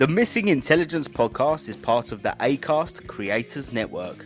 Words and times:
The 0.00 0.08
Missing 0.08 0.48
Intelligence 0.48 1.08
podcast 1.08 1.68
is 1.68 1.76
part 1.76 2.10
of 2.10 2.22
the 2.22 2.34
ACAST 2.40 3.06
Creators 3.06 3.70
Network. 3.70 4.24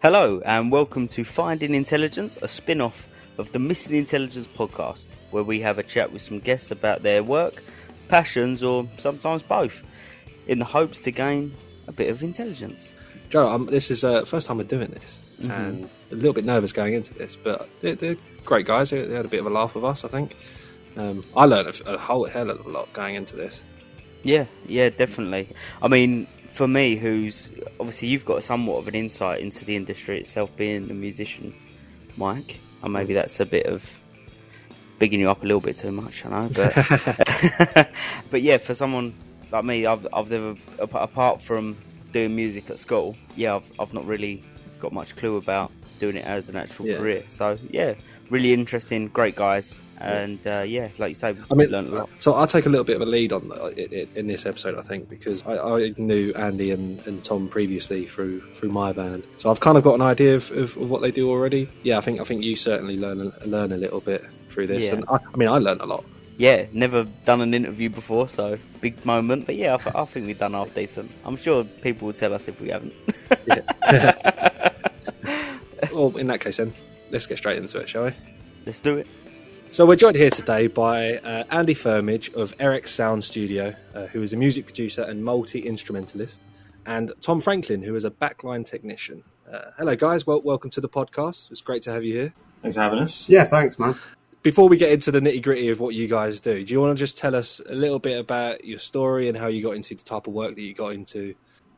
Hello, 0.00 0.40
and 0.44 0.70
welcome 0.70 1.08
to 1.08 1.24
Finding 1.24 1.74
Intelligence, 1.74 2.38
a 2.40 2.46
spin 2.46 2.80
off 2.80 3.08
of 3.36 3.50
the 3.50 3.58
Missing 3.58 3.96
Intelligence 3.96 4.46
podcast, 4.46 5.08
where 5.32 5.42
we 5.42 5.58
have 5.58 5.80
a 5.80 5.82
chat 5.82 6.12
with 6.12 6.22
some 6.22 6.38
guests 6.38 6.70
about 6.70 7.02
their 7.02 7.24
work, 7.24 7.60
passions, 8.06 8.62
or 8.62 8.86
sometimes 8.98 9.42
both, 9.42 9.82
in 10.46 10.60
the 10.60 10.64
hopes 10.64 11.00
to 11.00 11.10
gain 11.10 11.52
a 11.88 11.92
bit 11.92 12.08
of 12.08 12.22
intelligence. 12.22 12.94
Joe, 13.28 13.58
this 13.64 13.90
is 13.90 14.02
the 14.02 14.22
uh, 14.22 14.24
first 14.24 14.46
time 14.46 14.58
we're 14.58 14.62
doing 14.62 14.92
this, 14.92 15.18
mm-hmm. 15.42 15.50
and 15.50 15.88
a 16.10 16.14
little 16.14 16.32
bit 16.32 16.44
nervous 16.44 16.72
going 16.72 16.94
into 16.94 17.14
this, 17.14 17.36
but 17.36 17.68
they're, 17.80 17.94
they're 17.94 18.16
great 18.44 18.66
guys. 18.66 18.90
They, 18.90 19.04
they, 19.04 19.14
had 19.14 19.24
a 19.24 19.28
bit 19.28 19.40
of 19.40 19.46
a 19.46 19.50
laugh 19.50 19.74
with 19.74 19.84
us, 19.84 20.04
I 20.04 20.08
think. 20.08 20.36
Um, 20.96 21.24
I 21.36 21.46
learned 21.46 21.68
a, 21.68 21.94
a, 21.94 21.98
whole 21.98 22.24
hell 22.24 22.50
of 22.50 22.64
a 22.66 22.68
lot 22.68 22.92
going 22.92 23.14
into 23.14 23.36
this. 23.36 23.64
Yeah, 24.22 24.46
yeah, 24.66 24.90
definitely. 24.90 25.48
I 25.80 25.88
mean, 25.88 26.26
for 26.48 26.68
me, 26.68 26.96
who's 26.96 27.48
obviously 27.80 28.08
you've 28.08 28.24
got 28.24 28.44
somewhat 28.44 28.78
of 28.78 28.88
an 28.88 28.94
insight 28.94 29.40
into 29.40 29.64
the 29.64 29.74
industry 29.74 30.20
itself, 30.20 30.54
being 30.56 30.90
a 30.90 30.94
musician, 30.94 31.54
Mike, 32.16 32.60
and 32.82 32.92
maybe 32.92 33.14
that's 33.14 33.40
a 33.40 33.46
bit 33.46 33.66
of 33.66 34.00
bigging 34.98 35.18
you 35.18 35.30
up 35.30 35.42
a 35.42 35.46
little 35.46 35.60
bit 35.60 35.76
too 35.76 35.90
much, 35.90 36.24
I 36.24 36.28
know, 36.28 36.50
but 36.54 37.88
but 38.30 38.42
yeah, 38.42 38.58
for 38.58 38.74
someone 38.74 39.14
like 39.50 39.64
me, 39.64 39.86
I've 39.86 40.06
I've 40.12 40.30
never 40.30 40.56
apart 40.78 41.42
from 41.42 41.76
doing 42.12 42.36
music 42.36 42.70
at 42.70 42.78
school, 42.78 43.16
yeah, 43.34 43.56
I've 43.56 43.72
I've 43.80 43.94
not 43.94 44.06
really 44.06 44.44
got 44.82 44.92
much 44.92 45.14
clue 45.16 45.36
about 45.36 45.70
doing 46.00 46.16
it 46.16 46.26
as 46.26 46.50
an 46.50 46.56
actual 46.56 46.86
yeah. 46.86 46.96
career. 46.96 47.24
So 47.28 47.56
yeah, 47.70 47.94
really 48.28 48.52
interesting, 48.52 49.06
great 49.08 49.36
guys, 49.36 49.80
and 49.98 50.44
uh, 50.46 50.62
yeah, 50.62 50.88
like 50.98 51.10
you 51.10 51.14
say, 51.14 51.36
I 51.50 51.54
mean, 51.54 51.70
learned 51.70 51.88
a 51.88 51.94
lot. 51.94 52.10
So 52.18 52.34
I'll 52.34 52.48
take 52.48 52.66
a 52.66 52.68
little 52.68 52.84
bit 52.84 52.96
of 52.96 53.02
a 53.02 53.06
lead 53.06 53.32
on 53.32 53.50
in, 53.76 54.08
in 54.16 54.26
this 54.26 54.44
episode, 54.44 54.76
I 54.76 54.82
think, 54.82 55.08
because 55.08 55.46
I, 55.46 55.56
I 55.56 55.94
knew 55.96 56.32
Andy 56.34 56.72
and, 56.72 57.06
and, 57.06 57.22
Tom 57.22 57.48
previously 57.48 58.06
through 58.06 58.40
through 58.56 58.70
my 58.70 58.92
band, 58.92 59.22
so 59.38 59.50
I've 59.50 59.60
kind 59.60 59.78
of 59.78 59.84
got 59.84 59.94
an 59.94 60.02
idea 60.02 60.34
of, 60.34 60.50
of, 60.50 60.76
of, 60.76 60.90
what 60.90 61.00
they 61.00 61.12
do 61.12 61.30
already. 61.30 61.68
Yeah, 61.84 61.98
I 61.98 62.00
think 62.00 62.20
I 62.20 62.24
think 62.24 62.42
you 62.42 62.56
certainly 62.56 62.98
learn 62.98 63.32
learn 63.46 63.70
a 63.70 63.76
little 63.76 64.00
bit 64.00 64.24
through 64.50 64.66
this, 64.66 64.86
yeah. 64.86 64.94
and 64.94 65.04
I, 65.08 65.18
I 65.32 65.36
mean, 65.36 65.48
I 65.48 65.58
learned 65.58 65.80
a 65.80 65.86
lot 65.86 66.04
yeah, 66.38 66.66
never 66.72 67.04
done 67.24 67.40
an 67.40 67.54
interview 67.54 67.88
before, 67.88 68.26
so 68.26 68.58
big 68.80 69.04
moment. 69.04 69.46
But 69.46 69.54
yeah, 69.54 69.76
I, 69.94 70.02
I 70.02 70.04
think 70.06 70.26
we've 70.26 70.38
done 70.38 70.54
half 70.54 70.74
decent. 70.74 71.10
I'm 71.24 71.36
sure 71.36 71.62
people 71.62 72.06
will 72.06 72.14
tell 72.14 72.34
us 72.34 72.48
if 72.48 72.60
we 72.60 72.70
haven't. 72.70 72.94
well, 75.92 76.16
in 76.16 76.26
that 76.28 76.40
case, 76.40 76.56
then 76.56 76.72
let's 77.10 77.26
get 77.26 77.38
straight 77.38 77.58
into 77.58 77.78
it, 77.78 77.88
shall 77.88 78.04
we? 78.04 78.12
Let's 78.66 78.80
do 78.80 78.96
it. 78.96 79.06
So 79.72 79.86
we're 79.86 79.96
joined 79.96 80.16
here 80.16 80.30
today 80.30 80.66
by 80.66 81.16
uh, 81.16 81.44
Andy 81.50 81.74
Furmage 81.74 82.32
of 82.34 82.56
eraX 82.58 82.88
Sound 82.88 83.24
Studio, 83.24 83.74
uh, 83.94 84.06
who 84.06 84.22
is 84.22 84.32
a 84.32 84.36
music 84.36 84.66
producer 84.66 85.02
and 85.02 85.24
multi 85.24 85.60
instrumentalist, 85.60 86.42
and 86.84 87.12
Tom 87.20 87.40
Franklin, 87.40 87.82
who 87.82 87.94
is 87.94 88.04
a 88.04 88.10
backline 88.10 88.66
technician. 88.66 89.24
Uh, 89.50 89.70
hello, 89.78 89.96
guys. 89.96 90.26
Well, 90.26 90.42
welcome 90.44 90.70
to 90.70 90.80
the 90.80 90.88
podcast. 90.88 91.50
It's 91.50 91.62
great 91.62 91.82
to 91.82 91.90
have 91.90 92.04
you 92.04 92.12
here. 92.12 92.34
Thanks 92.60 92.76
for 92.76 92.82
having 92.82 92.98
us. 92.98 93.28
Yeah, 93.28 93.44
thanks, 93.44 93.78
man. 93.78 93.96
Before 94.42 94.68
we 94.68 94.76
get 94.76 94.92
into 94.92 95.10
the 95.10 95.20
nitty 95.20 95.42
gritty 95.42 95.68
of 95.68 95.80
what 95.80 95.94
you 95.94 96.06
guys 96.08 96.40
do, 96.40 96.64
do 96.64 96.72
you 96.72 96.80
want 96.80 96.96
to 96.96 97.00
just 97.00 97.16
tell 97.16 97.34
us 97.34 97.60
a 97.68 97.74
little 97.74 97.98
bit 97.98 98.18
about 98.18 98.64
your 98.64 98.78
story 98.78 99.28
and 99.28 99.38
how 99.38 99.46
you 99.46 99.62
got 99.62 99.74
into 99.76 99.94
the 99.94 100.02
type 100.02 100.26
of 100.26 100.32
work 100.32 100.54
that 100.54 100.62
you 100.62 100.74
got 100.74 100.92
into? 100.92 101.34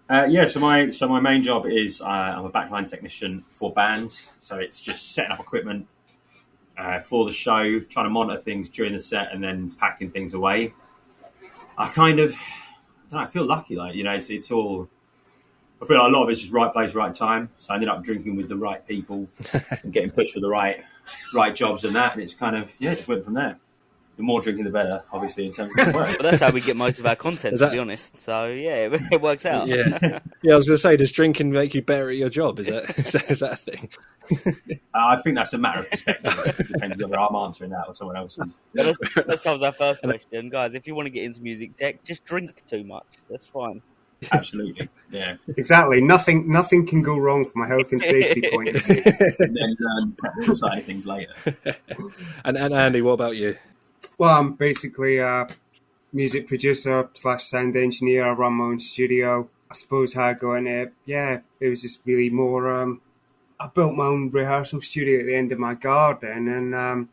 Uh, 0.08 0.26
yeah, 0.28 0.44
so 0.44 0.60
my 0.60 0.88
so 0.88 1.08
my 1.08 1.18
main 1.18 1.42
job 1.42 1.64
is 1.66 2.02
uh, 2.02 2.04
I'm 2.04 2.44
a 2.44 2.50
backline 2.50 2.88
technician 2.88 3.42
for 3.50 3.72
bands. 3.72 4.30
So 4.40 4.56
it's 4.56 4.80
just 4.80 5.14
setting 5.14 5.32
up 5.32 5.40
equipment 5.40 5.86
uh, 6.76 7.00
for 7.00 7.24
the 7.24 7.32
show, 7.32 7.80
trying 7.80 8.06
to 8.06 8.10
monitor 8.10 8.40
things 8.40 8.68
during 8.68 8.92
the 8.92 9.00
set, 9.00 9.32
and 9.32 9.42
then 9.42 9.70
packing 9.72 10.10
things 10.10 10.34
away. 10.34 10.74
I 11.78 11.88
kind 11.88 12.20
of, 12.20 12.34
I, 12.34 13.14
know, 13.14 13.18
I 13.22 13.26
feel 13.26 13.46
lucky, 13.46 13.76
like 13.76 13.94
you 13.94 14.04
know, 14.04 14.12
it's, 14.12 14.28
it's 14.28 14.50
all. 14.50 14.88
I 15.82 15.86
feel 15.86 15.98
like 15.98 16.08
a 16.08 16.12
lot 16.12 16.24
of 16.24 16.30
it's 16.30 16.40
just 16.40 16.52
right 16.52 16.72
place, 16.72 16.94
right 16.94 17.14
time. 17.14 17.50
So 17.58 17.72
I 17.72 17.76
ended 17.76 17.88
up 17.88 18.04
drinking 18.04 18.36
with 18.36 18.48
the 18.48 18.56
right 18.56 18.86
people 18.86 19.26
and 19.82 19.92
getting 19.92 20.10
pushed 20.10 20.34
for 20.34 20.40
the 20.40 20.48
right, 20.48 20.84
right 21.32 21.54
jobs 21.54 21.84
and 21.84 21.96
that, 21.96 22.12
and 22.12 22.22
it's 22.22 22.34
kind 22.34 22.56
of 22.56 22.70
yeah, 22.78 22.94
just 22.94 23.08
went 23.08 23.24
from 23.24 23.34
there 23.34 23.58
the 24.16 24.22
more 24.22 24.40
drinking, 24.40 24.64
the 24.64 24.70
better. 24.70 25.02
Obviously, 25.12 25.46
in 25.46 25.52
terms 25.52 25.72
of 25.78 25.86
work. 25.94 26.16
but 26.16 26.22
that's 26.22 26.40
how 26.40 26.50
we 26.50 26.60
get 26.60 26.76
most 26.76 26.98
of 26.98 27.06
our 27.06 27.16
content, 27.16 27.58
that... 27.58 27.66
to 27.66 27.72
be 27.72 27.78
honest. 27.78 28.20
So 28.20 28.46
yeah, 28.46 28.86
it, 28.86 29.00
it 29.12 29.20
works 29.20 29.44
out. 29.44 29.66
Yeah, 29.66 30.20
yeah. 30.42 30.52
I 30.52 30.56
was 30.56 30.66
going 30.66 30.76
to 30.76 30.78
say, 30.78 30.96
does 30.96 31.12
drinking 31.12 31.50
make 31.50 31.74
you 31.74 31.82
better 31.82 32.10
at 32.10 32.16
your 32.16 32.30
job? 32.30 32.60
Is 32.60 32.68
that 32.68 32.98
is 32.98 33.12
that, 33.12 33.30
is 33.30 33.40
that 33.40 33.52
a 33.52 33.56
thing? 33.56 33.88
uh, 34.94 34.98
I 34.98 35.16
think 35.20 35.36
that's 35.36 35.52
a 35.52 35.58
matter 35.58 35.80
of 35.80 35.90
perspective. 35.90 36.68
Depends 36.72 37.02
whether 37.02 37.18
I'm 37.18 37.34
answering 37.34 37.70
that 37.70 37.84
or 37.86 37.94
someone 37.94 38.16
else's. 38.16 38.56
that 38.74 39.38
solves 39.40 39.62
our 39.62 39.72
first 39.72 40.02
question, 40.02 40.48
guys. 40.48 40.74
If 40.74 40.86
you 40.86 40.94
want 40.94 41.06
to 41.06 41.10
get 41.10 41.24
into 41.24 41.42
music 41.42 41.76
tech, 41.76 42.04
just 42.04 42.24
drink 42.24 42.64
too 42.66 42.84
much. 42.84 43.06
That's 43.28 43.46
fine. 43.46 43.82
Absolutely, 44.32 44.88
yeah. 45.10 45.36
Exactly. 45.56 46.00
Nothing, 46.00 46.50
nothing 46.50 46.86
can 46.86 47.02
go 47.02 47.18
wrong 47.18 47.44
from 47.44 47.62
a 47.62 47.66
health 47.66 47.92
and 47.92 48.02
safety 48.02 48.48
point 48.50 48.68
of 48.74 48.82
view. 48.82 49.02
and 49.04 49.56
then 49.56 49.76
learn 49.78 50.14
technical 50.18 50.54
side 50.54 50.78
of 50.78 50.84
things 50.84 51.06
later. 51.06 51.34
and, 52.44 52.56
and 52.56 52.72
Andy, 52.72 53.02
what 53.02 53.12
about 53.12 53.36
you? 53.36 53.56
Well, 54.18 54.38
I'm 54.38 54.54
basically 54.54 55.18
a 55.18 55.46
music 56.12 56.46
producer 56.46 57.08
slash 57.14 57.44
sound 57.44 57.76
engineer. 57.76 58.24
I 58.26 58.32
run 58.32 58.54
my 58.54 58.64
own 58.64 58.78
studio. 58.78 59.48
I 59.70 59.74
suppose 59.74 60.12
how 60.14 60.26
I 60.26 60.34
got 60.34 60.54
in 60.54 60.66
it, 60.68 60.92
yeah, 61.04 61.40
it 61.58 61.68
was 61.68 61.82
just 61.82 62.00
really 62.04 62.30
more. 62.30 62.72
Um, 62.72 63.00
I 63.58 63.66
built 63.66 63.94
my 63.94 64.06
own 64.06 64.30
rehearsal 64.30 64.80
studio 64.80 65.20
at 65.20 65.26
the 65.26 65.34
end 65.34 65.50
of 65.50 65.58
my 65.58 65.74
garden, 65.74 66.46
and 66.48 66.74
um, 66.74 67.08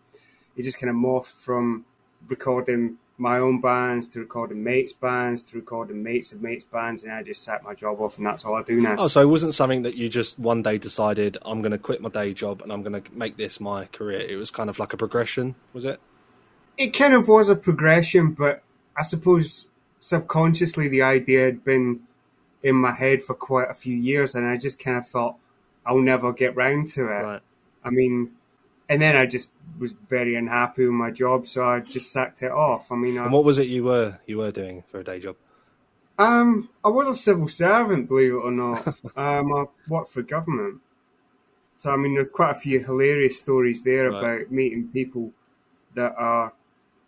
it 0.55 0.63
just 0.63 0.79
kind 0.79 0.91
of 0.91 0.95
morphed 0.95 1.25
from 1.31 1.85
recording 2.27 2.97
my 3.17 3.37
own 3.39 3.61
bands 3.61 4.07
to 4.09 4.19
recording 4.19 4.63
mates' 4.63 4.93
bands 4.93 5.43
to 5.43 5.55
recording 5.55 6.03
mates 6.03 6.31
of 6.31 6.41
mates' 6.41 6.63
bands, 6.63 7.03
and 7.03 7.11
I 7.11 7.23
just 7.23 7.43
set 7.43 7.63
my 7.63 7.73
job 7.73 7.99
off, 7.99 8.17
and 8.17 8.27
that's 8.27 8.45
all 8.45 8.55
I 8.55 8.63
do 8.63 8.79
now. 8.79 8.95
Oh, 8.99 9.07
so 9.07 9.21
it 9.21 9.29
wasn't 9.29 9.55
something 9.55 9.81
that 9.83 9.95
you 9.95 10.09
just 10.09 10.37
one 10.37 10.61
day 10.61 10.77
decided 10.77 11.37
I'm 11.43 11.61
going 11.61 11.71
to 11.71 11.79
quit 11.79 12.01
my 12.01 12.09
day 12.09 12.33
job 12.33 12.61
and 12.61 12.71
I'm 12.71 12.83
going 12.83 13.01
to 13.01 13.11
make 13.11 13.37
this 13.37 13.59
my 13.59 13.85
career. 13.85 14.19
It 14.19 14.35
was 14.35 14.51
kind 14.51 14.69
of 14.69 14.77
like 14.77 14.93
a 14.93 14.97
progression, 14.97 15.55
was 15.73 15.85
it? 15.85 15.99
It 16.77 16.87
kind 16.87 17.13
of 17.13 17.27
was 17.27 17.49
a 17.49 17.55
progression, 17.55 18.31
but 18.31 18.63
I 18.97 19.03
suppose 19.03 19.67
subconsciously 19.99 20.87
the 20.87 21.01
idea 21.01 21.45
had 21.45 21.63
been 21.63 22.01
in 22.63 22.75
my 22.75 22.91
head 22.91 23.23
for 23.23 23.33
quite 23.33 23.69
a 23.69 23.73
few 23.73 23.95
years, 23.95 24.35
and 24.35 24.45
I 24.45 24.57
just 24.57 24.79
kind 24.79 24.97
of 24.97 25.07
thought 25.07 25.35
I'll 25.85 25.99
never 25.99 26.31
get 26.33 26.55
round 26.55 26.87
to 26.89 27.05
it. 27.05 27.23
Right. 27.23 27.41
I 27.83 27.89
mean, 27.89 28.31
and 28.89 29.01
then 29.01 29.15
I 29.15 29.25
just 29.25 29.49
was 29.79 29.93
very 29.93 30.35
unhappy 30.35 30.85
with 30.85 30.93
my 30.93 31.11
job, 31.11 31.47
so 31.47 31.63
I 31.63 31.79
just 31.79 32.11
sacked 32.11 32.43
it 32.43 32.51
off. 32.51 32.91
I 32.91 32.95
mean, 32.95 33.17
I, 33.17 33.23
and 33.23 33.33
what 33.33 33.45
was 33.45 33.57
it 33.57 33.67
you 33.67 33.83
were 33.83 34.19
you 34.25 34.37
were 34.37 34.51
doing 34.51 34.83
for 34.89 34.99
a 34.99 35.03
day 35.03 35.19
job? 35.19 35.35
Um, 36.19 36.69
I 36.83 36.89
was 36.89 37.07
a 37.07 37.15
civil 37.15 37.47
servant, 37.47 38.07
believe 38.07 38.33
it 38.33 38.35
or 38.35 38.51
not. 38.51 38.87
um, 39.15 39.53
I 39.53 39.65
worked 39.87 40.09
for 40.09 40.21
government, 40.21 40.81
so 41.77 41.91
I 41.91 41.95
mean, 41.95 42.13
there's 42.13 42.29
quite 42.29 42.51
a 42.51 42.59
few 42.59 42.79
hilarious 42.79 43.39
stories 43.39 43.83
there 43.83 44.11
right. 44.11 44.19
about 44.19 44.51
meeting 44.51 44.89
people 44.93 45.31
that 45.95 46.13
are 46.15 46.53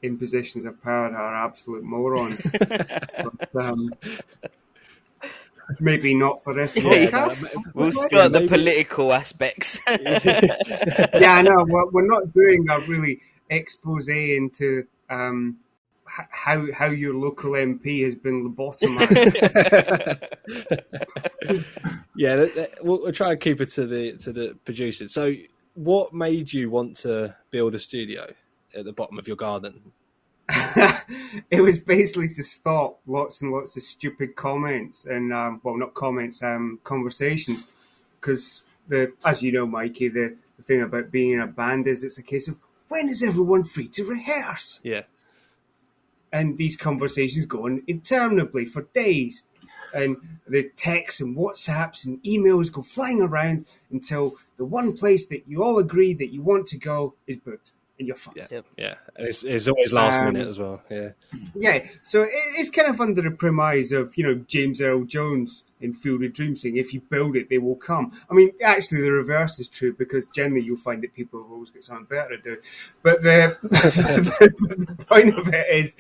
in 0.04 0.18
positions 0.18 0.66
of 0.66 0.84
power 0.84 1.08
are 1.16 1.46
absolute 1.46 1.84
morons. 1.84 2.46
but, 2.60 3.56
um, 3.56 3.90
maybe 5.80 6.14
not 6.14 6.44
for 6.44 6.54
this 6.54 6.74
podcast. 6.74 7.42
Yeah, 7.42 7.62
we'll 7.74 7.94
skirt 7.94 8.34
the 8.34 8.46
political 8.48 9.14
aspects. 9.14 9.80
yeah, 9.88 11.36
I 11.36 11.42
know. 11.42 11.66
We're, 11.68 11.90
we're, 11.92 12.06
not 12.06 12.34
doing 12.34 12.66
a 12.70 12.80
really 12.82 13.22
expose 13.50 14.10
into 14.10 14.86
um, 15.10 15.58
how 16.06 16.68
how 16.74 16.88
your 16.88 17.14
local 17.14 17.52
MP 17.52 18.04
has 18.04 18.14
been 18.14 18.54
lobotomized. 18.54 20.22
yeah, 22.18 22.46
we'll, 22.84 23.02
we'll 23.02 23.14
try 23.14 23.32
and 23.32 23.40
keep 23.40 23.62
it 23.62 23.72
to 23.72 23.88
the 23.88 24.18
to 24.18 24.34
the 24.34 24.58
producers. 24.66 25.14
So, 25.14 25.34
what 25.76 26.14
made 26.14 26.52
you 26.52 26.70
want 26.70 26.98
to 26.98 27.34
build 27.52 27.74
a 27.74 27.80
studio? 27.80 28.28
at 28.76 28.86
the 28.86 28.94
bottom 28.94 29.18
of 29.18 29.28
your 29.28 29.38
garden? 29.38 29.92
it 31.50 31.62
was 31.62 31.80
basically 31.80 32.34
to 32.34 32.44
stop 32.44 33.00
lots 33.08 33.42
and 33.42 33.52
lots 33.52 33.78
of 33.78 33.84
stupid 33.84 34.36
comments 34.36 35.06
and 35.06 35.34
um, 35.34 35.62
well, 35.64 35.78
not 35.78 35.94
comments, 35.94 36.44
um, 36.44 36.80
conversations, 36.84 37.68
because 38.20 38.64
the 38.88 39.14
as 39.24 39.42
you 39.42 39.52
know, 39.52 39.66
Mikey, 39.66 40.10
the, 40.10 40.36
the 40.58 40.64
thing 40.64 40.82
about 40.82 41.12
being 41.12 41.32
in 41.32 41.40
a 41.40 41.48
band 41.48 41.88
is 41.88 42.04
it's 42.04 42.18
a 42.18 42.24
case 42.24 42.48
of 42.48 42.58
when 42.90 43.10
is 43.10 43.24
everyone 43.24 43.64
free 43.64 43.88
to 43.90 44.04
rehearse? 44.04 44.80
Yeah. 44.84 45.04
And 46.32 46.58
these 46.58 46.76
conversations 46.76 47.46
go 47.46 47.66
on 47.66 47.84
interminably 47.88 48.66
for 48.66 48.84
days. 48.94 49.44
And 49.94 50.18
the 50.48 50.72
texts 50.76 51.22
and 51.22 51.38
WhatsApps 51.38 52.06
and 52.06 52.22
emails 52.24 52.72
go 52.72 52.82
flying 52.82 53.22
around 53.22 53.66
until 53.92 54.36
the 54.58 54.66
one 54.66 54.94
place 54.94 55.28
that 55.28 55.48
you 55.48 55.64
all 55.64 55.78
agree 55.78 56.14
that 56.16 56.34
you 56.34 56.42
want 56.42 56.66
to 56.68 56.78
go 56.78 57.14
is 57.28 57.38
booked 57.38 57.72
and 58.04 58.08
you're 58.08 58.16
fucked. 58.18 58.52
Yeah. 58.52 58.62
Yeah, 58.78 58.96
and 59.16 59.28
it's, 59.28 59.44
it's 59.44 59.68
always 59.68 59.94
last 59.94 60.20
Um, 60.20 60.26
minute 60.34 60.48
as 60.48 60.60
well. 60.60 60.82
Yeah, 60.90 61.10
Yeah, 61.56 61.86
so 62.04 62.24
it- 62.24 62.32
it's 62.34 62.70
kind 62.70 62.88
of 62.90 63.00
under 63.02 63.22
the 63.22 63.32
premise 63.32 63.92
of 63.92 64.16
you 64.18 64.24
know 64.26 64.36
James 64.48 64.82
Earl 64.82 65.04
Jones 65.06 65.64
in 65.82 65.94
Field 65.94 66.24
of 66.24 66.34
Dreams 66.34 66.62
saying, 66.62 66.78
"If 66.78 66.94
you 66.94 67.02
build 67.02 67.36
it, 67.36 67.50
they 67.50 67.58
will 67.58 67.76
come." 67.76 68.12
I 68.30 68.34
mean, 68.34 68.52
actually, 68.62 69.02
the 69.02 69.12
reverse 69.12 69.60
is 69.60 69.68
true 69.68 69.94
because 69.94 70.28
generally 70.28 70.64
you'll 70.66 70.78
find 70.78 71.02
that 71.04 71.14
people 71.14 71.42
have 71.42 71.52
always 71.52 71.70
got 71.70 71.84
something 71.84 72.06
better 72.06 72.38
to 72.38 72.42
do. 72.42 72.58
But 73.02 73.22
the, 73.24 73.58
the 73.64 75.06
point 75.06 75.38
of 75.38 75.48
it 75.54 75.66
is 75.72 75.96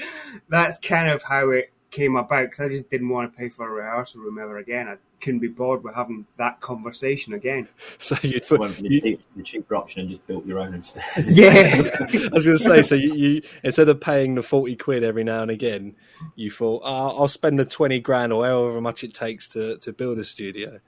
that's 0.49 0.77
kind 0.79 1.09
of 1.09 1.23
how 1.23 1.49
it 1.51 1.71
came 1.93 2.15
about 2.15 2.45
because 2.45 2.59
I 2.59 2.67
just 2.69 2.89
didn't 2.89 3.09
want 3.09 3.31
to 3.31 3.37
pay 3.37 3.49
for 3.49 3.67
a 3.67 3.71
rehearsal 3.71 4.21
room 4.21 4.39
ever 4.39 4.57
again. 4.57 4.87
I 4.87 4.97
couldn't 5.21 5.39
be 5.39 5.47
bored 5.47 5.83
with 5.83 5.95
having 5.95 6.25
that 6.37 6.59
conversation 6.59 7.33
again. 7.33 7.67
so 7.99 8.17
you'd 8.23 8.43
I 8.51 8.55
went 8.55 8.75
for 8.75 8.81
the, 8.81 8.89
you, 8.89 9.01
cheap, 9.01 9.21
the 9.35 9.43
cheaper 9.43 9.75
option 9.75 10.01
and 10.01 10.09
just 10.09 10.25
built 10.27 10.45
your 10.45 10.59
own 10.59 10.73
instead. 10.73 11.03
Yeah. 11.25 11.75
I 12.01 12.29
was 12.33 12.45
going 12.45 12.57
to 12.57 12.59
say, 12.59 12.81
so 12.81 12.95
you, 12.95 13.13
you 13.13 13.41
instead 13.63 13.87
of 13.89 14.01
paying 14.01 14.35
the 14.35 14.41
forty 14.43 14.75
quid 14.75 15.03
every 15.03 15.23
now 15.23 15.43
and 15.43 15.51
again, 15.51 15.95
you 16.35 16.49
thought, 16.51 16.81
oh, 16.83 17.19
I'll 17.19 17.27
spend 17.27 17.57
the 17.59 17.65
twenty 17.65 17.99
grand 17.99 18.33
or 18.33 18.45
however 18.45 18.81
much 18.81 19.03
it 19.03 19.13
takes 19.13 19.47
to, 19.49 19.77
to 19.77 19.93
build 19.93 20.19
a 20.19 20.23
studio, 20.23 20.79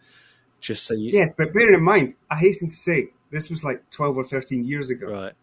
just 0.60 0.86
so 0.86 0.96
you 0.96 1.12
yes, 1.14 1.32
but 1.38 1.54
bear 1.54 1.72
in 1.72 1.84
mind, 1.84 2.16
I 2.30 2.36
hasten 2.38 2.68
to 2.68 2.76
say 2.76 3.10
this 3.32 3.50
was 3.50 3.64
like 3.64 3.90
twelve 3.92 4.18
or 4.18 4.24
thirteen 4.24 4.64
years 4.66 4.90
ago. 4.90 5.08
right. 5.08 5.34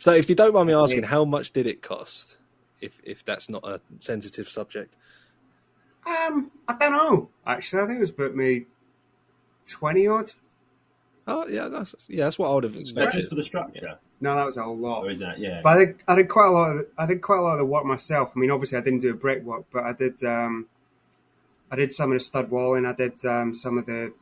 So, 0.00 0.12
if 0.12 0.28
you 0.28 0.36
don't 0.36 0.54
mind 0.54 0.68
me 0.68 0.74
asking, 0.74 1.00
Yeah. 1.02 1.08
how 1.08 1.24
much 1.24 1.52
did 1.52 1.66
it 1.66 1.82
cost? 1.82 2.37
If 2.80 3.00
if 3.04 3.24
that's 3.24 3.48
not 3.48 3.64
a 3.64 3.80
sensitive 3.98 4.48
subject, 4.48 4.96
Um, 6.06 6.50
I 6.68 6.74
don't 6.78 6.92
know. 6.92 7.28
Actually, 7.46 7.82
I 7.82 7.86
think 7.86 7.96
it 7.98 8.00
was 8.00 8.10
about 8.10 8.34
me 8.36 8.66
twenty 9.66 10.06
odd. 10.06 10.30
oh 11.26 11.46
yeah, 11.48 11.68
that's 11.68 11.94
yeah, 12.08 12.24
that's 12.24 12.38
what 12.38 12.50
I 12.50 12.54
would 12.54 12.64
have 12.64 12.74
But 12.74 12.80
expected. 12.80 13.18
just 13.18 13.28
for 13.30 13.34
the 13.34 13.42
structure, 13.42 13.98
No, 14.20 14.34
that 14.36 14.46
was 14.46 14.56
a 14.56 14.64
lot. 14.64 15.04
or 15.04 15.10
is 15.10 15.18
that 15.18 15.38
yeah? 15.38 15.60
But 15.62 15.68
I 15.70 15.84
did, 15.84 15.94
I 16.08 16.14
did 16.14 16.28
quite 16.28 16.46
a 16.46 16.50
lot. 16.50 16.70
Of, 16.76 16.86
I 16.96 17.06
did 17.06 17.20
quite 17.20 17.38
a 17.38 17.42
lot 17.42 17.52
of 17.52 17.58
the 17.58 17.64
work 17.66 17.84
myself. 17.84 18.32
I 18.34 18.38
mean, 18.38 18.50
obviously, 18.50 18.78
I 18.78 18.80
didn't 18.80 19.00
do 19.00 19.10
a 19.10 19.14
brickwork, 19.14 19.64
but 19.72 19.84
I 19.84 19.92
did. 19.92 20.22
Um, 20.24 20.66
I 21.70 21.76
did 21.76 21.92
some 21.92 22.10
of 22.12 22.16
the 22.18 22.24
stud 22.24 22.50
walling. 22.50 22.86
I 22.86 22.92
did 22.94 23.22
um, 23.26 23.54
some 23.54 23.76
of 23.76 23.86
the 23.86 24.12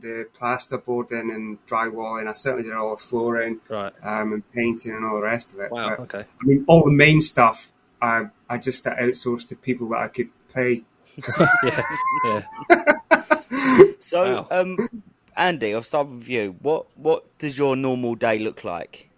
the 0.00 0.26
plaster 0.32 0.78
boarding 0.78 1.30
and 1.30 1.64
drywalling. 1.66 2.26
I 2.28 2.32
certainly 2.32 2.64
did 2.64 2.72
all 2.72 2.96
the 2.96 3.02
flooring 3.02 3.60
Right. 3.68 3.92
um, 4.02 4.32
and 4.32 4.52
painting 4.52 4.90
and 4.92 5.04
all 5.04 5.14
the 5.16 5.22
rest 5.22 5.52
of 5.52 5.60
it. 5.60 5.70
Wow. 5.70 5.90
But, 5.90 6.00
Okay. 6.14 6.20
I 6.20 6.44
mean, 6.44 6.64
all 6.66 6.82
the 6.84 6.90
main 6.90 7.20
stuff. 7.20 7.70
I 8.00 8.26
I 8.48 8.58
just 8.58 8.84
outsourced 8.84 9.48
to 9.48 9.56
people 9.56 9.88
that 9.90 9.98
I 9.98 10.08
could 10.08 10.28
pay. 10.54 10.82
yeah. 11.62 11.82
Yeah. 12.24 12.42
So, 13.98 14.22
Wow. 14.22 14.48
um, 14.50 14.88
Andy, 15.36 15.74
I'll 15.74 15.82
start 15.82 16.08
with 16.08 16.28
you. 16.28 16.56
What 16.60 16.86
what 16.98 17.24
does 17.38 17.56
your 17.56 17.76
normal 17.76 18.14
day 18.14 18.38
look 18.38 18.62
like? 18.64 19.08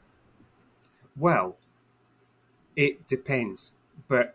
Well, 1.17 1.57
it 2.77 3.07
depends. 3.07 3.73
But 4.09 4.35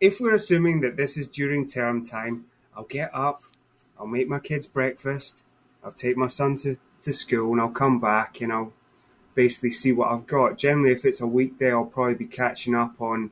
if 0.00 0.20
we're 0.20 0.34
assuming 0.34 0.80
that 0.80 0.96
this 0.96 1.16
is 1.16 1.26
during 1.28 1.66
term 1.66 2.04
time, 2.04 2.46
I'll 2.76 2.84
get 2.84 3.10
up, 3.14 3.42
I'll 3.98 4.06
make 4.06 4.28
my 4.28 4.38
kids 4.38 4.66
breakfast, 4.66 5.38
I'll 5.84 5.92
take 5.92 6.16
my 6.16 6.28
son 6.28 6.56
to, 6.58 6.76
to 7.02 7.12
school, 7.12 7.52
and 7.52 7.60
I'll 7.60 7.70
come 7.70 8.00
back 8.00 8.40
and 8.40 8.52
I'll 8.52 8.72
basically 9.34 9.70
see 9.70 9.92
what 9.92 10.10
I've 10.10 10.26
got. 10.26 10.58
Generally, 10.58 10.92
if 10.92 11.04
it's 11.04 11.20
a 11.20 11.26
weekday, 11.26 11.72
I'll 11.72 11.84
probably 11.84 12.14
be 12.14 12.26
catching 12.26 12.74
up 12.74 13.00
on 13.00 13.30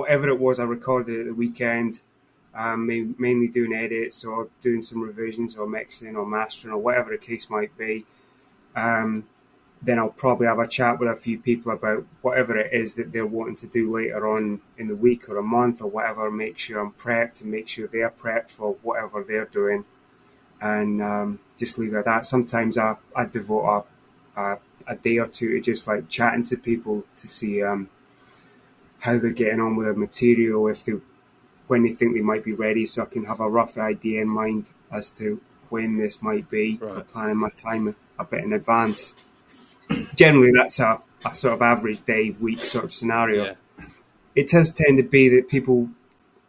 whatever 0.00 0.28
it 0.28 0.38
was 0.38 0.58
I 0.58 0.64
recorded 0.64 1.20
at 1.20 1.26
the 1.26 1.34
weekend, 1.34 2.00
um, 2.54 2.86
mainly 3.18 3.48
doing 3.48 3.72
edits 3.74 4.24
or 4.24 4.48
doing 4.60 4.82
some 4.82 5.00
revisions 5.00 5.56
or 5.56 5.66
mixing 5.66 6.16
or 6.16 6.26
mastering 6.26 6.74
or 6.74 6.78
whatever 6.78 7.10
the 7.10 7.18
case 7.18 7.48
might 7.48 7.76
be. 7.78 8.04
Um, 8.74 9.26
then 9.82 9.98
I'll 9.98 10.10
probably 10.10 10.46
have 10.46 10.58
a 10.58 10.66
chat 10.66 10.98
with 10.98 11.08
a 11.08 11.16
few 11.16 11.38
people 11.38 11.72
about 11.72 12.04
whatever 12.22 12.56
it 12.56 12.72
is 12.72 12.94
that 12.96 13.12
they're 13.12 13.26
wanting 13.26 13.56
to 13.56 13.66
do 13.66 13.94
later 13.94 14.28
on 14.28 14.60
in 14.76 14.88
the 14.88 14.94
week 14.94 15.28
or 15.28 15.38
a 15.38 15.42
month 15.42 15.80
or 15.80 15.88
whatever. 15.88 16.30
Make 16.30 16.58
sure 16.58 16.80
I'm 16.80 16.92
prepped 16.92 17.40
and 17.40 17.50
make 17.50 17.68
sure 17.68 17.86
they're 17.86 18.10
prepped 18.10 18.50
for 18.50 18.76
whatever 18.82 19.24
they're 19.26 19.46
doing, 19.46 19.84
and 20.60 21.00
um, 21.00 21.38
just 21.56 21.78
leave 21.78 21.94
it 21.94 21.98
at 21.98 22.04
that. 22.04 22.26
Sometimes 22.26 22.76
I, 22.76 22.96
I 23.16 23.24
devote 23.24 23.86
a, 24.36 24.40
a 24.40 24.58
a 24.86 24.96
day 24.96 25.18
or 25.18 25.28
two 25.28 25.50
to 25.50 25.60
just 25.60 25.86
like 25.86 26.08
chatting 26.08 26.42
to 26.42 26.56
people 26.56 27.04
to 27.14 27.28
see 27.28 27.62
um, 27.62 27.88
how 29.00 29.18
they're 29.18 29.32
getting 29.32 29.60
on 29.60 29.76
with 29.76 29.86
the 29.86 29.94
material, 29.94 30.68
if 30.68 30.84
they 30.84 30.94
when 31.66 31.82
they 31.84 31.92
think 31.92 32.14
they 32.14 32.20
might 32.20 32.44
be 32.44 32.52
ready, 32.52 32.84
so 32.86 33.02
I 33.02 33.06
can 33.06 33.24
have 33.24 33.40
a 33.40 33.48
rough 33.48 33.78
idea 33.78 34.22
in 34.22 34.28
mind 34.28 34.66
as 34.90 35.10
to 35.10 35.40
when 35.68 35.98
this 35.98 36.20
might 36.20 36.50
be. 36.50 36.76
For 36.76 37.00
planning 37.02 37.36
my 37.36 37.50
time 37.50 37.94
a 38.18 38.24
bit 38.24 38.44
in 38.44 38.52
advance. 38.52 39.14
Generally 40.14 40.52
that's 40.52 40.78
a, 40.80 41.00
a 41.24 41.34
sort 41.34 41.54
of 41.54 41.62
average 41.62 42.04
day 42.04 42.30
week 42.40 42.58
sort 42.58 42.84
of 42.84 42.92
scenario. 42.92 43.44
Yeah. 43.44 43.86
it 44.34 44.48
does 44.48 44.72
tend 44.72 44.98
to 44.98 45.02
be 45.02 45.28
that 45.28 45.48
people 45.48 45.88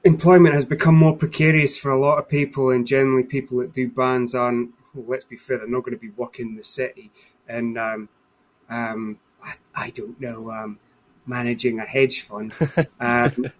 employment 0.03 0.55
has 0.55 0.65
become 0.65 0.95
more 0.95 1.15
precarious 1.15 1.77
for 1.77 1.91
a 1.91 1.97
lot 1.97 2.17
of 2.17 2.27
people 2.27 2.69
and 2.71 2.87
generally 2.87 3.23
people 3.23 3.59
that 3.59 3.73
do 3.73 3.87
bands 3.87 4.33
aren't 4.35 4.71
well, 4.93 5.05
let's 5.07 5.25
be 5.25 5.37
fair 5.37 5.57
they're 5.57 5.67
not 5.67 5.83
going 5.83 5.95
to 5.95 6.01
be 6.01 6.09
working 6.09 6.49
in 6.49 6.55
the 6.55 6.63
city. 6.63 7.11
And 7.47 7.77
um, 7.77 8.09
um, 8.69 9.19
I, 9.43 9.53
I 9.73 9.89
don't 9.89 10.19
know 10.19 10.51
um, 10.51 10.79
managing 11.25 11.79
a 11.79 11.85
hedge 11.85 12.21
fund 12.21 12.53
um, 12.99 13.51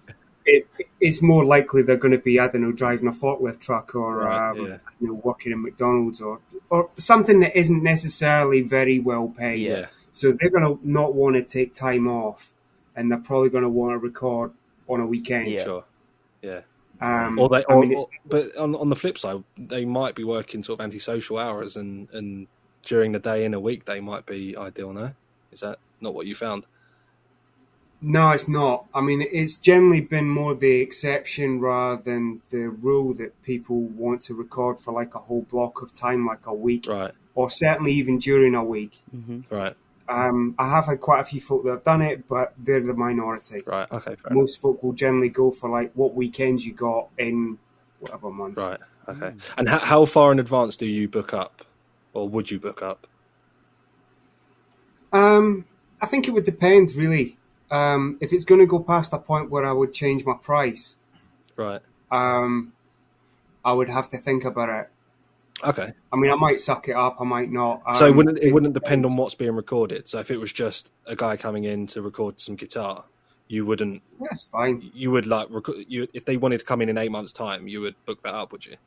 it, 0.46 0.68
it's 1.00 1.22
more 1.22 1.46
likely 1.46 1.82
they're 1.84 1.96
going 1.98 2.12
to 2.12 2.18
be 2.18 2.40
I 2.40 2.48
don't 2.48 2.62
know 2.62 2.72
driving 2.72 3.08
a 3.08 3.12
forklift 3.12 3.60
truck 3.60 3.94
or 3.96 4.18
Right, 4.18 4.50
um, 4.52 4.58
yeah. 4.66 4.78
you 5.00 5.08
know 5.08 5.14
working 5.24 5.52
in 5.52 5.62
McDonald's 5.62 6.20
or 6.22 6.40
or 6.70 6.90
something 6.98 7.40
that 7.42 7.56
isn't 7.58 7.84
necessarily 7.84 8.62
very 8.62 9.00
well 9.00 9.28
paid 9.38 9.60
Yeah. 9.60 9.86
so 10.12 10.32
they're 10.32 10.50
going 10.50 10.64
to 10.64 10.80
not 10.88 11.14
want 11.14 11.36
to 11.36 11.44
take 11.44 11.74
time 11.74 12.08
off, 12.08 12.52
and 12.96 13.12
they're 13.12 13.20
probably 13.20 13.50
going 13.50 13.64
to 13.64 13.70
want 13.70 13.94
to 13.94 13.98
record 13.98 14.52
on 14.90 15.00
a 15.00 15.06
weekend. 15.06 15.48
Yeah. 15.48 15.64
Sure. 15.64 15.84
Yeah. 16.42 16.62
Um, 17.00 17.40
Or 17.40 17.48
they, 17.50 17.64
I 17.70 17.76
mean, 17.80 17.96
or- 17.96 18.08
but 18.26 18.56
on 18.58 18.76
on 18.76 18.90
the 18.90 18.96
flip 18.96 19.18
side, 19.18 19.44
they 19.58 19.86
might 19.86 20.16
be 20.16 20.24
working 20.24 20.64
sort 20.64 20.80
of 20.80 20.84
antisocial 20.84 21.38
hours, 21.38 21.76
and 21.78 22.10
and 22.12 22.48
during 22.84 23.12
the 23.12 23.20
day 23.20 23.46
in 23.46 23.54
a 23.54 23.60
week 23.60 23.86
they 23.86 24.00
might 24.00 24.26
be 24.26 24.56
ideal. 24.58 24.92
No, 24.94 25.12
is 25.52 25.60
that 25.62 25.78
not 26.00 26.14
what 26.14 26.26
you 26.26 26.36
found? 26.36 26.66
No, 28.02 28.32
it's 28.32 28.48
not. 28.48 28.86
I 28.94 29.02
mean, 29.02 29.26
it's 29.32 29.56
generally 29.56 30.02
been 30.02 30.28
more 30.30 30.56
the 30.56 30.82
exception 30.82 31.60
rather 31.60 32.02
than 32.02 32.42
the 32.50 32.70
rule 32.70 33.14
that 33.16 33.42
people 33.44 33.82
want 33.82 34.22
to 34.24 34.34
record 34.34 34.80
for 34.80 34.92
like 34.94 35.14
a 35.16 35.20
whole 35.20 35.44
block 35.44 35.82
of 35.82 35.94
time, 35.94 36.26
like 36.26 36.46
a 36.48 36.54
week, 36.54 36.88
Right. 36.88 37.12
or 37.36 37.50
certainly 37.50 37.94
even 37.94 38.18
during 38.20 38.56
a 38.56 38.64
week. 38.64 39.02
hmm 39.12 39.42
Right. 39.50 39.76
Um, 40.10 40.56
I 40.60 40.68
have 40.70 40.88
had 40.88 41.00
quite 41.00 41.22
a 41.22 41.24
few 41.24 41.40
folk 41.40 41.64
that 41.64 41.70
have 41.70 41.84
done 41.86 42.02
it, 42.02 42.28
but 42.28 42.54
they're 42.58 42.82
the 42.82 42.94
minority. 42.94 43.62
Right. 43.66 43.90
Okay. 43.92 44.16
Most 44.30 44.60
folk 44.60 44.84
will 44.84 44.92
generally 44.94 45.30
go 45.30 45.52
for 45.52 45.70
like 45.70 45.92
what 45.94 46.14
weekends 46.16 46.66
you 46.66 46.74
got 46.74 47.08
in 47.18 47.58
whatever 48.00 48.30
month. 48.30 48.58
Right. 48.58 48.80
Okay. 49.08 49.34
And 49.58 49.70
how, 49.70 49.80
how 49.80 50.06
far 50.06 50.32
in 50.34 50.40
advance 50.40 50.76
do 50.76 50.86
you 50.86 51.08
book 51.08 51.34
up, 51.34 51.62
or 52.14 52.28
would 52.28 52.52
you 52.52 52.60
book 52.60 52.82
up? 52.82 53.08
Um, 55.14 55.66
I 56.02 56.06
think 56.08 56.28
it 56.28 56.32
would 56.32 56.46
depend 56.46 56.94
really. 56.96 57.38
Um, 57.72 58.18
if 58.20 58.34
it's 58.34 58.46
going 58.46 58.60
to 58.60 58.68
go 58.68 58.80
past 58.80 59.14
a 59.14 59.18
point 59.18 59.50
where 59.50 59.66
I 59.66 59.72
would 59.72 59.94
change 59.94 60.26
my 60.26 60.34
price, 60.36 60.98
Right. 61.56 61.82
um, 62.12 62.74
I 63.64 63.72
would 63.74 63.90
have 63.90 64.10
to 64.12 64.18
think 64.18 64.44
about 64.44 64.70
it. 64.70 64.90
Okay. 65.64 65.94
I 66.12 66.16
mean, 66.18 66.32
I 66.32 66.36
might 66.36 66.60
suck 66.60 66.88
it 66.90 66.96
up, 66.96 67.18
I 67.20 67.24
might 67.24 67.50
not. 67.52 67.82
Um, 67.86 67.96
So 67.96 68.06
it 68.08 68.16
wouldn't 68.16 68.40
it 68.40 68.52
wouldn't 68.52 68.74
depend 68.74 69.06
on 69.06 69.16
what's 69.16 69.36
being 69.36 69.56
recorded. 69.56 70.08
So 70.08 70.20
if 70.20 70.32
it 70.32 70.38
was 70.38 70.52
just 70.52 70.92
a 71.06 71.16
guy 71.16 71.38
coming 71.38 71.64
in 71.66 71.88
to 71.88 72.02
record 72.02 72.40
some 72.42 72.56
guitar, 72.56 73.06
you 73.48 73.66
wouldn't. 73.66 74.02
That's 74.20 74.44
fine. 74.44 74.92
You 74.94 75.12
would 75.12 75.28
like 75.28 75.48
record. 75.52 75.86
you 75.88 76.08
if 76.14 76.26
they 76.26 76.36
wanted 76.38 76.62
to 76.62 76.66
come 76.66 76.82
in 76.82 76.90
in 76.90 76.98
eight 76.98 77.12
months' 77.12 77.32
time, 77.32 77.68
you 77.68 77.80
would 77.82 77.96
book 78.06 78.24
that 78.24 78.34
up, 78.34 78.52
would 78.52 78.66
you? 78.66 78.78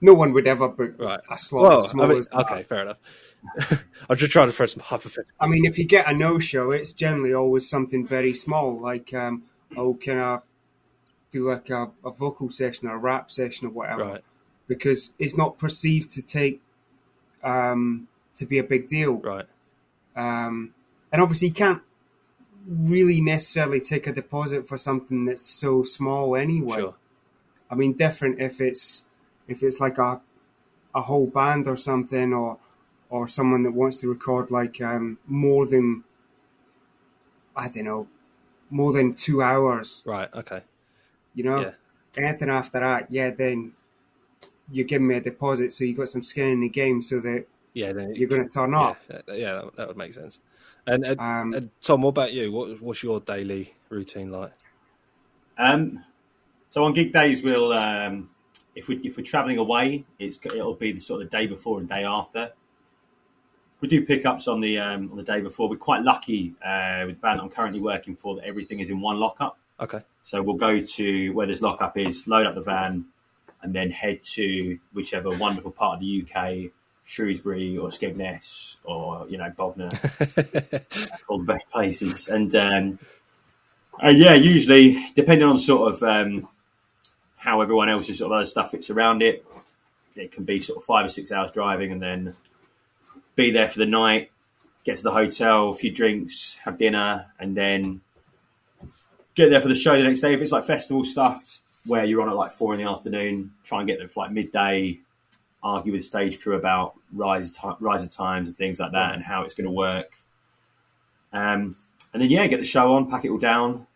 No 0.00 0.14
one 0.14 0.32
would 0.32 0.46
ever 0.46 0.68
book 0.68 0.94
Right. 0.98 1.20
a 1.30 1.38
slot 1.38 1.62
Well, 1.62 1.78
as 1.78 1.84
I 1.84 1.88
small 1.88 2.06
mean, 2.08 2.18
as 2.18 2.28
that. 2.28 2.50
okay, 2.50 2.62
fair 2.62 2.82
enough. 2.82 2.98
I'm 4.08 4.16
just 4.16 4.32
trying 4.32 4.48
to 4.48 4.52
throw 4.52 4.66
some 4.66 4.82
hypothetical. 4.82 5.32
I 5.40 5.46
mean, 5.46 5.64
if 5.64 5.78
you 5.78 5.84
get 5.84 6.08
a 6.08 6.14
no-show, 6.14 6.70
it's 6.70 6.92
generally 6.92 7.34
always 7.34 7.68
something 7.68 8.06
very 8.06 8.34
small, 8.34 8.78
like 8.78 9.12
um, 9.14 9.44
oh, 9.76 9.94
can 9.94 10.18
I 10.18 10.38
do 11.30 11.48
like 11.48 11.70
a, 11.70 11.90
a 12.04 12.10
vocal 12.10 12.48
session 12.48 12.88
or 12.88 12.94
a 12.94 12.98
rap 12.98 13.30
session 13.30 13.66
or 13.66 13.70
whatever? 13.70 14.04
Right. 14.04 14.24
Because 14.66 15.12
it's 15.18 15.36
not 15.36 15.58
perceived 15.58 16.10
to 16.12 16.22
take 16.22 16.60
um, 17.42 18.08
to 18.36 18.46
be 18.46 18.58
a 18.58 18.64
big 18.64 18.88
deal. 18.88 19.14
Right. 19.14 19.46
Um, 20.16 20.74
and 21.12 21.22
obviously, 21.22 21.48
you 21.48 21.54
can't 21.54 21.82
really 22.66 23.20
necessarily 23.20 23.80
take 23.80 24.06
a 24.06 24.12
deposit 24.12 24.68
for 24.68 24.76
something 24.76 25.24
that's 25.24 25.44
so 25.44 25.82
small 25.82 26.36
anyway. 26.36 26.76
Sure. 26.78 26.94
I 27.70 27.74
mean, 27.76 27.92
different 27.94 28.40
if 28.40 28.60
it's 28.60 29.04
if 29.48 29.62
it's 29.62 29.80
like 29.80 29.98
a 29.98 30.20
a 30.94 31.02
whole 31.02 31.26
band 31.26 31.66
or 31.66 31.76
something, 31.76 32.32
or 32.32 32.58
or 33.10 33.26
someone 33.28 33.62
that 33.64 33.72
wants 33.72 33.98
to 33.98 34.08
record 34.08 34.50
like 34.50 34.80
um, 34.80 35.18
more 35.26 35.66
than 35.66 36.04
I 37.56 37.68
don't 37.68 37.84
know, 37.84 38.08
more 38.70 38.92
than 38.92 39.14
two 39.14 39.42
hours. 39.42 40.02
Right. 40.06 40.28
Okay. 40.34 40.62
You 41.34 41.44
know, 41.44 41.60
Yeah. 41.60 41.72
anything 42.16 42.50
after 42.50 42.80
that, 42.80 43.10
yeah, 43.10 43.30
then 43.30 43.72
you're 44.70 44.86
giving 44.86 45.06
me 45.08 45.16
a 45.16 45.20
deposit, 45.20 45.72
so 45.72 45.84
you 45.84 45.94
got 45.94 46.08
some 46.08 46.22
skin 46.22 46.48
in 46.50 46.60
the 46.60 46.68
game, 46.68 47.00
so 47.02 47.20
that 47.20 47.46
Yeah. 47.72 47.92
Then 47.92 48.14
you're 48.14 48.28
going 48.28 48.42
to 48.42 48.48
turn 48.48 48.72
yeah, 48.72 48.80
up. 48.80 48.98
yeah, 49.08 49.52
that, 49.54 49.76
that 49.76 49.88
would 49.88 49.96
make 49.96 50.14
sense. 50.14 50.40
And, 50.86 51.04
and, 51.04 51.20
Um, 51.20 51.52
and 51.54 51.70
Tom, 51.80 52.02
what 52.02 52.10
about 52.10 52.32
you? 52.32 52.52
What, 52.52 52.80
what's 52.80 53.02
your 53.02 53.20
daily 53.20 53.74
routine 53.88 54.30
like? 54.30 54.52
Um, 55.58 56.04
so 56.70 56.84
on 56.84 56.92
gig 56.92 57.12
days, 57.12 57.42
we'll 57.42 57.72
um, 57.72 58.30
if 58.78 58.86
we 58.86 58.96
if 58.98 59.16
we're 59.16 59.24
travelling 59.24 59.58
away, 59.58 60.04
it's 60.18 60.38
it'll 60.44 60.74
be 60.74 60.92
the 60.92 61.00
sort 61.00 61.20
of 61.20 61.28
day 61.28 61.46
before 61.46 61.80
and 61.80 61.88
day 61.88 62.04
after. 62.04 62.52
We 63.80 63.88
do 63.88 64.04
pickups 64.04 64.48
on 64.48 64.60
the 64.60 64.78
um, 64.78 65.10
on 65.10 65.16
the 65.16 65.22
day 65.22 65.40
before. 65.40 65.68
We're 65.68 65.76
quite 65.76 66.02
lucky 66.02 66.54
uh, 66.64 67.02
with 67.06 67.16
the 67.16 67.20
band 67.20 67.40
I'm 67.40 67.50
currently 67.50 67.80
working 67.80 68.16
for 68.16 68.36
that 68.36 68.44
everything 68.44 68.80
is 68.80 68.90
in 68.90 69.00
one 69.00 69.18
lockup. 69.18 69.58
Okay. 69.80 70.00
So 70.22 70.42
we'll 70.42 70.56
go 70.56 70.80
to 70.80 71.30
where 71.30 71.46
this 71.46 71.60
lockup 71.60 71.96
is, 71.98 72.26
load 72.26 72.46
up 72.46 72.54
the 72.54 72.62
van, 72.62 73.06
and 73.62 73.74
then 73.74 73.90
head 73.90 74.22
to 74.34 74.78
whichever 74.92 75.30
wonderful 75.30 75.70
part 75.70 75.94
of 75.94 76.00
the 76.00 76.24
UK, 76.24 76.70
Shrewsbury 77.04 77.78
or 77.78 77.88
Skegness 77.88 78.76
or 78.84 79.26
you 79.28 79.38
know 79.38 79.50
Bognor, 79.56 79.90
all 81.28 81.38
the 81.38 81.44
best 81.46 81.68
places. 81.70 82.28
And 82.28 82.54
um, 82.54 82.98
uh, 84.02 84.10
yeah, 84.10 84.34
usually 84.34 85.04
depending 85.16 85.48
on 85.48 85.58
sort 85.58 85.94
of 85.94 86.02
um, 86.04 86.48
how 87.38 87.60
everyone 87.60 87.88
else's 87.88 88.18
sort 88.18 88.32
of 88.32 88.36
other 88.36 88.44
stuff 88.44 88.72
fits 88.72 88.90
around 88.90 89.22
it, 89.22 89.46
it 90.16 90.32
can 90.32 90.44
be 90.44 90.60
sort 90.60 90.76
of 90.76 90.84
five 90.84 91.06
or 91.06 91.08
six 91.08 91.32
hours 91.32 91.50
driving, 91.52 91.92
and 91.92 92.02
then 92.02 92.36
be 93.36 93.52
there 93.52 93.68
for 93.68 93.78
the 93.78 93.86
night, 93.86 94.30
get 94.84 94.96
to 94.96 95.02
the 95.02 95.12
hotel, 95.12 95.70
a 95.70 95.74
few 95.74 95.90
drinks, 95.90 96.56
have 96.64 96.76
dinner, 96.76 97.26
and 97.38 97.56
then 97.56 98.00
get 99.34 99.50
there 99.50 99.60
for 99.60 99.68
the 99.68 99.74
show 99.74 99.96
the 99.96 100.02
next 100.02 100.20
day. 100.20 100.34
If 100.34 100.40
it's 100.40 100.52
like 100.52 100.64
festival 100.64 101.04
stuff 101.04 101.60
where 101.86 102.04
you're 102.04 102.20
on 102.20 102.28
at 102.28 102.34
like 102.34 102.52
four 102.52 102.74
in 102.74 102.80
the 102.80 102.90
afternoon, 102.90 103.52
try 103.64 103.78
and 103.78 103.88
get 103.88 103.98
there 103.98 104.08
for 104.08 104.24
like 104.24 104.32
midday, 104.32 104.98
argue 105.62 105.92
with 105.92 106.04
stage 106.04 106.40
crew 106.40 106.56
about 106.56 106.94
rise 107.12 107.50
ti 107.52 107.68
riser 107.80 108.08
times 108.08 108.48
and 108.48 108.56
things 108.56 108.80
like 108.80 108.92
that 108.92 109.14
and 109.14 109.22
how 109.22 109.44
it's 109.44 109.54
going 109.54 109.66
to 109.66 109.70
work. 109.70 110.12
Um, 111.32 111.76
and 112.12 112.22
then 112.22 112.30
yeah, 112.30 112.46
get 112.46 112.58
the 112.58 112.66
show 112.66 112.94
on, 112.94 113.10
pack 113.10 113.24
it 113.24 113.30
all 113.30 113.38
down, 113.38 113.86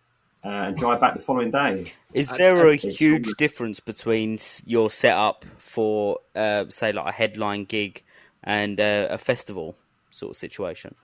uh, 0.45 0.49
and 0.49 0.77
drive 0.77 1.01
back 1.01 1.15
the 1.15 1.21
following 1.21 1.51
day. 1.51 1.93
Is 2.15 2.29
there 2.29 2.67
a 2.67 2.71
and 2.73 2.85
it's 2.85 2.99
huge 2.99 3.29
difference 3.39 3.81
between 3.81 4.39
your 4.67 4.91
setup 4.91 5.45
for, 5.59 6.19
uh, 6.35 6.65
say, 6.69 6.93
like 6.93 7.07
a 7.07 7.13
headline 7.13 7.65
gig 7.65 8.03
and 8.43 8.81
uh, 8.81 9.09
a 9.11 9.19
festival 9.19 9.77
sort 10.11 10.31
of 10.31 10.37
situation? 10.37 10.95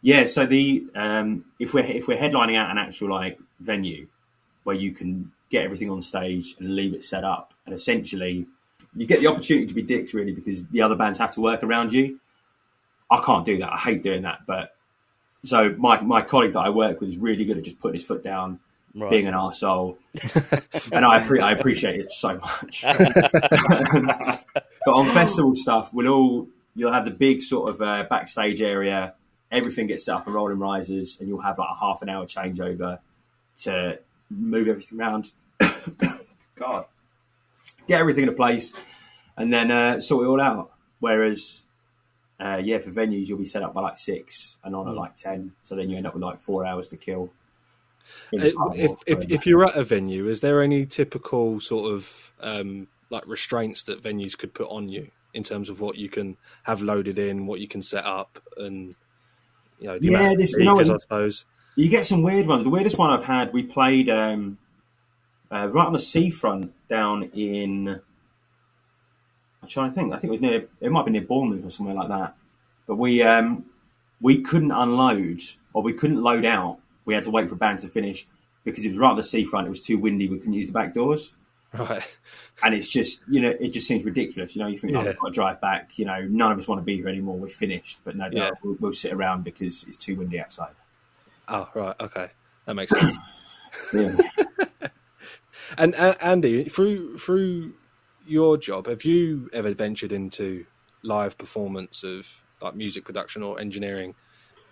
Yeah, 0.00 0.24
so 0.24 0.46
the 0.46 0.86
um, 0.94 1.44
if 1.58 1.74
we're 1.74 1.84
if 1.84 2.06
we're 2.06 2.18
headlining 2.18 2.56
out 2.56 2.70
an 2.70 2.78
actual 2.78 3.10
like 3.10 3.38
venue 3.60 4.06
where 4.62 4.76
you 4.76 4.92
can 4.92 5.32
get 5.50 5.64
everything 5.64 5.90
on 5.90 6.02
stage 6.02 6.54
and 6.60 6.76
leave 6.76 6.94
it 6.94 7.02
set 7.02 7.24
up, 7.24 7.52
and 7.66 7.74
essentially 7.74 8.46
you 8.94 9.06
get 9.06 9.20
the 9.20 9.26
opportunity 9.26 9.66
to 9.66 9.74
be 9.74 9.82
dicks 9.82 10.14
really 10.14 10.32
because 10.32 10.64
the 10.66 10.82
other 10.82 10.94
bands 10.94 11.18
have 11.18 11.32
to 11.32 11.40
work 11.40 11.62
around 11.62 11.92
you. 11.92 12.20
I 13.10 13.20
can't 13.20 13.44
do 13.44 13.58
that. 13.58 13.72
I 13.72 13.76
hate 13.76 14.02
doing 14.02 14.22
that. 14.22 14.40
But 14.46 14.74
so 15.48 15.74
my 15.78 16.00
my 16.00 16.22
colleague 16.22 16.52
that 16.52 16.60
I 16.60 16.70
work 16.70 17.00
with 17.00 17.10
is 17.10 17.18
really 17.18 17.44
good 17.44 17.58
at 17.58 17.64
just 17.64 17.80
putting 17.80 17.94
his 17.94 18.04
foot 18.04 18.22
down, 18.22 18.60
Right. 18.94 19.10
being 19.10 19.26
an 19.26 19.34
arsehole. 19.34 19.96
and 20.92 21.04
I, 21.04 21.26
I 21.42 21.52
appreciate 21.52 22.00
it 22.00 22.10
so 22.10 22.38
much. 22.38 22.82
but 22.82 24.44
on 24.92 25.12
festival 25.14 25.54
stuff, 25.54 25.92
we'll 25.92 26.08
all 26.08 26.48
you'll 26.74 26.92
have 26.92 27.04
the 27.04 27.10
big 27.10 27.42
sort 27.42 27.70
of 27.70 27.82
uh, 27.82 28.04
backstage 28.08 28.62
area. 28.62 29.14
Everything 29.50 29.86
gets 29.86 30.04
set 30.04 30.14
up 30.16 30.26
and 30.26 30.34
rolling 30.34 30.58
risers, 30.58 31.16
and 31.20 31.28
you'll 31.28 31.40
have 31.40 31.58
like 31.58 31.68
a 31.70 31.78
half 31.78 32.02
an 32.02 32.08
hour 32.08 32.24
changeover 32.26 32.98
to 33.60 33.98
move 34.30 34.68
everything 34.68 34.98
around. 35.00 35.32
God, 36.54 36.84
get 37.86 38.00
everything 38.00 38.24
into 38.24 38.34
place, 38.34 38.74
and 39.36 39.52
then 39.52 39.70
uh, 39.70 40.00
sort 40.00 40.26
it 40.26 40.28
all 40.28 40.40
out. 40.40 40.72
Whereas, 41.00 41.62
uh, 42.40 42.60
yeah, 42.62 42.78
for 42.78 42.90
venues 42.90 43.26
you'll 43.28 43.38
be 43.38 43.44
set 43.44 43.62
up 43.62 43.74
by 43.74 43.80
like 43.80 43.98
six 43.98 44.56
and 44.64 44.74
on 44.76 44.88
at 44.88 44.94
like 44.94 45.14
ten, 45.14 45.52
so 45.62 45.74
then 45.76 45.90
you 45.90 45.96
end 45.96 46.06
up 46.06 46.14
with 46.14 46.22
like 46.22 46.40
four 46.40 46.64
hours 46.66 46.88
to 46.88 46.96
kill. 46.96 47.30
Uh, 48.32 48.46
If, 48.74 48.92
if 49.06 49.30
if 49.30 49.46
you're 49.46 49.64
at 49.66 49.76
a 49.76 49.84
venue, 49.84 50.28
is 50.28 50.40
there 50.40 50.62
any 50.62 50.86
typical 50.86 51.60
sort 51.60 51.92
of 51.92 52.32
um, 52.40 52.88
like 53.10 53.26
restraints 53.26 53.82
that 53.84 54.02
venues 54.02 54.36
could 54.38 54.54
put 54.54 54.68
on 54.70 54.88
you 54.88 55.10
in 55.34 55.42
terms 55.42 55.68
of 55.68 55.80
what 55.80 55.96
you 55.96 56.08
can 56.08 56.36
have 56.62 56.80
loaded 56.80 57.18
in, 57.18 57.46
what 57.46 57.60
you 57.60 57.68
can 57.68 57.82
set 57.82 58.04
up, 58.04 58.40
and 58.56 58.94
you 59.78 59.88
know, 59.88 59.98
the 59.98 60.06
Yeah, 60.08 60.34
this- 60.36 60.52
you 60.52 60.64
know 60.64 60.78
I 60.78 60.82
suppose. 60.84 61.44
You 61.76 61.88
get 61.88 62.06
some 62.06 62.22
weird 62.22 62.46
ones. 62.46 62.64
The 62.64 62.70
weirdest 62.70 62.98
one 62.98 63.10
I've 63.10 63.24
had, 63.24 63.52
we 63.52 63.62
played 63.62 64.08
um, 64.08 64.58
uh, 65.52 65.68
right 65.68 65.86
on 65.86 65.92
the 65.92 65.98
seafront 66.00 66.72
down 66.88 67.24
in. 67.34 68.00
I'm 69.68 69.72
trying 69.72 69.88
to 69.90 69.94
think. 69.94 70.12
I 70.14 70.18
think 70.18 70.28
it 70.28 70.30
was 70.32 70.40
near. 70.40 70.64
It 70.80 70.90
might 70.90 71.04
be 71.04 71.12
near 71.12 71.22
Bournemouth 71.22 71.64
or 71.64 71.70
somewhere 71.70 71.94
like 71.94 72.08
that. 72.08 72.34
But 72.86 72.96
we 72.96 73.22
um, 73.22 73.64
we 74.20 74.40
couldn't 74.40 74.72
unload 74.72 75.42
or 75.74 75.82
we 75.82 75.92
couldn't 75.92 76.22
load 76.22 76.44
out. 76.44 76.78
We 77.04 77.14
had 77.14 77.22
to 77.24 77.30
wait 77.30 77.48
for 77.48 77.54
a 77.54 77.58
band 77.58 77.80
to 77.80 77.88
finish 77.88 78.26
because 78.64 78.84
it 78.84 78.90
was 78.90 78.98
right 78.98 79.10
on 79.10 79.16
the 79.16 79.22
seafront. 79.22 79.66
It 79.66 79.70
was 79.70 79.80
too 79.80 79.98
windy. 79.98 80.28
We 80.28 80.38
couldn't 80.38 80.54
use 80.54 80.66
the 80.66 80.72
back 80.72 80.94
doors. 80.94 81.32
Right. 81.74 82.02
And 82.62 82.74
it's 82.74 82.88
just, 82.88 83.20
you 83.28 83.40
know, 83.42 83.54
it 83.60 83.68
just 83.74 83.86
seems 83.86 84.04
ridiculous. 84.04 84.56
You 84.56 84.62
know, 84.62 84.68
you 84.68 84.78
think, 84.78 84.96
oh, 84.96 85.00
Yeah. 85.00 85.08
we've 85.08 85.18
got 85.18 85.26
to 85.28 85.32
drive 85.32 85.60
back. 85.60 85.98
You 85.98 86.06
know, 86.06 86.20
none 86.22 86.50
of 86.50 86.58
us 86.58 86.66
want 86.66 86.80
to 86.80 86.84
be 86.84 86.96
here 86.96 87.08
anymore. 87.08 87.36
We're 87.36 87.48
finished. 87.48 88.00
But 88.04 88.16
no, 88.16 88.28
no 88.28 88.44
Yeah. 88.44 88.50
we'll, 88.62 88.76
we'll 88.80 88.92
sit 88.94 89.12
around 89.12 89.44
because 89.44 89.84
it's 89.86 89.96
too 89.98 90.16
windy 90.16 90.40
outside. 90.40 90.72
Oh, 91.48 91.68
right. 91.74 91.94
Okay, 92.00 92.28
that 92.64 92.74
makes 92.74 92.90
sense. 92.92 93.16
Yeah. 93.92 94.16
And 95.76 95.94
uh, 95.96 96.14
Andy, 96.22 96.64
through 96.64 97.18
through 97.18 97.74
your 98.28 98.56
job, 98.56 98.86
have 98.86 99.04
you 99.04 99.50
ever 99.52 99.74
ventured 99.74 100.12
into 100.12 100.66
live 101.02 101.38
performance 101.38 102.02
of 102.02 102.28
like 102.60 102.74
music 102.74 103.04
production 103.04 103.42
or 103.42 103.60
engineering, 103.60 104.14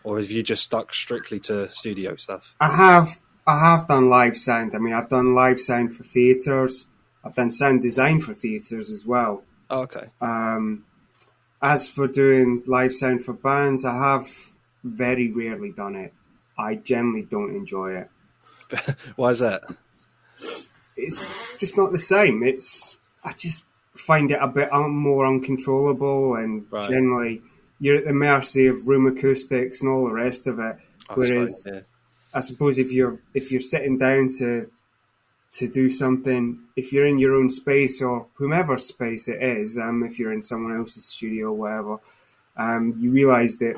or 0.04 0.18
have 0.18 0.30
you 0.30 0.42
just 0.42 0.64
stuck 0.64 0.92
strictly 0.92 1.40
to 1.40 1.70
studio 1.70 2.16
stuff? 2.16 2.54
I 2.60 2.74
have 2.74 3.20
I 3.46 3.58
have 3.60 3.86
done 3.86 4.08
live 4.08 4.36
sound. 4.36 4.74
I 4.74 4.78
mean, 4.78 4.92
I've 4.92 5.08
done 5.08 5.34
live 5.34 5.60
sound 5.60 5.94
for 5.94 6.02
theatres. 6.02 6.86
I've 7.24 7.34
done 7.34 7.50
sound 7.50 7.82
design 7.82 8.20
for 8.20 8.34
theatres 8.34 8.90
as 8.90 9.04
well. 9.06 9.42
Oh, 9.70 9.82
okay. 9.82 10.08
Um, 10.20 10.84
as 11.62 11.88
for 11.88 12.06
doing 12.06 12.62
live 12.66 12.92
sound 12.92 13.24
for 13.24 13.32
bands, 13.32 13.84
I 13.84 13.96
have 13.96 14.28
very 14.84 15.30
rarely 15.30 15.72
done 15.72 15.96
it. 15.96 16.12
I 16.58 16.74
generally 16.76 17.22
don't 17.22 17.54
enjoy 17.54 17.96
it. 17.96 18.10
Why 19.16 19.30
is 19.30 19.40
that? 19.40 19.62
It's 20.96 21.26
just 21.58 21.76
not 21.76 21.92
the 21.92 21.98
same. 21.98 22.42
It's 22.42 22.96
I 23.26 23.32
just 23.32 23.64
find 23.94 24.30
it 24.30 24.38
a 24.40 24.46
bit 24.46 24.70
more 24.72 25.26
uncontrollable, 25.26 26.36
and 26.36 26.66
Right. 26.70 26.88
generally 26.88 27.42
you're 27.80 27.96
at 27.96 28.06
the 28.06 28.12
mercy 28.14 28.66
of 28.68 28.86
room 28.88 29.06
acoustics 29.06 29.82
and 29.82 29.90
all 29.90 30.04
the 30.06 30.12
rest 30.12 30.46
of 30.46 30.58
it. 30.58 30.76
I 31.10 31.14
Whereas 31.14 31.60
suppose, 31.60 31.74
yeah. 31.74 31.80
I 32.32 32.40
suppose 32.40 32.78
if 32.78 32.92
you're 32.92 33.18
if 33.34 33.50
you're 33.50 33.60
sitting 33.60 33.98
down 33.98 34.30
to 34.38 34.70
to 35.52 35.68
do 35.68 35.88
something, 35.88 36.60
if 36.76 36.92
you're 36.92 37.06
in 37.06 37.18
your 37.18 37.34
own 37.34 37.48
space 37.48 38.02
or 38.02 38.26
whomever 38.34 38.76
space 38.78 39.26
it 39.28 39.42
is, 39.42 39.78
um, 39.78 40.02
if 40.02 40.18
you're 40.18 40.32
in 40.32 40.42
someone 40.42 40.76
else's 40.76 41.06
studio 41.06 41.46
or 41.48 41.54
whatever, 41.54 41.98
um, 42.56 42.94
you 42.98 43.10
realise 43.10 43.56
that 43.56 43.76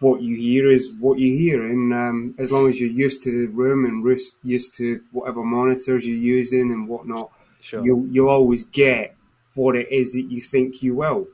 what 0.00 0.22
you 0.22 0.36
hear 0.36 0.70
is 0.70 0.92
what 0.98 1.18
you 1.18 1.36
hear, 1.36 1.64
and 1.66 1.92
um, 1.92 2.34
as 2.38 2.50
long 2.50 2.68
as 2.68 2.80
you're 2.80 2.90
used 2.90 3.22
to 3.22 3.46
the 3.46 3.52
room 3.54 3.84
and 3.84 4.20
used 4.42 4.74
to 4.74 5.02
whatever 5.12 5.42
monitors 5.42 6.06
you're 6.06 6.16
using 6.16 6.72
and 6.72 6.88
whatnot, 6.88 7.30
Sure. 7.64 7.82
you'll 7.84 8.06
you'll 8.10 8.28
always 8.28 8.64
get 8.64 9.16
what 9.54 9.74
it 9.74 9.90
is 9.90 10.12
that 10.12 10.26
you 10.30 10.40
think 10.42 10.82
you 10.82 10.94
will. 10.94 11.26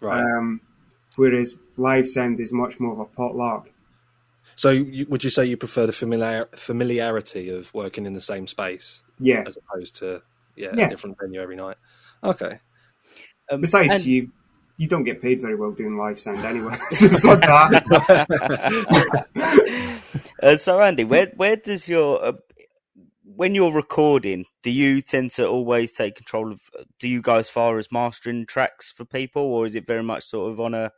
right. 0.00 0.20
Um, 0.20 0.60
whereas 1.16 1.56
live 1.78 2.06
sound 2.06 2.40
is 2.40 2.52
much 2.52 2.78
more 2.78 2.92
of 2.92 2.98
a 3.00 3.04
potluck. 3.06 3.70
so, 4.54 4.70
you, 4.70 5.06
would 5.08 5.24
you 5.24 5.30
say 5.30 5.44
you 5.46 5.56
prefer 5.56 5.86
the 5.86 5.92
familiar, 5.92 6.48
familiarity 6.54 7.48
of 7.48 7.72
working 7.72 8.04
in 8.04 8.12
the 8.12 8.20
same 8.20 8.46
space 8.46 9.02
Yeah. 9.18 9.44
as 9.46 9.56
opposed 9.56 9.96
to 9.96 10.22
yeah, 10.56 10.72
Yeah. 10.74 10.86
a 10.86 10.90
different 10.90 11.16
venue 11.20 11.40
every 11.40 11.56
night? 11.56 11.76
Okay. 12.22 12.60
Um, 13.50 13.60
Besides, 13.62 13.94
and- 13.94 14.04
you 14.06 14.30
you 14.78 14.86
don't 14.88 15.04
get 15.04 15.22
paid 15.22 15.40
very 15.40 15.54
well 15.54 15.70
doing 15.72 15.96
live 15.96 16.18
sound 16.18 16.44
anyway. 16.44 16.76
so 16.90 17.06
it's 17.06 17.24
not 17.24 17.40
that. 17.40 17.82
uh, 20.42 20.56
so 20.56 20.80
Andy, 20.80 21.04
where 21.04 21.32
where 21.36 21.56
does 21.56 21.88
your 21.88 22.22
uh, 22.24 22.32
when 23.36 23.54
you're 23.54 23.72
recording, 23.72 24.46
do 24.62 24.70
you 24.70 25.02
tend 25.02 25.30
to 25.32 25.46
always 25.46 25.92
take 25.92 26.16
control 26.16 26.52
of? 26.52 26.60
Do 26.98 27.08
you 27.08 27.20
go 27.20 27.36
as 27.36 27.48
far 27.48 27.78
as 27.78 27.92
mastering 27.92 28.46
tracks 28.46 28.90
for 28.90 29.04
people, 29.04 29.42
or 29.42 29.66
is 29.66 29.76
it 29.76 29.86
very 29.86 30.02
much 30.02 30.24
sort 30.24 30.52
of 30.52 30.60
on 30.60 30.74
a 30.74 30.92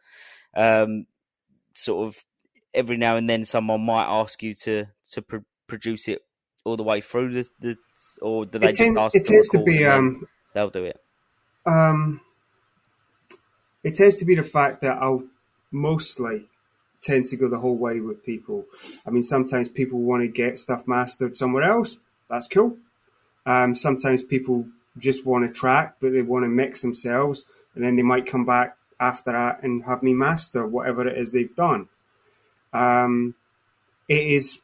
um, 0.55 1.07
sort 1.75 2.09
of 2.09 2.17
every 2.73 2.97
now 2.97 3.17
and 3.17 3.29
then 3.29 3.45
someone 3.45 3.85
might 3.85 4.07
ask 4.07 4.43
you 4.43 4.55
to 4.55 4.87
to 5.13 5.23
pr- 5.23 5.37
produce 5.67 6.09
it 6.09 6.23
all 6.65 6.77
the 6.77 6.83
way 6.83 7.01
through 7.01 7.33
the, 7.33 7.49
the 7.61 7.77
or 8.23 8.45
do 8.45 8.59
they 8.59 8.71
it, 8.71 8.77
just 8.77 8.97
ask 8.97 9.15
it 9.17 9.25
tends 9.25 9.49
to 9.49 9.63
be 9.63 9.85
um, 9.85 10.27
they'll 10.55 10.71
do 10.71 10.85
it. 10.85 11.01
um, 11.67 12.21
it 13.83 13.95
tends 13.95 14.17
to 14.19 14.25
be 14.25 14.35
the 14.35 14.43
fact 14.43 14.83
that 14.83 14.99
I'll 15.01 15.25
mostly 15.71 16.49
tend 17.01 17.27
to 17.27 17.37
go 17.37 17.49
the 17.49 17.59
whole 17.59 17.77
way 17.77 18.01
with 18.01 18.25
people. 18.25 18.65
I 19.07 19.11
mean, 19.11 19.23
sometimes 19.23 19.69
people 19.69 20.01
want 20.01 20.23
to 20.23 20.29
get 20.29 20.59
stuff 20.59 20.87
mastered 20.87 21.37
somewhere 21.37 21.63
else. 21.63 21.97
That's 22.29 22.47
cool. 22.47 22.77
Um, 23.47 23.75
sometimes 23.75 24.23
people 24.23 24.67
just 24.99 25.25
want 25.25 25.47
to 25.47 25.53
track, 25.53 25.97
but 26.01 26.13
they 26.13 26.23
want 26.23 26.45
to 26.45 26.49
mix 26.49 26.83
themselves, 26.83 27.45
and 27.75 27.85
then 27.85 27.97
they 27.97 28.03
might 28.03 28.27
come 28.27 28.45
back 28.45 28.77
after 29.01 29.33
that 29.33 29.63
and 29.63 29.85
have 29.85 30.03
me 30.03 30.13
master 30.13 30.67
whatever 30.67 31.07
it 31.07 31.17
is 31.17 31.33
they've 31.33 31.55
done. 31.55 31.89
Um, 32.73 33.35
it 34.09 34.27
is, 34.27 34.59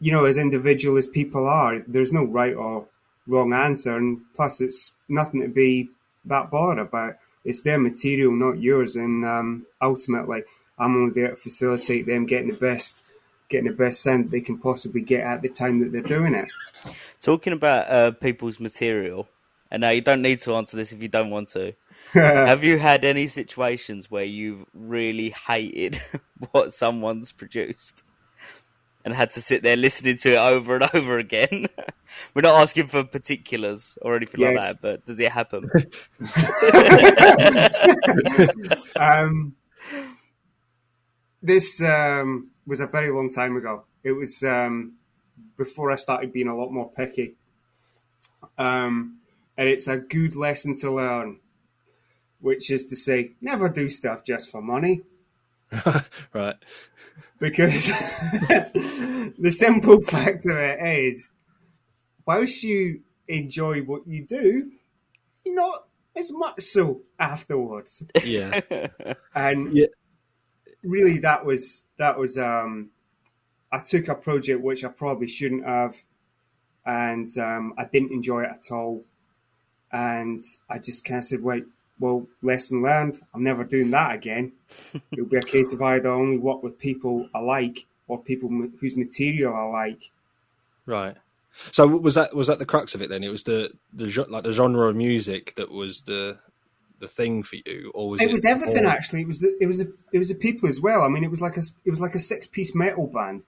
you 0.00 0.10
know, 0.10 0.24
as 0.24 0.36
individual 0.36 0.96
as 0.96 1.06
people 1.06 1.46
are, 1.46 1.82
there's 1.86 2.12
no 2.12 2.24
right 2.24 2.54
or 2.54 2.86
wrong 3.26 3.52
answer, 3.52 3.96
and 3.96 4.22
plus, 4.34 4.60
it's 4.60 4.92
nothing 5.08 5.42
to 5.42 5.48
be 5.48 5.90
that 6.24 6.50
bothered 6.50 6.78
about. 6.78 7.16
It's 7.44 7.60
their 7.60 7.78
material, 7.78 8.32
not 8.32 8.60
yours, 8.60 8.96
and 8.96 9.24
um, 9.24 9.66
ultimately, 9.80 10.42
I'm 10.78 10.96
only 10.96 11.12
there 11.12 11.28
to 11.28 11.36
facilitate 11.36 12.06
them 12.06 12.26
getting 12.26 12.48
the 12.48 12.56
best, 12.56 12.96
getting 13.54 13.70
the 13.70 13.76
best 13.76 14.02
sound 14.02 14.32
they 14.32 14.40
can 14.40 14.58
possibly 14.58 15.00
get 15.00 15.20
at 15.24 15.40
the 15.40 15.48
time 15.48 15.78
that 15.78 15.92
they're 15.92 16.02
doing 16.02 16.34
it. 16.34 16.48
Talking 17.20 17.52
about 17.52 17.88
uh, 17.88 18.10
people's 18.10 18.58
material, 18.58 19.28
and 19.70 19.82
now 19.82 19.90
you 19.90 20.00
don't 20.00 20.22
need 20.22 20.40
to 20.40 20.54
answer 20.56 20.76
this 20.76 20.92
if 20.92 21.00
you 21.00 21.06
don't 21.08 21.30
want 21.30 21.48
to. 21.50 21.72
Have 22.12 22.64
you 22.64 22.78
had 22.78 23.04
any 23.04 23.28
situations 23.28 24.10
where 24.10 24.24
you've 24.24 24.66
really 24.74 25.30
hated 25.30 26.02
what 26.50 26.72
someone's 26.72 27.30
produced 27.30 28.02
and 29.04 29.14
had 29.14 29.30
to 29.32 29.40
sit 29.40 29.62
there 29.62 29.76
listening 29.76 30.16
to 30.18 30.32
it 30.32 30.38
over 30.38 30.74
and 30.74 30.90
over 30.92 31.18
again? 31.18 31.66
We're 32.34 32.42
not 32.42 32.60
asking 32.60 32.88
for 32.88 33.04
particulars 33.04 33.96
or 34.02 34.16
anything 34.16 34.40
like 34.40 34.60
that, 34.60 34.82
but 34.82 35.06
does 35.06 35.20
it 35.20 35.30
happen? 35.30 35.70
um, 38.96 39.54
this 41.44 41.80
um, 41.82 42.50
was 42.66 42.80
a 42.80 42.86
very 42.86 43.10
long 43.10 43.30
time 43.30 43.56
ago. 43.56 43.84
It 44.02 44.12
was 44.12 44.42
um, 44.42 44.94
before 45.56 45.92
I 45.92 45.96
started 45.96 46.32
being 46.32 46.48
a 46.48 46.56
lot 46.56 46.72
more 46.72 46.90
picky. 46.90 47.34
Um, 48.56 49.18
and 49.56 49.68
it's 49.68 49.86
a 49.86 49.98
good 49.98 50.34
lesson 50.34 50.74
to 50.76 50.90
learn, 50.90 51.38
which 52.40 52.70
is 52.70 52.86
to 52.86 52.96
say, 52.96 53.32
never 53.40 53.68
do 53.68 53.88
stuff 53.90 54.24
just 54.24 54.50
for 54.50 54.62
money. 54.62 55.02
right. 56.32 56.56
Because 57.38 57.86
the 59.38 59.54
simple 59.54 60.00
fact 60.00 60.46
of 60.46 60.56
it 60.56 60.80
is, 60.80 61.32
whilst 62.26 62.62
you 62.62 63.00
enjoy 63.28 63.80
what 63.80 64.06
you 64.06 64.26
do, 64.26 64.70
you're 65.44 65.54
not 65.54 65.88
as 66.16 66.32
much 66.32 66.62
so 66.62 67.02
afterwards. 67.18 68.02
Yeah. 68.24 68.60
And 69.34 69.76
Yeah. 69.76 69.86
Really, 70.84 71.18
that 71.18 71.44
was 71.44 71.82
that 71.98 72.18
was. 72.18 72.38
Um, 72.38 72.90
I 73.72 73.78
took 73.78 74.08
a 74.08 74.14
project 74.14 74.60
which 74.60 74.84
I 74.84 74.88
probably 74.88 75.26
shouldn't 75.26 75.64
have, 75.64 75.96
and 76.86 77.36
um, 77.38 77.74
I 77.76 77.84
didn't 77.84 78.12
enjoy 78.12 78.44
it 78.44 78.50
at 78.50 78.70
all. 78.70 79.04
And 79.92 80.42
I 80.70 80.78
just 80.78 81.04
kind 81.04 81.18
of 81.18 81.24
said, 81.24 81.42
"Wait, 81.42 81.64
well, 81.98 82.26
lesson 82.42 82.82
learned. 82.82 83.20
I'm 83.34 83.42
never 83.42 83.64
doing 83.64 83.90
that 83.90 84.14
again." 84.14 84.52
It'll 85.12 85.26
be 85.26 85.36
a 85.36 85.42
case 85.42 85.72
of 85.72 85.82
either 85.82 86.10
only 86.10 86.38
work 86.38 86.62
with 86.62 86.78
people 86.78 87.28
I 87.34 87.40
like 87.40 87.86
or 88.08 88.22
people 88.22 88.48
m- 88.48 88.74
whose 88.80 88.96
material 88.96 89.54
I 89.54 89.64
like. 89.64 90.10
Right. 90.86 91.16
So 91.70 91.86
was 91.86 92.14
that 92.16 92.34
was 92.34 92.48
that 92.48 92.58
the 92.58 92.66
crux 92.66 92.94
of 92.94 93.02
it 93.02 93.08
then? 93.08 93.22
It 93.22 93.30
was 93.30 93.44
the 93.44 93.72
the 93.92 94.26
like 94.28 94.42
the 94.42 94.52
genre 94.52 94.88
of 94.88 94.96
music 94.96 95.54
that 95.56 95.70
was 95.70 96.02
the 96.02 96.38
the 97.00 97.08
thing 97.08 97.42
for 97.42 97.56
you, 97.56 97.90
or 97.94 98.10
was 98.10 98.20
it? 98.20 98.30
it 98.30 98.32
was 98.32 98.44
everything 98.44 98.84
more- 98.84 98.92
actually. 98.92 99.22
It 99.22 99.28
was 99.28 99.40
the, 99.40 99.56
it 99.60 99.66
was 99.66 99.80
a, 99.80 99.86
it 100.12 100.18
was 100.18 100.28
the 100.28 100.34
people 100.34 100.68
as 100.68 100.80
well. 100.80 101.02
I 101.02 101.08
mean, 101.08 101.24
it 101.24 101.30
was 101.30 101.40
like 101.40 101.56
a 101.56 101.62
it 101.84 101.90
was 101.90 102.00
like 102.00 102.14
a 102.14 102.20
six 102.20 102.46
piece 102.46 102.74
metal 102.74 103.06
band. 103.06 103.44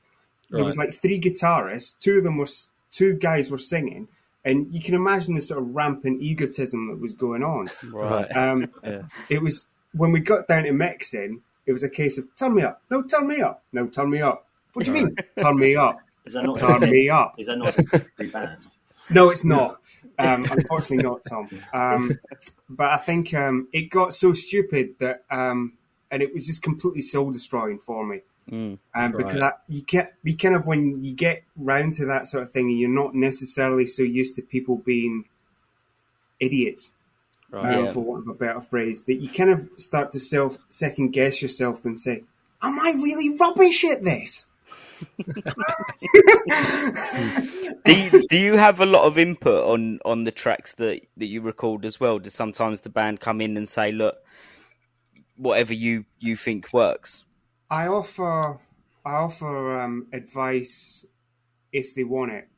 There 0.51 0.65
was 0.65 0.77
like 0.77 0.95
three 0.95 1.21
guitarists. 1.21 1.99
Two 1.99 2.19
of 2.19 2.25
them 2.25 2.37
were 2.39 2.47
two 2.91 3.15
guys 3.15 3.51
were 3.51 3.59
singing, 3.59 4.09
and 4.45 4.73
you 4.73 4.81
can 4.81 4.95
imagine 4.95 5.35
the 5.35 5.41
sort 5.41 5.61
of 5.61 5.75
rampant 5.75 6.23
egotism 6.23 6.89
that 6.89 7.01
was 7.01 7.13
going 7.15 7.43
on. 7.43 7.67
Right. 7.91 8.25
Um, 8.37 8.71
Yeah. 8.85 9.03
it 9.29 9.43
was 9.43 9.67
when 9.93 10.13
we 10.13 10.21
got 10.21 10.47
down 10.49 10.65
to 10.65 10.73
mixing. 10.73 11.43
It 11.67 11.73
was 11.73 11.83
a 11.83 11.89
case 11.91 12.17
of 12.17 12.27
turn 12.37 12.55
me 12.55 12.63
up, 12.63 12.81
no, 12.91 13.03
turn 13.03 13.27
me 13.27 13.41
up, 13.43 13.65
no, 13.73 13.89
turn 13.89 14.09
me 14.11 14.21
up. 14.23 14.47
What 14.75 14.85
do 14.85 14.93
you 14.93 15.05
mean, 15.05 15.17
turn 15.37 15.59
me 15.59 15.75
up, 15.75 15.99
Is 16.25 16.35
that 16.35 16.45
not 16.45 16.59
turn 16.59 16.89
me 16.89 17.09
up? 17.11 17.35
Is 17.39 17.49
that 17.49 17.59
not 17.59 17.77
a 18.21 18.25
band? 18.25 18.59
No, 19.11 19.31
it's 19.31 19.45
not. 19.45 19.81
Um, 20.19 20.45
unfortunately, 20.51 21.05
not 21.05 21.21
Tom. 21.29 21.49
Um, 21.73 22.19
but 22.69 22.89
I 22.91 22.97
think 22.97 23.35
um, 23.35 23.69
it 23.73 23.91
got 23.91 24.15
so 24.15 24.33
stupid 24.33 24.95
that, 24.99 25.25
um, 25.31 25.75
and 26.11 26.23
it 26.23 26.33
was 26.33 26.47
just 26.47 26.63
completely 26.63 27.03
soul 27.03 27.31
destroying 27.31 27.79
for 27.79 28.05
me. 28.07 28.21
Mm. 28.51 28.79
Um, 28.95 29.13
because 29.13 29.41
Right. 29.41 29.53
I, 29.53 29.59
you 29.69 29.83
get, 29.83 30.15
you 30.23 30.37
kind 30.37 30.55
of 30.55 30.67
when 30.67 31.05
you 31.05 31.13
get 31.15 31.43
round 31.57 31.95
to 31.95 32.07
that 32.07 32.27
sort 32.27 32.45
of 32.45 32.51
thing, 32.53 32.69
and 32.71 32.79
you're 32.79 32.89
not 32.89 33.15
necessarily 33.15 33.87
so 33.87 34.03
used 34.03 34.37
to 34.37 34.43
people 34.43 34.77
being 34.77 35.25
idiots, 36.41 36.91
Right. 37.51 37.75
um, 37.75 37.85
Yeah. 37.87 37.93
for 37.93 38.01
want 38.01 38.23
of 38.23 38.29
a 38.29 38.35
better 38.35 38.61
phrase, 38.61 39.03
that 39.05 39.15
you 39.17 39.29
kind 39.29 39.51
of 39.51 39.69
start 39.77 40.11
to 40.13 40.21
self 40.21 40.59
second 40.69 41.11
guess 41.11 41.43
yourself 41.43 41.85
and 41.85 41.99
say, 41.99 42.25
"Am 42.63 42.79
I 42.81 42.91
really 42.93 43.31
rubbish 43.31 43.85
at 43.85 44.03
this?" 44.05 44.49
Do 47.85 47.93
you, 47.93 48.27
do 48.29 48.39
you 48.39 48.57
have 48.57 48.81
a 48.81 48.87
lot 48.87 49.05
of 49.05 49.19
input 49.19 49.65
on 49.65 49.99
on 50.05 50.25
the 50.25 50.31
tracks 50.31 50.75
that 50.77 51.01
that 51.17 51.27
you 51.27 51.41
record 51.41 51.85
as 51.85 52.01
well? 52.01 52.19
Does 52.19 52.35
sometimes 52.35 52.81
the 52.83 52.89
band 52.89 53.21
come 53.21 53.41
in 53.41 53.57
and 53.57 53.69
say, 53.69 53.93
"Look, 53.93 54.17
whatever 55.37 55.75
you 55.75 56.05
you 56.19 56.37
think 56.37 56.73
works"? 56.73 57.25
I 57.71 57.87
offer 57.89 58.59
I 59.05 59.13
offer 59.13 59.81
um, 59.81 60.07
advice 60.13 61.05
if 61.73 61.95
they 61.95 62.05
want 62.05 62.33
it. 62.33 62.49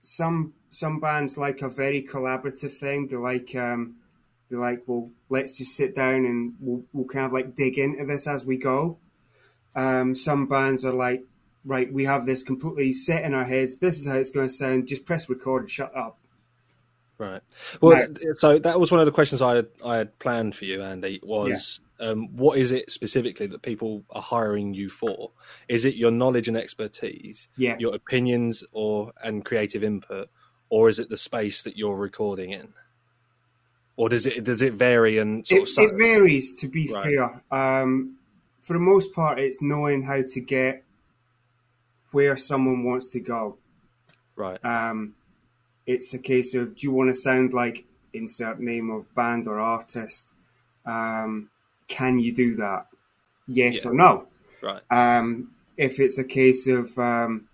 Some 0.00 0.54
some 0.70 1.00
bands 1.00 1.38
like 1.38 1.62
a 1.62 1.68
very 1.68 2.02
collaborative 2.02 2.72
thing. 2.72 3.08
They 3.08 3.16
like 3.16 3.54
um, 3.54 3.96
they're 4.48 4.60
like, 4.60 4.82
well, 4.86 5.10
let's 5.28 5.58
just 5.58 5.76
sit 5.76 5.94
down 5.94 6.24
and 6.24 6.54
we'll, 6.60 6.84
we'll 6.92 7.06
kind 7.06 7.26
of 7.26 7.32
like 7.32 7.54
dig 7.54 7.78
into 7.78 8.04
this 8.06 8.26
as 8.26 8.44
we 8.44 8.56
go. 8.56 8.98
Um, 9.78 10.14
some 10.16 10.46
bands 10.46 10.84
are 10.84 10.92
like, 10.92 11.22
right, 11.64 11.92
we 11.92 12.04
have 12.04 12.26
this 12.26 12.42
completely 12.42 12.92
set 12.92 13.22
in 13.22 13.32
our 13.32 13.44
heads. 13.44 13.76
This 13.76 13.98
is 14.00 14.08
how 14.08 14.14
it's 14.16 14.30
going 14.30 14.48
to 14.48 14.52
sound. 14.52 14.88
Just 14.88 15.04
press 15.04 15.28
record 15.28 15.62
and 15.62 15.70
shut 15.70 15.94
up. 15.96 16.18
Right. 17.16 17.40
Well, 17.80 17.96
th- 17.96 18.36
so 18.36 18.58
that 18.58 18.78
was 18.78 18.90
one 18.90 19.00
of 19.00 19.06
the 19.06 19.12
questions 19.12 19.40
I 19.42 19.56
had, 19.56 19.66
I 19.84 19.96
had 19.98 20.18
planned 20.18 20.54
for 20.56 20.64
you, 20.64 20.82
Andy. 20.82 21.20
Was 21.22 21.80
um, 22.00 22.28
what 22.36 22.58
is 22.58 22.70
it 22.72 22.90
specifically 22.90 23.46
that 23.48 23.62
people 23.62 24.04
are 24.10 24.22
hiring 24.22 24.74
you 24.74 24.88
for? 24.88 25.30
Is 25.68 25.84
it 25.84 25.96
your 25.96 26.12
knowledge 26.12 26.46
and 26.48 26.56
expertise, 26.56 27.48
Yeah. 27.56 27.76
your 27.78 27.94
opinions, 27.94 28.62
or 28.72 29.12
and 29.22 29.44
creative 29.44 29.82
input, 29.82 30.28
or 30.70 30.88
is 30.88 30.98
it 31.00 31.08
the 31.08 31.16
space 31.16 31.62
that 31.64 31.76
you're 31.76 31.96
recording 31.96 32.50
in? 32.50 32.72
Or 33.96 34.08
does 34.08 34.24
it 34.26 34.44
does 34.44 34.62
it 34.62 34.74
vary 34.74 35.18
and 35.18 35.44
sort 35.44 35.62
it, 35.62 35.78
of? 35.78 35.90
it 35.90 35.96
varies 35.98 36.52
to 36.54 36.68
be 36.68 36.92
Right. 36.92 37.02
fair 37.02 37.42
um, 37.50 38.17
for 38.68 38.74
the 38.74 38.78
most 38.78 39.14
part 39.14 39.38
it's 39.38 39.62
knowing 39.62 40.02
how 40.02 40.20
to 40.20 40.40
get 40.40 40.84
where 42.12 42.36
someone 42.36 42.84
wants 42.84 43.06
to 43.08 43.18
go 43.18 43.56
right. 44.36 44.62
um, 44.62 45.14
it's 45.86 46.12
a 46.12 46.18
case 46.18 46.54
of 46.54 46.76
do 46.76 46.86
you 46.86 46.92
want 46.92 47.08
to 47.08 47.14
sound 47.14 47.54
like 47.54 47.86
insert 48.12 48.60
name 48.60 48.90
of 48.90 49.12
band 49.14 49.48
or 49.48 49.58
artist 49.58 50.28
um, 50.84 51.48
can 51.88 52.18
you 52.18 52.30
do 52.30 52.56
that 52.56 52.86
yes 53.46 53.84
Yeah. 53.84 53.90
or 53.90 53.94
no 53.94 54.26
Right. 54.60 54.82
um, 54.90 55.52
if 55.78 55.98
it's 55.98 56.18
a 56.18 56.24
case 56.24 56.66
of 56.66 56.98
um, 56.98 57.48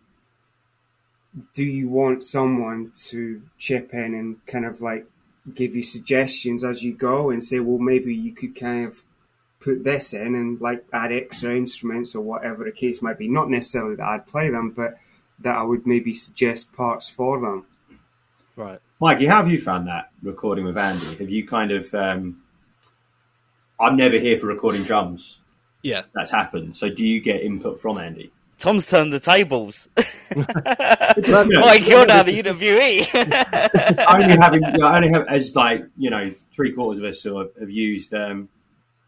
do 1.55 1.63
you 1.63 1.89
want 1.89 2.25
someone 2.25 2.91
to 3.11 3.41
chip 3.57 3.95
in 3.95 4.15
and 4.15 4.45
kind 4.47 4.65
of 4.65 4.81
like 4.81 5.07
give 5.55 5.77
you 5.77 5.83
suggestions 5.85 6.65
as 6.65 6.83
you 6.83 6.93
go 6.95 7.31
and 7.31 7.45
say, 7.45 7.61
well, 7.61 7.79
maybe 7.79 8.15
you 8.15 8.33
could 8.33 8.59
kind 8.59 8.87
of 8.87 9.03
put 9.65 9.83
this 9.83 10.13
in 10.13 10.35
and 10.35 10.61
like 10.61 10.85
add 10.93 11.11
extra 11.11 11.57
instruments 11.57 12.15
or 12.15 12.21
whatever 12.21 12.65
the 12.65 12.71
case 12.71 13.01
might 13.01 13.19
be. 13.19 13.29
Not 13.29 13.49
necessarily 13.49 13.97
that 13.97 14.07
I'd 14.07 14.27
play 14.27 14.51
them, 14.51 14.71
but 14.71 14.99
that 15.41 15.57
I 15.57 15.63
would 15.63 15.87
maybe 15.87 16.15
suggest 16.15 16.73
parts 16.75 17.09
for 17.09 17.41
them. 17.41 17.67
Right. 18.57 18.79
Mikey, 19.01 19.27
how 19.27 19.39
have 19.39 19.51
you 19.51 19.59
found 19.59 19.89
that 19.89 20.11
recording 20.23 20.67
with 20.67 20.77
Andy? 20.77 21.17
Have 21.17 21.31
you 21.31 21.47
kind 21.47 21.73
of? 21.73 21.93
Um, 21.95 22.43
I'm 23.81 23.97
never 23.97 24.19
here 24.19 24.39
for 24.39 24.47
recording 24.47 24.83
drums. 24.83 25.41
Yeah. 25.83 26.03
That's 26.15 26.31
happened. 26.31 26.77
So, 26.77 26.89
do 26.89 27.05
you 27.05 27.21
get 27.21 27.43
input 27.43 27.81
from 27.81 27.99
Andy? 27.99 28.31
Tom's 28.59 28.87
turned 28.87 29.13
the 29.13 29.21
tables. 29.21 29.89
You 30.35 30.43
know, 31.33 31.47
Mike, 31.61 31.87
you're 31.87 32.07
now 32.07 32.25
the 32.25 32.43
interviewee. 32.43 33.07
only 34.15 34.37
having, 34.37 34.65
you 34.65 34.79
know, 34.79 34.89
only 34.89 35.11
have 35.11 35.29
as 35.29 35.55
like 35.55 35.85
you 35.97 36.11
know, 36.11 36.35
three 36.53 36.73
quarters 36.73 36.99
of 36.99 37.05
us 37.05 37.23
sort 37.23 37.47
of 37.47 37.53
have 37.61 37.71
used 37.71 38.13
um, 38.15 38.49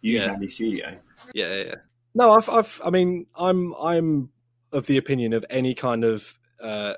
used 0.00 0.26
Yeah. 0.26 0.32
Andy's 0.32 0.54
studio. 0.54 0.96
Yeah, 1.34 1.54
yeah. 1.54 1.64
yeah. 1.64 1.74
No, 2.14 2.32
I've, 2.32 2.48
I've, 2.48 2.80
I 2.84 2.90
mean, 2.90 3.26
I'm, 3.34 3.74
I'm 3.74 4.30
of 4.72 4.86
the 4.86 4.96
opinion 4.96 5.32
of 5.32 5.44
any 5.50 5.74
kind 5.74 6.04
of 6.04 6.34
uh, 6.60 6.94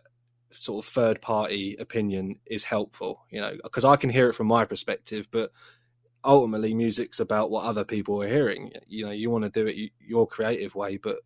sort 0.50 0.84
of 0.84 0.90
third 0.90 1.20
party 1.20 1.76
opinion 1.78 2.40
is 2.46 2.64
helpful. 2.64 3.24
You 3.30 3.40
know, 3.40 3.56
because 3.62 3.84
I 3.84 3.96
can 3.96 4.10
hear 4.10 4.28
it 4.28 4.34
from 4.34 4.46
my 4.46 4.64
perspective, 4.64 5.28
but 5.30 5.50
ultimately, 6.24 6.74
music's 6.74 7.20
about 7.20 7.50
what 7.50 7.64
other 7.64 7.84
people 7.84 8.22
are 8.22 8.28
hearing. 8.28 8.72
You 8.86 9.06
know, 9.06 9.10
you 9.10 9.30
want 9.30 9.44
to 9.44 9.50
do 9.50 9.66
it 9.66 9.92
your 10.00 10.26
creative 10.26 10.74
way, 10.74 10.96
but 10.96 11.16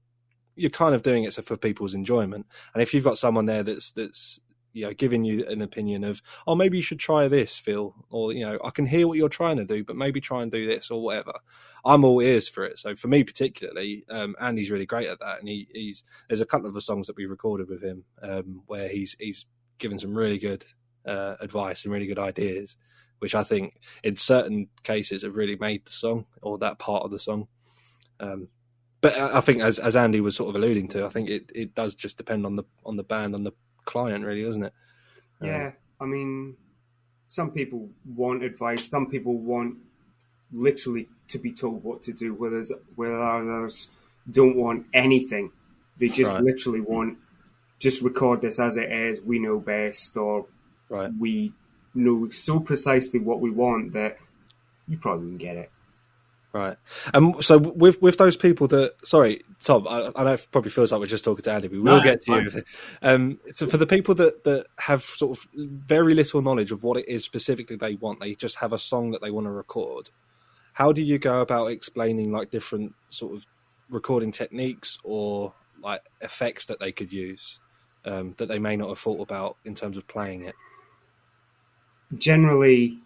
you're 0.55 0.71
kind 0.71 0.95
of 0.95 1.03
doing 1.03 1.25
it 1.25 1.33
so 1.33 1.43
for 1.43 1.57
people's 1.57 1.95
enjoyment. 1.95 2.47
And 2.75 2.83
if 2.83 2.93
you've 2.93 3.05
got 3.05 3.19
someone 3.19 3.47
there 3.47 3.63
that's 3.63 3.93
that's 3.93 4.41
you 4.73 4.85
know 4.85 4.93
giving 4.95 5.25
you 5.25 5.47
an 5.47 5.63
opinion 5.63 6.05
of 6.05 6.23
oh 6.47 6.55
maybe 6.55 6.77
you 6.77 6.83
should 6.83 6.99
try 6.99 7.29
this 7.29 7.59
fill 7.59 7.95
or 8.11 8.33
you 8.33 8.45
know 8.45 8.59
i 8.65 8.71
can 8.71 8.87
hear 8.87 9.07
what 9.07 9.19
you're 9.19 9.29
trying 9.29 9.57
to 9.57 9.65
do 9.65 9.85
but 9.85 9.97
maybe 9.97 10.21
try 10.21 10.43
and 10.43 10.51
do 10.51 10.67
this 10.67 10.91
or 10.91 11.03
whatever. 11.03 11.33
I'm 11.85 12.05
all 12.05 12.21
ears 12.21 12.49
for 12.49 12.65
it. 12.65 12.79
So 12.79 12.95
for 12.95 13.09
me 13.09 13.25
particularly 13.25 14.05
um, 14.09 14.37
andy's 14.41 14.71
really 14.71 14.87
great 14.87 15.09
at 15.09 15.21
that 15.21 15.41
and 15.41 15.49
he, 15.49 15.69
he's 15.73 16.05
there's 16.29 16.41
a 16.41 16.47
couple 16.47 16.69
of 16.69 16.75
the 16.75 16.81
songs 16.81 17.07
that 17.09 17.17
we 17.17 17.27
recorded 17.27 17.69
with 17.69 17.83
him 17.83 18.05
um, 18.23 18.63
where 18.67 18.89
he's 18.89 19.17
he's 19.19 19.47
given 19.79 19.99
some 19.99 20.15
really 20.15 20.39
good 20.39 20.65
uh, 21.07 21.35
advice 21.41 21.85
and 21.85 21.93
really 21.93 22.07
good 22.07 22.19
ideas 22.19 22.77
which 23.19 23.35
i 23.35 23.43
think 23.43 23.75
in 24.05 24.17
certain 24.17 24.69
cases 24.85 25.23
have 25.23 25.37
really 25.37 25.57
made 25.57 25.85
the 25.85 25.91
song 25.91 26.27
or 26.41 26.59
that 26.59 26.79
part 26.79 27.05
of 27.05 27.11
the 27.11 27.19
song. 27.19 27.49
Um, 28.21 28.49
but 29.03 29.19
I 29.19 29.41
think, 29.41 29.61
as 29.61 29.81
as 29.81 29.97
Andy 29.97 30.21
was 30.21 30.37
sort 30.37 30.49
of 30.49 30.55
alluding 30.55 30.87
to, 30.89 31.05
I 31.05 31.09
think 31.09 31.29
it, 31.29 31.51
it 31.53 31.75
does 31.75 31.97
just 31.97 32.17
depend 32.17 32.47
on 32.47 32.55
the 32.55 32.63
on 32.87 32.97
the 32.97 33.03
band 33.03 33.35
on 33.35 33.43
the 33.43 33.53
client, 33.85 34.25
really, 34.25 34.43
doesn't 34.43 34.65
it? 34.65 34.73
Yeah, 35.41 35.67
um, 35.67 35.73
I 36.01 36.05
mean, 36.07 36.57
some 37.29 37.51
people 37.51 37.89
want 38.15 38.43
advice. 38.43 38.89
Some 38.89 39.09
people 39.09 39.37
want 39.37 39.77
literally 40.53 41.09
to 41.29 41.39
be 41.39 41.53
told 41.53 41.83
what 41.83 42.03
to 42.05 42.13
do. 42.13 42.35
Whereas, 42.35 42.73
whereas 42.95 43.47
others 43.47 43.89
don't 44.31 44.57
want 44.57 44.87
anything. 44.93 45.51
They 45.99 46.09
just 46.09 46.33
right. 46.33 46.43
literally 46.43 46.81
want 46.81 47.19
just 47.79 48.03
record 48.03 48.41
this 48.41 48.61
as 48.61 48.77
it 48.77 48.91
is. 48.91 49.21
We 49.21 49.39
know 49.39 49.59
best, 49.59 50.17
or 50.17 50.47
right. 50.89 51.11
we 51.19 51.53
know 51.95 52.31
so 52.31 52.61
precisely 52.61 53.19
what 53.21 53.41
we 53.41 53.51
want 53.51 53.93
that 53.93 54.19
you 54.89 54.97
probably 54.97 55.27
won't 55.27 55.39
get 55.39 55.57
it. 55.57 55.71
Right. 56.53 56.77
And 57.15 57.35
um, 57.35 57.43
so 57.43 57.57
with 57.57 58.03
with 58.03 58.19
those 58.19 58.37
people 58.37 58.69
that 58.69 58.93
sorry, 59.05 59.43
Tom, 59.65 59.89
I, 59.89 60.13
I 60.15 60.25
know 60.25 60.33
it 60.35 60.47
probably 60.51 60.71
feels 60.71 60.93
like 60.93 61.01
we're 61.01 61.07
just 61.07 61.25
talking 61.25 61.43
to 61.45 61.53
Andy, 61.53 61.69
but 61.69 61.77
we 61.77 61.79
will 61.81 61.97
no, 61.97 62.03
get 62.03 62.23
to 62.25 62.43
you. 62.43 62.63
Um, 63.01 63.41
so 63.53 63.67
for 63.67 63.79
the 63.79 63.87
people 63.87 64.15
that, 64.17 64.45
that 64.45 64.67
have 64.79 65.03
sort 65.03 65.39
of 65.39 65.47
very 65.55 66.15
little 66.15 66.43
knowledge 66.43 66.71
of 66.71 66.83
what 66.83 66.99
it 66.99 67.09
is 67.09 67.25
specifically 67.25 67.77
they 67.77 67.95
want, 67.95 68.21
they 68.21 68.35
just 68.35 68.57
have 68.57 68.75
a 68.75 68.79
song 68.79 69.13
that 69.13 69.23
they 69.23 69.31
want 69.31 69.47
to 69.47 69.51
record. 69.51 70.11
How 70.75 70.93
do 70.93 71.03
you 71.03 71.19
go 71.19 71.41
about 71.41 71.69
explaining 71.69 72.33
like 72.33 72.51
different 72.51 72.95
sort 73.09 73.35
of 73.35 73.47
recording 73.89 74.31
techniques 74.31 74.99
or 75.05 75.55
like 75.83 76.03
effects 76.21 76.67
that 76.67 76.81
they 76.81 76.93
could 76.93 77.15
use 77.15 77.61
um, 78.05 78.35
that 78.37 78.47
they 78.47 78.59
may 78.59 78.77
not 78.77 78.91
have 78.91 78.99
thought 78.99 79.21
about 79.21 79.57
in 79.65 79.75
terms 79.75 79.97
of 79.97 80.07
playing 80.07 80.45
it? 80.45 80.55
Generally, 82.17 82.99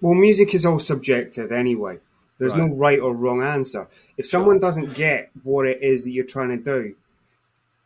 well, 0.00 0.14
music 0.14 0.54
is 0.54 0.64
all 0.64 0.80
subjective 0.80 1.52
anyway. 1.52 1.98
There's 2.38 2.52
right. 2.52 2.68
no 2.68 2.74
right 2.74 2.98
or 2.98 3.14
wrong 3.14 3.42
answer. 3.42 3.86
If 4.16 4.26
someone 4.26 4.56
sure. 4.56 4.60
doesn't 4.60 4.94
get 4.94 5.30
what 5.42 5.66
it 5.66 5.82
is 5.82 6.04
that 6.04 6.10
you're 6.10 6.24
trying 6.24 6.50
to 6.50 6.56
do, 6.56 6.96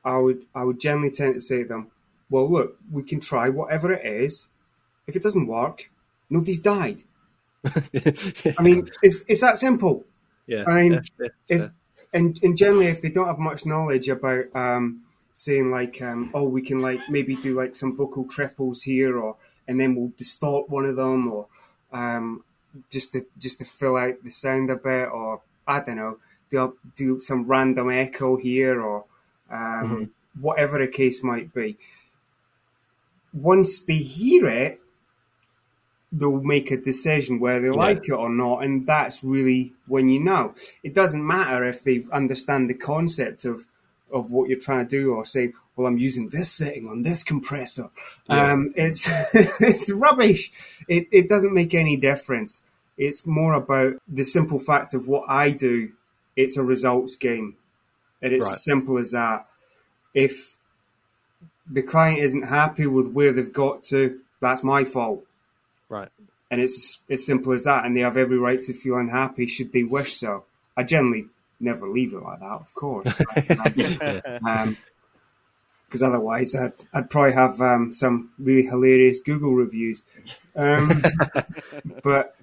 I 0.04 0.16
would 0.16 0.46
I 0.54 0.64
would 0.64 0.80
generally 0.80 1.10
tend 1.10 1.34
to 1.34 1.40
say 1.40 1.62
to 1.62 1.68
them, 1.68 1.88
"Well, 2.30 2.50
look, 2.50 2.78
we 2.90 3.02
can 3.02 3.20
try 3.20 3.48
whatever 3.48 3.92
it 3.92 4.06
is. 4.06 4.48
If 5.06 5.16
it 5.16 5.22
doesn't 5.22 5.46
work, 5.46 5.90
nobody's 6.30 6.58
died. 6.58 7.02
I 7.66 8.62
mean, 8.62 8.88
it's 9.02 9.24
it's 9.28 9.40
that 9.40 9.56
simple. 9.56 10.04
Yeah. 10.46 10.64
I 10.66 10.82
mean, 10.82 10.92
yeah, 10.92 11.00
yeah, 11.48 11.56
if, 11.56 11.70
and 12.12 12.38
and 12.42 12.56
generally, 12.56 12.86
if 12.86 13.02
they 13.02 13.10
don't 13.10 13.26
have 13.26 13.38
much 13.38 13.66
knowledge 13.66 14.08
about 14.08 14.44
um, 14.54 15.02
saying 15.34 15.70
like, 15.70 16.00
um, 16.00 16.30
oh, 16.34 16.44
we 16.44 16.62
can 16.62 16.80
like 16.80 17.08
maybe 17.10 17.36
do 17.36 17.54
like 17.54 17.76
some 17.76 17.96
vocal 17.96 18.24
triples 18.24 18.82
here, 18.82 19.18
or 19.18 19.36
and 19.66 19.78
then 19.78 19.94
we'll 19.94 20.12
distort 20.16 20.70
one 20.70 20.86
of 20.86 20.96
them, 20.96 21.30
or 21.30 21.48
um, 21.92 22.44
just 22.90 23.12
to 23.12 23.26
just 23.38 23.58
to 23.58 23.64
fill 23.64 23.96
out 23.96 24.22
the 24.22 24.30
sound 24.30 24.70
a 24.70 24.76
bit, 24.76 25.08
or 25.08 25.42
I 25.66 25.80
don't 25.80 25.96
know, 25.96 26.18
do 26.50 26.76
do 26.96 27.20
some 27.20 27.46
random 27.46 27.90
echo 27.90 28.36
here, 28.36 28.80
or 28.80 29.04
um, 29.50 29.58
mm-hmm. 29.58 30.04
whatever 30.40 30.78
the 30.78 30.88
case 30.88 31.22
might 31.22 31.52
be. 31.52 31.76
Once 33.32 33.80
they 33.80 33.96
hear 33.96 34.48
it, 34.48 34.80
they'll 36.10 36.40
make 36.40 36.70
a 36.70 36.76
decision 36.76 37.38
whether 37.38 37.60
they 37.60 37.66
yeah. 37.68 37.72
like 37.72 38.08
it 38.08 38.12
or 38.12 38.30
not, 38.30 38.64
and 38.64 38.86
that's 38.86 39.22
really 39.22 39.74
when 39.86 40.08
you 40.08 40.20
know. 40.20 40.54
It 40.82 40.94
doesn't 40.94 41.26
matter 41.26 41.64
if 41.64 41.84
they 41.84 42.04
understand 42.12 42.68
the 42.68 42.74
concept 42.74 43.44
of 43.44 43.66
of 44.10 44.30
what 44.30 44.48
you're 44.48 44.58
trying 44.58 44.86
to 44.86 44.90
do, 44.90 45.12
or 45.12 45.24
say, 45.24 45.52
"Well, 45.76 45.86
I'm 45.86 45.98
using 45.98 46.30
this 46.30 46.50
setting 46.50 46.88
on 46.88 47.02
this 47.02 47.22
compressor." 47.22 47.90
Yeah. 48.28 48.52
Um, 48.52 48.72
it's 48.76 49.08
it's 49.34 49.90
rubbish. 49.90 50.50
It 50.88 51.08
it 51.12 51.28
doesn't 51.28 51.54
make 51.54 51.74
any 51.74 51.96
difference. 51.96 52.62
It's 52.98 53.24
more 53.24 53.54
about 53.54 53.94
the 54.08 54.24
simple 54.24 54.58
fact 54.58 54.92
of 54.92 55.06
what 55.06 55.24
I 55.28 55.52
do. 55.52 55.92
It's 56.36 56.56
a 56.56 56.62
results 56.62 57.14
game. 57.16 57.56
And 58.20 58.32
it's 58.32 58.44
right. 58.44 58.54
as 58.54 58.64
simple 58.64 58.98
as 58.98 59.12
that. 59.12 59.46
If 60.12 60.56
the 61.70 61.82
client 61.82 62.18
isn't 62.18 62.42
happy 62.42 62.86
with 62.86 63.12
where 63.12 63.32
they've 63.32 63.52
got 63.52 63.84
to, 63.84 64.20
that's 64.40 64.64
my 64.64 64.84
fault. 64.84 65.24
Right. 65.88 66.08
And 66.50 66.60
it's 66.60 66.98
as 67.08 67.24
simple 67.24 67.52
as 67.52 67.64
that. 67.64 67.84
And 67.84 67.96
they 67.96 68.00
have 68.00 68.16
every 68.16 68.38
right 68.38 68.60
to 68.62 68.74
feel 68.74 68.96
unhappy 68.96 69.46
should 69.46 69.72
they 69.72 69.84
wish 69.84 70.14
so. 70.14 70.44
I 70.76 70.82
generally 70.82 71.26
never 71.60 71.88
leave 71.88 72.14
it 72.14 72.22
like 72.22 72.40
that, 72.40 72.46
of 72.46 72.74
course. 72.74 73.08
Because 75.90 76.02
um, 76.02 76.12
otherwise, 76.12 76.54
I'd, 76.54 76.74
I'd 76.92 77.08
probably 77.08 77.32
have 77.32 77.62
um, 77.62 77.94
some 77.94 78.28
really 78.38 78.68
hilarious 78.68 79.20
Google 79.20 79.54
reviews. 79.54 80.04
Um, 80.54 81.02
but 82.04 82.36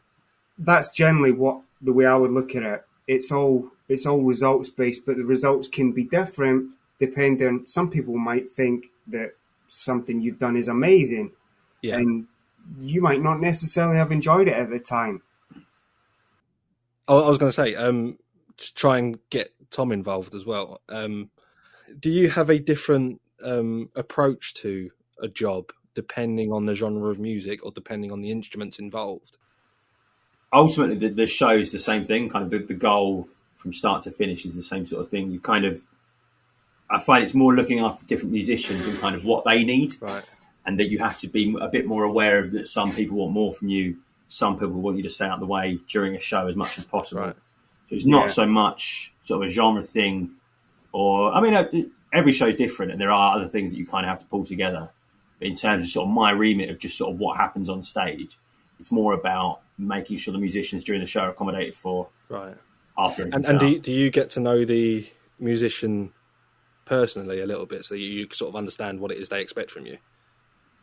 that's 0.58 0.90
generally 0.90 1.32
what 1.32 1.62
the 1.82 1.94
way 1.94 2.06
I 2.06 2.16
would 2.16 2.32
look 2.32 2.56
at 2.56 2.64
it. 2.64 2.84
It's 3.08 3.32
all 3.32 3.70
it's 3.88 4.06
all 4.06 4.22
results 4.24 4.70
based, 4.70 5.06
but 5.06 5.18
the 5.18 5.26
results 5.26 5.68
can 5.68 5.92
be 5.92 6.04
different 6.04 6.74
depending. 7.00 7.64
Some 7.66 7.90
people 7.90 8.18
might 8.18 8.50
think 8.50 8.88
that 9.08 9.32
something 9.68 10.22
you've 10.22 10.40
done 10.40 10.58
is 10.58 10.68
amazing, 10.68 11.32
yeah. 11.82 11.96
and 11.96 12.28
you 12.80 13.02
might 13.02 13.22
not 13.22 13.40
necessarily 13.40 13.98
have 13.98 14.12
enjoyed 14.12 14.48
it 14.48 14.56
at 14.56 14.70
the 14.70 14.80
time. 14.80 15.22
I 17.08 17.14
was 17.14 17.38
going 17.38 17.50
to 17.50 17.54
say, 17.54 17.76
um, 17.76 18.18
to 18.58 18.74
try 18.74 18.98
and 18.98 19.20
get 19.30 19.54
Tom 19.70 19.92
involved 19.92 20.34
as 20.34 20.46
well. 20.46 20.82
Um, 20.90 21.30
do 22.00 22.10
you 22.10 22.30
have 22.30 22.50
a 22.50 22.58
different 22.58 23.22
um, 23.44 23.90
approach 23.96 24.56
to 24.56 24.90
a 25.22 25.28
job 25.28 25.72
depending 25.94 26.52
on 26.52 26.66
the 26.66 26.76
genre 26.76 27.10
of 27.10 27.20
music 27.20 27.64
or 27.64 27.72
depending 27.72 28.12
on 28.12 28.22
the 28.22 28.32
instruments 28.32 28.80
involved? 28.80 29.38
Ultimately 30.56 30.96
the, 30.96 31.14
the 31.14 31.28
show 31.28 31.50
is 31.50 31.72
the 31.72 31.80
same 31.80 32.04
thing. 32.04 32.30
Kind 32.30 32.46
of 32.46 32.52
the, 32.52 32.60
the 32.60 32.74
goal 32.74 33.28
from 33.58 33.74
start 33.74 34.04
to 34.04 34.12
finish 34.12 34.46
is 34.46 34.56
the 34.56 34.64
same 34.64 34.86
sort 34.86 35.02
of 35.04 35.10
thing. 35.10 35.30
You 35.30 35.40
kind 35.40 35.66
of, 35.66 35.82
I 36.90 37.00
find 37.00 37.24
it's 37.24 37.34
more 37.34 37.54
looking 37.54 37.80
after 37.80 38.06
different 38.06 38.32
musicians 38.32 38.88
and 38.88 38.98
kind 39.00 39.16
of 39.16 39.26
what 39.26 39.44
they 39.44 39.64
need, 39.64 39.96
right. 40.02 40.24
and 40.66 40.80
that 40.80 40.90
you 40.90 41.00
have 41.00 41.18
to 41.20 41.28
be 41.28 41.56
a 41.60 41.68
bit 41.68 41.86
more 41.86 42.04
aware 42.04 42.40
of 42.40 42.52
that. 42.54 42.68
Some 42.68 42.92
people 42.92 43.18
want 43.18 43.34
more 43.34 43.54
from 43.54 43.70
you. 43.70 43.98
Some 44.28 44.58
people 44.58 44.82
want 44.82 44.98
you 44.98 45.04
to 45.04 45.10
stay 45.10 45.26
out 45.26 45.36
of 45.36 45.40
the 45.40 45.46
way 45.46 45.80
during 45.88 46.16
a 46.16 46.20
show 46.20 46.48
as 46.48 46.56
much 46.56 46.78
as 46.78 46.86
possible. 46.86 47.22
Right. 47.22 47.36
So 47.88 47.96
it's 47.96 48.06
not 48.06 48.28
yeah. 48.28 48.34
so 48.34 48.46
much 48.48 49.14
sort 49.24 49.44
of 49.44 49.50
a 49.50 49.54
genre 49.54 49.84
thing, 49.84 50.32
or 50.92 51.32
I 51.34 51.42
mean, 51.42 51.54
uh, 51.54 51.70
every 52.14 52.32
show 52.32 52.48
is 52.48 52.56
different, 52.56 52.92
and 52.92 53.00
there 53.00 53.12
are 53.12 53.36
other 53.36 53.48
things 53.48 53.72
that 53.72 53.78
you 53.78 53.86
kind 53.86 54.06
of 54.06 54.10
have 54.10 54.20
to 54.20 54.26
pull 54.26 54.46
together. 54.46 54.90
But 55.38 55.48
in 55.50 55.56
terms 55.56 55.86
of 55.86 55.92
sort 55.92 56.08
of 56.08 56.14
my 56.14 56.32
remit 56.32 56.70
of 56.70 56.80
just 56.80 56.98
sort 56.98 57.12
of 57.14 57.20
what 57.20 57.38
happens 57.38 57.70
on 57.70 57.84
stage, 57.84 58.38
it's 58.80 58.92
more 58.92 59.14
about 59.14 59.62
making 59.78 60.18
sure 60.18 60.32
the 60.32 60.40
musicians 60.40 60.84
during 60.84 61.02
the 61.02 61.08
show 61.08 61.22
are 61.22 61.30
accommodated 61.30 61.76
for. 61.76 62.08
Right. 62.30 62.56
After 62.98 63.24
and, 63.24 63.46
and 63.46 63.60
do, 63.60 63.68
you, 63.68 63.80
do 63.80 63.92
you 63.92 64.10
get 64.10 64.30
to 64.32 64.40
know 64.40 64.64
the 64.64 65.06
musician 65.38 66.14
personally 66.86 67.42
a 67.42 67.46
little 67.46 67.66
bit, 67.66 67.84
so 67.84 67.96
you 67.96 68.28
sort 68.32 68.50
of 68.50 68.56
understand 68.56 69.00
what 69.00 69.12
it 69.12 69.18
is 69.18 69.30
they 69.30 69.42
expect 69.42 69.72
from 69.72 69.86
you? 69.86 69.98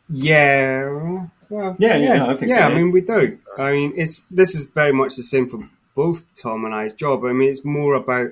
Yeah, 0.09 0.89
well, 0.89 1.31
yeah, 1.49 1.73
yeah, 1.79 1.97
yeah, 1.97 2.25
I, 2.27 2.35
think 2.35 2.51
yeah, 2.51 2.67
so, 2.67 2.73
I 2.73 2.75
mean, 2.75 2.91
we 2.91 3.01
do. 3.01 3.39
I 3.57 3.71
mean, 3.71 3.93
it's 3.95 4.19
this 4.29 4.53
is 4.53 4.65
very 4.65 4.91
much 4.91 5.15
the 5.15 5.23
same 5.23 5.47
for 5.47 5.67
both 5.95 6.25
Tom 6.35 6.65
and 6.65 6.75
I's 6.75 6.93
job. 6.93 7.23
I 7.25 7.31
mean, 7.31 7.49
it's 7.49 7.63
more 7.63 7.95
about 7.95 8.31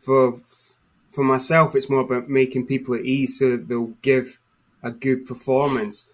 for 0.00 0.40
for 1.10 1.22
myself, 1.22 1.76
it's 1.76 1.88
more 1.88 2.00
about 2.00 2.28
making 2.28 2.66
people 2.66 2.94
at 2.94 3.02
ease 3.02 3.38
so 3.38 3.50
that 3.50 3.68
they'll 3.68 3.94
give 4.02 4.40
a 4.82 4.90
good 4.90 5.26
performance 5.26 6.06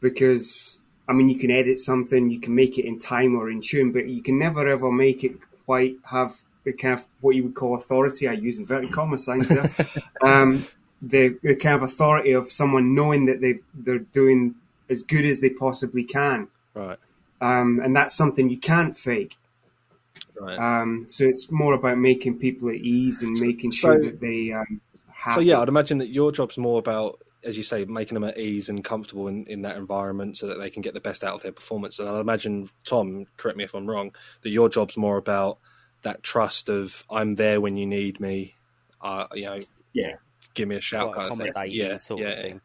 because 0.00 0.78
I 1.08 1.14
mean, 1.14 1.28
you 1.28 1.38
can 1.38 1.50
edit 1.50 1.80
something, 1.80 2.30
you 2.30 2.40
can 2.40 2.54
make 2.54 2.78
it 2.78 2.84
in 2.84 2.98
time 2.98 3.34
or 3.34 3.50
in 3.50 3.62
tune, 3.62 3.92
but 3.92 4.08
you 4.08 4.22
can 4.22 4.38
never 4.38 4.68
ever 4.68 4.92
make 4.92 5.24
it 5.24 5.32
quite 5.64 5.96
have 6.04 6.42
the 6.64 6.72
kind 6.72 6.94
of 6.94 7.04
what 7.20 7.34
you 7.34 7.44
would 7.44 7.54
call 7.54 7.74
authority. 7.74 8.28
I 8.28 8.32
use 8.32 8.58
inverted 8.58 8.92
comma 8.92 9.16
signs 9.16 9.48
there. 9.48 9.70
um, 10.22 10.64
the, 11.00 11.38
the 11.42 11.56
kind 11.56 11.76
of 11.76 11.82
authority 11.82 12.32
of 12.32 12.50
someone 12.50 12.94
knowing 12.94 13.26
that 13.26 13.40
they 13.40 13.60
they're 13.74 13.98
doing 13.98 14.54
as 14.90 15.02
good 15.02 15.24
as 15.24 15.40
they 15.40 15.50
possibly 15.50 16.04
can. 16.04 16.48
Right. 16.74 16.98
Um, 17.40 17.80
and 17.82 17.94
that's 17.94 18.14
something 18.14 18.50
you 18.50 18.58
can't 18.58 18.96
fake. 18.96 19.36
Right. 20.40 20.58
Um, 20.58 21.04
so 21.08 21.24
it's 21.24 21.50
more 21.50 21.74
about 21.74 21.98
making 21.98 22.38
people 22.38 22.68
at 22.68 22.76
ease 22.76 23.22
and 23.22 23.38
making 23.40 23.70
sure 23.70 23.94
so, 23.94 24.04
that 24.04 24.20
they. 24.20 24.52
Um, 24.52 24.80
so 25.34 25.40
yeah, 25.40 25.60
I'd 25.60 25.68
imagine 25.68 25.98
that 25.98 26.08
your 26.08 26.32
job's 26.32 26.58
more 26.58 26.78
about 26.78 27.20
as 27.44 27.56
you 27.56 27.62
say, 27.62 27.84
making 27.84 28.14
them 28.14 28.24
at 28.24 28.38
ease 28.38 28.68
and 28.68 28.82
comfortable 28.82 29.28
in, 29.28 29.44
in 29.46 29.62
that 29.62 29.76
environment 29.76 30.36
so 30.36 30.46
that 30.46 30.58
they 30.58 30.70
can 30.70 30.82
get 30.82 30.94
the 30.94 31.00
best 31.00 31.22
out 31.22 31.34
of 31.34 31.42
their 31.42 31.52
performance. 31.52 31.98
And 31.98 32.08
I 32.08 32.20
imagine, 32.20 32.68
Tom, 32.84 33.26
correct 33.36 33.56
me 33.56 33.64
if 33.64 33.74
I'm 33.74 33.86
wrong, 33.86 34.14
that 34.42 34.50
your 34.50 34.68
job's 34.68 34.96
more 34.96 35.16
about 35.16 35.58
that 36.02 36.22
trust 36.22 36.68
of 36.68 37.04
I'm 37.10 37.36
there 37.36 37.60
when 37.60 37.76
you 37.76 37.86
need 37.86 38.20
me. 38.20 38.54
Uh, 39.00 39.26
you 39.34 39.44
know, 39.44 39.58
yeah, 39.92 40.16
give 40.54 40.68
me 40.68 40.76
a 40.76 40.80
shout 40.80 41.14
kind 41.14 41.30
of 41.30 41.36
thing. 41.38 41.52
Yeah, 41.68 41.96
sort 41.96 42.20
yeah, 42.20 42.28
of 42.28 42.38
thing. 42.40 42.60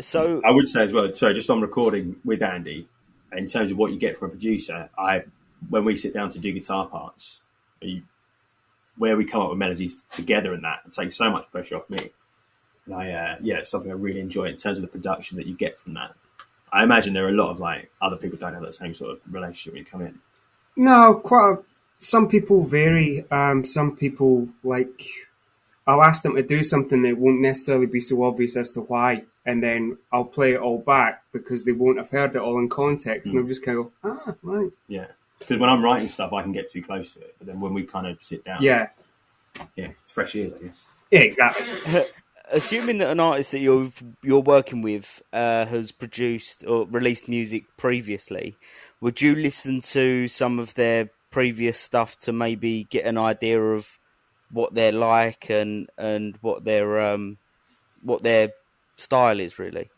So 0.00 0.40
I 0.44 0.50
would 0.50 0.66
say 0.68 0.84
as 0.84 0.92
well. 0.92 1.12
Sorry, 1.14 1.34
just 1.34 1.50
on 1.50 1.60
recording 1.60 2.16
with 2.24 2.42
Andy, 2.42 2.88
in 3.32 3.46
terms 3.46 3.70
of 3.70 3.76
what 3.76 3.92
you 3.92 3.98
get 3.98 4.18
from 4.18 4.28
a 4.28 4.30
producer, 4.30 4.88
I 4.96 5.24
when 5.68 5.84
we 5.84 5.96
sit 5.96 6.14
down 6.14 6.30
to 6.30 6.38
do 6.38 6.52
guitar 6.52 6.86
parts, 6.86 7.40
you, 7.80 8.02
where 8.96 9.16
we 9.16 9.24
come 9.24 9.42
up 9.42 9.50
with 9.50 9.58
melodies 9.58 10.02
together 10.10 10.54
and 10.54 10.64
that, 10.64 10.80
it 10.86 10.92
takes 10.92 11.16
so 11.16 11.30
much 11.30 11.50
pressure 11.50 11.76
off 11.76 11.88
me. 11.90 12.10
And 12.86 12.94
I, 12.94 13.10
uh, 13.12 13.36
yeah, 13.40 13.56
it's 13.58 13.70
something 13.70 13.90
I 13.90 13.94
really 13.94 14.20
enjoy 14.20 14.44
in 14.46 14.56
terms 14.56 14.78
of 14.78 14.82
the 14.82 14.88
production 14.88 15.36
that 15.38 15.46
you 15.46 15.54
get 15.54 15.78
from 15.78 15.94
that. 15.94 16.14
I 16.72 16.82
imagine 16.82 17.12
there 17.14 17.26
are 17.26 17.30
a 17.30 17.32
lot 17.32 17.50
of 17.50 17.60
like 17.60 17.90
other 18.00 18.16
people 18.16 18.38
don't 18.38 18.54
have 18.54 18.62
that 18.62 18.74
same 18.74 18.94
sort 18.94 19.10
of 19.12 19.20
relationship 19.30 19.74
when 19.74 19.80
you 19.80 19.84
come 19.84 20.02
in. 20.02 20.18
No, 20.76 21.14
quite. 21.14 21.52
A, 21.58 21.62
some 21.98 22.28
people 22.28 22.64
vary. 22.64 23.24
Um, 23.30 23.64
some 23.64 23.96
people 23.96 24.48
like. 24.64 25.04
I'll 25.86 26.02
ask 26.02 26.22
them 26.22 26.36
to 26.36 26.42
do 26.44 26.62
something 26.62 27.02
that 27.02 27.18
won't 27.18 27.40
necessarily 27.40 27.86
be 27.86 28.00
so 28.00 28.22
obvious 28.22 28.56
as 28.56 28.70
to 28.72 28.82
why, 28.82 29.24
and 29.44 29.60
then 29.60 29.98
I'll 30.12 30.24
play 30.24 30.52
it 30.52 30.60
all 30.60 30.78
back 30.78 31.24
because 31.32 31.64
they 31.64 31.72
won't 31.72 31.98
have 31.98 32.08
heard 32.10 32.36
it 32.36 32.40
all 32.40 32.56
in 32.60 32.68
context, 32.68 33.28
and 33.28 33.36
they'll 33.36 33.48
just 33.48 33.64
kind 33.64 33.78
of 33.78 33.84
go, 33.86 33.92
ah, 34.04 34.34
right. 34.44 34.70
Yeah, 34.86 35.06
because 35.40 35.58
when 35.58 35.68
I'm 35.68 35.82
writing 35.84 36.06
stuff, 36.08 36.32
I 36.32 36.42
can 36.42 36.52
get 36.52 36.70
too 36.70 36.84
close 36.84 37.12
to 37.14 37.20
it, 37.22 37.34
but 37.36 37.48
then 37.48 37.60
when 37.60 37.74
we 37.74 37.82
kind 37.82 38.06
of 38.06 38.22
sit 38.22 38.44
down, 38.44 38.62
Yeah, 38.62 38.90
yeah, 39.74 39.88
it's 40.02 40.12
fresh 40.12 40.36
ears, 40.36 40.52
I 40.54 40.64
guess. 40.66 40.84
yeah, 41.10 41.20
exactly. 41.20 41.66
assuming 42.52 42.98
that 42.98 43.10
an 43.10 43.20
artist 43.20 43.52
that 43.52 43.60
you're 43.60 43.90
you're 44.22 44.40
working 44.40 44.82
with 44.82 45.22
uh, 45.32 45.66
has 45.66 45.90
produced 45.90 46.64
or 46.66 46.86
released 46.86 47.28
music 47.28 47.64
previously, 47.76 48.56
would 49.00 49.20
you 49.20 49.34
listen 49.34 49.80
to 49.80 50.28
some 50.28 50.58
of 50.58 50.74
their 50.74 51.10
previous 51.30 51.78
stuff 51.78 52.18
to 52.18 52.32
maybe 52.32 52.84
get 52.84 53.06
an 53.06 53.18
idea 53.18 53.60
of 53.60 53.98
what 54.50 54.74
they're 54.74 54.92
like 54.92 55.50
and 55.50 55.88
and 55.96 56.36
what 56.42 56.64
their 56.64 57.00
um 57.00 57.38
what 58.02 58.22
their 58.22 58.50
style 58.96 59.40
is 59.40 59.58
really? 59.58 59.90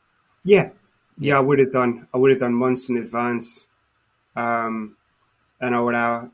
Yeah, 0.44 0.70
yeah, 1.18 1.36
I 1.36 1.40
would 1.40 1.58
have 1.58 1.72
done. 1.72 2.08
I 2.14 2.18
would 2.18 2.30
have 2.30 2.40
done 2.40 2.54
months 2.54 2.88
in 2.88 2.96
advance, 2.96 3.66
um, 4.36 4.96
and 5.60 5.74
I 5.74 5.80
would 5.80 5.94
have, 5.94 6.30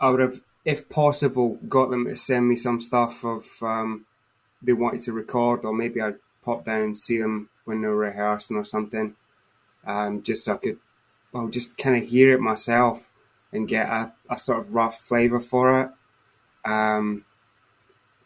I 0.00 0.10
would 0.10 0.20
have, 0.20 0.40
if 0.64 0.88
possible, 0.88 1.58
got 1.68 1.90
them 1.90 2.04
to 2.06 2.16
send 2.16 2.48
me 2.48 2.56
some 2.56 2.80
stuff 2.80 3.24
of 3.24 3.46
um, 3.62 4.04
they 4.62 4.72
wanted 4.72 5.02
to 5.02 5.12
record, 5.12 5.64
or 5.64 5.72
maybe 5.72 6.00
I'd 6.00 6.16
pop 6.44 6.64
down 6.64 6.82
and 6.82 6.98
see 6.98 7.18
them 7.18 7.48
when 7.64 7.80
they 7.80 7.88
were 7.88 7.96
rehearsing 7.96 8.56
or 8.56 8.64
something, 8.64 9.14
um, 9.86 10.22
just 10.22 10.44
so 10.44 10.54
I 10.54 10.56
could, 10.56 10.78
well, 11.32 11.48
just 11.48 11.76
kind 11.76 12.02
of 12.02 12.08
hear 12.08 12.32
it 12.32 12.40
myself 12.40 13.08
and 13.52 13.68
get 13.68 13.86
a, 13.88 14.12
a 14.30 14.38
sort 14.38 14.58
of 14.58 14.74
rough 14.74 14.98
flavour 15.00 15.40
for 15.40 15.80
it, 15.80 15.90
um, 16.64 17.24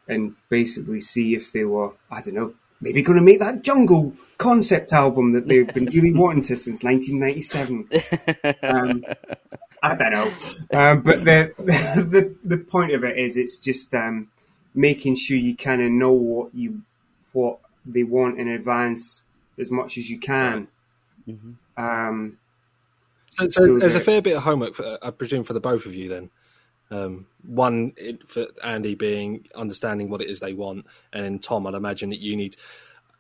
and 0.09 0.35
basically 0.49 1.01
see 1.01 1.35
if 1.35 1.53
they 1.53 1.64
were, 1.64 1.92
I 2.11 2.23
don't 2.23 2.35
know, 2.35 2.55
maybe 2.81 3.03
going 3.03 3.18
to 3.18 3.25
make 3.25 3.38
that 3.38 3.62
jungle 3.62 4.12
concept 4.38 4.92
album 4.92 5.33
that 5.33 5.49
they've 5.49 5.73
been 5.73 5.87
really 5.87 6.12
wanting 6.14 6.42
to 6.42 6.57
since 6.57 6.83
1997. 6.83 7.88
Um, 8.62 9.05
I 9.83 9.95
don't 9.97 10.12
know, 10.12 10.33
um, 10.73 11.03
but 11.03 11.25
the, 11.25 11.53
the 11.59 12.35
the 12.45 12.59
point 12.59 12.92
of 12.92 13.03
it 13.03 13.18
is, 13.18 13.37
it's 13.37 13.59
just 13.59 13.92
um, 13.95 14.29
making 14.75 15.17
sure 15.17 15.37
you 15.37 15.57
kind 15.57 15.83
of 15.83 15.91
know 15.91 16.13
what 16.13 16.55
you 16.55 16.83
what 17.33 17.59
they 17.85 18.05
want 18.05 18.39
in 18.39 18.49
advance 18.49 19.23
as 19.59 19.71
much 19.71 19.99
as 19.99 20.11
you 20.11 20.19
can. 20.19 20.69
Um, 21.77 22.39
So, 23.31 23.49
so, 23.49 23.67
So 23.67 23.79
there's 23.79 23.95
a 23.95 24.01
fair 24.01 24.21
bit 24.21 24.37
of 24.37 24.43
homework, 24.43 24.75
for, 24.75 24.99
I 25.03 25.11
presume, 25.11 25.45
for 25.45 25.55
the 25.55 25.61
both 25.61 25.87
of 25.87 25.95
you 25.95 26.09
then. 26.09 26.31
Um, 26.91 27.27
one 27.43 27.95
it, 27.97 28.29
for 28.29 28.47
Andy 28.63 28.95
being 28.95 29.47
understanding 29.55 30.11
what 30.11 30.21
it 30.21 30.29
is 30.29 30.41
they 30.41 30.53
want, 30.53 30.87
and 31.13 31.25
then 31.25 31.39
Tom, 31.39 31.67
I'd 31.67 31.75
imagine 31.75 32.11
that 32.11 32.21
you 32.21 32.37
need. 32.37 32.57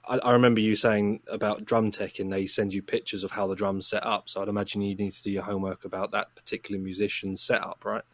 I, 0.06 0.18
I 0.18 0.32
remember 0.32 0.60
you 0.60 0.76
saying 0.76 1.20
about 1.28 1.64
drum 1.64 1.90
tech, 1.90 2.18
and 2.18 2.30
they 2.30 2.46
send 2.46 2.74
you 2.74 2.82
pictures 2.82 3.24
of 3.24 3.30
how 3.30 3.46
the 3.46 3.54
drums 3.54 3.86
set 3.86 4.04
up. 4.04 4.28
So 4.28 4.42
I'd 4.42 4.48
imagine 4.48 4.82
you 4.82 4.94
need 4.94 5.12
to 5.12 5.22
do 5.22 5.30
your 5.30 5.44
homework 5.44 5.86
about 5.86 6.10
that 6.10 6.34
particular 6.34 6.78
musician's 6.78 7.40
setup, 7.40 7.82
right? 7.86 8.04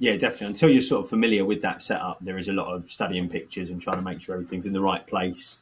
Yeah, 0.00 0.16
definitely. 0.16 0.46
Until 0.48 0.70
you're 0.70 0.80
sort 0.80 1.04
of 1.04 1.10
familiar 1.10 1.44
with 1.44 1.60
that 1.60 1.82
setup, 1.82 2.18
there 2.22 2.38
is 2.38 2.48
a 2.48 2.54
lot 2.54 2.74
of 2.74 2.90
studying 2.90 3.28
pictures 3.28 3.70
and 3.70 3.80
trying 3.82 3.96
to 3.96 4.02
make 4.02 4.22
sure 4.22 4.34
everything's 4.34 4.64
in 4.64 4.72
the 4.72 4.80
right 4.80 5.06
place. 5.06 5.60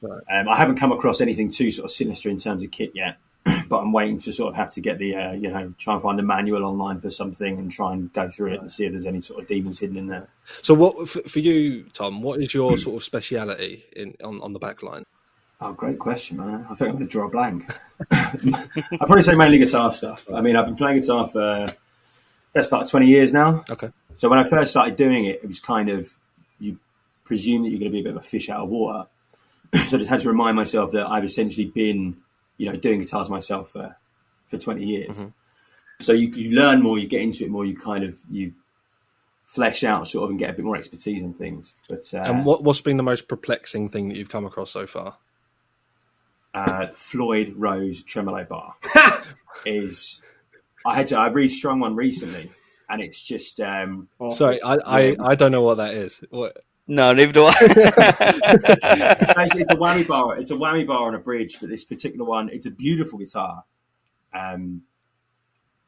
Right. 0.00 0.22
Um, 0.30 0.48
I 0.48 0.56
haven't 0.56 0.76
come 0.76 0.92
across 0.92 1.20
anything 1.20 1.50
too 1.50 1.72
sort 1.72 1.86
of 1.86 1.90
sinister 1.90 2.30
in 2.30 2.38
terms 2.38 2.62
of 2.62 2.70
kit 2.70 2.92
yet, 2.94 3.18
but 3.68 3.78
I'm 3.78 3.92
waiting 3.92 4.18
to 4.18 4.32
sort 4.32 4.50
of 4.50 4.56
have 4.56 4.70
to 4.74 4.80
get 4.80 4.98
the, 4.98 5.16
uh, 5.16 5.32
you 5.32 5.50
know, 5.50 5.74
try 5.76 5.94
and 5.94 6.02
find 6.02 6.20
a 6.20 6.22
manual 6.22 6.64
online 6.64 7.00
for 7.00 7.10
something 7.10 7.58
and 7.58 7.72
try 7.72 7.92
and 7.92 8.12
go 8.12 8.30
through 8.30 8.52
it 8.54 8.60
and 8.60 8.70
see 8.70 8.86
if 8.86 8.92
there's 8.92 9.06
any 9.06 9.20
sort 9.20 9.42
of 9.42 9.48
demons 9.48 9.80
hidden 9.80 9.96
in 9.96 10.06
there. 10.06 10.28
So, 10.62 10.72
what 10.72 11.08
for, 11.08 11.22
for 11.22 11.40
you, 11.40 11.82
Tom? 11.92 12.22
What 12.22 12.40
is 12.40 12.54
your 12.54 12.78
sort 12.78 12.94
of 12.94 13.02
speciality 13.02 13.86
in 13.96 14.14
on, 14.22 14.40
on 14.40 14.52
the 14.52 14.60
back 14.60 14.84
line? 14.84 15.02
Oh, 15.60 15.72
great 15.72 15.98
question, 15.98 16.36
man. 16.36 16.64
I 16.70 16.74
think 16.76 16.90
I'm 16.90 16.96
going 16.96 17.08
to 17.08 17.10
draw 17.10 17.26
a 17.26 17.30
blank. 17.30 17.64
I'd 18.12 18.98
probably 18.98 19.22
say 19.22 19.34
mainly 19.34 19.58
guitar 19.58 19.92
stuff. 19.92 20.28
I 20.32 20.42
mean, 20.42 20.54
I've 20.54 20.66
been 20.66 20.76
playing 20.76 21.00
guitar 21.00 21.26
for 21.26 21.66
best 22.54 22.70
part 22.70 22.82
of 22.84 22.90
20 22.90 23.06
years 23.06 23.32
now. 23.32 23.64
Okay, 23.70 23.90
So 24.16 24.28
when 24.28 24.38
I 24.38 24.48
first 24.48 24.70
started 24.70 24.96
doing 24.96 25.26
it, 25.26 25.40
it 25.42 25.48
was 25.48 25.60
kind 25.60 25.90
of 25.90 26.12
you 26.58 26.78
presume 27.24 27.62
that 27.62 27.70
you're 27.70 27.78
going 27.78 27.90
to 27.90 27.94
be 27.94 28.00
a 28.00 28.04
bit 28.04 28.16
of 28.16 28.16
a 28.16 28.26
fish 28.26 28.48
out 28.48 28.60
of 28.60 28.68
water. 28.68 29.06
so 29.74 29.96
I 29.96 29.98
just 29.98 30.08
had 30.08 30.20
to 30.20 30.28
remind 30.28 30.56
myself 30.56 30.92
that 30.92 31.06
I've 31.06 31.24
essentially 31.24 31.66
been, 31.66 32.16
you 32.56 32.70
know, 32.70 32.76
doing 32.76 33.00
guitars 33.00 33.28
myself 33.28 33.70
for 33.70 33.96
for 34.48 34.58
20 34.58 34.84
years. 34.84 35.24
So 36.00 36.12
you, 36.12 36.28
you 36.28 36.50
learn 36.50 36.82
more, 36.82 36.98
you 36.98 37.06
get 37.06 37.22
into 37.22 37.44
it 37.44 37.50
more, 37.50 37.64
you 37.64 37.76
kind 37.76 38.04
of 38.04 38.16
you 38.30 38.52
flesh 39.44 39.84
out 39.84 40.08
sort 40.08 40.24
of 40.24 40.30
and 40.30 40.38
get 40.38 40.50
a 40.50 40.52
bit 40.52 40.64
more 40.64 40.76
expertise 40.76 41.22
in 41.22 41.34
things. 41.34 41.74
But 41.88 42.02
uh, 42.14 42.18
and 42.18 42.44
what 42.44 42.62
what's 42.62 42.80
been 42.80 42.96
the 42.96 43.02
most 43.02 43.28
perplexing 43.28 43.88
thing 43.88 44.08
that 44.08 44.16
you've 44.16 44.28
come 44.28 44.46
across 44.46 44.70
so 44.70 44.86
far? 44.86 45.16
uh, 46.54 46.86
Floyd 46.94 47.54
Rose 47.56 48.02
tremolo 48.02 48.44
bar 48.44 48.74
is 49.66 50.22
I 50.84 50.94
had 50.94 51.06
to 51.08 51.18
I 51.18 51.28
restrung 51.28 51.80
one 51.80 51.96
recently, 51.96 52.50
and 52.88 53.00
it's 53.00 53.20
just 53.20 53.60
um. 53.60 54.08
Sorry, 54.30 54.62
I, 54.62 54.74
I, 54.74 55.16
I 55.20 55.34
don't 55.34 55.52
know 55.52 55.62
what 55.62 55.76
that 55.78 55.94
is. 55.94 56.22
What? 56.30 56.56
No, 56.86 57.14
neither 57.14 57.32
do 57.32 57.46
I. 57.46 57.52
Actually, 59.36 59.62
it's 59.62 59.70
a 59.70 59.76
whammy 59.76 60.06
bar. 60.06 60.36
It's 60.36 60.50
a 60.50 60.54
whammy 60.54 60.86
bar 60.86 61.08
on 61.08 61.14
a 61.14 61.18
bridge, 61.18 61.56
but 61.60 61.70
this 61.70 61.84
particular 61.84 62.26
one, 62.26 62.50
it's 62.50 62.66
a 62.66 62.70
beautiful 62.70 63.18
guitar. 63.18 63.64
Um, 64.34 64.82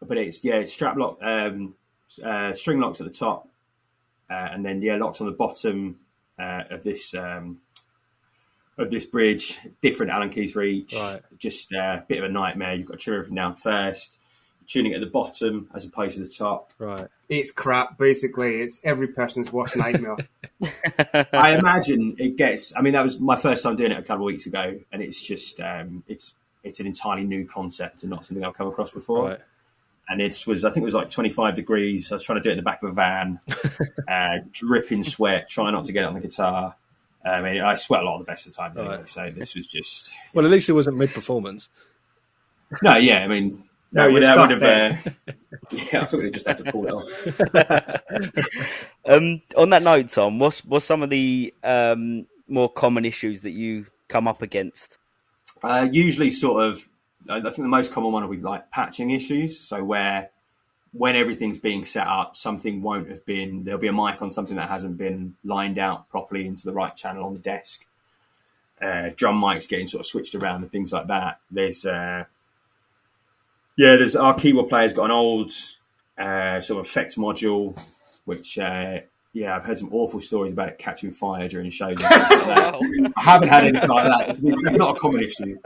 but 0.01 0.17
it's 0.17 0.43
yeah, 0.43 0.55
it's 0.55 0.73
strap 0.73 0.97
lock, 0.97 1.19
um, 1.23 1.75
uh, 2.25 2.53
string 2.53 2.81
locks 2.81 3.01
at 3.01 3.07
the 3.07 3.13
top, 3.13 3.49
uh, 4.31 4.49
and 4.53 4.65
then 4.65 4.81
yeah, 4.81 4.97
locks 4.97 5.21
on 5.21 5.27
the 5.27 5.33
bottom 5.33 5.99
uh, 6.39 6.63
of 6.71 6.83
this 6.83 7.15
um, 7.15 7.59
of 8.79 8.91
this 8.91 9.05
bridge. 9.05 9.59
Different 9.83 10.13
Allen 10.13 10.31
keys 10.31 10.53
for 10.53 10.63
each. 10.63 10.95
Right. 10.95 11.21
Just 11.39 11.73
uh, 11.75 11.99
a 11.99 12.05
bit 12.09 12.19
of 12.19 12.25
a 12.25 12.29
nightmare. 12.33 12.75
You've 12.75 12.87
got 12.87 12.99
to 12.99 13.05
tune 13.05 13.15
everything 13.15 13.37
down 13.37 13.57
first, 13.57 14.19
tuning 14.67 14.95
at 14.95 15.01
the 15.01 15.07
bottom 15.07 15.69
as 15.75 15.85
opposed 15.85 16.17
to 16.17 16.23
the 16.23 16.29
top. 16.29 16.73
Right. 16.79 17.07
it's 17.29 17.51
crap. 17.51 17.99
Basically, 17.99 18.61
it's 18.63 18.81
every 18.85 19.09
person's 19.09 19.53
worst 19.53 19.77
nightmare. 19.77 20.17
I 21.33 21.57
imagine 21.59 22.17
it 22.19 22.37
gets. 22.37 22.75
I 22.77 22.81
mean, 22.83 22.93
that 22.95 23.03
was 23.03 23.19
my 23.21 23.37
first 23.37 23.63
time 23.63 23.77
doing 23.77 23.93
it 23.93 23.99
a 23.99 24.03
couple 24.03 24.25
of 24.25 24.27
weeks 24.27 24.47
ago, 24.47 24.79
and 24.93 25.03
it's 25.03 25.21
just 25.21 25.61
um, 25.61 26.03
it's 26.09 26.35
it's 26.65 26.81
an 26.81 26.87
entirely 26.87 27.25
new 27.25 27.47
concept 27.47 28.03
and 28.03 28.11
not 28.11 28.25
something 28.25 28.45
I've 28.45 28.55
come 28.55 28.67
across 28.69 28.91
before. 28.91 29.29
Right. 29.31 29.41
And 30.09 30.21
it 30.21 30.45
was, 30.47 30.65
I 30.65 30.71
think 30.71 30.83
it 30.83 30.85
was 30.85 30.95
like 30.95 31.11
25 31.11 31.55
degrees. 31.57 32.13
I 32.13 32.15
was 32.15 32.23
trying 32.23 32.39
to 32.39 32.43
do 32.43 32.49
it 32.51 32.53
in 32.53 32.59
the 32.59 32.63
back 32.63 32.81
of 32.85 32.91
a 32.91 32.93
van, 32.93 33.41
uh, 34.09 34.39
dripping 34.53 35.03
sweat, 35.03 35.49
trying 35.49 35.73
not 35.73 35.85
to 35.87 35.93
get 35.93 36.03
it 36.05 36.07
on 36.07 36.15
the 36.15 36.21
guitar. 36.21 36.77
I 37.25 37.41
mean, 37.41 37.61
I 37.61 37.75
sweat 37.75 38.03
a 38.03 38.05
lot 38.05 38.21
of 38.21 38.21
the 38.25 38.31
best 38.31 38.47
of 38.47 38.53
the 38.53 38.57
time 38.57 38.79
anyway, 38.79 38.99
Right. 38.99 39.09
so 39.09 39.29
this 39.35 39.57
was 39.57 39.67
just 39.67 40.15
Well, 40.33 40.45
at 40.45 40.51
least 40.53 40.69
it 40.69 40.75
wasn't 40.75 40.97
mid 40.97 41.11
performance. 41.11 41.69
no, 42.83 42.97
yeah. 42.97 43.19
I 43.19 43.27
mean, 43.27 43.65
No, 43.93 44.03
that 44.03 44.13
would, 44.13 44.23
you're 44.23 44.35
that 44.35 44.49
would 44.49 44.63
have, 44.63 45.07
uh, 45.29 45.33
yeah, 45.71 46.09
I 46.11 46.17
would 46.17 46.25
have 46.25 46.35
just 46.35 46.47
had 46.47 46.59
to 46.59 46.73
pull 46.73 46.87
it 46.87 46.93
off. 46.93 47.27
um, 49.07 49.41
on 49.57 49.71
that 49.71 49.83
note, 49.83 50.09
Tom, 50.11 50.39
what's 50.39 50.65
what's 50.65 50.85
some 50.85 51.03
of 51.03 51.11
the 51.11 51.55
um, 51.63 52.27
more 52.49 52.69
common 52.69 53.05
issues 53.05 53.43
that 53.43 53.53
you 53.53 53.87
come 54.09 54.29
up 54.29 54.43
against? 54.43 54.99
Uh, 55.63 55.89
usually, 55.91 56.31
sort 56.31 56.65
of, 56.65 56.87
I 57.29 57.41
think 57.41 57.57
the 57.57 57.65
most 57.65 57.93
common 57.93 58.13
one 58.13 58.23
will 58.23 58.37
be 58.37 58.43
like 58.43 58.71
patching 58.71 59.11
issues. 59.11 59.59
So 59.59 59.83
where 59.83 60.31
when 60.93 61.17
everything's 61.17 61.59
being 61.59 61.85
set 61.85 62.07
up, 62.07 62.37
something 62.37 62.83
won't 62.83 63.09
have 63.09 63.25
been 63.27 63.65
there'll 63.65 63.81
be 63.81 63.89
a 63.89 63.93
mic 63.93 64.23
on 64.23 64.31
something 64.31 64.57
that 64.57 64.69
hasn't 64.69 64.97
been 64.97 65.35
lined 65.45 65.79
out 65.79 66.09
properly 66.09 66.47
into 66.47 66.65
the 66.65 66.73
right 66.73 66.95
channel 66.95 67.25
on 67.25 67.35
the 67.35 67.41
desk. 67.41 67.85
Uh, 68.81 69.11
drum 69.17 69.41
mics 69.41 69.69
getting 69.69 69.87
sort 69.87 70.01
of 70.01 70.07
switched 70.07 70.35
around 70.35 70.63
and 70.63 70.71
things 70.71 70.93
like 70.93 71.07
that. 71.07 71.41
There's 71.51 71.87
uh, 71.87 72.25
yeah, 73.77 73.97
there's 73.97 74.17
our 74.17 74.35
keyboard 74.35 74.69
player's 74.69 74.93
got 74.93 75.07
an 75.07 75.11
old 75.11 75.53
uh, 76.19 76.61
sort 76.61 76.81
of 76.81 76.87
effects 76.87 77.17
module, 77.17 77.79
which 78.25 78.59
uh, 78.59 79.01
yeah, 79.33 79.57
I've 79.57 79.65
heard 79.65 79.79
some 79.79 79.93
awful 79.93 80.21
stories 80.21 80.53
about 80.53 80.69
it 80.69 80.79
catching 80.79 81.13
fire 81.13 81.49
during 81.49 81.71
shows. 81.71 81.97
Like. 81.97 82.13
I 82.13 83.11
haven't 83.17 83.49
had 83.49 83.65
anything 83.65 83.89
like 83.89 84.07
that. 84.07 84.31
It's 84.31 84.79
not 84.79 84.97
a 84.97 85.01
common 85.01 85.23
issue. 85.23 85.59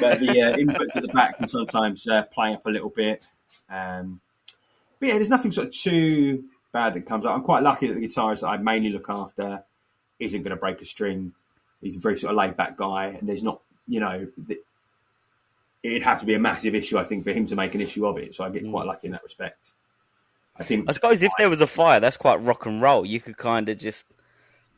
But 0.00 0.20
the 0.20 0.30
uh, 0.30 0.56
inputs 0.56 0.96
at 0.96 1.02
the 1.02 1.08
back 1.08 1.38
can 1.38 1.46
sometimes 1.46 2.06
uh, 2.06 2.22
play 2.24 2.54
up 2.54 2.64
a 2.66 2.70
little 2.70 2.90
bit. 2.90 3.24
Um, 3.68 4.20
but 5.00 5.08
yeah, 5.08 5.14
there's 5.14 5.28
nothing 5.28 5.50
sort 5.50 5.68
of 5.68 5.74
too 5.74 6.44
bad 6.72 6.94
that 6.94 7.04
comes 7.04 7.26
up. 7.26 7.34
I'm 7.34 7.42
quite 7.42 7.62
lucky 7.62 7.88
that 7.88 7.94
the 7.94 8.06
guitarist 8.06 8.40
that 8.42 8.48
I 8.48 8.56
mainly 8.58 8.90
look 8.90 9.10
after 9.10 9.62
isn't 10.20 10.42
going 10.42 10.50
to 10.50 10.56
break 10.56 10.80
a 10.80 10.84
string 10.84 11.32
he's 11.82 11.96
a 11.96 11.98
very 11.98 12.16
sort 12.16 12.30
of 12.30 12.38
laid 12.38 12.56
back 12.56 12.76
guy, 12.76 13.06
and 13.06 13.28
there's 13.28 13.42
not, 13.42 13.60
you 13.86 14.00
know, 14.00 14.26
it'd 15.82 16.02
have 16.02 16.20
to 16.20 16.26
be 16.26 16.34
a 16.34 16.38
massive 16.38 16.74
issue, 16.74 16.98
I 16.98 17.04
think, 17.04 17.24
for 17.24 17.32
him 17.32 17.46
to 17.46 17.56
make 17.56 17.74
an 17.74 17.80
issue 17.80 18.06
of 18.06 18.18
it. 18.18 18.34
So 18.34 18.44
I 18.44 18.50
get 18.50 18.68
quite 18.68 18.84
mm. 18.84 18.88
lucky 18.88 19.06
in 19.08 19.12
that 19.12 19.22
respect. 19.22 19.72
I 20.56 20.62
think. 20.62 20.88
I 20.88 20.92
suppose 20.92 21.22
if 21.22 21.32
there 21.38 21.50
was 21.50 21.60
a 21.60 21.66
fire, 21.66 22.00
that's 22.00 22.16
quite 22.16 22.36
rock 22.42 22.66
and 22.66 22.82
roll. 22.82 23.06
You 23.06 23.20
could 23.20 23.36
kind 23.36 23.68
of 23.68 23.78
just 23.78 24.06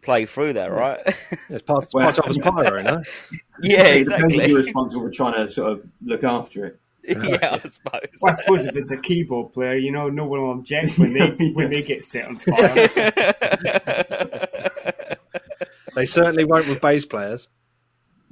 play 0.03 0.27
through 0.27 0.53
that, 0.53 0.71
right? 0.71 1.01
It's 1.49 1.63
part, 1.63 1.87
well, 1.93 2.05
part 2.05 2.19
of 2.19 2.27
his 2.27 2.39
pyro, 2.39 2.83
no? 2.83 3.03
yeah, 3.63 3.87
exactly. 3.87 4.49
You're 4.49 4.59
responsible 4.59 5.05
for 5.05 5.11
trying 5.11 5.35
to 5.35 5.49
sort 5.49 5.73
of 5.73 5.87
look 6.05 6.23
after 6.23 6.67
it. 6.67 6.81
yeah, 7.07 7.59
I 7.63 7.69
suppose. 7.69 8.01
Well, 8.21 8.33
I 8.33 8.33
suppose 8.33 8.65
if 8.65 8.77
it's 8.77 8.91
a 8.91 8.97
keyboard 8.97 9.53
player, 9.53 9.75
you 9.75 9.93
know, 9.93 10.09
no 10.09 10.27
one 10.27 10.41
will 10.41 10.53
object 10.53 10.99
when 10.99 11.13
they 11.13 11.51
when 11.55 11.71
they 11.71 11.83
get 11.83 12.03
set 12.03 12.27
on 12.29 12.37
fire. 12.37 12.89
they 15.95 16.07
certainly 16.07 16.45
won't 16.45 16.67
with 16.67 16.81
bass 16.81 17.05
players. 17.05 17.49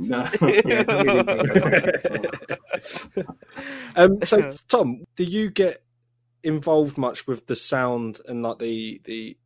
No. 0.08 0.22
um, 3.96 4.22
so, 4.22 4.52
Tom, 4.68 5.04
do 5.16 5.24
you 5.24 5.50
get 5.50 5.78
involved 6.42 6.98
much 6.98 7.26
with 7.26 7.46
the 7.46 7.56
sound 7.56 8.20
and 8.26 8.42
like 8.42 8.58
the 8.58 9.00
the 9.04 9.36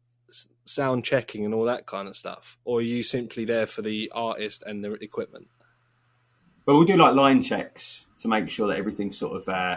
sound 0.65 1.05
checking 1.05 1.45
and 1.45 1.55
all 1.55 1.65
that 1.65 1.87
kind 1.87 2.09
of 2.09 2.17
stuff, 2.17 2.59
or 2.65 2.79
are 2.79 2.83
you 2.83 3.03
simply 3.03 3.45
there 3.45 3.67
for 3.67 3.83
the 3.83 4.11
artist 4.15 4.63
and 4.67 4.83
the 4.83 4.93
equipment? 4.95 5.49
Well, 6.65 6.79
we 6.79 6.87
do 6.87 6.97
like 6.97 7.15
line 7.15 7.43
checks 7.43 8.07
to 8.21 8.29
make 8.29 8.49
sure 8.51 8.69
that 8.69 8.79
everything 8.79 9.13
sort 9.13 9.41
of 9.41 9.49
uh, 9.49 9.77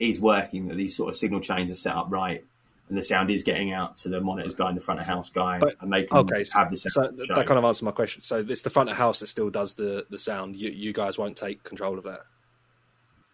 is 0.00 0.20
working, 0.20 0.68
that 0.68 0.76
these 0.76 0.96
sort 0.96 1.10
of 1.10 1.14
signal 1.14 1.40
chains 1.40 1.70
are 1.70 1.74
set 1.74 1.94
up 1.94 2.06
right, 2.10 2.44
and 2.88 2.98
the 2.98 3.02
sound 3.02 3.30
is 3.30 3.42
getting 3.42 3.72
out 3.72 3.96
to 3.98 4.08
the 4.08 4.20
monitors 4.20 4.54
guy 4.54 4.68
and 4.68 4.76
the 4.76 4.80
front 4.80 5.00
of 5.00 5.06
house 5.06 5.30
guy, 5.30 5.58
but, 5.58 5.76
and 5.80 5.92
they 5.92 6.04
can 6.04 6.18
okay, 6.18 6.44
have 6.54 6.70
the 6.70 6.76
sound. 6.76 6.92
So 6.92 7.34
that 7.34 7.46
kind 7.46 7.58
of 7.58 7.64
answers 7.64 7.82
my 7.82 7.92
question. 7.92 8.20
So 8.20 8.44
it's 8.46 8.62
the 8.62 8.70
front 8.70 8.90
of 8.90 8.96
house 8.96 9.20
that 9.20 9.28
still 9.28 9.50
does 9.50 9.74
the 9.74 10.06
the 10.10 10.18
sound. 10.18 10.56
You 10.56 10.70
you 10.70 10.92
guys 10.92 11.16
won't 11.16 11.36
take 11.36 11.62
control 11.62 11.98
of 11.98 12.04
that. 12.04 12.20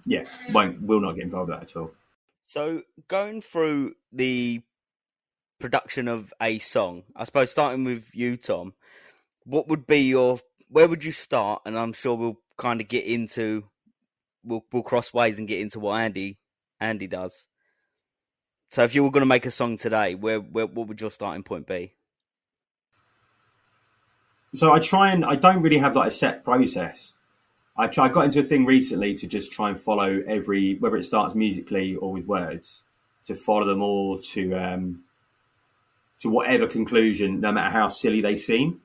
Yeah, 0.06 0.24
won't 0.52 0.80
will 0.82 1.00
not 1.00 1.16
get 1.16 1.24
involved 1.24 1.50
with 1.50 1.58
that 1.58 1.70
at 1.70 1.76
all. 1.76 1.92
So 2.42 2.82
going 3.08 3.42
through 3.42 3.94
the 4.12 4.62
production 5.58 6.08
of 6.08 6.32
a 6.40 6.58
song, 6.58 7.02
I 7.14 7.24
suppose 7.24 7.50
starting 7.50 7.84
with 7.84 8.08
you, 8.14 8.36
Tom, 8.36 8.74
what 9.44 9.68
would 9.68 9.86
be 9.86 10.02
your 10.02 10.38
where 10.68 10.88
would 10.88 11.04
you 11.04 11.12
start? 11.12 11.62
And 11.66 11.78
I'm 11.78 11.92
sure 11.92 12.14
we'll 12.14 12.38
kind 12.56 12.80
of 12.80 12.88
get 12.88 13.04
into 13.04 13.64
we'll 14.44 14.64
we'll 14.72 14.82
cross 14.82 15.12
ways 15.12 15.38
and 15.38 15.48
get 15.48 15.60
into 15.60 15.80
what 15.80 16.00
Andy 16.00 16.38
Andy 16.80 17.08
does. 17.08 17.46
So 18.70 18.84
if 18.84 18.94
you 18.94 19.02
were 19.02 19.10
going 19.10 19.22
to 19.22 19.26
make 19.26 19.46
a 19.46 19.50
song 19.50 19.76
today, 19.76 20.14
where, 20.14 20.38
where 20.38 20.66
what 20.66 20.86
would 20.86 21.00
your 21.00 21.10
starting 21.10 21.42
point 21.42 21.66
be? 21.66 21.92
So 24.54 24.72
I 24.72 24.78
try 24.78 25.12
and 25.12 25.24
I 25.24 25.34
don't 25.34 25.60
really 25.60 25.78
have 25.78 25.96
like 25.96 26.08
a 26.08 26.10
set 26.10 26.44
process. 26.44 27.14
I 27.76 27.88
try. 27.88 28.06
I 28.06 28.08
got 28.08 28.24
into 28.26 28.40
a 28.40 28.44
thing 28.44 28.64
recently 28.64 29.14
to 29.14 29.26
just 29.26 29.52
try 29.52 29.70
and 29.70 29.80
follow 29.80 30.22
every 30.26 30.76
whether 30.78 30.96
it 30.96 31.04
starts 31.04 31.34
musically 31.34 31.96
or 31.96 32.12
with 32.12 32.26
words, 32.26 32.82
to 33.26 33.34
follow 33.34 33.66
them 33.66 33.82
all 33.82 34.18
to 34.18 34.54
um, 34.54 35.02
to 36.20 36.28
whatever 36.28 36.66
conclusion, 36.66 37.40
no 37.40 37.52
matter 37.52 37.70
how 37.70 37.88
silly 37.88 38.20
they 38.20 38.36
seem. 38.36 38.80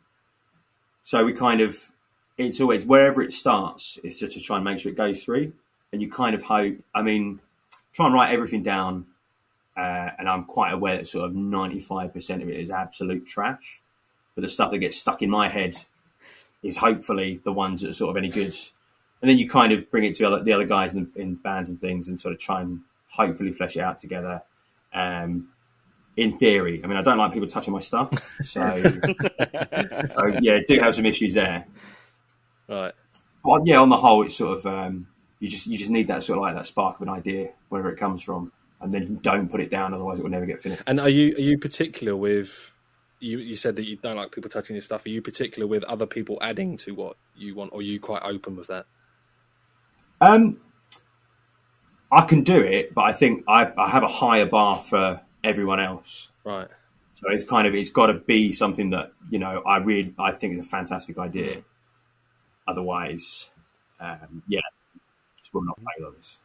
So 1.04 1.26
we 1.26 1.34
kind 1.34 1.62
of 1.62 1.80
it's 2.38 2.62
always 2.62 2.86
wherever 2.86 3.22
it 3.22 3.32
starts, 3.32 4.00
it's 4.04 4.20
just 4.20 4.34
to 4.34 4.40
try 4.40 4.58
and 4.58 4.66
make 4.66 4.80
sure 4.80 4.92
it 4.92 4.98
goes 4.98 5.24
through, 5.24 5.54
and 5.92 6.02
you 6.02 6.10
kind 6.10 6.36
of 6.36 6.44
hope. 6.44 6.76
I 6.94 7.02
mean, 7.02 7.40
try 7.94 8.06
and 8.06 8.14
write 8.14 8.34
everything 8.34 8.62
down, 8.62 9.08
uh, 9.78 10.10
and 10.18 10.30
I'm 10.30 10.46
quite 10.46 10.74
aware 10.74 10.98
that 10.98 11.08
sort 11.08 11.26
of 11.26 11.36
95 11.36 12.14
percent 12.14 12.42
of 12.42 12.50
it 12.50 12.60
is 12.60 12.72
absolute 12.72 13.26
trash, 13.26 13.82
but 14.36 14.42
the 14.42 14.50
stuff 14.50 14.72
that 14.72 14.80
gets 14.80 14.98
stuck 14.98 15.22
in 15.22 15.30
my 15.30 15.50
head 15.50 15.78
is 16.64 16.78
hopefully 16.78 17.42
the 17.44 17.54
ones 17.54 17.82
that 17.82 17.90
are 17.90 17.94
sort 17.94 18.12
of 18.12 18.18
any 18.18 18.30
good 18.30 18.56
and 19.22 19.30
then 19.30 19.40
you 19.40 19.50
kind 19.50 19.74
of 19.74 19.90
bring 19.90 20.04
it 20.04 20.16
to 20.16 20.26
other, 20.26 20.44
the 20.44 20.54
other 20.54 20.66
guys 20.66 20.94
in, 20.94 21.10
in, 21.16 21.34
bands 21.36 21.70
and 21.70 21.80
things 21.82 22.08
and 22.08 22.20
sort 22.20 22.34
of 22.34 22.40
try 22.40 22.62
and 22.62 22.82
hopefully 23.10 23.52
flesh 23.52 23.76
it 23.76 23.80
out 23.80 23.98
together. 23.98 24.42
Um, 24.94 25.50
in 26.18 26.38
theory, 26.38 26.82
I 26.84 26.88
mean, 26.88 26.96
I 26.96 27.02
don't 27.02 27.18
like 27.18 27.34
people 27.34 27.48
touching 27.48 27.74
my 27.74 27.80
stuff, 27.80 28.10
so 28.42 28.62
so 30.08 30.26
yeah, 30.42 30.60
do 30.68 30.80
have 30.80 30.96
some 30.96 31.06
issues 31.06 31.34
there. 31.34 31.66
Right. 32.70 32.94
But 33.44 33.66
yeah, 33.66 33.80
on 33.80 33.90
the 33.90 33.98
whole, 33.98 34.24
it's 34.24 34.38
sort 34.38 34.60
of 34.60 34.66
um, 34.66 35.08
you 35.40 35.50
just 35.50 35.68
you 35.68 35.78
just 35.78 35.90
need 35.90 36.08
that 36.08 36.24
sort 36.24 36.38
of 36.38 36.44
like 36.44 36.54
that 36.54 36.66
spark 36.66 36.98
of 36.98 37.02
an 37.02 37.10
idea, 37.10 37.50
wherever 37.70 37.90
it 37.90 37.98
comes 37.98 38.22
from, 38.22 38.52
and 38.82 38.94
then 38.94 39.20
don't 39.22 39.50
put 39.50 39.62
it 39.62 39.70
down, 39.70 39.94
otherwise 39.94 40.20
it 40.20 40.24
will 40.24 40.30
never 40.30 40.46
get 40.46 40.62
finished. 40.62 40.84
And 40.88 41.00
are 41.00 41.10
you 41.10 41.36
are 41.36 41.42
you 41.42 41.58
particular 41.58 42.16
with? 42.16 42.72
You, 43.22 43.40
you 43.40 43.56
said 43.56 43.78
that 43.78 43.86
you 43.86 43.96
don't 43.96 44.18
like 44.18 44.34
people 44.34 44.50
touching 44.50 44.76
your 44.76 44.82
stuff. 44.82 45.06
Are 45.06 45.10
you 45.10 45.22
particular 45.22 45.66
with 45.66 45.84
other 45.86 46.06
people 46.06 46.38
adding 46.42 46.78
to 46.78 46.94
what 46.94 47.16
you 47.36 47.56
want, 47.56 47.72
or 47.74 47.80
are 47.80 47.84
you 47.84 48.00
quite 48.00 48.22
open 48.24 48.56
with 48.56 48.68
that? 48.68 48.86
Um, 50.22 50.60
I 52.12 52.22
can 52.22 52.44
do 52.44 52.60
it, 52.62 52.94
but 52.94 53.04
I 53.04 53.14
think 53.14 53.46
I, 53.48 53.72
I 53.78 53.90
have 53.90 54.04
a 54.04 54.08
higher 54.08 54.46
bar 54.46 54.84
for 54.84 55.22
everyone 55.44 55.80
else. 55.80 56.30
Right. 56.44 56.68
So 57.14 57.30
it's 57.30 57.46
kind 57.46 57.68
of 57.68 57.74
it's 57.74 57.90
got 57.90 58.08
to 58.08 58.16
be 58.16 58.52
something 58.52 58.90
that 58.92 59.14
you 59.30 59.40
know 59.40 59.62
I 59.66 59.78
really 59.78 60.14
I 60.20 60.32
think 60.32 60.54
is 60.54 60.60
a 60.60 60.70
fantastic 60.70 61.18
idea. 61.18 61.64
Otherwise, 62.68 63.50
um, 64.00 64.44
yeah, 64.48 64.60
just 65.38 65.54
will 65.54 65.64
not 65.64 65.78
play 65.78 65.94
those. 66.00 66.38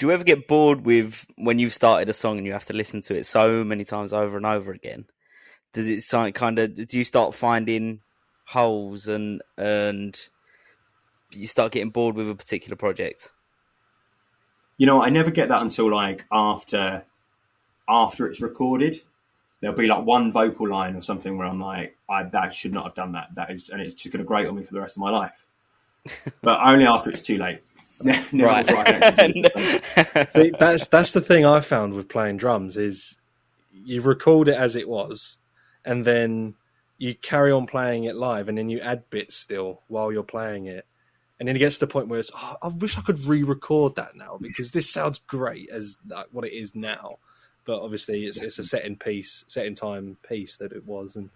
Do 0.00 0.06
you 0.06 0.12
ever 0.12 0.24
get 0.24 0.48
bored 0.48 0.86
with 0.86 1.26
when 1.36 1.58
you've 1.58 1.74
started 1.74 2.08
a 2.08 2.14
song 2.14 2.38
and 2.38 2.46
you 2.46 2.54
have 2.54 2.64
to 2.68 2.72
listen 2.72 3.02
to 3.02 3.14
it 3.14 3.26
so 3.26 3.62
many 3.62 3.84
times 3.84 4.14
over 4.14 4.38
and 4.38 4.46
over 4.46 4.72
again? 4.72 5.04
Does 5.74 5.90
it 5.90 6.00
sound 6.00 6.34
kind 6.34 6.58
of 6.58 6.74
do 6.74 6.96
you 6.96 7.04
start 7.04 7.34
finding 7.34 8.00
holes 8.46 9.08
and 9.08 9.42
and 9.58 10.18
you 11.32 11.46
start 11.46 11.72
getting 11.72 11.90
bored 11.90 12.16
with 12.16 12.30
a 12.30 12.34
particular 12.34 12.76
project? 12.76 13.28
You 14.78 14.86
know, 14.86 15.02
I 15.02 15.10
never 15.10 15.30
get 15.30 15.50
that 15.50 15.60
until 15.60 15.94
like 15.94 16.24
after 16.32 17.04
after 17.86 18.26
it's 18.26 18.40
recorded. 18.40 19.02
There'll 19.60 19.76
be 19.76 19.86
like 19.86 20.06
one 20.06 20.32
vocal 20.32 20.66
line 20.66 20.96
or 20.96 21.02
something 21.02 21.36
where 21.36 21.46
I'm 21.46 21.60
like, 21.60 21.94
I 22.08 22.22
that 22.22 22.54
should 22.54 22.72
not 22.72 22.84
have 22.84 22.94
done 22.94 23.12
that. 23.12 23.34
That 23.34 23.50
is, 23.50 23.68
and 23.68 23.82
it's 23.82 23.92
just 23.92 24.14
going 24.14 24.24
to 24.24 24.26
grate 24.26 24.46
on 24.46 24.56
me 24.56 24.62
for 24.62 24.72
the 24.72 24.80
rest 24.80 24.96
of 24.96 25.02
my 25.02 25.10
life. 25.10 25.44
but 26.40 26.58
only 26.64 26.86
after 26.86 27.10
it's 27.10 27.20
too 27.20 27.36
late. 27.36 27.60
right. 28.32 28.66
See, 30.32 30.52
that's 30.58 30.88
that's 30.88 31.12
the 31.12 31.20
thing 31.20 31.44
I 31.44 31.60
found 31.60 31.94
with 31.94 32.08
playing 32.08 32.38
drums 32.38 32.76
is 32.76 33.18
you 33.72 34.00
record 34.00 34.48
it 34.48 34.56
as 34.56 34.76
it 34.76 34.88
was, 34.88 35.38
and 35.84 36.04
then 36.04 36.54
you 36.98 37.14
carry 37.14 37.52
on 37.52 37.66
playing 37.66 38.04
it 38.04 38.16
live, 38.16 38.48
and 38.48 38.56
then 38.56 38.68
you 38.68 38.80
add 38.80 39.08
bits 39.10 39.36
still 39.36 39.82
while 39.88 40.12
you're 40.12 40.22
playing 40.22 40.66
it, 40.66 40.86
and 41.38 41.48
then 41.48 41.56
it 41.56 41.58
gets 41.58 41.76
to 41.76 41.86
the 41.86 41.92
point 41.92 42.08
where 42.08 42.20
it's, 42.20 42.30
oh, 42.34 42.56
I 42.62 42.68
wish 42.68 42.98
I 42.98 43.00
could 43.00 43.24
re-record 43.24 43.96
that 43.96 44.14
now 44.14 44.38
because 44.40 44.72
this 44.72 44.90
sounds 44.90 45.18
great 45.18 45.70
as 45.70 45.96
like, 46.06 46.26
what 46.30 46.44
it 46.44 46.52
is 46.52 46.74
now. 46.74 47.18
But 47.70 47.82
obviously, 47.82 48.24
it's 48.24 48.42
it's 48.42 48.58
a 48.58 48.64
set 48.64 48.84
in 48.84 48.96
piece, 48.96 49.44
set 49.46 49.64
in 49.64 49.76
time 49.76 50.16
piece 50.28 50.56
that 50.56 50.72
it 50.72 50.84
was. 50.84 51.14
And 51.14 51.30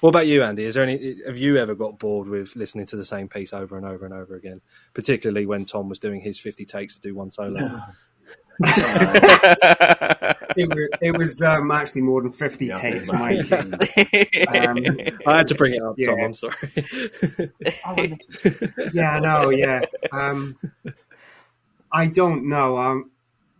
what 0.00 0.08
about 0.08 0.26
you, 0.26 0.42
Andy? 0.42 0.64
Is 0.64 0.76
there 0.76 0.82
any? 0.84 1.16
Have 1.26 1.36
you 1.36 1.58
ever 1.58 1.74
got 1.74 1.98
bored 1.98 2.26
with 2.26 2.56
listening 2.56 2.86
to 2.86 2.96
the 2.96 3.04
same 3.04 3.28
piece 3.28 3.52
over 3.52 3.76
and 3.76 3.84
over 3.84 4.06
and 4.06 4.14
over 4.14 4.34
again? 4.34 4.62
Particularly 4.94 5.44
when 5.44 5.66
Tom 5.66 5.90
was 5.90 5.98
doing 5.98 6.22
his 6.22 6.38
fifty 6.38 6.64
takes 6.64 6.94
to 6.94 7.02
do 7.02 7.14
one 7.14 7.30
solo. 7.30 7.82
it 10.56 10.74
was, 10.74 10.88
it 11.02 11.18
was 11.18 11.42
um, 11.42 11.70
actually 11.70 12.00
more 12.00 12.22
than 12.22 12.30
50 12.30 12.66
yeah, 12.66 12.74
takes, 12.74 13.12
Mike. 13.12 13.44
Um, 13.50 14.78
I 15.26 15.36
had 15.36 15.48
to 15.48 15.54
bring 15.56 15.74
it 15.74 15.82
up, 15.82 15.96
yeah. 15.98 16.06
Tom. 16.06 16.20
I'm 16.20 16.32
sorry. 16.32 16.56
yeah, 18.94 19.18
no, 19.18 19.50
yeah. 19.50 19.82
Um, 20.12 20.56
I 21.92 22.06
don't 22.06 22.48
know. 22.48 22.78
Um, 22.78 23.10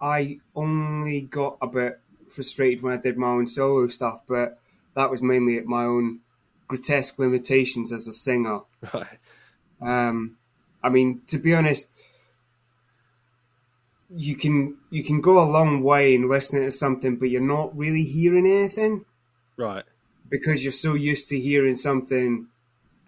I 0.00 0.38
only 0.54 1.22
got 1.22 1.56
a 1.62 1.66
bit 1.66 1.98
frustrated 2.34 2.82
when 2.82 2.92
I 2.92 3.00
did 3.00 3.16
my 3.16 3.28
own 3.28 3.46
solo 3.46 3.86
stuff, 3.88 4.22
but 4.28 4.58
that 4.94 5.10
was 5.10 5.22
mainly 5.22 5.56
at 5.58 5.66
my 5.66 5.84
own 5.84 6.20
grotesque 6.68 7.18
limitations 7.18 7.92
as 7.92 8.06
a 8.08 8.12
singer. 8.12 8.60
Right. 8.92 9.18
Um, 9.80 10.36
I 10.82 10.88
mean, 10.88 11.22
to 11.28 11.38
be 11.38 11.54
honest, 11.54 11.88
you 14.14 14.36
can 14.36 14.76
you 14.90 15.02
can 15.02 15.20
go 15.20 15.38
a 15.38 15.50
long 15.50 15.82
way 15.82 16.14
in 16.14 16.28
listening 16.28 16.62
to 16.62 16.70
something, 16.70 17.16
but 17.16 17.30
you're 17.30 17.40
not 17.40 17.76
really 17.76 18.04
hearing 18.04 18.46
anything, 18.46 19.04
right? 19.56 19.84
Because 20.28 20.62
you're 20.62 20.72
so 20.72 20.94
used 20.94 21.28
to 21.28 21.38
hearing 21.38 21.74
something 21.74 22.46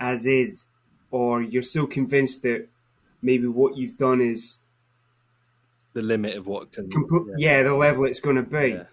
as 0.01 0.27
is, 0.27 0.67
or 1.11 1.43
you're 1.43 1.63
so 1.63 1.87
convinced 1.87 2.43
that 2.43 2.69
maybe 3.23 3.47
what 3.47 3.77
you've 3.77 3.97
done 3.97 4.21
is 4.21 4.59
the 5.93 6.03
limit 6.03 6.37
of 6.37 6.47
what 6.47 6.73
can 6.73 6.91
comp- 6.91 7.29
yeah. 7.39 7.59
yeah. 7.59 7.63
the 7.63 7.75
level 7.75 8.05
it's 8.05 8.21
going 8.21 8.37
to 8.37 8.43
be. 8.43 8.69
Yeah. 8.71 8.85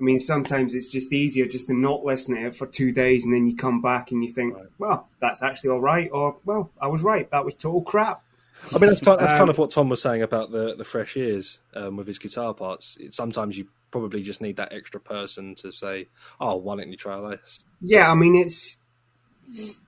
I 0.00 0.02
mean, 0.02 0.18
sometimes 0.18 0.74
it's 0.74 0.88
just 0.88 1.12
easier 1.12 1.46
just 1.46 1.66
to 1.66 1.74
not 1.74 2.04
listen 2.04 2.34
to 2.34 2.46
it 2.46 2.56
for 2.56 2.66
two 2.66 2.90
days, 2.90 3.24
and 3.24 3.34
then 3.34 3.46
you 3.46 3.54
come 3.54 3.82
back 3.82 4.10
and 4.10 4.24
you 4.24 4.32
think, 4.32 4.54
right. 4.54 4.66
well, 4.78 5.08
that's 5.20 5.42
actually 5.42 5.70
all 5.70 5.80
right, 5.80 6.08
or 6.12 6.38
well, 6.44 6.70
I 6.80 6.86
was 6.86 7.02
right, 7.02 7.30
that 7.30 7.44
was 7.44 7.54
total 7.54 7.82
crap. 7.82 8.22
I 8.74 8.78
mean, 8.78 8.90
that's 8.90 9.00
kind, 9.00 9.18
that's 9.20 9.32
um, 9.32 9.38
kind 9.38 9.50
of 9.50 9.58
what 9.58 9.70
Tom 9.70 9.88
was 9.88 10.00
saying 10.02 10.22
about 10.22 10.50
the 10.52 10.74
the 10.74 10.84
fresh 10.84 11.16
ears 11.16 11.60
um, 11.74 11.96
with 11.96 12.06
his 12.06 12.18
guitar 12.18 12.54
parts. 12.54 12.96
It, 12.98 13.14
sometimes 13.14 13.58
you 13.58 13.68
probably 13.90 14.22
just 14.22 14.40
need 14.40 14.56
that 14.56 14.72
extra 14.72 15.00
person 15.00 15.54
to 15.56 15.70
say, 15.70 16.08
"Oh, 16.40 16.56
why 16.56 16.76
don't 16.76 16.90
you 16.90 16.96
try 16.96 17.20
this?" 17.20 17.64
Yeah, 17.80 18.10
I 18.10 18.14
mean, 18.14 18.36
it's 18.36 18.78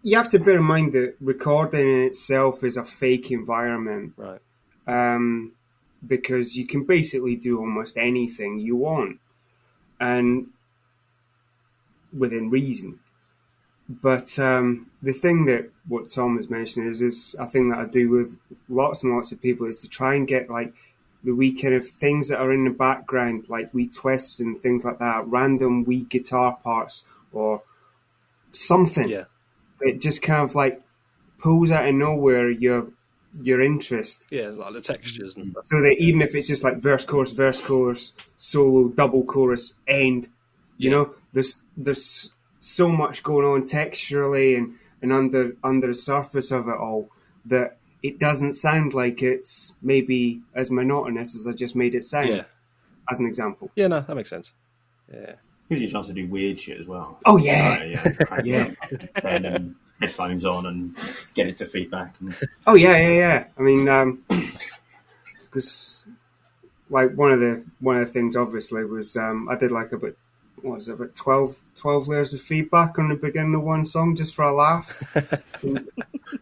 you 0.02 0.16
have 0.16 0.30
to 0.30 0.38
bear 0.38 0.58
in 0.58 0.64
mind 0.64 0.92
that 0.92 1.14
recording 1.20 1.80
in 1.80 2.02
itself 2.04 2.64
is 2.64 2.76
a 2.76 2.84
fake 2.84 3.30
environment 3.30 4.12
Right. 4.16 4.40
um, 4.86 5.52
because 6.06 6.56
you 6.56 6.66
can 6.66 6.84
basically 6.84 7.36
do 7.36 7.58
almost 7.58 7.96
anything 7.96 8.58
you 8.58 8.76
want 8.76 9.20
and 10.02 10.48
within 12.16 12.50
reason. 12.50 12.98
But 13.88 14.38
um, 14.38 14.90
the 15.02 15.12
thing 15.12 15.44
that 15.46 15.70
what 15.86 16.10
Tom 16.10 16.36
was 16.36 16.48
mentioning 16.50 16.88
is, 16.88 17.02
is 17.02 17.36
a 17.38 17.46
thing 17.46 17.68
that 17.70 17.78
I 17.78 17.86
do 17.86 18.08
with 18.10 18.36
lots 18.68 19.02
and 19.02 19.14
lots 19.14 19.32
of 19.32 19.40
people 19.40 19.66
is 19.66 19.80
to 19.82 19.88
try 19.88 20.14
and 20.14 20.26
get 20.26 20.50
like 20.50 20.72
the 21.24 21.32
wee 21.34 21.52
kind 21.52 21.74
of 21.74 21.88
things 21.88 22.28
that 22.28 22.40
are 22.40 22.52
in 22.52 22.64
the 22.64 22.70
background, 22.70 23.48
like 23.48 23.72
wee 23.74 23.88
twists 23.88 24.40
and 24.40 24.58
things 24.58 24.84
like 24.84 24.98
that, 24.98 25.26
random 25.26 25.84
wee 25.84 26.00
guitar 26.08 26.58
parts 26.64 27.04
or 27.32 27.62
something 28.52 29.08
Yeah. 29.08 29.24
that 29.80 30.00
just 30.00 30.20
kind 30.22 30.42
of 30.42 30.54
like 30.54 30.82
pulls 31.38 31.70
out 31.70 31.88
of 31.88 31.94
nowhere 31.94 32.50
your 32.50 32.88
your 33.40 33.62
interest 33.62 34.24
Yeah, 34.30 34.48
like 34.48 34.74
the 34.74 34.80
textures 34.80 35.36
and 35.36 35.52
stuff. 35.52 35.64
so 35.64 35.80
that 35.80 35.96
even 35.98 36.20
if 36.20 36.34
it's 36.34 36.48
just 36.48 36.62
like 36.62 36.76
verse 36.78 37.04
chorus 37.04 37.32
verse 37.32 37.64
chorus 37.66 38.12
solo 38.36 38.88
double 38.88 39.24
chorus 39.24 39.72
end 39.88 40.28
you 40.76 40.90
Yeah. 40.90 40.96
know 40.96 41.14
there's 41.32 41.64
there's 41.76 42.30
so 42.60 42.88
much 42.88 43.22
going 43.22 43.46
on 43.46 43.66
texturally 43.66 44.56
and 44.58 44.74
and 45.00 45.12
under 45.12 45.56
under 45.64 45.86
the 45.88 45.94
surface 45.94 46.50
of 46.50 46.68
it 46.68 46.76
all 46.76 47.08
that 47.46 47.78
it 48.02 48.18
doesn't 48.18 48.52
sound 48.54 48.92
like 48.94 49.22
it's 49.22 49.74
maybe 49.80 50.40
as 50.54 50.70
monotonous 50.70 51.34
as 51.34 51.46
I 51.48 51.52
just 51.52 51.74
made 51.74 51.94
it 51.94 52.04
sound 52.04 52.28
Yeah. 52.28 52.44
as 53.10 53.18
an 53.18 53.26
example 53.26 53.70
Yeah, 53.76 53.86
no, 53.88 54.00
that 54.00 54.14
makes 54.14 54.28
sense. 54.30 54.52
Yeah. 55.12 55.34
Gives 55.68 55.80
you 55.80 55.88
a 55.88 55.90
chance 55.90 56.08
to 56.08 56.12
do 56.12 56.26
weird 56.26 56.58
shit 56.60 56.78
as 56.80 56.86
well. 56.86 57.18
oh 57.24 57.38
yeah 57.38 57.78
Uh, 58.30 58.42
yeah, 58.44 58.70
Yeah. 59.24 59.58
It 60.02 60.10
up, 60.10 60.16
pen 60.16 60.30
and 60.30 60.34
headphones 60.34 60.44
on 60.44 60.66
and 60.66 60.96
get 61.34 61.48
into 61.48 61.66
feedback. 61.66 62.14
And, 62.20 62.34
Oh 62.66 62.74
yeah, 62.74 62.96
yeah, 62.96 63.08
yeah. 63.08 63.44
I 63.58 63.62
mean, 63.62 63.88
because 65.44 66.04
like 66.90 67.14
one 67.14 67.32
of 67.32 67.40
the 67.40 67.64
one 67.80 67.98
of 67.98 68.06
the 68.06 68.12
things 68.12 68.36
obviously 68.36 68.84
was 68.84 69.16
um, 69.16 69.48
I 69.48 69.56
did 69.56 69.70
like 69.72 69.92
about 69.92 70.14
what 70.62 70.74
was 70.76 70.88
it 70.88 70.92
about 70.92 71.14
12, 71.14 71.58
12 71.74 72.08
layers 72.08 72.34
of 72.34 72.40
feedback 72.40 72.98
on 72.98 73.08
the 73.08 73.14
beginning 73.16 73.54
of 73.54 73.62
one 73.62 73.84
song 73.84 74.14
just 74.14 74.34
for 74.34 74.44
a 74.44 74.52
laugh. 74.52 75.02
and, 75.62 75.78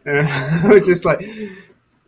uh, 0.06 0.60
I 0.64 0.70
was 0.74 0.86
just 0.86 1.04
like, 1.04 1.22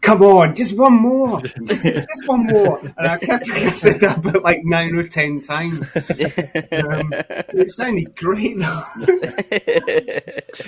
"Come 0.03 0.23
on, 0.23 0.55
just 0.55 0.77
one 0.77 0.95
more, 0.95 1.41
just 1.65 1.83
just 1.83 2.27
one 2.27 2.47
more," 2.47 2.79
and 2.81 3.07
I 3.07 3.19
kept 3.19 3.49
I 3.51 3.73
said 3.73 4.01
that 4.01 4.19
about 4.19 4.43
like 4.43 4.65
nine 4.65 4.95
or 4.97 5.09
ten 5.09 5.41
times. 5.41 5.95
Um, 5.97 7.13
it 7.55 7.71
sounded 7.71 8.15
great 8.17 8.59
though. 8.59 8.83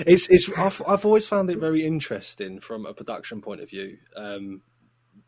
It's 0.07 0.29
it's 0.29 0.51
I've, 0.57 0.81
I've 0.89 1.05
always 1.05 1.29
found 1.29 1.51
it 1.51 1.59
very 1.59 1.85
interesting 1.85 2.61
from 2.61 2.87
a 2.87 2.95
production 2.95 3.41
point 3.43 3.61
of 3.61 3.69
view. 3.69 3.99
Um, 4.17 4.63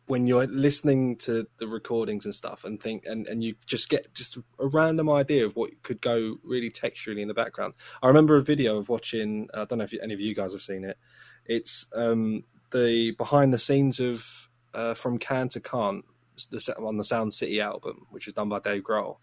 when 0.07 0.25
you're 0.25 0.47
listening 0.47 1.17
to 1.17 1.45
the 1.57 1.67
recordings 1.67 2.23
and 2.25 2.33
stuff 2.33 2.63
and 2.63 2.81
think 2.81 3.05
and, 3.05 3.27
and 3.27 3.43
you 3.43 3.55
just 3.65 3.89
get 3.89 4.13
just 4.13 4.37
a 4.57 4.67
random 4.67 5.09
idea 5.09 5.45
of 5.45 5.55
what 5.57 5.69
could 5.83 6.01
go 6.01 6.37
really 6.43 6.71
texturally 6.71 7.21
in 7.21 7.27
the 7.27 7.33
background. 7.33 7.73
I 8.01 8.07
remember 8.07 8.37
a 8.37 8.43
video 8.43 8.77
of 8.77 8.89
watching 8.89 9.49
I 9.53 9.65
don't 9.65 9.79
know 9.79 9.83
if 9.83 9.93
any 10.01 10.13
of 10.13 10.21
you 10.21 10.33
guys 10.33 10.53
have 10.53 10.61
seen 10.61 10.85
it. 10.85 10.97
It's 11.45 11.87
um, 11.93 12.43
the 12.71 13.11
behind 13.11 13.53
the 13.53 13.57
scenes 13.57 13.99
of 13.99 14.49
uh, 14.73 14.93
from 14.93 15.17
Can 15.17 15.49
to 15.49 15.59
Can't 15.59 16.05
the 16.51 16.75
on 16.79 16.97
the 16.97 17.03
Sound 17.03 17.33
City 17.33 17.61
album, 17.61 18.05
which 18.11 18.25
was 18.25 18.33
done 18.33 18.49
by 18.49 18.59
Dave 18.59 18.83
Grohl, 18.83 19.17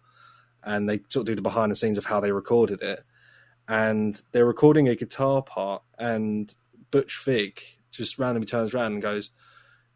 and 0.63 0.89
they 0.89 1.01
sort 1.09 1.23
of 1.23 1.27
do 1.27 1.35
the 1.35 1.43
behind 1.43 1.71
the 1.71 1.77
scenes 1.77 1.99
of 1.99 2.07
how 2.07 2.21
they 2.21 2.33
recorded 2.33 2.83
it 2.83 3.05
and 3.69 4.21
they're 4.33 4.47
recording 4.47 4.89
a 4.89 4.95
guitar 4.95 5.43
part, 5.43 5.83
and 5.99 6.55
Butch 6.91 7.23
Vig 7.25 7.61
just 7.91 8.19
randomly 8.19 8.47
turns 8.47 8.75
around 8.75 8.93
and 8.93 9.03
goes, 9.03 9.31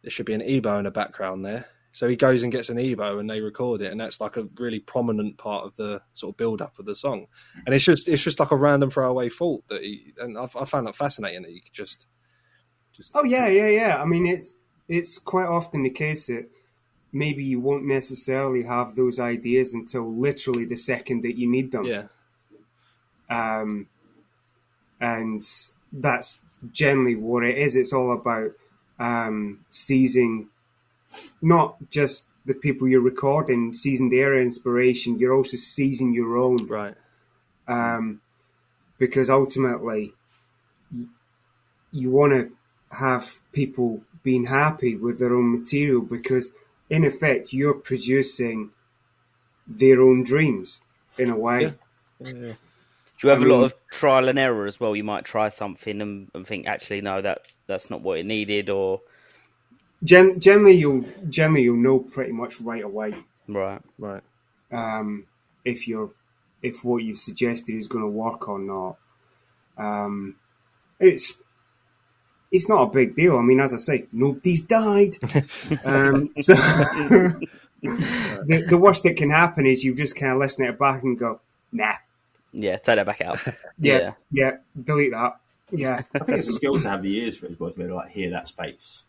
"There 0.03 0.11
should 0.11 0.27
be 0.27 0.35
an 0.35 0.41
EBow 0.41 0.79
in 0.79 0.85
the 0.85 0.91
background 0.91 1.45
there." 1.45 1.67
So 1.93 2.09
he 2.09 2.17
goes 2.17 2.43
and 2.43 2.53
gets 2.53 2.69
an 2.69 2.79
EBow, 2.79 3.19
and 3.19 3.29
they 3.29 3.41
record 3.41 3.83
it, 3.83 3.91
and 3.91 4.01
that's 4.01 4.21
like 4.21 4.37
a 4.37 4.49
really 4.59 4.79
prominent 4.79 5.37
part 5.37 5.65
of 5.65 5.77
the 5.77 6.03
sort 6.15 6.33
of 6.33 6.37
build 6.37 6.63
up 6.63 6.79
of 6.79 6.87
the 6.87 6.95
song. 6.95 7.27
And 7.67 7.75
it's 7.75 7.85
just 7.85 8.09
it's 8.09 8.23
just 8.23 8.41
like 8.41 8.53
a 8.53 8.57
random 8.57 8.91
throwaway 8.91 9.29
fault 9.29 9.67
that 9.69 9.83
he 9.83 10.15
and 10.19 10.39
I, 10.39 10.45
I 10.59 10.65
found 10.65 10.87
that 10.87 10.97
fascinating 10.97 11.43
that 11.43 11.53
you 11.53 11.61
could 11.61 11.73
just 11.73 12.07
just 12.99 13.13
Oh 13.15 13.25
yeah, 13.25 13.49
yeah, 13.49 13.69
yeah. 13.69 14.03
I 14.03 14.05
mean, 14.05 14.27
it's 14.27 14.55
it's 14.89 15.19
quite 15.19 15.47
often 15.47 15.83
the 15.83 15.91
case 15.91 16.27
that 16.27 16.49
maybe 17.13 17.43
you 17.43 17.61
won't 17.61 17.85
necessarily 17.87 18.65
have 18.65 18.95
those 18.95 19.19
ideas 19.19 19.73
until 19.73 20.15
literally 20.15 20.67
the 20.67 20.77
second 20.77 21.23
that 21.23 21.39
you 21.39 21.51
need 21.51 21.73
them. 21.73 21.87
yeah 21.87 22.09
Um, 23.31 23.89
and 25.01 25.43
that's 25.93 26.41
generally 26.73 27.15
what 27.17 27.45
it 27.45 27.57
is. 27.57 27.77
It's 27.77 27.93
all 27.93 28.13
about 28.13 28.51
um, 28.99 29.65
seizing 29.71 30.49
not 31.41 31.77
just 31.91 32.27
the 32.45 32.55
people 32.55 32.89
you're 32.89 33.01
recording, 33.01 33.75
seizing 33.75 34.11
their 34.11 34.41
inspiration. 34.41 35.19
You're 35.19 35.35
also 35.35 35.57
seizing 35.57 36.15
your 36.15 36.37
own 36.37 36.67
right 36.67 36.95
um, 37.67 38.21
because 38.99 39.31
ultimately 39.31 40.13
y- 40.93 41.07
you 41.93 42.11
want 42.11 42.33
to 42.33 42.53
have 42.93 43.41
people 43.53 44.03
being 44.23 44.47
happy 44.47 44.97
with 44.97 45.19
their 45.19 45.35
own 45.35 45.59
material 45.61 46.01
because 46.03 46.53
in 46.91 47.05
effect 47.05 47.53
you're 47.53 47.75
producing 47.75 48.71
their 49.67 50.01
own 50.01 50.25
dreams 50.25 50.81
in 51.19 51.31
a 51.31 51.37
way 51.37 51.75
Yeah. 52.21 52.33
yeah. 52.33 52.53
Do 53.21 53.27
you 53.27 53.31
have 53.31 53.43
I 53.43 53.47
a 53.47 53.49
lot 53.49 53.65
of 53.65 53.75
trial 53.91 54.29
and 54.29 54.39
error 54.39 54.67
as 54.67 54.79
well? 54.79 54.95
You 54.95 55.03
might 55.03 55.25
try 55.25 55.49
something 55.49 56.01
and, 56.01 56.31
and 56.35 56.47
think, 56.47 56.69
actually, 56.69 57.01
no, 57.01 57.21
that 57.21 57.53
that's 57.67 57.91
not 57.91 58.01
what 58.01 58.19
it 58.19 58.27
needed, 58.27 58.71
or 58.71 59.01
Gen- 60.05 60.39
generally 60.39 60.75
you'll 60.75 61.05
generally 61.29 61.63
you'll 61.65 61.77
know 61.77 61.99
pretty 61.99 62.31
much 62.31 62.61
right 62.61 62.85
away 62.85 63.15
right. 63.49 63.81
right 63.99 64.23
um, 64.71 65.27
if 65.65 65.89
you're 65.89 66.13
if 66.63 66.85
what 66.85 67.03
you've 67.03 67.19
suggested 67.19 67.75
is 67.75 67.89
going 67.89 68.05
to 68.05 68.11
work 68.11 68.49
or 68.49 68.59
not. 68.61 68.97
Um, 69.77 70.37
it's 71.01 71.35
it's 72.51 72.69
not 72.69 72.83
a 72.83 72.87
big 72.87 73.15
deal. 73.17 73.37
I 73.39 73.43
mean, 73.43 73.61
as 73.61 73.75
I 73.75 73.77
say, 73.79 74.07
nobody's 74.13 74.63
died. 74.63 75.17
um, 75.85 76.31
so 76.37 76.55
the, 77.83 78.67
the 78.69 78.79
worst 78.79 79.03
that 79.05 79.17
can 79.17 79.31
happen 79.31 79.67
is 79.67 79.85
you 79.85 79.95
just 79.95 80.17
kind 80.17 80.33
of 80.33 80.39
listen 80.39 80.65
it 80.65 80.79
back 80.79 81.03
and 81.03 81.19
go, 81.19 81.41
nah, 81.73 81.93
Yeah, 82.53 82.77
take 82.77 82.97
that 82.97 83.07
back 83.07 83.21
out. 83.21 83.39
yeah, 83.79 83.99
Yeah. 83.99 84.13
yeah, 84.31 84.51
delete 84.83 85.13
that. 85.13 85.39
Yeah, 85.71 86.03
I 86.15 86.19
think 86.21 86.39
it's 86.39 86.49
a 86.49 86.55
skill 86.55 86.81
to 86.81 86.89
have 86.89 87.03
the 87.03 87.15
ears 87.19 87.37
for 87.37 87.45
it 87.47 87.53
as 87.53 87.61
well 87.61 87.71
to 87.71 87.77
be 87.77 87.83
able 87.85 87.93
to 87.93 87.97
like 87.97 88.11
hear 88.11 88.31
that 88.31 88.49
space, 88.49 89.05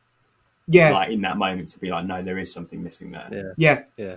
yeah, 0.67 0.91
like 0.91 1.09
in 1.09 1.21
that 1.21 1.37
moment 1.37 1.69
to 1.69 1.79
be 1.79 1.89
like, 1.89 2.05
no, 2.05 2.21
there 2.21 2.37
is 2.37 2.51
something 2.51 2.83
missing 2.83 3.11
there. 3.11 3.53
yeah 3.57 3.79
yeah. 3.95 4.05
yeah 4.05 4.15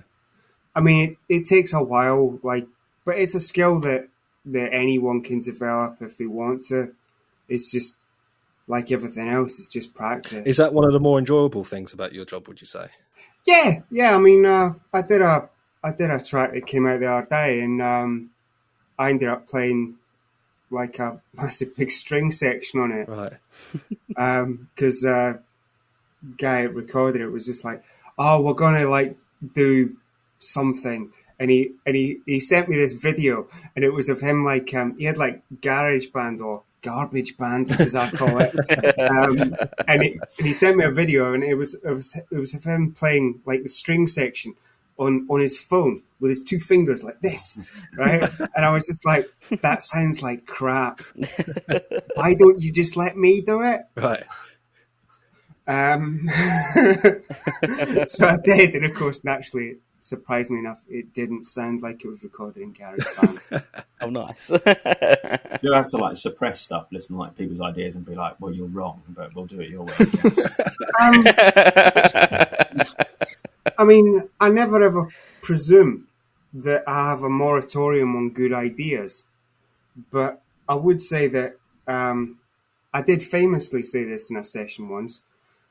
I 0.74 0.80
mean, 0.80 1.16
it, 1.28 1.36
it 1.42 1.44
takes 1.46 1.72
a 1.72 1.80
while, 1.82 2.40
like, 2.42 2.66
but 3.04 3.16
it's 3.18 3.36
a 3.36 3.40
skill 3.40 3.78
that 3.80 4.08
that 4.46 4.74
anyone 4.74 5.22
can 5.22 5.40
develop 5.40 5.98
if 6.00 6.18
they 6.18 6.26
want 6.26 6.64
to. 6.64 6.92
It's 7.48 7.70
just 7.70 7.94
like 8.66 8.90
everything 8.90 9.28
else; 9.28 9.58
it's 9.58 9.68
just 9.68 9.94
practice. 9.94 10.46
is 10.46 10.56
that 10.56 10.74
one 10.74 10.84
of 10.84 10.92
the 10.92 11.00
more 11.00 11.18
enjoyable 11.18 11.64
things 11.64 11.92
about 11.92 12.12
your 12.12 12.24
job 12.24 12.48
would 12.48 12.60
you 12.60 12.66
say 12.66 12.88
Yeah, 13.44 13.80
yeah. 13.90 14.14
I 14.14 14.18
mean, 14.18 14.46
uh, 14.46 14.74
I 14.92 15.02
did 15.02 15.20
a 15.20 15.48
I 15.82 15.92
did 15.92 16.10
a 16.10 16.22
track 16.22 16.52
that 16.54 16.66
came 16.66 16.86
out 16.86 17.00
the 17.00 17.06
other 17.06 17.26
day, 17.28 17.60
and 17.60 17.82
um, 17.82 18.30
I 18.98 19.10
ended 19.10 19.28
up 19.28 19.48
playing 19.48 19.96
like 20.70 20.98
a 20.98 21.20
massive 21.34 21.76
big 21.76 21.90
string 21.90 22.30
section 22.30 22.80
on 22.80 22.92
it 22.92 23.08
right 23.08 23.34
because 24.74 25.04
uh, 25.04 25.34
guy 26.38 26.60
recorded 26.60 27.20
it 27.20 27.28
was 27.28 27.46
just 27.46 27.64
like, 27.64 27.82
"Oh, 28.18 28.42
we're 28.42 28.54
gonna 28.54 28.88
like 28.88 29.16
do 29.54 29.96
something," 30.38 31.12
and 31.38 31.50
he 31.50 31.72
and 31.86 31.96
he, 31.96 32.20
he 32.26 32.40
sent 32.40 32.68
me 32.68 32.76
this 32.76 32.92
video, 32.92 33.48
and 33.74 33.84
it 33.84 33.90
was 33.90 34.08
of 34.08 34.20
him 34.20 34.44
like 34.44 34.72
um, 34.74 34.96
he 34.98 35.04
had 35.04 35.16
like 35.16 35.42
garage 35.60 36.06
band 36.08 36.40
or 36.40 36.62
garbage 36.82 37.36
band 37.36 37.70
as 37.80 37.94
I 37.94 38.10
call 38.10 38.38
it, 38.40 38.54
um, 38.98 39.56
and, 39.88 40.02
it, 40.02 40.18
and 40.38 40.46
he 40.46 40.52
sent 40.52 40.76
me 40.76 40.84
a 40.84 40.90
video, 40.90 41.32
and 41.32 41.42
it 41.42 41.54
was 41.54 41.74
it 41.74 41.90
was 41.90 42.18
it 42.30 42.36
was 42.36 42.54
of 42.54 42.64
him 42.64 42.92
playing 42.92 43.40
like 43.46 43.62
the 43.62 43.68
string 43.68 44.06
section. 44.06 44.54
On, 44.98 45.26
on 45.30 45.40
his 45.40 45.58
phone 45.58 46.02
with 46.20 46.28
his 46.28 46.42
two 46.42 46.60
fingers 46.60 47.02
like 47.02 47.18
this, 47.22 47.58
right? 47.96 48.22
And 48.54 48.64
I 48.64 48.72
was 48.72 48.86
just 48.86 49.04
like, 49.04 49.26
that 49.62 49.82
sounds 49.82 50.22
like 50.22 50.46
crap. 50.46 51.00
Why 52.14 52.34
don't 52.34 52.60
you 52.60 52.70
just 52.70 52.94
let 52.96 53.16
me 53.16 53.40
do 53.40 53.62
it? 53.62 53.80
right 53.96 54.22
Um, 55.66 56.28
so 58.06 58.28
I 58.28 58.38
did, 58.44 58.74
and 58.74 58.84
of 58.84 58.94
course, 58.94 59.24
naturally, 59.24 59.76
surprisingly 60.02 60.58
enough, 60.58 60.80
it 60.88 61.14
didn't 61.14 61.44
sound 61.46 61.80
like 61.80 62.04
it 62.04 62.08
was 62.08 62.22
recorded 62.22 62.62
in 62.62 62.74
GarageBand. 62.74 63.64
Oh, 64.04 64.10
nice. 64.10 64.50
You 65.62 65.72
have 65.74 65.86
to 65.86 65.96
like 65.96 66.16
suppress 66.16 66.60
stuff, 66.60 66.88
listen 66.90 67.14
to 67.14 67.20
like 67.20 67.36
people's 67.36 67.60
ideas, 67.60 67.94
and 67.94 68.04
be 68.04 68.16
like, 68.16 68.34
well, 68.40 68.52
you're 68.52 68.66
wrong, 68.66 69.00
but 69.08 69.32
we'll 69.32 69.46
do 69.46 69.60
it 69.60 69.70
your 69.70 69.84
way. 69.84 69.94
um, 71.00 71.24
I 73.78 73.84
mean, 73.84 74.28
I 74.40 74.48
never 74.48 74.82
ever 74.82 75.08
presume 75.40 76.08
that 76.52 76.82
I 76.88 77.10
have 77.10 77.22
a 77.22 77.28
moratorium 77.28 78.16
on 78.16 78.30
good 78.30 78.52
ideas, 78.52 79.22
but 80.10 80.42
I 80.68 80.74
would 80.74 81.00
say 81.00 81.28
that 81.28 81.58
um, 81.86 82.40
I 82.92 83.02
did 83.02 83.22
famously 83.22 83.84
say 83.84 84.02
this 84.02 84.30
in 84.30 84.36
a 84.36 84.42
session 84.42 84.88
once. 84.88 85.20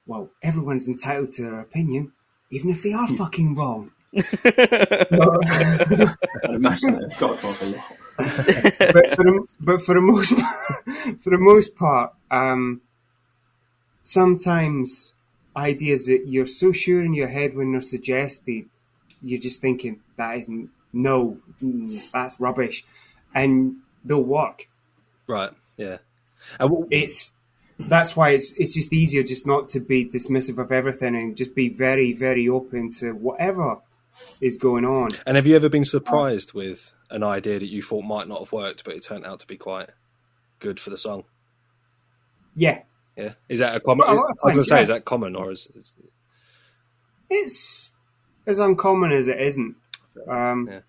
Well, 0.07 0.29
everyone's 0.41 0.87
entitled 0.87 1.31
to 1.33 1.43
their 1.43 1.59
opinion, 1.59 2.13
even 2.49 2.69
if 2.69 2.81
they 2.81 2.93
are 2.93 3.07
fucking 3.21 3.55
wrong. 3.55 3.91
I'd 4.17 4.25
imagine 6.49 6.93
that 6.93 7.03
it's 7.03 7.17
got 7.17 7.35
to 7.37 7.41
cost 7.41 7.61
a 7.61 7.65
lot. 7.65 7.97
but 8.93 9.15
for 9.15 9.23
the 9.23 9.53
but 9.59 9.81
for 9.81 9.95
the 9.95 10.01
most 10.01 10.31
for 11.21 11.29
the 11.29 11.37
most 11.37 11.75
part, 11.75 12.13
um, 12.29 12.81
sometimes 14.01 15.13
ideas 15.55 16.05
that 16.05 16.27
you're 16.27 16.45
so 16.45 16.71
sure 16.71 17.01
in 17.03 17.13
your 17.13 17.27
head 17.27 17.55
when 17.55 17.71
they're 17.71 17.81
suggested, 17.81 18.65
you're 19.21 19.39
just 19.39 19.61
thinking 19.61 19.99
that 20.17 20.37
isn't 20.37 20.69
no, 20.93 21.37
mm, 21.63 22.11
that's 22.11 22.39
rubbish, 22.39 22.83
and 23.33 23.77
they'll 24.03 24.21
work. 24.23 24.67
Right. 25.27 25.51
Yeah. 25.77 25.97
And 26.59 26.69
w- 26.71 26.87
It's 26.91 27.33
that's 27.79 28.15
why 28.15 28.31
it's 28.31 28.53
it's 28.53 28.73
just 28.75 28.93
easier 28.93 29.23
just 29.23 29.47
not 29.47 29.69
to 29.69 29.79
be 29.79 30.05
dismissive 30.05 30.57
of 30.59 30.71
everything 30.71 31.15
and 31.15 31.35
just 31.37 31.55
be 31.55 31.69
very 31.69 32.13
very 32.13 32.47
open 32.47 32.91
to 32.91 33.11
whatever 33.13 33.77
is 34.39 34.57
going 34.57 34.85
on. 34.85 35.09
and 35.25 35.37
have 35.37 35.47
you 35.47 35.55
ever 35.55 35.69
been 35.69 35.85
surprised 35.85 36.53
with 36.53 36.93
an 37.09 37.23
idea 37.23 37.59
that 37.59 37.67
you 37.67 37.81
thought 37.81 38.03
might 38.03 38.27
not 38.27 38.39
have 38.39 38.51
worked, 38.51 38.83
but 38.83 38.93
it 38.93 39.03
turned 39.03 39.25
out 39.25 39.39
to 39.39 39.47
be 39.47 39.57
quite 39.57 39.89
good 40.59 40.79
for 40.79 40.89
the 40.89 40.97
song? 40.97 41.23
Yeah, 42.55 42.81
Yeah. 43.15 43.33
Is 43.49 43.59
that 43.59 43.75
a 43.75 43.79
common? 43.79 44.07
A 44.07 44.11
I 44.11 44.13
lot 44.13 44.29
was 44.29 44.41
going 44.43 44.55
to 44.57 44.63
say, 44.63 44.75
yeah. 44.77 44.81
is 44.81 44.87
that 44.89 45.05
common 45.05 45.35
or 45.35 45.51
is? 45.51 45.67
is 45.75 45.93
it's 47.29 47.91
as 48.45 48.59
uncommon 48.59 49.11
as 49.11 49.27
it 49.27 49.39
isn't. 49.39 49.75
Um, 50.27 50.67
Yeah. 50.69 50.81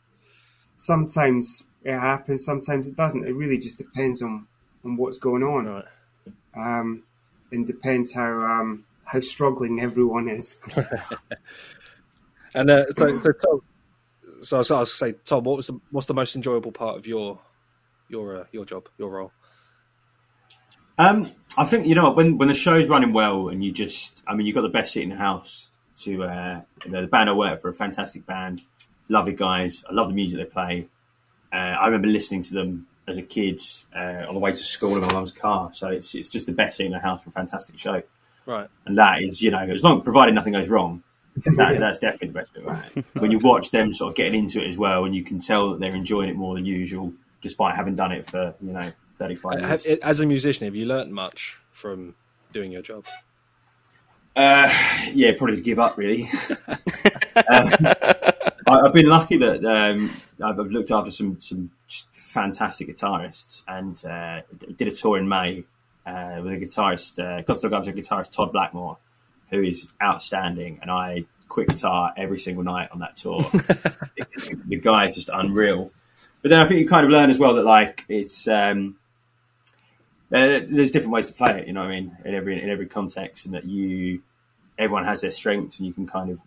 Sometimes 0.77 1.65
it 1.85 1.97
happens, 1.97 2.45
sometimes 2.45 2.89
it 2.89 2.97
doesn't. 2.97 3.25
It 3.25 3.33
really 3.33 3.59
just 3.59 3.79
depends 3.79 4.21
on, 4.21 4.49
on 4.85 4.97
what's 4.97 5.19
going 5.19 5.45
on, 5.45 5.67
right. 5.67 5.85
um, 6.57 7.05
and 7.53 7.65
depends 7.67 8.13
how 8.13 8.33
um, 8.43 8.85
how 9.05 9.21
struggling 9.21 9.81
everyone 9.81 10.29
is. 10.29 10.57
And 12.55 12.71
uh, 12.71 12.87
so, 12.91 13.19
so 13.19 13.33
Tom, 13.33 13.61
so 14.43 14.57
I 14.57 14.59
was, 14.59 14.71
I 14.71 14.79
was 14.79 14.99
going 14.99 15.13
to 15.13 15.17
say, 15.17 15.25
Tom, 15.25 15.45
what 15.45 15.57
was 15.57 15.67
the 15.69 15.81
what's 15.91 16.07
the 16.07 16.15
most 16.15 16.37
enjoyable 16.37 16.73
part 16.73 16.97
of 16.97 17.07
your 17.07 17.41
your 18.09 18.41
uh, 18.41 18.45
your 18.53 18.65
job, 18.65 18.89
your 18.99 19.11
role? 19.11 19.33
Um, 20.99 21.33
I 21.57 21.65
think 21.65 21.87
you 21.87 21.95
know 21.95 22.11
when 22.11 22.39
when 22.39 22.49
the 22.49 22.55
show's 22.55 22.89
running 22.89 23.13
well 23.13 23.49
and 23.49 23.65
you 23.65 23.73
just, 23.73 24.23
I 24.27 24.35
mean, 24.35 24.47
you've 24.47 24.55
got 24.55 24.63
the 24.63 24.69
best 24.69 24.93
seat 24.93 25.03
in 25.03 25.11
the 25.11 25.17
house. 25.17 25.69
To 26.05 26.25
uh, 26.25 26.63
you 26.85 26.91
know, 26.91 27.03
the 27.03 27.07
band 27.07 27.29
I 27.29 27.35
work 27.35 27.61
for, 27.61 27.69
a 27.69 27.75
fantastic 27.75 28.27
band, 28.27 28.63
lovely 29.09 29.35
guys. 29.35 29.85
I 29.89 29.93
love 29.93 30.09
the 30.09 30.15
music 30.15 30.39
they 30.39 30.47
play. 30.47 30.89
Uh, 31.53 31.57
I 31.57 31.87
remember 31.87 32.09
listening 32.09 32.43
to 32.45 32.55
them 32.55 32.87
as 33.07 33.19
a 33.19 33.23
kid 33.23 33.61
uh, 33.95 34.25
on 34.27 34.35
the 34.35 34.41
way 34.41 34.53
to 34.53 34.57
school 34.57 34.97
in 34.97 35.03
my 35.03 35.13
mum's 35.13 35.33
car. 35.33 35.71
So 35.73 35.89
it's 35.89 36.15
it's 36.15 36.29
just 36.29 36.47
the 36.47 36.53
best 36.53 36.79
seat 36.79 36.87
in 36.87 36.93
the 36.93 36.99
house 36.99 37.23
for 37.23 37.29
a 37.29 37.33
fantastic 37.33 37.79
show. 37.79 38.03
Right. 38.45 38.69
and 38.87 38.99
that 38.99 39.23
is, 39.23 39.41
you 39.41 39.53
know, 39.53 39.61
as 39.61 39.85
long 39.85 40.03
provided 40.03 40.35
nothing 40.35 40.55
goes 40.55 40.69
wrong, 40.69 41.05
that, 41.37 41.79
that's 41.79 41.99
definitely 41.99 42.29
the 42.29 42.35
best 42.35 42.55
bit 42.55 42.65
it. 42.97 43.05
When 43.21 43.31
you 43.31 43.39
watch 43.39 43.71
them 43.71 43.93
sort 43.93 44.11
of 44.11 44.17
getting 44.17 44.35
into 44.35 44.63
it 44.63 44.69
as 44.69 44.77
well, 44.77 45.05
and 45.05 45.15
you 45.15 45.25
can 45.25 45.41
tell 45.41 45.71
that 45.71 45.81
they're 45.81 45.95
enjoying 45.95 46.29
it 46.29 46.37
more 46.37 46.55
than 46.55 46.65
usual, 46.67 47.13
despite 47.41 47.75
having 47.75 47.95
done 47.95 48.13
it 48.13 48.29
for 48.29 48.55
you 48.61 48.73
know 48.73 48.93
thirty 49.19 49.37
five 49.37 49.61
Have, 49.61 49.85
years. 49.85 49.99
as 50.01 50.21
a 50.21 50.27
musician, 50.27 50.67
have 50.67 50.75
you 50.75 50.87
learnt 50.87 51.11
much 51.11 51.59
from 51.73 52.15
doing 52.53 52.73
your 52.73 52.83
job? 52.83 53.07
Uh, 54.35 54.73
yeah, 55.13 55.33
probably 55.37 55.57
to 55.57 55.63
give 55.63 55.79
up 55.79 55.97
really. 55.97 56.31
Um, 57.35 57.73
I, 58.67 58.81
I've 58.85 58.93
been 58.93 59.09
lucky 59.09 59.39
that 59.39 59.65
um, 59.65 60.11
I've, 60.43 60.61
I've 60.61 60.71
looked 60.71 60.91
after 60.91 61.11
some 61.11 61.41
some 61.41 61.71
fantastic 62.13 62.89
guitarists, 62.89 63.63
and 63.67 64.05
uh, 64.05 64.43
did 64.77 64.89
a 64.89 64.91
tour 64.91 65.19
in 65.19 65.29
May 65.29 65.65
uh, 66.07 66.41
with 66.43 66.53
a 66.53 66.57
guitarist, 66.57 67.19
uh, 67.19 67.43
got 67.43 67.59
to 67.59 67.69
look 67.69 67.73
after 67.73 67.91
a 67.91 67.95
guitarist 67.95 68.33
Todd 68.33 68.53
Blackmore, 68.53 68.99
who 69.53 69.63
is 69.63 69.87
outstanding, 70.03 70.81
and 70.83 70.91
I 70.91 71.25
quit 71.49 71.69
guitar 71.69 72.13
every 72.17 72.39
single 72.39 72.65
night 72.65 72.89
on 72.91 72.99
that 73.01 73.15
tour. 73.15 73.43
the, 74.67 74.81
guy 74.83 75.07
is 75.07 75.15
just 75.15 75.29
unreal. 75.33 75.93
But 76.41 76.51
then 76.51 76.61
I 76.61 76.67
think 76.67 76.81
you 76.81 76.89
kind 76.89 77.05
of 77.05 77.13
learn 77.13 77.31
as 77.31 77.39
well 77.39 77.55
that 77.55 77.65
like 77.65 78.05
it's 78.09 78.49
um, 78.49 78.97
uh, 80.33 80.61
there's 80.69 80.91
different 80.91 81.13
ways 81.13 81.27
to 81.27 81.33
play 81.35 81.61
it. 81.61 81.67
You 81.67 81.75
know 81.75 81.83
what 81.83 81.91
I 81.91 82.01
mean? 82.01 82.17
In 82.25 82.35
every 82.35 82.61
in 82.61 82.71
every 82.71 82.87
context, 82.87 83.45
and 83.45 83.55
that 83.55 83.65
you 83.65 84.23
everyone 84.79 85.05
has 85.05 85.21
their 85.21 85.31
strengths, 85.31 85.79
and 85.79 85.87
you 85.87 85.93
can 85.93 86.07
kind 86.07 86.31
of 86.31 86.41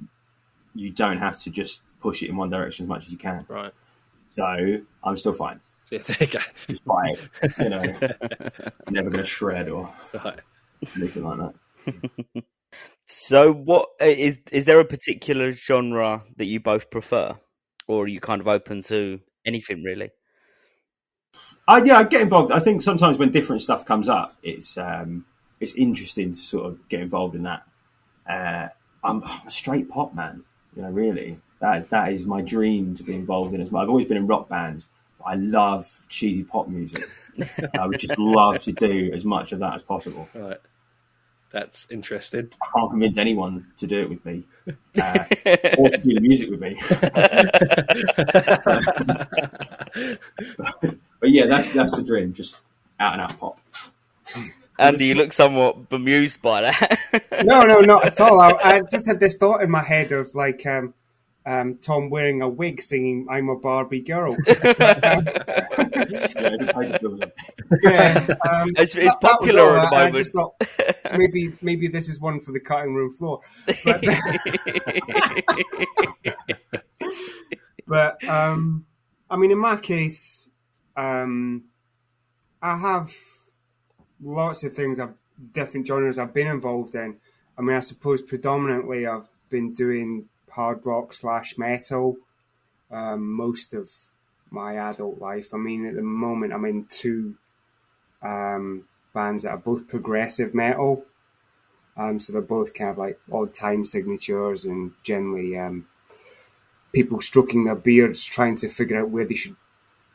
you 0.74 0.89
don't 0.89 1.20
have 1.20 1.38
to 1.43 1.51
just 1.51 1.82
push 2.01 2.24
it 2.24 2.30
in 2.30 2.36
one 2.36 2.49
direction 2.49 2.84
as 2.84 2.89
much 2.89 3.06
as 3.06 3.12
you 3.12 3.18
can. 3.18 3.45
Right. 3.47 3.72
So 4.28 4.80
I'm 5.03 5.16
still 5.16 5.32
fine, 5.32 5.62
So 5.86 5.95
yeah, 5.95 6.01
there 6.01 6.18
you 6.20 6.28
go. 6.28 6.39
despite 6.68 7.30
you 7.60 7.70
know 7.70 7.82
never 8.89 9.10
going 9.12 9.24
to 9.24 9.24
shred 9.24 9.70
or 9.70 9.89
Right. 10.14 10.39
anything 10.97 11.24
like 11.24 11.39
that. 11.86 12.43
So, 13.08 13.53
what 13.53 13.89
uh, 14.01 14.06
is 14.06 14.41
is 14.51 14.66
there 14.66 14.80
a 14.80 14.86
particular 14.86 15.51
genre 15.51 16.24
that 16.38 16.47
you 16.47 16.60
both 16.60 16.89
prefer, 16.89 17.36
or 17.88 18.06
are 18.06 18.08
you 18.08 18.20
kind 18.20 18.41
of 18.41 18.47
open 18.47 18.82
to 18.84 19.20
anything 19.45 19.84
really? 19.84 20.10
I, 21.68 21.84
yeah, 21.84 21.97
I 21.97 22.03
get 22.03 22.22
involved. 22.22 22.51
I 22.51 22.60
think 22.60 22.82
sometimes 22.82 23.18
when 23.18 23.32
different 23.32 23.62
stuff 23.62 23.86
comes 23.86 24.10
up, 24.10 24.36
it's 24.41 24.78
um, 24.78 25.26
it's 25.60 25.74
interesting 25.74 26.32
to 26.32 26.38
sort 26.38 26.66
of 26.66 26.89
get 26.89 27.01
involved 27.01 27.36
in 27.36 27.43
that. 27.43 27.64
Uh, 28.28 28.70
I'm, 29.03 29.24
I'm 29.24 29.47
a 29.47 29.51
straight 29.51 29.88
pop 29.88 30.16
man, 30.16 30.43
you 30.76 30.82
know. 30.82 30.89
Really, 30.89 31.39
that 31.60 31.78
is, 31.78 31.86
that 31.88 32.12
is 32.12 32.26
my 32.26 32.41
dream 32.41 32.95
to 32.95 33.03
be 33.03 33.14
involved 33.14 33.53
in. 33.53 33.62
As 33.62 33.72
well. 33.72 33.84
I've 33.84 33.89
always 33.89 34.08
been 34.08 34.18
in 34.18 34.26
rock 34.26 34.49
bands, 34.49 34.88
but 35.20 35.26
I 35.26 35.36
love 35.36 36.01
cheesy 36.10 36.43
pop 36.43 36.68
music. 36.68 37.08
I 37.80 37.86
would 37.86 37.99
just 37.99 38.18
love 38.18 38.62
to 38.62 38.72
do 38.72 39.12
as 39.14 39.24
much 39.26 39.51
of 39.51 39.60
that 39.60 39.76
as 39.76 39.84
possible. 39.84 40.28
Right. 40.34 40.58
That's 41.56 41.88
interesting. 41.89 42.49
I 42.62 42.66
can't 42.78 42.89
convince 42.89 43.18
anyone 43.18 43.66
to 43.78 43.88
do 43.88 44.01
it 44.01 44.10
with 44.10 44.26
me, 44.26 44.43
uh, 45.01 45.24
or 45.78 45.89
to 45.89 46.01
do 46.03 46.14
the 46.14 46.20
music 46.20 46.49
with 46.49 46.60
me. 46.60 46.76
but 51.22 51.30
yeah, 51.30 51.45
that's 51.45 51.70
that's 51.70 51.95
the 51.95 52.03
dream. 52.06 52.34
Just 52.34 52.60
out 52.99 53.14
and 53.14 53.22
out 53.22 53.39
pop. 53.39 53.58
Andy, 54.78 55.06
you 55.06 55.16
look 55.16 55.32
somewhat 55.32 55.88
bemused 55.88 56.41
by 56.41 56.64
that. 56.64 56.99
no, 57.45 57.62
no, 57.62 57.78
not 57.78 58.03
at 58.03 58.20
all. 58.20 58.41
I, 58.41 58.51
I 58.62 58.82
just 58.91 59.08
had 59.08 59.22
this 59.22 59.38
thought 59.38 59.62
in 59.62 59.72
my 59.72 59.82
head 59.82 60.12
of 60.12 60.36
like 60.36 60.66
um, 60.66 60.93
um, 61.46 61.78
Tom 61.78 62.10
wearing 62.10 62.41
a 62.41 62.50
wig 62.50 62.82
singing 62.82 63.28
"I'm 63.30 63.50
a 63.50 63.56
Barbie 63.56 64.02
girl." 64.02 64.36
Yeah, 64.48 65.22
every 66.38 66.68
page 66.68 67.00
feels 67.00 67.20
like- 67.20 67.36
yeah, 67.84 68.28
um, 68.50 68.70
It's- 68.70 68.96
it's 68.96 69.06
that- 69.06 69.22
that 69.22 69.22
popular 69.22 69.62
all. 69.70 69.78
at 69.80 69.89
the 69.89 69.96
moment. 69.96 70.28
thought 70.28 71.18
maybe 71.18 71.54
maybe 71.62 71.88
this 71.88 72.10
is 72.10 72.20
one 72.20 72.39
for 72.39 72.52
the 72.52 72.60
cutting 72.60 72.93
room 72.96 73.12
floor. 73.12 73.41
But 77.88 78.24
um, 78.28 78.86
I 79.30 79.38
mean, 79.38 79.52
in 79.52 79.60
my 79.60 79.76
case, 79.76 80.50
um, 80.98 81.66
I 82.62 82.78
have 82.78 83.12
lots 84.22 84.64
of 84.64 84.74
things. 84.74 85.00
I've 85.00 85.14
different 85.52 85.86
genres 85.86 86.18
I've 86.18 86.34
been 86.34 86.48
involved 86.48 86.96
in. 86.96 87.18
I 87.58 87.62
mean, 87.62 87.76
I 87.76 87.82
suppose 87.82 88.22
predominantly 88.22 89.06
I've 89.06 89.30
been 89.50 89.74
doing 89.74 90.26
hard 90.56 90.86
rock 90.86 91.14
slash 91.14 91.58
metal 91.58 92.18
um, 92.91 93.32
most 93.34 93.74
of 93.74 93.91
my 94.49 94.78
adult 94.78 95.20
life. 95.20 95.53
I 95.53 95.58
mean, 95.58 95.86
at 95.86 95.95
the 95.95 96.01
moment, 96.01 96.53
I'm 96.53 96.66
in 96.66 96.86
two 96.86 97.36
um, 98.22 98.86
bands 99.14 99.43
that 99.43 99.51
are 99.51 99.58
both 99.58 99.88
progressive 99.88 100.56
metal. 100.56 101.03
Um, 101.97 102.20
so 102.20 102.34
they're 102.34 102.41
both 102.41 102.74
kind 102.74 102.89
of 102.89 102.97
like 102.97 103.20
odd 103.32 103.53
time 103.53 103.86
signatures 103.86 104.66
and 104.66 104.91
generally 105.03 105.58
um, 105.58 105.88
people 106.93 107.22
stroking 107.22 107.66
their 107.66 107.76
beards 107.76 108.24
trying 108.24 108.56
to 108.58 108.70
figure 108.70 109.01
out 109.01 109.10
where 109.10 109.26
they 109.26 109.36
should 109.36 109.56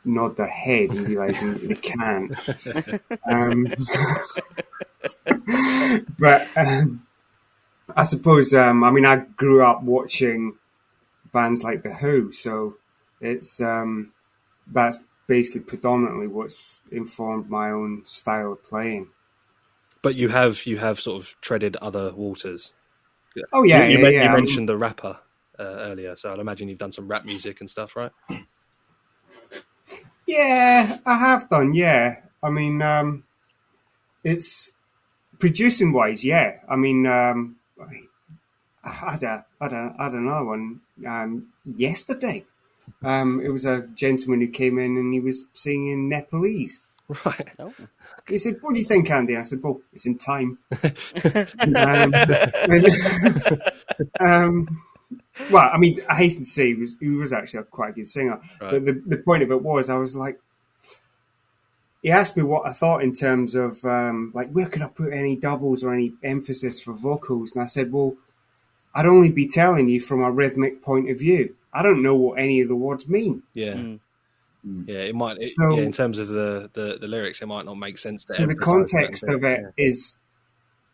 nod 0.03 0.37
their 0.37 0.47
head 0.47 0.89
and 0.89 1.07
realizing 1.07 1.67
they 1.67 1.75
can't. 1.75 2.33
Um, 3.27 3.67
but 6.19 6.47
um, 6.55 7.05
I 7.95 8.03
suppose, 8.03 8.53
um, 8.53 8.83
I 8.83 8.91
mean, 8.91 9.05
I 9.05 9.17
grew 9.17 9.63
up 9.65 9.83
watching 9.83 10.57
bands 11.31 11.63
like 11.63 11.83
The 11.83 11.93
Who, 11.93 12.31
so 12.31 12.75
it's 13.19 13.61
um, 13.61 14.13
that's 14.67 14.97
basically 15.27 15.61
predominantly 15.61 16.27
what's 16.27 16.81
informed 16.91 17.49
my 17.49 17.71
own 17.71 18.03
style 18.05 18.53
of 18.53 18.63
playing. 18.63 19.09
But 20.01 20.15
you 20.15 20.29
have 20.29 20.65
you 20.65 20.77
have 20.77 20.99
sort 20.99 21.21
of 21.21 21.39
treaded 21.41 21.77
other 21.77 22.13
waters. 22.13 22.73
Oh 23.53 23.63
yeah, 23.63 23.85
you, 23.85 23.91
you 23.91 23.97
yeah, 23.97 24.03
men- 24.03 24.13
yeah. 24.13 24.23
you 24.23 24.29
mentioned 24.29 24.67
the 24.67 24.77
rapper 24.77 25.19
uh, 25.59 25.63
earlier, 25.63 26.15
so 26.15 26.33
I'd 26.33 26.39
imagine 26.39 26.67
you've 26.67 26.79
done 26.79 26.91
some 26.91 27.07
rap 27.07 27.23
music 27.25 27.61
and 27.61 27.69
stuff, 27.69 27.95
right? 27.95 28.11
Yeah, 30.25 30.97
I 31.05 31.17
have 31.17 31.49
done. 31.49 31.73
Yeah, 31.73 32.17
I 32.41 32.49
mean, 32.49 32.81
um, 32.81 33.23
it's 34.23 34.73
producing 35.39 35.93
wise. 35.93 36.23
Yeah, 36.23 36.57
I 36.69 36.75
mean, 36.75 37.05
um, 37.05 37.57
I 38.83 38.89
had 38.89 39.23
a, 39.23 39.45
I 39.59 39.65
had, 39.65 39.73
a, 39.73 39.95
I 39.97 40.03
had 40.05 40.13
another 40.13 40.45
one 40.45 40.81
um, 41.07 41.47
yesterday. 41.65 42.45
Um, 43.03 43.41
it 43.43 43.49
was 43.49 43.65
a 43.65 43.87
gentleman 43.93 44.41
who 44.41 44.47
came 44.47 44.79
in 44.79 44.97
and 44.97 45.13
he 45.13 45.19
was 45.19 45.45
singing 45.53 46.09
Nepalese. 46.09 46.81
Right. 47.25 47.49
Oh. 47.59 47.73
He 48.27 48.37
said, 48.37 48.57
"What 48.61 48.73
do 48.73 48.79
you 48.79 48.85
think, 48.85 49.09
Andy?" 49.09 49.35
I 49.35 49.41
said, 49.41 49.61
"Well, 49.61 49.81
it's 49.91 50.05
in 50.05 50.17
time." 50.17 50.59
um, 51.75 52.13
um, 54.19 54.81
well, 55.49 55.69
I 55.73 55.77
mean, 55.77 55.97
I 56.07 56.15
hasten 56.15 56.43
to 56.43 56.49
say 56.49 56.67
he 56.67 56.75
was 56.75 56.95
he 57.01 57.09
was 57.09 57.33
actually 57.33 57.61
a 57.61 57.63
quite 57.63 57.89
a 57.89 57.93
good 57.93 58.07
singer. 58.07 58.39
Right. 58.61 58.71
But 58.71 58.85
the 58.85 59.03
the 59.05 59.17
point 59.17 59.43
of 59.43 59.51
it 59.51 59.61
was, 59.61 59.89
I 59.89 59.97
was 59.97 60.15
like, 60.15 60.39
he 62.01 62.09
asked 62.09 62.35
me 62.35 62.43
what 62.43 62.67
I 62.67 62.73
thought 62.73 63.03
in 63.03 63.13
terms 63.13 63.55
of 63.55 63.83
um, 63.85 64.31
like 64.33 64.51
where 64.51 64.67
could 64.67 64.81
I 64.81 64.87
put 64.87 65.13
any 65.13 65.35
doubles 65.35 65.83
or 65.83 65.93
any 65.93 66.13
emphasis 66.23 66.79
for 66.79 66.93
vocals, 66.93 67.53
and 67.53 67.61
I 67.61 67.67
said, 67.67 67.91
well, 67.91 68.15
I'd 68.93 69.05
only 69.05 69.29
be 69.29 69.47
telling 69.47 69.87
you 69.87 70.01
from 70.01 70.21
a 70.21 70.31
rhythmic 70.31 70.81
point 70.81 71.09
of 71.09 71.19
view. 71.19 71.55
I 71.73 71.83
don't 71.83 72.01
know 72.01 72.15
what 72.15 72.39
any 72.39 72.61
of 72.61 72.67
the 72.67 72.75
words 72.75 73.07
mean. 73.07 73.43
Yeah. 73.53 73.75
Mm. 73.75 73.99
Yeah, 74.85 74.99
it 74.99 75.15
might. 75.15 75.37
It, 75.39 75.53
So- 75.53 75.77
yeah, 75.77 75.83
in 75.83 75.91
terms 75.91 76.17
of 76.17 76.27
the, 76.27 76.69
the, 76.73 76.97
the 76.99 77.07
lyrics, 77.07 77.41
it 77.41 77.47
might 77.47 77.65
not 77.65 77.75
make 77.75 77.97
sense. 77.97 78.25
To 78.25 78.33
so 78.33 78.45
the 78.45 78.55
context 78.55 79.23
of 79.23 79.41
things. 79.41 79.67
it 79.77 79.81
is 79.81 80.17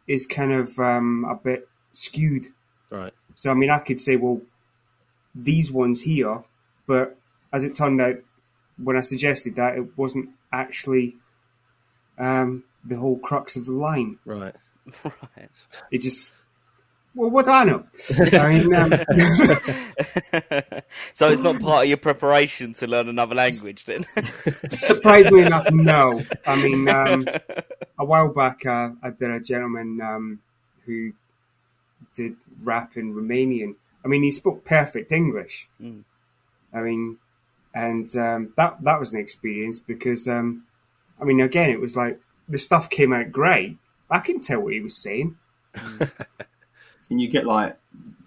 is 0.08 0.26
kind 0.26 0.54
of 0.54 0.78
um, 0.80 1.26
a 1.30 1.36
bit 1.36 1.68
skewed. 1.92 2.48
Right. 2.90 3.14
So 3.36 3.52
I 3.52 3.54
mean, 3.54 3.70
I 3.70 3.80
could 3.80 4.00
say, 4.00 4.16
well, 4.16 4.42
these 5.36 5.72
ones 5.72 6.02
here, 6.02 6.44
but 6.86 7.18
as 7.52 7.64
it 7.64 7.76
turned 7.76 8.02
out, 8.02 8.16
when 8.82 8.96
I 8.96 9.02
suggested 9.02 9.56
that, 9.56 9.78
it 9.78 9.98
wasn't 9.98 10.30
actually 10.52 11.18
um, 12.18 12.64
the 12.84 12.96
whole 12.96 13.18
crux 13.20 13.56
of 13.56 13.66
the 13.66 13.74
line. 13.74 14.20
Right. 14.26 14.56
Right. 15.04 15.50
It 15.92 16.00
just, 16.00 16.32
well, 17.14 17.30
what 17.30 17.44
do 17.44 17.52
I 17.52 17.66
know? 17.66 17.84
I 18.18 18.48
mean, 18.48 18.74
um, 18.74 18.90
so 21.14 21.28
it's 21.28 21.42
not 21.42 21.60
part 21.60 21.84
of 21.84 21.90
your 21.90 21.98
preparation 21.98 22.72
to 22.76 22.88
learn 22.88 23.10
another 23.10 23.36
language, 23.36 23.84
then. 23.84 24.06
surprisingly 24.72 25.42
enough, 25.42 25.70
no. 25.72 26.24
I 26.46 26.56
mean, 26.56 26.88
um, 26.88 27.28
a 28.00 28.06
while 28.06 28.30
back, 28.30 28.66
uh, 28.66 28.92
I 29.04 29.10
did 29.10 29.30
a 29.30 29.42
gentleman 29.42 30.00
um, 30.00 30.40
who 30.86 31.12
did 32.16 32.38
rap 32.64 32.96
in 32.96 33.14
Romanian. 33.14 33.76
I 34.06 34.08
mean, 34.08 34.24
he 34.24 34.32
spoke 34.32 34.64
perfect 34.64 35.12
English. 35.12 35.68
Mm. 35.82 36.04
I 36.74 36.80
mean, 36.80 37.18
and 37.78 38.16
um, 38.16 38.54
that 38.58 38.78
that 38.82 39.00
was 39.00 39.14
an 39.14 39.20
experience 39.20 39.80
because, 39.80 40.28
um, 40.28 40.64
I 41.22 41.26
mean, 41.26 41.40
again, 41.42 41.70
it 41.70 41.80
was 41.80 41.96
like 41.96 42.20
the 42.50 42.58
stuff 42.58 42.90
came 42.90 43.14
out 43.14 43.32
great. 43.32 43.78
I 44.10 44.20
couldn't 44.20 44.42
tell 44.42 44.62
what 44.62 44.74
he 44.74 44.82
was 44.82 44.98
saying. 44.98 45.38
Can 47.08 47.20
you 47.20 47.30
get 47.30 47.46
like 47.46 47.78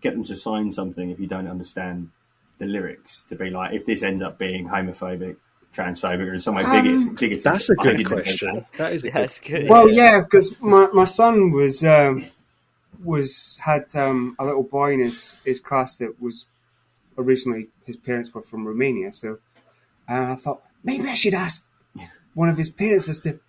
get 0.01 0.13
them 0.13 0.25
to 0.25 0.35
sign 0.37 0.71
something 0.71 1.11
if 1.11 1.21
you 1.21 1.27
don't 1.27 1.49
understand 1.49 2.11
the 2.59 2.67
lyrics 2.67 3.25
to 3.29 3.37
be 3.37 3.51
like 3.51 3.75
if 3.75 3.85
this 3.87 4.03
ends 4.03 4.23
up 4.23 4.39
being 4.39 4.69
homophobic, 4.69 5.37
transphobic, 5.75 6.29
or 6.29 6.33
in 6.35 6.39
some 6.39 6.55
way 6.55 6.65
Um, 6.65 6.73
bigoted? 6.73 7.19
bigoted 7.19 7.45
That's 7.45 7.71
a 7.71 7.75
I 7.79 7.85
good 7.85 8.05
question. 8.07 8.49
that. 8.55 8.67
That 8.77 8.93
is 8.93 9.05
a 9.05 9.09
Yeah, 9.09 9.27
good. 9.27 9.31
good. 9.43 9.69
Well, 9.69 9.91
yeah, 9.91 10.21
because 10.23 10.55
my, 10.61 10.89
my 10.93 11.05
son 11.05 11.51
was 11.51 11.83
um, 11.85 12.27
was 13.05 13.59
had 13.61 13.95
um, 13.97 14.37
a 14.39 14.45
little 14.45 14.63
boy 14.63 14.95
in 14.95 15.01
his, 15.01 15.35
his 15.45 15.61
class 15.61 15.97
that 15.97 16.21
was 16.21 16.47
originally 17.19 17.69
his 17.85 17.97
parents 17.97 18.33
were 18.35 18.43
from 18.43 18.67
Romania, 18.67 19.13
so 19.13 19.39
and 20.09 20.25
I 20.33 20.37
thought 20.37 20.63
maybe 20.83 21.09
I 21.09 21.15
should 21.15 21.35
ask 21.35 21.65
one 22.35 22.49
of 22.49 22.57
his 22.57 22.71
parents 22.71 23.09
as 23.09 23.21
to 23.21 23.41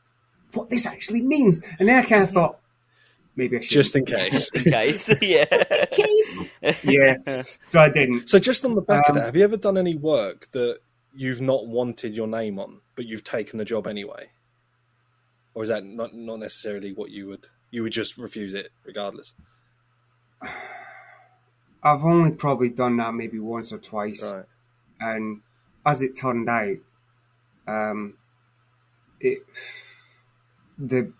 what 0.53 0.69
this 0.69 0.85
actually 0.85 1.21
means, 1.21 1.61
and 1.79 1.87
then 1.87 1.95
I 2.03 2.07
kind 2.07 2.23
of 2.23 2.31
thought 2.31 2.59
maybe 3.35 3.57
I 3.57 3.61
should 3.61 3.71
Just 3.71 3.95
in 3.95 4.05
case. 4.05 4.49
in 4.51 4.63
case, 4.63 5.13
yeah. 5.21 5.45
just 5.45 5.71
in 5.71 5.87
case. 5.91 6.39
yeah, 6.83 7.43
so 7.63 7.79
I 7.79 7.89
didn't. 7.89 8.29
So, 8.29 8.39
just 8.39 8.65
on 8.65 8.75
the 8.75 8.81
back 8.81 9.07
of 9.07 9.11
Um, 9.11 9.15
that, 9.17 9.25
have 9.25 9.35
you 9.35 9.43
ever 9.43 9.57
done 9.57 9.77
any 9.77 9.95
work 9.95 10.51
that 10.51 10.79
you've 11.15 11.41
not 11.41 11.67
wanted 11.67 12.13
your 12.15 12.27
name 12.27 12.59
on, 12.59 12.81
but 12.95 13.05
you've 13.05 13.23
taken 13.23 13.57
the 13.57 13.65
job 13.65 13.87
anyway? 13.87 14.29
Or 15.53 15.63
is 15.63 15.69
that 15.69 15.85
not 15.85 16.13
not 16.13 16.39
necessarily 16.39 16.93
what 16.93 17.11
you 17.11 17.27
would 17.27 17.47
you 17.71 17.83
would 17.83 17.91
just 17.93 18.17
refuse 18.17 18.53
it 18.53 18.69
regardless? 18.85 19.33
I've 21.83 22.03
only 22.05 22.31
probably 22.31 22.69
done 22.69 22.97
that 22.97 23.13
maybe 23.13 23.39
once 23.39 23.73
or 23.73 23.77
twice. 23.77 24.23
Right. 24.23 24.45
and 24.99 25.41
as 25.85 26.01
it 26.01 26.15
turned 26.15 26.47
out, 26.47 26.77
um, 27.67 28.15
it 29.19 29.39
the 30.77 31.11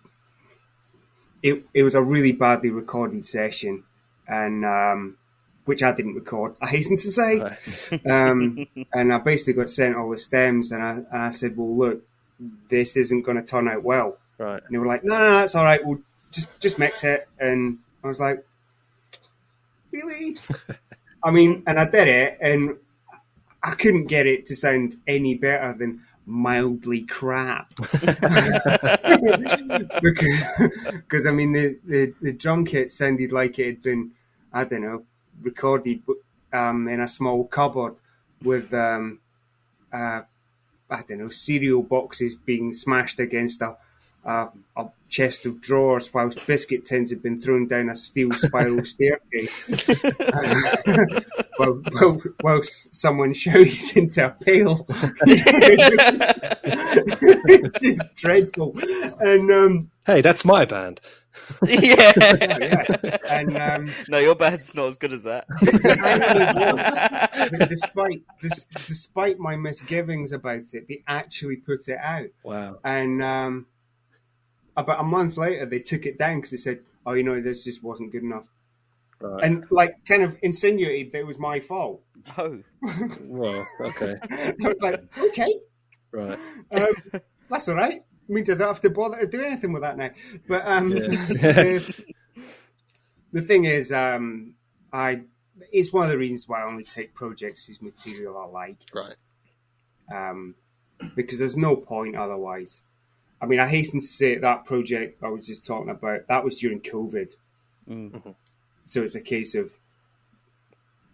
it 1.42 1.64
it 1.74 1.82
was 1.82 1.94
a 1.94 2.02
really 2.02 2.32
badly 2.32 2.70
recorded 2.70 3.26
session, 3.26 3.84
and 4.28 4.64
um, 4.64 5.16
which 5.64 5.82
I 5.82 5.92
didn't 5.92 6.14
record. 6.14 6.54
I 6.60 6.68
hasten 6.68 6.96
to 6.96 7.10
say, 7.10 7.38
Right. 7.40 8.06
um, 8.10 8.66
and 8.92 9.12
I 9.12 9.18
basically 9.18 9.54
got 9.54 9.70
sent 9.70 9.96
all 9.96 10.10
the 10.10 10.18
stems, 10.18 10.70
and 10.72 10.82
I 10.82 10.90
and 10.96 11.06
I 11.22 11.30
said, 11.30 11.56
well, 11.56 11.76
look, 11.76 12.02
this 12.68 12.96
isn't 12.96 13.22
going 13.22 13.36
to 13.36 13.42
turn 13.44 13.68
out 13.68 13.82
well. 13.82 14.18
Right. 14.38 14.62
And 14.64 14.74
they 14.74 14.78
were 14.78 14.86
like, 14.86 15.04
no, 15.04 15.18
no, 15.18 15.38
that's 15.38 15.54
all 15.54 15.64
right. 15.64 15.84
We'll 15.84 16.00
just 16.30 16.48
just 16.60 16.78
mix 16.78 17.04
it. 17.04 17.28
And 17.38 17.78
I 18.04 18.08
was 18.08 18.20
like, 18.20 18.44
really? 19.92 20.36
I 21.22 21.30
mean, 21.30 21.62
and 21.66 21.78
I 21.78 21.84
did 21.84 22.08
it, 22.08 22.38
and 22.40 22.76
I 23.62 23.74
couldn't 23.74 24.06
get 24.06 24.26
it 24.26 24.46
to 24.46 24.56
sound 24.56 24.96
any 25.06 25.34
better 25.34 25.74
than 25.78 26.02
mildly 26.26 27.02
crap. 27.02 27.72
because, 30.00 31.26
I 31.26 31.30
mean, 31.30 31.52
the, 31.52 31.78
the, 31.84 32.14
the 32.20 32.32
drum 32.32 32.64
kit 32.64 32.90
sounded 32.90 33.30
like 33.32 33.58
it 33.58 33.66
had 33.66 33.82
been, 33.82 34.12
I 34.52 34.64
don't 34.64 34.82
know, 34.82 35.04
recorded 35.40 36.02
um, 36.52 36.88
in 36.88 37.00
a 37.00 37.08
small 37.08 37.44
cupboard 37.44 37.94
with, 38.42 38.74
um, 38.74 39.20
uh, 39.92 40.22
I 40.90 41.02
don't 41.02 41.18
know, 41.18 41.28
cereal 41.28 41.82
boxes 41.82 42.34
being 42.34 42.74
smashed 42.74 43.18
against 43.20 43.62
a, 43.62 43.76
a, 44.24 44.48
a 44.76 44.86
chest 45.08 45.46
of 45.46 45.60
drawers 45.60 46.12
whilst 46.14 46.46
biscuit 46.46 46.84
tins 46.84 47.10
had 47.10 47.22
been 47.22 47.38
thrown 47.40 47.66
down 47.66 47.88
a 47.90 47.96
steel 47.96 48.32
spiral 48.32 48.84
staircase. 48.84 49.68
while, 51.56 51.82
while, 51.92 52.22
whilst 52.42 52.94
someone 52.94 53.32
shouted 53.34 53.96
into 53.96 54.26
a 54.26 54.30
pail. 54.30 54.86
it's 56.64 57.82
just 57.82 58.02
dreadful. 58.14 58.74
And 59.20 59.50
um, 59.50 59.90
Hey, 60.04 60.20
that's 60.20 60.44
my 60.44 60.64
band. 60.64 61.00
yeah. 61.64 62.12
yeah, 62.18 63.16
and 63.30 63.56
um, 63.56 63.88
No, 64.08 64.18
your 64.18 64.34
band's 64.34 64.74
not 64.74 64.88
as 64.88 64.96
good 64.96 65.12
as 65.12 65.22
that. 65.22 65.46
but 67.58 67.68
despite 67.68 68.22
this, 68.42 68.64
despite 68.86 69.38
my 69.38 69.54
misgivings 69.56 70.32
about 70.32 70.62
it, 70.72 70.88
they 70.88 71.04
actually 71.06 71.56
put 71.56 71.88
it 71.88 71.98
out. 72.02 72.26
Wow. 72.42 72.78
And 72.84 73.22
um, 73.22 73.66
about 74.76 75.00
a 75.00 75.04
month 75.04 75.36
later, 75.36 75.66
they 75.66 75.80
took 75.80 76.06
it 76.06 76.18
down 76.18 76.36
because 76.38 76.50
they 76.50 76.56
said, 76.56 76.80
"Oh, 77.06 77.12
you 77.12 77.22
know, 77.22 77.40
this 77.40 77.64
just 77.64 77.82
wasn't 77.82 78.12
good 78.12 78.22
enough," 78.22 78.48
Right. 79.20 79.44
and 79.44 79.64
like 79.70 80.04
kind 80.06 80.22
of 80.22 80.36
insinuated 80.42 81.12
that 81.12 81.18
it 81.20 81.26
was 81.26 81.38
my 81.38 81.60
fault. 81.60 82.02
oh, 82.38 82.60
well, 83.20 83.66
okay. 83.80 84.16
I 84.30 84.54
was 84.60 84.80
like, 84.80 85.02
"Okay, 85.18 85.58
Right. 86.10 86.38
um, 86.72 86.94
that's 87.50 87.68
all 87.68 87.74
right." 87.76 88.02
means 88.28 88.48
I 88.48 88.54
don't 88.54 88.68
have 88.68 88.80
to 88.80 88.88
bother 88.88 89.18
to 89.18 89.26
do 89.26 89.42
anything 89.42 89.72
with 89.74 89.82
that 89.82 89.98
now. 89.98 90.08
But 90.48 90.66
um, 90.66 90.88
Yeah. 90.96 91.08
the, 91.28 92.04
the 93.32 93.42
thing 93.42 93.64
is, 93.64 93.92
um, 93.92 94.54
I 94.92 95.22
it's 95.70 95.92
one 95.92 96.04
of 96.04 96.10
the 96.10 96.16
reasons 96.16 96.48
why 96.48 96.62
I 96.62 96.66
only 96.66 96.84
take 96.84 97.14
projects 97.14 97.66
whose 97.66 97.82
material 97.82 98.38
I 98.38 98.46
like. 98.46 98.76
Right. 98.94 99.16
um, 100.10 100.54
because 101.16 101.38
there's 101.40 101.56
no 101.56 101.76
point 101.76 102.16
otherwise. 102.16 102.80
I 103.42 103.46
mean, 103.46 103.58
I 103.58 103.66
hasten 103.66 104.00
to 104.00 104.06
say 104.06 104.36
that 104.38 104.64
project 104.64 105.22
I 105.22 105.28
was 105.28 105.46
just 105.46 105.66
talking 105.66 105.90
about 105.90 106.28
that 106.28 106.44
was 106.44 106.56
during 106.56 106.80
COVID, 106.80 107.34
Mm. 107.90 108.34
so 108.84 109.02
it's 109.02 109.16
a 109.16 109.20
case 109.20 109.56
of, 109.56 109.72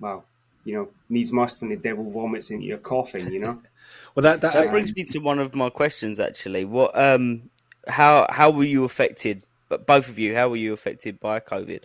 well, 0.00 0.26
you 0.64 0.74
know, 0.74 0.88
needs 1.08 1.32
must 1.32 1.62
when 1.62 1.70
the 1.70 1.76
devil 1.76 2.10
vomits 2.10 2.50
into 2.50 2.66
your 2.66 2.76
coffin, 2.78 3.32
you 3.32 3.40
know. 3.40 3.60
Well, 4.14 4.22
that 4.22 4.42
that, 4.42 4.52
that 4.52 4.70
brings 4.70 4.94
me 4.94 5.04
to 5.04 5.18
one 5.20 5.38
of 5.38 5.54
my 5.54 5.70
questions. 5.70 6.20
Actually, 6.20 6.66
what, 6.66 6.98
um, 6.98 7.48
how, 7.86 8.26
how 8.28 8.50
were 8.50 8.64
you 8.64 8.84
affected? 8.84 9.44
But 9.70 9.86
both 9.86 10.10
of 10.10 10.18
you, 10.18 10.34
how 10.34 10.50
were 10.50 10.56
you 10.56 10.74
affected 10.74 11.18
by 11.20 11.40
COVID? 11.40 11.84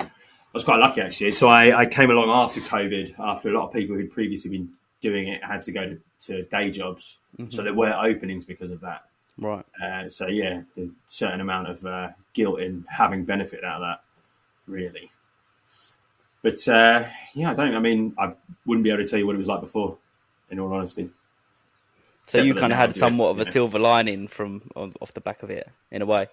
I 0.00 0.08
was 0.54 0.64
quite 0.64 0.78
lucky 0.78 1.02
actually. 1.02 1.32
So 1.32 1.48
I, 1.48 1.80
I 1.80 1.86
came 1.86 2.08
along 2.10 2.30
after 2.30 2.62
COVID, 2.62 3.18
after 3.18 3.50
a 3.50 3.52
lot 3.52 3.66
of 3.66 3.72
people 3.74 3.94
who'd 3.94 4.10
previously 4.10 4.50
been 4.50 4.70
doing 5.02 5.28
it 5.28 5.44
had 5.44 5.62
to 5.64 5.72
go 5.72 5.86
to, 5.86 5.98
to 6.26 6.42
day 6.44 6.70
jobs. 6.70 7.18
So 7.50 7.62
there 7.62 7.74
were 7.74 7.92
openings 7.92 8.46
because 8.46 8.70
of 8.70 8.80
that. 8.80 9.04
Right. 9.38 9.64
Uh, 9.82 10.08
so 10.08 10.26
yeah, 10.26 10.62
the 10.74 10.92
certain 11.06 11.40
amount 11.40 11.68
of 11.68 11.84
uh, 11.84 12.08
guilt 12.34 12.60
in 12.60 12.84
having 12.88 13.24
benefited 13.24 13.64
out 13.64 13.82
of 13.82 13.88
that, 13.88 14.02
really. 14.66 15.10
But 16.42 16.66
uh, 16.68 17.04
yeah, 17.34 17.50
I 17.50 17.54
don't. 17.54 17.74
I 17.74 17.78
mean, 17.80 18.14
I 18.18 18.32
wouldn't 18.66 18.84
be 18.84 18.90
able 18.90 19.02
to 19.04 19.08
tell 19.08 19.18
you 19.18 19.26
what 19.26 19.34
it 19.34 19.38
was 19.38 19.48
like 19.48 19.60
before. 19.60 19.98
In 20.50 20.58
all 20.58 20.72
honesty, 20.72 21.10
So 22.26 22.40
Except 22.40 22.46
you 22.46 22.54
kind 22.54 22.72
of 22.72 22.78
had 22.78 22.90
yeah, 22.96 22.98
somewhat 22.98 23.28
of 23.28 23.40
a 23.40 23.44
yeah. 23.44 23.50
silver 23.50 23.78
lining 23.78 24.26
from 24.28 24.62
off 24.74 24.90
off 25.00 25.14
the 25.14 25.20
back 25.20 25.42
of 25.44 25.50
it, 25.50 25.68
in 25.92 26.02
a 26.02 26.06
way. 26.06 26.26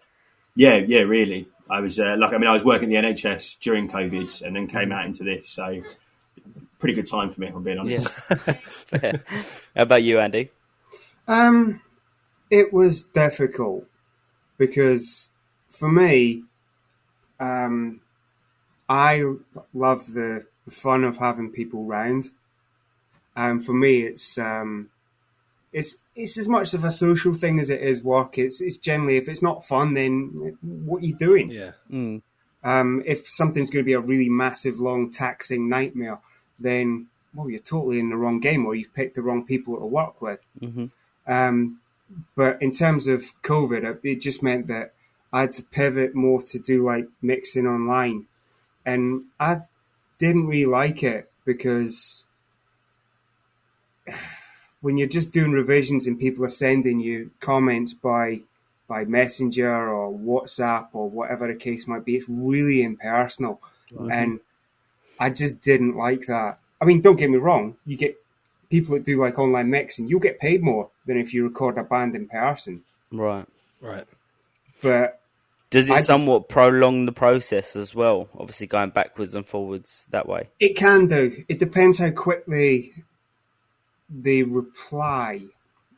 yeah, 0.55 0.77
yeah, 0.77 1.01
really. 1.01 1.47
I 1.69 1.81
was 1.81 1.99
uh, 1.99 2.15
like, 2.17 2.33
I 2.33 2.37
mean, 2.37 2.47
I 2.47 2.53
was 2.53 2.63
working 2.63 2.89
the 2.89 2.95
NHS 2.95 3.59
during 3.59 3.87
COVID, 3.89 4.41
and 4.41 4.55
then 4.55 4.67
came 4.67 4.91
out 4.91 5.05
into 5.05 5.23
this. 5.23 5.49
So 5.49 5.81
pretty 6.79 6.95
good 6.95 7.07
time 7.07 7.29
for 7.29 7.41
me. 7.41 7.47
If 7.47 7.55
I'm 7.55 7.63
being 7.63 7.77
honest. 7.77 8.07
Fair. 8.89 9.23
How 9.75 9.83
about 9.83 10.03
you, 10.03 10.19
Andy? 10.19 10.51
Um, 11.27 11.81
It 12.49 12.73
was 12.73 13.03
difficult 13.03 13.85
because 14.57 15.29
for 15.69 15.89
me, 15.89 16.43
um, 17.39 18.01
I 18.89 19.23
love 19.73 20.13
the, 20.13 20.45
the 20.65 20.71
fun 20.71 21.03
of 21.03 21.17
having 21.17 21.51
people 21.51 21.83
round. 21.85 22.29
And 23.35 23.63
for 23.63 23.73
me, 23.73 24.01
it's 24.01 24.37
um, 24.37 24.89
it's 25.71 25.97
it's 26.15 26.37
as 26.37 26.47
much 26.47 26.73
of 26.73 26.83
a 26.83 26.89
social 26.89 27.33
thing 27.33 27.59
as 27.59 27.69
it 27.69 27.81
is 27.81 28.03
work. 28.03 28.37
It's 28.37 28.61
it's 28.61 28.77
generally 28.77 29.17
if 29.17 29.29
it's 29.29 29.43
not 29.43 29.65
fun, 29.65 29.93
then 29.93 30.57
what 30.61 31.03
are 31.03 31.05
you 31.05 31.15
doing? 31.15 31.49
Yeah. 31.49 31.71
Mm. 31.91 32.21
Um, 32.63 33.03
if 33.05 33.29
something's 33.29 33.69
going 33.69 33.83
to 33.83 33.87
be 33.87 33.93
a 33.93 33.99
really 33.99 34.29
massive, 34.29 34.79
long, 34.79 35.11
taxing 35.11 35.69
nightmare, 35.69 36.19
then 36.59 37.07
well, 37.35 37.49
you're 37.49 37.59
totally 37.59 37.99
in 37.99 38.09
the 38.09 38.17
wrong 38.17 38.39
game, 38.39 38.65
or 38.65 38.73
you've 38.73 38.93
picked 38.93 39.15
the 39.15 39.21
wrong 39.21 39.45
people 39.45 39.77
to 39.77 39.85
work 39.85 40.21
with. 40.21 40.39
hmm 40.59 40.85
Um, 41.27 41.79
but 42.35 42.61
in 42.61 42.71
terms 42.71 43.07
of 43.07 43.33
COVID, 43.43 43.83
it- 43.83 43.99
it 44.03 44.21
just 44.21 44.41
meant 44.41 44.67
that 44.67 44.93
I 45.33 45.41
had 45.41 45.51
to 45.53 45.63
pivot 45.63 46.15
more 46.15 46.41
to 46.43 46.59
do 46.59 46.83
like 46.83 47.07
mixing 47.21 47.67
online, 47.67 48.27
and 48.85 49.25
I 49.39 49.63
didn't 50.17 50.47
really 50.47 50.65
like 50.65 51.03
it 51.03 51.29
because 51.45 52.25
when 54.81 54.97
you're 54.97 55.07
just 55.07 55.31
doing 55.31 55.51
revisions 55.51 56.07
and 56.07 56.19
people 56.19 56.45
are 56.45 56.49
sending 56.49 56.99
you 56.99 57.31
comments 57.39 57.93
by 57.93 58.41
by 58.87 59.03
messenger 59.03 59.89
or 59.89 60.13
WhatsApp 60.13 60.87
or 60.93 61.09
whatever 61.09 61.45
the 61.47 61.55
case 61.59 61.87
might 61.87 62.05
be, 62.05 62.15
it's 62.15 62.29
really 62.29 62.83
impersonal, 62.83 63.61
mm-hmm. 63.91 64.09
and 64.09 64.39
I 65.19 65.29
just 65.29 65.59
didn't 65.61 65.97
like 65.97 66.27
that. 66.27 66.59
I 66.79 66.85
mean, 66.85 67.01
don't 67.01 67.17
get 67.17 67.29
me 67.29 67.37
wrong, 67.37 67.75
you 67.85 67.97
get 67.97 68.17
people 68.69 68.95
that 68.95 69.05
do 69.05 69.19
like 69.19 69.39
online 69.39 69.69
mixing, 69.69 70.07
you'll 70.07 70.19
get 70.19 70.39
paid 70.39 70.61
more 70.63 70.89
than 71.05 71.17
if 71.17 71.33
you 71.33 71.43
record 71.43 71.77
a 71.77 71.83
band 71.83 72.15
in 72.15 72.27
person. 72.27 72.83
Right. 73.11 73.45
Right. 73.81 74.05
But 74.81 75.21
Does 75.69 75.89
it 75.89 75.93
I 75.93 75.97
just- 75.97 76.07
somewhat 76.07 76.49
prolong 76.49 77.05
the 77.05 77.11
process 77.11 77.75
as 77.75 77.93
well? 77.95 78.29
Obviously, 78.37 78.67
going 78.67 78.89
backwards 78.91 79.35
and 79.35 79.45
forwards 79.47 80.07
that 80.11 80.27
way. 80.27 80.49
it 80.59 80.75
can 80.75 81.07
do. 81.07 81.43
It 81.47 81.59
depends 81.59 81.97
how 81.99 82.11
quickly 82.11 82.93
they 84.09 84.43
reply, 84.43 85.41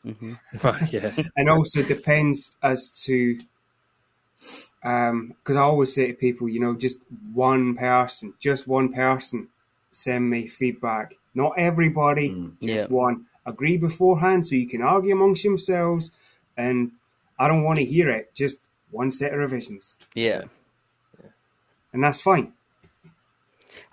hmm 0.02 0.32
Right. 0.62 0.92
Yeah. 0.92 1.12
and 1.36 1.48
also 1.48 1.82
depends 1.82 2.56
as 2.62 2.88
to 3.04 3.38
because 4.82 5.56
I 5.56 5.60
always 5.60 5.94
say 5.94 6.06
to 6.08 6.14
people, 6.14 6.48
you 6.48 6.58
know, 6.60 6.74
just 6.74 6.96
one 7.34 7.76
person, 7.76 8.32
just 8.40 8.66
one 8.66 8.92
person, 8.92 9.48
send 9.90 10.28
me 10.30 10.46
feedback. 10.46 11.14
Not 11.34 11.54
everybody, 11.58 12.30
Mm. 12.30 12.52
just 12.60 12.84
Yeah. 12.84 12.86
one. 12.86 13.26
Agree 13.46 13.76
beforehand 13.76 14.46
so 14.46 14.54
you 14.54 14.68
can 14.68 14.82
argue 14.82 15.12
amongst 15.14 15.44
yourselves, 15.44 16.12
and 16.56 16.92
I 17.38 17.48
don't 17.48 17.62
want 17.62 17.78
to 17.78 17.84
hear 17.84 18.10
it. 18.10 18.34
Just 18.34 18.58
one 18.90 19.10
set 19.10 19.32
of 19.32 19.38
revisions, 19.38 19.96
Yeah. 20.14 20.42
and 21.92 22.02
that's 22.04 22.20
fine. 22.20 22.52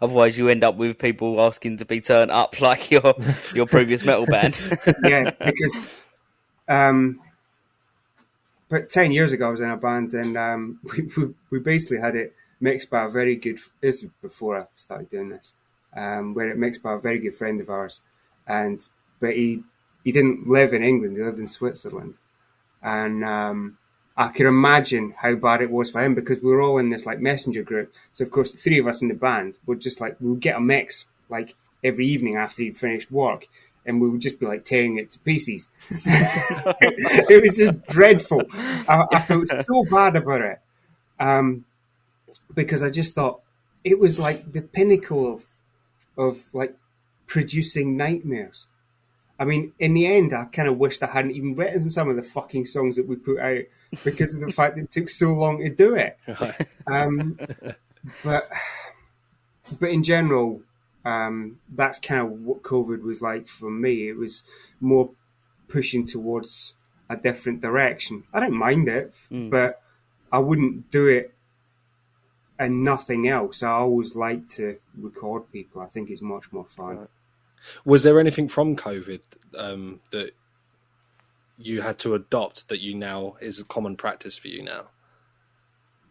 Otherwise, 0.02 0.38
you 0.38 0.50
end 0.50 0.64
up 0.64 0.76
with 0.76 0.98
people 1.00 1.40
asking 1.42 1.78
to 1.78 1.86
be 1.86 2.02
turned 2.02 2.32
up 2.32 2.60
like 2.62 2.92
your 2.92 3.14
your 3.56 3.66
previous 3.66 4.04
metal 4.06 4.26
band. 4.30 4.60
yeah, 5.04 5.32
because 5.32 5.78
um, 6.68 7.20
but 8.70 8.90
ten 8.90 9.12
years 9.12 9.32
ago 9.32 9.48
I 9.48 9.52
was 9.52 9.62
in 9.62 9.70
a 9.70 9.78
band 9.78 10.14
and 10.14 10.38
um, 10.38 10.80
we, 10.84 11.04
we 11.16 11.34
we 11.52 11.60
basically 11.60 12.00
had 12.00 12.16
it 12.16 12.36
mixed 12.60 12.90
by 12.90 13.06
a 13.06 13.10
very 13.10 13.36
good. 13.36 13.60
This 13.82 14.04
is 14.04 14.10
before 14.22 14.60
I 14.60 14.66
started 14.76 15.10
doing 15.10 15.30
this, 15.30 15.54
um, 15.98 16.34
where 16.34 16.50
it 16.50 16.58
mixed 16.58 16.84
by 16.84 16.94
a 16.94 17.00
very 17.00 17.20
good 17.20 17.36
friend 17.36 17.60
of 17.60 17.70
ours, 17.70 18.02
and 18.48 18.88
but 19.20 19.34
he 19.34 19.64
he 20.04 20.12
didn't 20.12 20.48
live 20.48 20.74
in 20.74 20.84
England. 20.84 21.18
He 21.18 21.24
lived 21.24 21.40
in 21.40 21.48
Switzerland, 21.48 22.16
and 22.82 23.26
um, 23.26 23.78
I 24.16 24.30
could 24.30 24.46
imagine 24.46 25.16
how 25.18 25.36
bad 25.36 25.62
it 25.62 25.72
was 25.72 25.92
for 25.92 26.04
him 26.04 26.16
because 26.16 26.40
we 26.40 26.52
were 26.52 26.62
all 26.62 26.78
in 26.78 26.92
this 26.92 27.06
like 27.06 27.20
messenger 27.20 27.64
group. 27.64 27.92
So 28.14 28.24
of 28.24 28.32
course, 28.32 28.52
the 28.52 28.58
three 28.58 28.80
of 28.80 28.88
us 28.88 29.02
in 29.02 29.08
the 29.08 29.16
band 29.16 29.56
would 29.66 29.82
just 29.82 30.00
like 30.00 30.16
we 30.22 30.30
would 30.30 30.40
get 30.40 30.56
a 30.56 30.62
mix 30.62 31.08
like 31.30 31.56
every 31.84 32.06
evening 32.08 32.36
after 32.36 32.62
he'd 32.62 32.78
finished 32.78 33.12
work, 33.12 33.48
and 33.86 34.00
we 34.00 34.10
would 34.10 34.22
just 34.22 34.40
be 34.40 34.46
like 34.46 34.66
tearing 34.66 34.98
it 34.98 35.10
to 35.12 35.20
pieces. 35.20 35.68
it 35.90 37.44
was 37.44 37.58
just 37.58 37.86
dreadful. 37.88 38.44
I, 38.54 39.06
I 39.12 39.22
felt 39.22 39.48
so 39.48 39.84
bad 39.90 40.16
about 40.16 40.42
it 40.42 40.60
um, 41.20 41.66
because 42.54 42.84
I 42.84 42.92
just 42.92 43.16
thought 43.16 43.42
it 43.84 43.98
was 43.98 44.20
like 44.20 44.52
the 44.52 44.62
pinnacle 44.62 45.34
of 45.34 45.46
of 46.18 46.46
like 46.54 46.76
producing 47.28 47.98
nightmares. 47.98 48.68
I 49.40 49.46
mean, 49.46 49.74
in 49.78 49.94
the 49.94 50.08
end, 50.08 50.34
I 50.34 50.46
kind 50.46 50.68
of 50.68 50.78
wished 50.80 51.04
I 51.04 51.08
hadn't 51.08 51.32
even 51.32 51.54
written 51.56 51.90
some 51.92 52.10
of 52.10 52.16
the 52.16 52.24
fucking 52.24 52.66
songs 52.66 52.96
that 52.96 53.08
we 53.08 53.16
put 53.18 53.38
out 53.40 53.62
because 54.04 54.34
of 54.34 54.42
the 54.42 54.52
fact 54.52 54.76
that 54.76 54.84
it 54.86 54.92
took 54.92 55.10
so 55.10 55.34
long 55.34 55.60
to 55.60 55.70
do 55.70 55.96
it. 55.96 56.18
Um, 56.88 57.38
but 58.24 58.50
but 59.80 59.90
in 59.90 60.04
general, 60.04 60.62
um, 61.06 61.60
that's 61.76 62.00
kind 62.00 62.22
of 62.22 62.32
what 62.42 62.64
COVID 62.64 63.02
was 63.02 63.22
like 63.22 63.48
for 63.50 63.70
me. 63.70 64.08
It 64.08 64.18
was 64.18 64.44
more 64.80 65.12
pushing 65.68 66.06
towards 66.08 66.74
a 67.10 67.18
different 67.18 67.62
direction. 67.62 68.24
I 68.34 68.40
don't 68.40 68.54
mind 68.54 68.88
it, 68.88 69.14
Mm. 69.32 69.50
but 69.50 69.82
I 70.32 70.40
wouldn't 70.40 70.90
do 70.92 71.08
it 71.08 71.34
and 72.60 72.84
nothing 72.84 73.28
else. 73.28 73.64
I 73.64 73.72
always 73.72 74.16
like 74.16 74.48
to 74.50 74.78
record 74.98 75.52
people. 75.52 75.82
I 75.82 75.88
think 75.88 76.10
it's 76.10 76.22
much 76.22 76.52
more 76.52 76.66
fun. 76.66 76.98
Right. 76.98 77.08
Was 77.86 78.04
there 78.04 78.20
anything 78.20 78.48
from 78.48 78.76
COVID 78.76 79.22
um, 79.58 80.00
that 80.12 80.32
you 81.58 81.82
had 81.82 81.98
to 82.00 82.14
adopt 82.14 82.70
that 82.70 82.82
you 82.82 82.96
now 82.96 83.36
is 83.42 83.60
a 83.60 83.66
common 83.66 83.96
practice 83.96 84.38
for 84.38 84.48
you 84.48 84.64
now? 84.64 84.88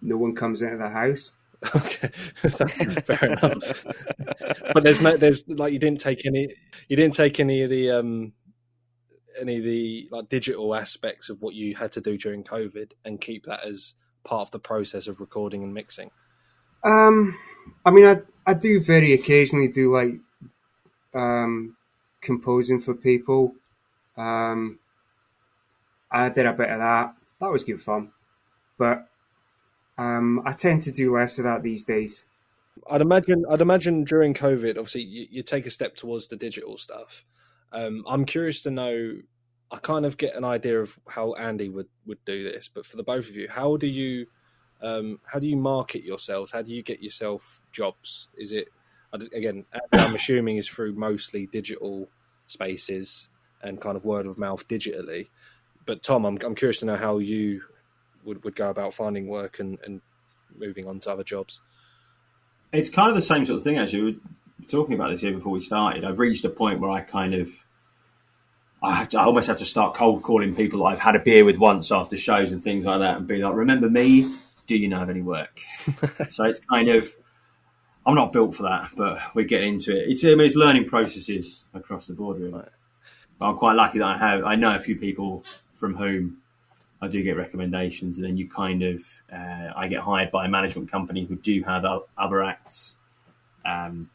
No 0.03 0.17
one 0.17 0.35
comes 0.35 0.63
into 0.63 0.77
the 0.77 0.89
house. 0.89 1.33
Okay, 1.75 2.09
fair 3.01 3.33
enough. 3.33 3.87
but 4.75 4.85
there's 4.85 5.01
no, 5.01 5.17
there's 5.17 5.49
like 5.49 5.73
you 5.73 5.79
didn't 5.79 6.01
take 6.01 6.27
any, 6.27 6.55
you 6.87 6.97
didn't 6.97 7.15
take 7.15 7.41
any 7.41 7.63
of 7.63 7.71
the, 7.71 7.91
um, 7.91 8.35
any 9.41 9.57
of 9.57 9.65
the 9.65 10.07
like 10.13 10.29
digital 10.29 10.75
aspects 10.75 11.31
of 11.31 11.41
what 11.41 11.55
you 11.55 11.75
had 11.75 11.93
to 11.93 12.01
do 12.03 12.19
during 12.19 12.45
COVID 12.45 12.93
and 13.07 13.21
keep 13.21 13.47
that 13.47 13.65
as 13.65 13.95
part 14.23 14.43
of 14.43 14.51
the 14.51 14.59
process 14.59 15.09
of 15.09 15.19
recording 15.19 15.65
and 15.65 15.73
mixing. 15.73 16.11
Um, 16.85 17.39
I 17.85 17.91
mean, 17.91 18.07
I 18.07 18.23
I 18.47 18.55
do 18.55 18.81
very 18.81 19.13
occasionally 19.13 19.69
do 19.69 19.93
like 19.93 20.15
um, 21.15 21.77
composing 22.21 22.81
for 22.81 22.95
people. 22.95 23.55
Um, 24.17 24.79
I 26.11 26.29
did 26.29 26.47
a 26.47 26.53
bit 26.53 26.71
of 26.71 26.79
that. 26.79 27.15
That 27.41 27.51
was 27.51 27.65
good 27.65 27.83
fun, 27.83 28.13
but 28.79 29.09
um, 29.99 30.43
I 30.45 30.53
tend 30.53 30.83
to 30.83 30.93
do 30.93 31.15
less 31.15 31.39
of 31.39 31.45
that 31.45 31.63
these 31.63 31.83
days. 31.83 32.25
I'd 32.89 33.01
imagine. 33.01 33.45
I'd 33.51 33.61
imagine 33.61 34.05
during 34.05 34.35
COVID, 34.35 34.71
obviously, 34.71 35.03
you, 35.03 35.27
you 35.31 35.43
take 35.43 35.67
a 35.67 35.71
step 35.71 35.97
towards 35.97 36.29
the 36.29 36.37
digital 36.37 36.79
stuff. 36.79 37.25
Um, 37.73 38.05
I'm 38.07 38.25
curious 38.25 38.63
to 38.63 38.71
know. 38.71 39.17
I 39.69 39.79
kind 39.79 40.07
of 40.07 40.17
get 40.17 40.37
an 40.37 40.45
idea 40.45 40.81
of 40.81 40.97
how 41.09 41.35
Andy 41.35 41.69
would, 41.69 41.89
would 42.07 42.25
do 42.25 42.45
this, 42.45 42.71
but 42.73 42.87
for 42.87 42.97
the 42.97 43.03
both 43.03 43.29
of 43.29 43.35
you, 43.35 43.49
how 43.51 43.77
do 43.77 43.89
you 43.89 44.29
um, 44.83 45.21
how 45.25 45.39
do 45.39 45.47
you 45.47 45.57
market 45.57 46.05
yourselves? 46.05 46.51
How 46.51 46.63
do 46.63 46.73
you 46.73 46.83
get 46.83 47.03
yourself 47.03 47.61
jobs? 47.73 48.29
Is 48.37 48.53
it 48.53 48.69
again? 49.13 49.65
I'm 49.93 50.15
assuming 50.15 50.57
is 50.57 50.69
through 50.69 50.95
mostly 50.95 51.47
digital 51.47 52.09
spaces 52.47 53.29
and 53.63 53.81
kind 53.81 53.97
of 53.97 54.05
word 54.05 54.27
of 54.27 54.39
mouth 54.39 54.67
digitally. 54.69 55.29
But 55.87 56.03
Tom, 56.03 56.25
I'm 56.25 56.39
I'm 56.45 56.55
curious 56.55 56.81
to 56.81 56.87
know 56.87 56.97
how 56.97 57.19
you 57.19 57.63
would, 58.25 58.45
would 58.45 58.57
go 58.57 58.69
about 58.71 58.93
finding 58.93 59.29
work 59.29 59.59
and, 59.61 59.79
and 59.85 60.03
moving 60.59 60.87
on 60.87 61.01
to 61.01 61.11
other 61.11 61.25
jobs. 61.25 61.61
It's 62.73 62.91
kind 62.91 63.09
of 63.09 63.15
the 63.15 63.23
same 63.23 63.45
sort 63.47 63.59
of 63.59 63.65
thing, 63.65 63.79
actually. 63.79 64.03
We 64.03 64.13
were 64.13 64.19
talking 64.69 64.95
about 64.95 65.11
this 65.11 65.23
here 65.23 65.33
before 65.33 65.53
we 65.53 65.61
started. 65.61 66.05
I've 66.05 66.19
reached 66.19 66.45
a 66.45 66.51
point 66.51 66.81
where 66.81 66.91
I 66.91 67.01
kind 67.01 67.35
of, 67.35 67.51
I, 68.83 69.05
to, 69.07 69.21
I 69.21 69.25
almost 69.25 69.47
have 69.47 69.59
to 69.59 69.65
start 69.65 69.95
cold 69.95 70.23
calling 70.23 70.55
people 70.55 70.85
I've 70.85 70.99
had 70.99 71.17
a 71.17 71.21
beer 71.21 71.45
with 71.45 71.57
once 71.57 71.91
after 71.93 72.17
shows 72.17 72.53
and 72.53 72.63
things 72.63 72.85
like 72.85 73.01
that 73.01 73.17
and 73.17 73.27
be 73.27 73.39
like, 73.39 73.55
remember 73.55 73.89
me? 73.89 74.31
Do 74.67 74.77
you 74.77 74.89
know 74.89 75.03
of 75.03 75.11
any 75.11 75.23
work? 75.23 75.61
so 76.29 76.45
it's 76.45 76.61
kind 76.61 76.89
of, 76.89 77.15
I'm 78.05 78.15
not 78.15 78.33
built 78.33 78.55
for 78.55 78.65
that, 78.65 78.91
but 78.97 79.21
we're 79.35 79.47
getting 79.47 79.75
into 79.75 79.97
it. 79.97 80.09
It's, 80.09 80.25
I 80.25 80.29
mean, 80.29 80.41
it's 80.41 80.55
learning 80.55 80.87
processes 80.87 81.65
across 81.75 82.07
the 82.07 82.15
board, 82.15 82.39
really. 82.39 82.53
Right. 82.53 82.69
But 83.39 83.47
I'm 83.47 83.57
quite 83.57 83.75
lucky 83.75 83.99
that 83.99 84.07
I 84.07 84.19
have, 84.19 84.45
I 84.45 84.55
know 84.57 84.75
a 84.75 84.79
few 84.79 84.97
people 84.97 85.45
from 85.75 85.95
whom 85.95 86.39
I 87.01 87.09
do 87.09 87.23
get 87.23 87.37
recommendations, 87.37 88.19
and 88.19 88.27
then 88.27 88.37
you 88.37 88.49
kind 88.49 88.83
of 88.83 89.05
uh, 89.33 89.73
I 89.77 89.89
get 89.89 90.01
hired 90.01 90.31
by 90.31 90.47
a 90.47 90.49
management 90.49 90.91
company 90.91 91.25
who 91.25 91.37
do 91.37 91.63
have 91.65 91.85
other 92.17 92.43
acts 92.43 92.97
um, 93.65 94.09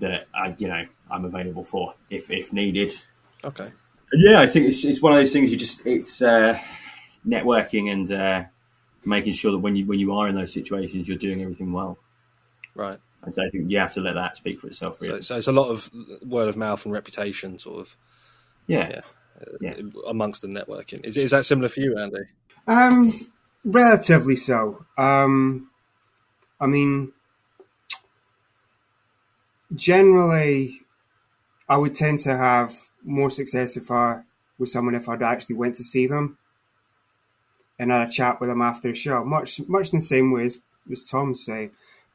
that 0.00 0.26
I, 0.34 0.54
you 0.58 0.68
know 0.68 0.86
I'm 1.10 1.24
available 1.24 1.64
for 1.64 1.94
if 2.10 2.30
if 2.30 2.52
needed. 2.52 2.94
Okay. 3.44 3.70
And 4.12 4.22
yeah, 4.22 4.40
I 4.40 4.46
think 4.46 4.66
it's 4.66 4.84
it's 4.84 5.02
one 5.02 5.12
of 5.12 5.18
those 5.18 5.32
things 5.32 5.50
you 5.50 5.58
just 5.58 5.82
it's 5.84 6.22
uh, 6.22 6.58
networking 7.26 7.90
and 7.90 8.10
uh, 8.10 8.44
making 9.06 9.32
sure 9.34 9.52
that 9.52 9.58
when 9.58 9.76
you 9.76 9.86
when 9.86 9.98
you 9.98 10.12
are 10.14 10.28
in 10.28 10.34
those 10.34 10.52
situations 10.52 11.08
you're 11.08 11.18
doing 11.18 11.42
everything 11.42 11.72
well. 11.72 11.98
Right. 12.74 12.98
And 13.22 13.34
so 13.34 13.42
I 13.46 13.48
think 13.50 13.70
you 13.70 13.78
have 13.78 13.92
to 13.94 14.00
let 14.00 14.14
that 14.14 14.36
speak 14.36 14.60
for 14.60 14.66
itself, 14.66 14.98
So, 15.00 15.06
really. 15.06 15.22
so 15.22 15.36
it's 15.36 15.46
a 15.46 15.52
lot 15.52 15.70
of 15.70 15.88
word 16.26 16.48
of 16.48 16.56
mouth 16.58 16.84
and 16.84 16.92
reputation, 16.92 17.58
sort 17.58 17.80
of. 17.80 17.96
yeah. 18.66 18.88
yeah. 18.90 19.00
uh, 19.40 19.56
Yeah. 19.60 19.74
amongst 20.08 20.42
the 20.42 20.48
networking. 20.48 21.04
Is 21.04 21.16
is 21.16 21.30
that 21.30 21.44
similar 21.46 21.68
for 21.68 21.80
you, 21.80 21.96
Andy? 21.98 22.18
Um, 22.66 23.12
relatively 23.64 24.36
so. 24.36 24.84
Um, 24.98 25.70
I 26.60 26.66
mean, 26.66 27.12
generally, 29.74 30.80
I 31.68 31.76
would 31.76 31.94
tend 31.94 32.20
to 32.20 32.36
have 32.36 32.74
more 33.04 33.30
success 33.30 33.76
if 33.76 33.90
I 33.90 34.20
with 34.58 34.68
someone 34.68 34.94
if 34.94 35.08
I'd 35.08 35.22
actually 35.22 35.56
went 35.56 35.76
to 35.76 35.84
see 35.84 36.06
them 36.06 36.38
and 37.78 37.90
had 37.90 38.08
a 38.08 38.10
chat 38.10 38.40
with 38.40 38.48
them 38.48 38.62
after 38.62 38.88
the 38.88 38.94
show. 38.94 39.24
Much 39.24 39.60
much 39.66 39.92
in 39.92 39.98
the 39.98 40.04
same 40.04 40.32
way 40.32 40.44
as, 40.44 40.60
Tom's 41.08 41.44
saying, 41.44 41.70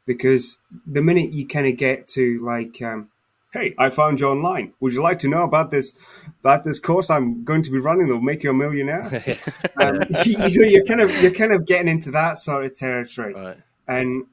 because 0.06 0.60
the 0.86 1.02
minute 1.02 1.32
you 1.32 1.48
kind 1.48 1.68
of 1.68 1.78
get 1.78 2.08
to 2.10 2.44
like, 2.44 2.82
um, 2.82 3.10
hey, 3.52 3.74
I 3.78 3.90
found 3.90 4.20
you 4.20 4.28
online. 4.28 4.74
Would 4.80 4.94
you 4.94 5.02
like 5.02 5.20
to 5.20 5.28
know 5.28 5.44
about 5.44 5.72
this 5.72 5.96
about 6.42 6.64
this 6.64 6.80
course 6.80 7.10
I'm 7.10 7.44
going 7.44 7.64
to 7.64 7.72
be 7.72 7.80
running 7.80 8.08
that'll 8.08 8.22
make 8.22 8.44
you 8.44 8.52
a 8.52 8.54
millionaire? 8.54 9.04
um, 9.78 10.02
you, 10.26 10.38
you 10.48 10.62
know, 10.62 10.68
you're 10.68 10.86
kind 10.86 11.02
of 11.02 11.12
you're 11.22 11.34
kind 11.34 11.52
of 11.52 11.66
getting 11.66 11.88
into 11.88 12.12
that 12.12 12.38
sort 12.38 12.66
of 12.66 12.76
territory, 12.76 13.34
right. 13.34 13.58
and 13.88 14.26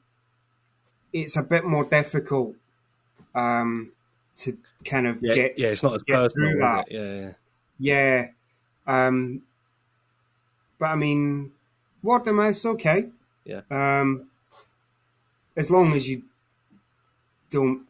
it's 1.13 1.35
a 1.35 1.41
bit 1.41 1.65
more 1.65 1.83
difficult 1.85 2.55
um, 3.33 3.91
to 4.37 4.57
kind 4.85 5.07
of 5.07 5.19
Yeah, 5.21 5.33
get 5.35 5.59
yeah, 5.59 5.69
it's 5.69 5.83
not 5.83 5.95
as 5.95 6.03
personal. 6.03 6.29
through 6.51 6.59
that. 6.59 6.91
Yeah, 6.91 7.31
yeah. 7.79 8.27
yeah. 8.87 9.07
Um, 9.07 9.41
but 10.79 10.85
I 10.87 10.95
mean, 10.95 11.51
of 12.27 12.35
mouth's 12.35 12.65
okay. 12.65 13.09
Yeah. 13.45 13.61
Um, 13.71 14.27
as 15.55 15.69
long 15.71 15.93
as 15.93 16.07
you 16.07 16.23
don't 17.49 17.83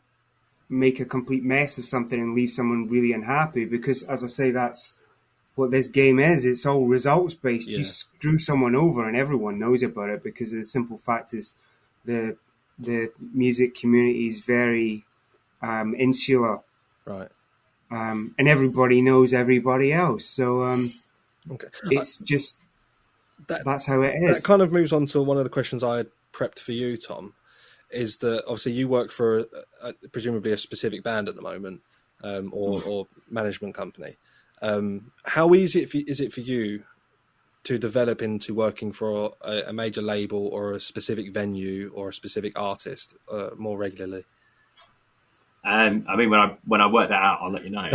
make 0.69 0.99
a 0.99 1.05
complete 1.05 1.43
mess 1.43 1.77
of 1.77 1.85
something 1.85 2.19
and 2.19 2.35
leave 2.35 2.51
someone 2.51 2.87
really 2.87 3.11
unhappy, 3.13 3.65
because 3.65 4.03
as 4.03 4.23
I 4.23 4.27
say, 4.27 4.51
that's 4.51 4.93
what 5.55 5.71
this 5.71 5.87
game 5.87 6.19
is. 6.19 6.45
It's 6.45 6.65
all 6.65 6.85
results 6.85 7.33
based. 7.33 7.67
Yeah. 7.67 7.79
You 7.79 7.83
screw 7.83 8.37
someone 8.37 8.75
over, 8.75 9.07
and 9.07 9.17
everyone 9.17 9.57
knows 9.59 9.81
about 9.83 10.09
it 10.09 10.23
because 10.23 10.51
the 10.51 10.63
simple 10.63 10.97
fact 10.97 11.33
is 11.33 11.53
the 12.05 12.37
the 12.79 13.11
music 13.33 13.73
community 13.75 14.27
is 14.27 14.39
very 14.39 15.03
um, 15.63 15.95
insular 15.95 16.59
Right. 17.05 17.29
um, 17.89 18.35
and 18.37 18.47
everybody 18.47 19.01
knows 19.01 19.33
everybody 19.33 19.91
else. 19.91 20.25
So 20.25 20.61
um, 20.61 20.91
Okay. 21.49 21.67
it's 21.85 22.17
just 22.17 22.59
That- 23.47 23.63
that's 23.65 23.85
how 23.85 24.01
it 24.01 24.19
That 24.21 24.37
is. 24.37 24.43
kind 24.43 24.61
of 24.61 24.71
moves 24.71 24.91
on 24.91 25.05
to 25.07 25.21
one 25.21 25.37
of 25.37 25.43
the 25.43 25.49
questions 25.49 25.83
I 25.83 25.97
had 25.97 26.07
prepped 26.33 26.59
for 26.59 26.71
you, 26.71 26.97
Tom. 26.97 27.33
Is 27.89 28.17
that 28.17 28.43
obviously 28.43 28.73
you 28.73 28.87
work 28.89 29.11
for 29.11 29.39
a, 29.39 29.45
a, 29.81 29.93
presumably 30.11 30.51
a 30.51 30.57
specific 30.57 31.03
band 31.03 31.29
at 31.29 31.35
the 31.35 31.41
moment, 31.41 31.81
um, 32.23 32.49
or, 32.53 32.81
or 32.83 33.07
management 33.29 33.75
company. 33.75 34.17
Um, 34.61 35.11
how 35.25 35.53
easy 35.53 35.83
it 35.83 35.89
for, 35.89 35.97
is 36.05 36.19
it 36.19 36.33
for 36.33 36.41
you 36.41 36.83
to 37.63 37.77
develop 37.77 38.21
into 38.21 38.53
working 38.53 38.91
for 38.91 39.35
a, 39.41 39.63
a 39.67 39.73
major 39.73 40.01
label 40.01 40.47
or 40.47 40.73
a 40.73 40.79
specific 40.79 41.33
venue 41.33 41.91
or 41.93 42.09
a 42.09 42.13
specific 42.13 42.57
artist 42.59 43.15
uh, 43.31 43.51
more 43.55 43.77
regularly? 43.77 44.25
Um, 45.69 46.05
I 46.07 46.15
mean, 46.15 46.29
when 46.29 46.39
I 46.39 46.55
when 46.65 46.79
I 46.79 46.87
work 46.87 47.09
that 47.09 47.21
out, 47.21 47.39
I'll 47.41 47.51
let 47.51 47.65
you 47.65 47.71
know. 47.71 47.81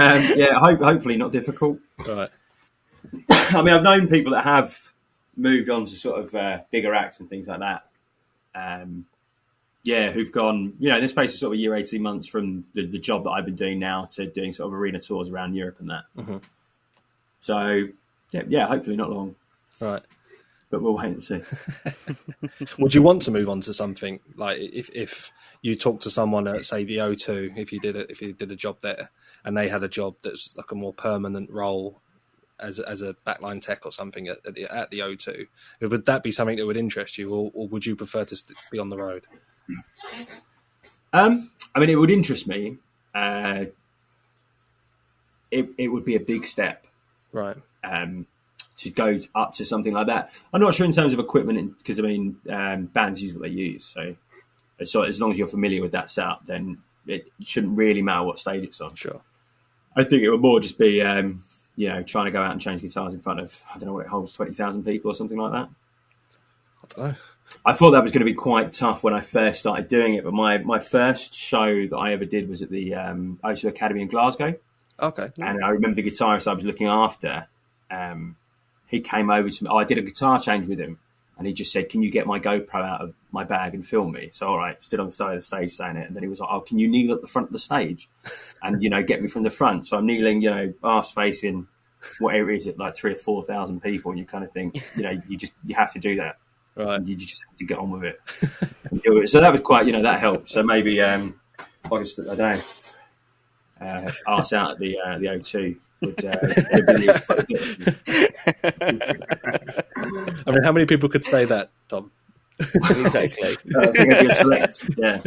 um, 0.00 0.38
yeah, 0.38 0.60
hope, 0.60 0.80
hopefully 0.80 1.16
not 1.16 1.32
difficult. 1.32 1.80
Right. 2.06 2.28
I 3.30 3.62
mean, 3.62 3.74
I've 3.74 3.82
known 3.82 4.06
people 4.06 4.30
that 4.32 4.44
have 4.44 4.78
moved 5.36 5.70
on 5.70 5.86
to 5.86 5.92
sort 5.92 6.20
of 6.20 6.32
uh, 6.36 6.58
bigger 6.70 6.94
acts 6.94 7.18
and 7.18 7.28
things 7.28 7.48
like 7.48 7.58
that. 7.58 7.86
Um, 8.54 9.06
yeah, 9.82 10.12
who've 10.12 10.30
gone, 10.30 10.74
you 10.78 10.88
know, 10.88 10.98
in 10.98 11.02
the 11.02 11.08
space 11.08 11.34
of 11.34 11.40
sort 11.40 11.54
of 11.54 11.58
a 11.58 11.60
year, 11.60 11.74
18 11.74 12.00
months 12.00 12.28
from 12.28 12.64
the, 12.74 12.86
the 12.86 12.98
job 12.98 13.24
that 13.24 13.30
I've 13.30 13.44
been 13.44 13.56
doing 13.56 13.80
now 13.80 14.04
to 14.14 14.26
doing 14.26 14.52
sort 14.52 14.68
of 14.68 14.74
arena 14.74 15.00
tours 15.00 15.30
around 15.30 15.54
Europe 15.54 15.80
and 15.80 15.90
that. 15.90 16.04
Mhm. 16.16 16.40
So, 17.40 17.88
yeah, 18.30 18.42
yeah, 18.46 18.66
hopefully 18.66 18.94
not 18.94 19.10
long, 19.10 19.34
Right. 19.80 20.02
But 20.74 20.82
we'll 20.82 20.96
wait 20.96 21.06
and 21.06 21.22
see. 21.22 21.40
Would 22.78 22.94
you 22.94 23.02
want 23.02 23.22
to 23.22 23.30
move 23.30 23.48
on 23.48 23.60
to 23.60 23.72
something 23.72 24.18
like 24.34 24.58
if 24.58 24.90
if 24.90 25.30
you 25.62 25.76
talk 25.76 26.00
to 26.00 26.10
someone 26.10 26.48
at 26.48 26.64
say 26.64 26.82
the 26.82 26.96
O2, 26.96 27.56
if 27.56 27.72
you 27.72 27.78
did 27.78 27.94
it, 27.94 28.10
if 28.10 28.20
you 28.20 28.32
did 28.32 28.50
a 28.50 28.56
job 28.56 28.78
there, 28.82 29.10
and 29.44 29.56
they 29.56 29.68
had 29.68 29.84
a 29.84 29.88
job 29.88 30.16
that's 30.22 30.56
like 30.56 30.72
a 30.72 30.74
more 30.74 30.92
permanent 30.92 31.48
role 31.48 32.00
as 32.58 32.80
as 32.80 33.02
a 33.02 33.14
backline 33.24 33.60
tech 33.60 33.86
or 33.86 33.92
something 33.92 34.26
at, 34.26 34.38
at 34.44 34.54
the 34.54 34.64
at 34.64 34.90
the 34.90 34.98
O2, 34.98 35.46
would 35.82 36.06
that 36.06 36.24
be 36.24 36.32
something 36.32 36.56
that 36.56 36.66
would 36.66 36.76
interest 36.76 37.18
you, 37.18 37.30
or, 37.32 37.52
or 37.54 37.68
would 37.68 37.86
you 37.86 37.94
prefer 37.94 38.24
to 38.24 38.36
be 38.72 38.80
on 38.80 38.88
the 38.88 38.98
road? 38.98 39.28
Um, 41.12 41.52
I 41.72 41.78
mean, 41.78 41.90
it 41.90 41.94
would 41.96 42.10
interest 42.10 42.48
me. 42.48 42.78
Uh, 43.14 43.66
it, 45.52 45.68
it 45.78 45.86
would 45.86 46.04
be 46.04 46.16
a 46.16 46.20
big 46.20 46.44
step 46.44 46.84
Right. 47.30 47.56
um, 47.84 48.26
to 48.76 48.90
go 48.90 49.18
up 49.34 49.54
to 49.54 49.64
something 49.64 49.92
like 49.92 50.06
that. 50.08 50.32
I'm 50.52 50.60
not 50.60 50.74
sure 50.74 50.86
in 50.86 50.92
terms 50.92 51.12
of 51.12 51.18
equipment 51.18 51.78
because 51.78 51.98
I 51.98 52.02
mean 52.02 52.36
um, 52.50 52.86
bands 52.86 53.22
use 53.22 53.32
what 53.32 53.42
they 53.42 53.48
use, 53.48 53.84
so 53.84 54.16
so 54.84 55.02
as 55.02 55.20
long 55.20 55.30
as 55.30 55.38
you're 55.38 55.46
familiar 55.46 55.82
with 55.82 55.92
that 55.92 56.10
setup, 56.10 56.46
then 56.46 56.78
it 57.06 57.30
shouldn't 57.40 57.76
really 57.76 58.02
matter 58.02 58.24
what 58.24 58.38
stage 58.38 58.64
it's 58.64 58.80
on. 58.80 58.94
Sure. 58.94 59.20
I 59.96 60.04
think 60.04 60.22
it 60.22 60.30
would 60.30 60.40
more 60.40 60.60
just 60.60 60.78
be 60.78 61.00
um, 61.02 61.44
you 61.76 61.88
know 61.88 62.02
trying 62.02 62.26
to 62.26 62.30
go 62.30 62.42
out 62.42 62.52
and 62.52 62.60
change 62.60 62.80
guitars 62.80 63.14
in 63.14 63.20
front 63.20 63.40
of 63.40 63.58
I 63.72 63.78
don't 63.78 63.88
know 63.88 63.94
what 63.94 64.06
it 64.06 64.08
holds 64.08 64.32
twenty 64.32 64.54
thousand 64.54 64.84
people 64.84 65.10
or 65.10 65.14
something 65.14 65.38
like 65.38 65.52
that. 65.52 65.68
I 66.82 66.86
don't 66.88 67.08
know. 67.10 67.14
I 67.64 67.72
thought 67.72 67.92
that 67.92 68.02
was 68.02 68.12
going 68.12 68.20
to 68.20 68.30
be 68.30 68.34
quite 68.34 68.72
tough 68.72 69.02
when 69.02 69.14
I 69.14 69.20
first 69.20 69.60
started 69.60 69.88
doing 69.88 70.14
it, 70.14 70.24
but 70.24 70.32
my, 70.32 70.58
my 70.58 70.80
first 70.80 71.34
show 71.34 71.86
that 71.86 71.96
I 71.96 72.12
ever 72.12 72.24
did 72.24 72.48
was 72.48 72.62
at 72.62 72.70
the 72.70 72.94
um, 72.94 73.38
O2 73.44 73.68
Academy 73.68 74.02
in 74.02 74.08
Glasgow. 74.08 74.54
Okay. 75.00 75.30
And 75.38 75.64
I 75.64 75.68
remember 75.70 76.00
the 76.00 76.10
guitarist 76.10 76.46
I 76.46 76.54
was 76.54 76.64
looking 76.64 76.86
after. 76.86 77.46
Um, 77.90 78.36
he 78.86 79.00
came 79.00 79.30
over 79.30 79.48
to 79.50 79.64
me. 79.64 79.70
Oh, 79.70 79.76
I 79.76 79.84
did 79.84 79.98
a 79.98 80.02
guitar 80.02 80.40
change 80.40 80.66
with 80.66 80.78
him, 80.78 80.98
and 81.38 81.46
he 81.46 81.52
just 81.52 81.72
said, 81.72 81.88
"Can 81.88 82.02
you 82.02 82.10
get 82.10 82.26
my 82.26 82.38
GoPro 82.38 82.76
out 82.84 83.00
of 83.00 83.14
my 83.32 83.44
bag 83.44 83.74
and 83.74 83.86
film 83.86 84.12
me?" 84.12 84.30
So, 84.32 84.48
all 84.48 84.58
right, 84.58 84.80
stood 84.82 85.00
on 85.00 85.06
the 85.06 85.12
side 85.12 85.34
of 85.34 85.38
the 85.38 85.44
stage 85.44 85.70
saying 85.72 85.96
it, 85.96 86.06
and 86.06 86.14
then 86.14 86.22
he 86.22 86.28
was 86.28 86.40
like, 86.40 86.48
"Oh, 86.52 86.60
can 86.60 86.78
you 86.78 86.88
kneel 86.88 87.12
at 87.14 87.20
the 87.20 87.26
front 87.26 87.48
of 87.48 87.52
the 87.52 87.58
stage, 87.58 88.08
and 88.62 88.82
you 88.82 88.90
know, 88.90 89.02
get 89.02 89.20
me 89.22 89.28
from 89.28 89.42
the 89.42 89.50
front?" 89.50 89.86
So 89.86 89.96
I'm 89.96 90.06
kneeling, 90.06 90.42
you 90.42 90.50
know, 90.50 90.72
arse 90.82 91.10
facing 91.12 91.66
whatever 92.20 92.50
it 92.50 92.58
is, 92.58 92.66
it 92.66 92.78
like 92.78 92.94
three 92.94 93.12
or 93.12 93.16
four 93.16 93.42
thousand 93.44 93.80
people, 93.82 94.10
and 94.10 94.18
you 94.18 94.26
kind 94.26 94.44
of 94.44 94.52
think, 94.52 94.82
you 94.96 95.02
know, 95.02 95.18
you 95.28 95.36
just 95.38 95.52
you 95.64 95.74
have 95.74 95.92
to 95.94 95.98
do 95.98 96.16
that, 96.16 96.36
Right. 96.76 96.96
and 96.96 97.08
you 97.08 97.16
just 97.16 97.42
have 97.48 97.56
to 97.56 97.64
get 97.64 97.78
on 97.78 97.90
with 97.90 98.04
it. 98.04 98.20
and 98.90 99.02
do 99.02 99.18
it. 99.18 99.28
So 99.28 99.40
that 99.40 99.50
was 99.52 99.60
quite, 99.62 99.86
you 99.86 99.92
know, 99.92 100.02
that 100.02 100.20
helped. 100.20 100.50
So 100.50 100.62
maybe 100.62 101.00
um, 101.00 101.40
I 101.90 102.02
st- 102.02 102.28
I 102.28 102.34
don't 102.34 102.56
know, 102.58 102.62
uh, 103.80 104.10
arse 104.26 104.52
out 104.52 104.72
at 104.72 104.78
the 104.78 104.98
uh, 104.98 105.18
the 105.18 105.26
O2 105.26 105.76
would, 106.00 106.24
uh, 106.24 106.36
I 110.46 110.50
mean, 110.50 110.62
how 110.62 110.72
many 110.72 110.86
people 110.86 111.08
could 111.08 111.24
say 111.24 111.44
that, 111.46 111.70
Tom? 111.88 112.10
exactly. 112.58 113.56
I 113.78 113.86
think 113.86 114.12
it'd 114.12 114.20
be 114.20 114.30
a 114.30 114.34
select, 114.34 114.84
yeah, 114.96 115.18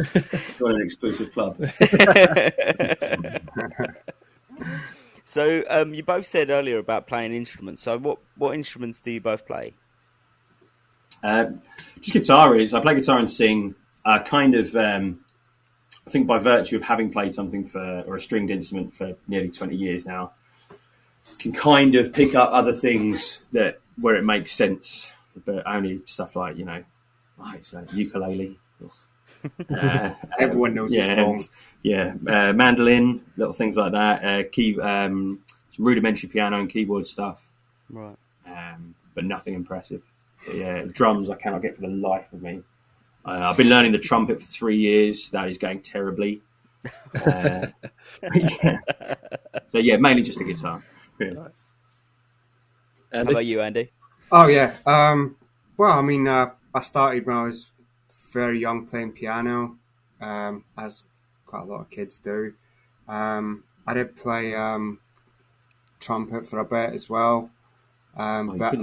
join 0.58 0.76
an 0.76 0.82
exclusive 0.82 1.32
club. 1.32 1.56
so 5.24 5.62
um, 5.68 5.92
you 5.94 6.02
both 6.02 6.26
said 6.26 6.50
earlier 6.50 6.78
about 6.78 7.06
playing 7.06 7.34
instruments. 7.34 7.82
So 7.82 7.98
what 7.98 8.18
what 8.36 8.54
instruments 8.54 9.00
do 9.00 9.10
you 9.10 9.20
both 9.20 9.46
play? 9.46 9.74
Um, 11.22 11.60
just 12.00 12.12
guitar 12.12 12.56
is. 12.56 12.72
I 12.74 12.80
play 12.80 12.94
guitar 12.94 13.18
and 13.18 13.30
sing. 13.30 13.74
Uh, 14.04 14.20
kind 14.20 14.54
of, 14.54 14.74
um, 14.74 15.20
I 16.08 16.10
think 16.10 16.26
by 16.26 16.38
virtue 16.38 16.76
of 16.76 16.82
having 16.82 17.10
played 17.10 17.34
something 17.34 17.66
for 17.66 18.00
or 18.06 18.14
a 18.16 18.20
stringed 18.20 18.50
instrument 18.50 18.94
for 18.94 19.14
nearly 19.26 19.50
twenty 19.50 19.76
years 19.76 20.06
now, 20.06 20.32
can 21.38 21.52
kind 21.52 21.94
of 21.96 22.14
pick 22.14 22.34
up 22.34 22.48
other 22.50 22.74
things 22.74 23.42
that 23.52 23.80
where 24.00 24.16
it 24.16 24.24
makes 24.24 24.52
sense, 24.52 25.10
but 25.44 25.66
only 25.66 26.00
stuff 26.06 26.34
like 26.34 26.56
you 26.56 26.64
know, 26.64 26.82
like 27.38 27.62
so 27.64 27.84
ukulele. 27.92 28.58
Uh, 29.70 30.14
Everyone 30.40 30.74
knows 30.74 30.92
yeah, 30.92 31.04
it's 31.12 31.18
wrong. 31.20 31.48
yeah, 31.82 32.14
uh, 32.26 32.52
mandolin, 32.52 33.24
little 33.36 33.52
things 33.52 33.76
like 33.76 33.92
that. 33.92 34.24
Uh, 34.24 34.42
key, 34.50 34.80
um, 34.80 35.40
some 35.70 35.84
rudimentary 35.84 36.28
piano 36.28 36.58
and 36.58 36.68
keyboard 36.68 37.06
stuff, 37.06 37.46
Right. 37.88 38.16
um, 38.46 38.96
but 39.14 39.24
nothing 39.24 39.54
impressive. 39.54 40.02
But 40.44 40.56
yeah, 40.56 40.84
drums 40.90 41.30
I 41.30 41.36
cannot 41.36 41.62
get 41.62 41.76
for 41.76 41.82
the 41.82 41.88
life 41.88 42.32
of 42.32 42.42
me. 42.42 42.62
Uh, 43.28 43.50
I've 43.50 43.58
been 43.58 43.68
learning 43.68 43.92
the 43.92 43.98
trumpet 43.98 44.40
for 44.40 44.46
three 44.46 44.78
years. 44.78 45.28
That 45.30 45.50
is 45.50 45.58
going 45.58 45.82
terribly. 45.82 46.40
Uh, 47.26 47.66
yeah. 48.34 48.78
So 49.68 49.76
yeah, 49.76 49.98
mainly 49.98 50.22
just 50.22 50.38
the 50.38 50.44
guitar. 50.44 50.82
Yeah. 51.20 51.48
How 53.12 53.22
about 53.22 53.44
you, 53.44 53.60
Andy? 53.60 53.90
Oh 54.32 54.46
yeah. 54.46 54.74
Um, 54.86 55.36
well, 55.76 55.92
I 55.98 56.00
mean, 56.00 56.26
uh, 56.26 56.52
I 56.74 56.80
started 56.80 57.26
when 57.26 57.36
I 57.36 57.42
was 57.44 57.70
very 58.32 58.60
young 58.60 58.86
playing 58.86 59.12
piano, 59.12 59.76
um, 60.22 60.64
as 60.78 61.04
quite 61.44 61.62
a 61.62 61.66
lot 61.66 61.80
of 61.80 61.90
kids 61.90 62.18
do. 62.18 62.54
Um, 63.08 63.64
I 63.86 63.92
did 63.92 64.16
play 64.16 64.54
um, 64.54 65.00
trumpet 66.00 66.46
for 66.46 66.60
a 66.60 66.64
bit 66.64 66.94
as 66.94 67.10
well. 67.10 67.50
Um, 68.16 68.50
Oh, 68.50 68.52
you 68.54 68.58
but 68.58 68.74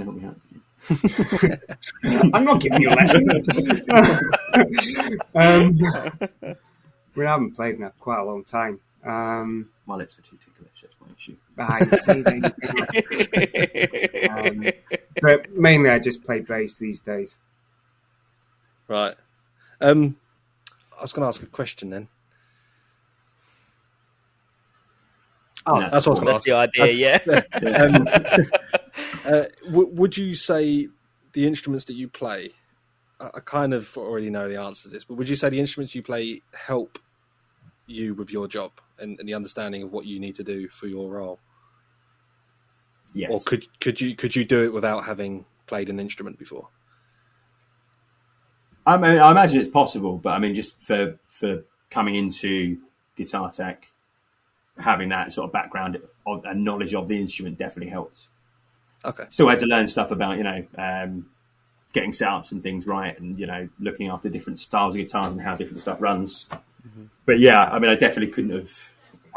couldn't 0.86 1.62
help 1.68 1.80
me 2.02 2.16
out. 2.16 2.30
I'm 2.34 2.44
not 2.44 2.60
giving 2.60 2.80
you 2.82 2.90
lessons. 2.90 3.48
um, 5.34 5.72
I 5.74 5.74
mean, 7.14 7.26
I 7.26 7.30
haven't 7.30 7.52
played 7.56 7.76
in 7.76 7.82
a, 7.84 7.90
quite 7.98 8.18
a 8.20 8.24
long 8.24 8.44
time. 8.44 8.80
Um, 9.04 9.68
My 9.86 9.94
lips 9.96 10.18
are 10.18 10.22
too 10.22 10.36
ticklish. 10.44 10.82
That's 10.82 10.96
my 11.00 11.06
issue. 11.16 11.36
I 11.58 11.84
say 11.96 12.22
that- 12.22 12.54
um, 14.30 14.64
but 15.22 15.50
mainly 15.52 15.90
I 15.90 15.98
just 15.98 16.24
play 16.24 16.40
bass 16.40 16.76
these 16.78 17.00
days. 17.00 17.38
Right. 18.88 19.14
Um, 19.80 20.16
I 20.98 21.02
was 21.02 21.12
going 21.12 21.22
to 21.24 21.28
ask 21.28 21.42
a 21.42 21.46
question 21.46 21.90
then. 21.90 22.08
Oh, 25.68 25.80
That's 25.80 25.92
that's 25.92 26.06
what 26.06 26.20
I 26.20 26.22
was 26.32 26.44
going 26.44 26.68
to 26.70 26.70
the 26.78 26.82
idea, 26.84 27.18
yeah. 27.20 28.38
Uh, 29.26 29.44
w- 29.64 29.88
would 29.88 30.16
you 30.16 30.34
say 30.34 30.88
the 31.32 31.46
instruments 31.46 31.84
that 31.86 31.94
you 31.94 32.08
play? 32.08 32.52
I 33.20 33.26
I 33.34 33.40
kind 33.40 33.74
of 33.74 33.96
already 33.96 34.30
know 34.30 34.48
the 34.48 34.60
answer 34.60 34.84
to 34.84 34.88
this, 34.88 35.04
but 35.04 35.14
would 35.14 35.28
you 35.28 35.36
say 35.36 35.48
the 35.48 35.60
instruments 35.60 35.94
you 35.94 36.02
play 36.02 36.42
help 36.54 36.98
you 37.86 38.14
with 38.14 38.30
your 38.30 38.48
job 38.48 38.72
and, 38.98 39.18
and 39.18 39.28
the 39.28 39.34
understanding 39.34 39.82
of 39.82 39.92
what 39.92 40.06
you 40.06 40.18
need 40.20 40.34
to 40.36 40.44
do 40.44 40.68
for 40.68 40.86
your 40.86 41.10
role? 41.10 41.40
Yes. 43.14 43.30
Or 43.32 43.40
could 43.40 43.66
could 43.80 44.00
you 44.00 44.14
could 44.14 44.36
you 44.36 44.44
do 44.44 44.62
it 44.62 44.72
without 44.72 45.04
having 45.04 45.46
played 45.66 45.88
an 45.88 45.98
instrument 45.98 46.38
before? 46.38 46.68
I 48.86 48.96
mean, 48.98 49.18
I 49.18 49.30
imagine 49.32 49.58
it's 49.58 49.68
possible, 49.68 50.18
but 50.18 50.30
I 50.30 50.38
mean, 50.38 50.54
just 50.54 50.80
for 50.80 51.18
for 51.26 51.64
coming 51.90 52.14
into 52.14 52.78
guitar 53.16 53.50
tech, 53.50 53.90
having 54.78 55.08
that 55.08 55.32
sort 55.32 55.48
of 55.48 55.52
background 55.52 55.98
and 56.26 56.64
knowledge 56.64 56.94
of 56.94 57.08
the 57.08 57.18
instrument 57.18 57.58
definitely 57.58 57.90
helps. 57.90 58.28
Okay. 59.06 59.24
Still 59.30 59.48
had 59.48 59.60
to 59.60 59.66
learn 59.66 59.86
stuff 59.86 60.10
about 60.10 60.36
you 60.36 60.42
know 60.44 60.64
um, 60.76 61.26
getting 61.92 62.10
setups 62.12 62.52
and 62.52 62.62
things 62.62 62.86
right, 62.86 63.18
and 63.18 63.38
you 63.38 63.46
know 63.46 63.68
looking 63.80 64.08
after 64.08 64.28
different 64.28 64.58
styles 64.60 64.94
of 64.94 65.00
guitars 65.00 65.32
and 65.32 65.40
how 65.40 65.56
different 65.56 65.80
stuff 65.80 66.00
runs. 66.00 66.46
But 67.24 67.40
yeah, 67.40 67.64
I 67.64 67.78
mean, 67.78 67.90
I 67.90 67.94
definitely 67.96 68.32
couldn't 68.32 68.50
have. 68.50 68.70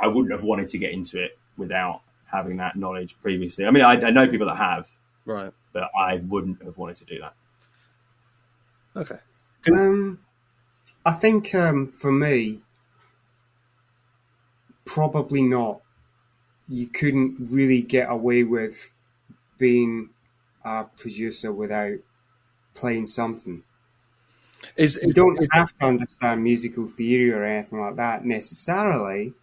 I 0.01 0.07
wouldn't 0.07 0.31
have 0.31 0.43
wanted 0.43 0.67
to 0.69 0.77
get 0.77 0.91
into 0.91 1.21
it 1.23 1.37
without 1.57 2.01
having 2.25 2.57
that 2.57 2.75
knowledge 2.75 3.15
previously. 3.21 3.65
I 3.65 3.71
mean, 3.71 3.83
I, 3.83 3.93
I 3.93 4.09
know 4.11 4.27
people 4.27 4.47
that 4.47 4.57
have, 4.57 4.87
Right. 5.25 5.51
but 5.73 5.89
I 5.99 6.17
wouldn't 6.17 6.63
have 6.63 6.77
wanted 6.77 6.97
to 6.97 7.05
do 7.05 7.19
that. 7.21 7.33
Okay. 8.95 9.17
Um, 9.71 10.19
I 11.05 11.11
think 11.13 11.53
um, 11.55 11.87
for 11.87 12.11
me, 12.11 12.61
probably 14.85 15.41
not. 15.41 15.81
You 16.67 16.87
couldn't 16.87 17.37
really 17.49 17.81
get 17.81 18.09
away 18.09 18.43
with 18.43 18.91
being 19.59 20.09
a 20.65 20.85
producer 20.97 21.51
without 21.53 21.99
playing 22.73 23.05
something. 23.05 23.63
Is, 24.75 24.99
You 25.03 25.13
don't 25.13 25.39
is- 25.39 25.47
have 25.53 25.73
to 25.79 25.85
understand 25.85 26.43
musical 26.43 26.87
theory 26.87 27.31
or 27.31 27.43
anything 27.43 27.79
like 27.79 27.95
that 27.97 28.25
necessarily, 28.25 29.33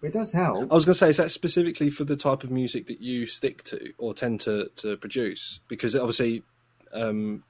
but 0.00 0.08
it 0.08 0.12
does 0.12 0.32
help. 0.32 0.70
I 0.72 0.74
was 0.74 0.84
going 0.84 0.94
to 0.94 0.98
say, 0.98 1.10
is 1.10 1.18
that 1.18 1.30
specifically 1.30 1.90
for 1.90 2.04
the 2.04 2.16
type 2.16 2.42
of 2.42 2.50
music 2.50 2.86
that 2.86 3.00
you 3.00 3.26
stick 3.26 3.62
to 3.64 3.92
or 3.98 4.14
tend 4.14 4.40
to, 4.40 4.70
to 4.76 4.96
produce? 4.96 5.60
Because 5.68 5.94
obviously, 5.94 6.42
um, 6.92 7.44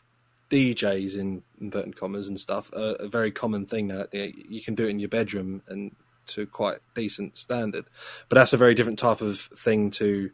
DJs 0.50 1.16
in 1.18 1.42
inverted 1.60 1.96
commas 1.96 2.28
and 2.28 2.38
stuff 2.38 2.70
are 2.74 2.96
a 3.00 3.08
very 3.08 3.30
common 3.30 3.66
thing 3.66 3.88
now. 3.88 4.04
You 4.12 4.62
can 4.62 4.74
do 4.74 4.84
it 4.86 4.90
in 4.90 4.98
your 4.98 5.08
bedroom 5.08 5.62
and 5.68 5.92
to 6.26 6.46
quite 6.46 6.78
decent 6.94 7.36
standard, 7.38 7.86
but 8.28 8.36
that's 8.36 8.52
a 8.52 8.56
very 8.56 8.74
different 8.74 8.98
type 8.98 9.20
of 9.20 9.38
thing 9.40 9.90
to 9.92 10.30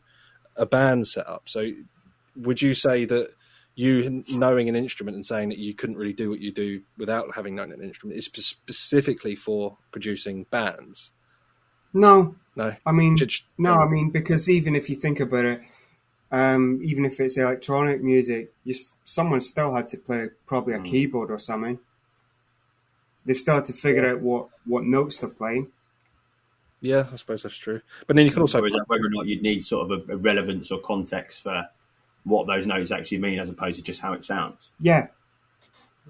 a 0.56 0.66
band 0.66 1.06
setup. 1.06 1.48
So, 1.48 1.70
would 2.36 2.62
you 2.62 2.74
say 2.74 3.04
that 3.06 3.30
you 3.74 4.22
knowing 4.30 4.68
an 4.68 4.76
instrument 4.76 5.14
and 5.14 5.24
saying 5.24 5.48
that 5.48 5.58
you 5.58 5.74
couldn't 5.74 5.96
really 5.96 6.12
do 6.12 6.28
what 6.30 6.40
you 6.40 6.52
do 6.52 6.82
without 6.98 7.34
having 7.34 7.54
known 7.54 7.72
an 7.72 7.82
instrument 7.82 8.18
is 8.18 8.26
specifically 8.26 9.34
for 9.34 9.78
producing 9.92 10.44
bands? 10.50 11.12
No, 11.94 12.36
No, 12.54 12.74
I 12.84 12.92
mean, 12.92 13.16
Just- 13.16 13.44
no, 13.56 13.74
I 13.74 13.86
mean 13.88 14.10
because 14.10 14.48
even 14.48 14.74
if 14.76 14.90
you 14.90 14.96
think 14.96 15.20
about 15.20 15.44
it, 15.46 15.62
um, 16.30 16.80
even 16.82 17.04
if 17.06 17.18
it's 17.20 17.36
electronic 17.38 18.02
music, 18.02 18.52
you, 18.64 18.74
someone 19.04 19.40
still 19.40 19.74
had 19.74 19.88
to 19.88 19.98
play 19.98 20.28
probably 20.46 20.74
a 20.74 20.78
Mm. 20.78 20.84
keyboard 20.84 21.30
or 21.30 21.38
something. 21.38 21.78
They've 23.24 23.38
still 23.38 23.56
had 23.56 23.66
to 23.66 23.72
figure 23.72 24.06
out 24.06 24.20
what, 24.20 24.48
what 24.66 24.84
notes 24.84 25.18
they're 25.18 25.28
playing. 25.30 25.70
Yeah, 26.82 27.06
I 27.12 27.16
suppose 27.16 27.42
that's 27.44 27.56
true. 27.56 27.80
But 28.06 28.16
then 28.16 28.26
you 28.26 28.32
can 28.32 28.42
also 28.42 28.60
Whereas 28.60 28.74
whether 28.88 29.06
or 29.06 29.10
not 29.10 29.26
you'd 29.26 29.40
need 29.40 29.64
sort 29.64 29.90
of 29.90 30.08
a, 30.08 30.12
a 30.12 30.16
relevance 30.16 30.70
or 30.70 30.80
context 30.80 31.42
for 31.42 31.64
what 32.24 32.46
those 32.46 32.66
notes 32.66 32.90
actually 32.92 33.18
mean, 33.18 33.38
as 33.38 33.48
opposed 33.48 33.76
to 33.78 33.82
just 33.82 34.00
how 34.00 34.12
it 34.12 34.22
sounds. 34.24 34.70
Yeah, 34.78 35.06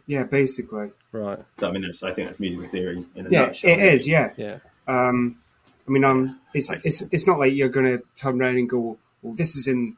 yeah, 0.06 0.24
basically. 0.24 0.90
right. 1.12 1.38
So, 1.60 1.68
I 1.68 1.72
mean, 1.72 1.82
that's, 1.82 2.02
I 2.02 2.12
think 2.12 2.28
that's 2.28 2.40
musical 2.40 2.66
theory 2.68 3.04
in 3.14 3.26
a 3.26 3.30
Yeah, 3.30 3.42
nutshell. 3.46 3.70
it 3.70 3.78
is. 3.80 4.08
Yeah. 4.08 4.32
Yeah, 4.36 4.58
Um, 4.88 5.38
I 5.86 5.90
mean, 5.90 6.04
um, 6.04 6.40
it's, 6.54 6.68
Basically. 6.68 6.88
it's 6.88 7.02
it's 7.14 7.26
not 7.26 7.38
like 7.38 7.52
you're 7.54 7.68
going 7.68 7.86
to 7.98 8.02
turn 8.16 8.40
around 8.40 8.56
and 8.56 8.68
go, 8.68 8.98
well, 9.22 9.34
this 9.34 9.56
is 9.56 9.66
in, 9.68 9.96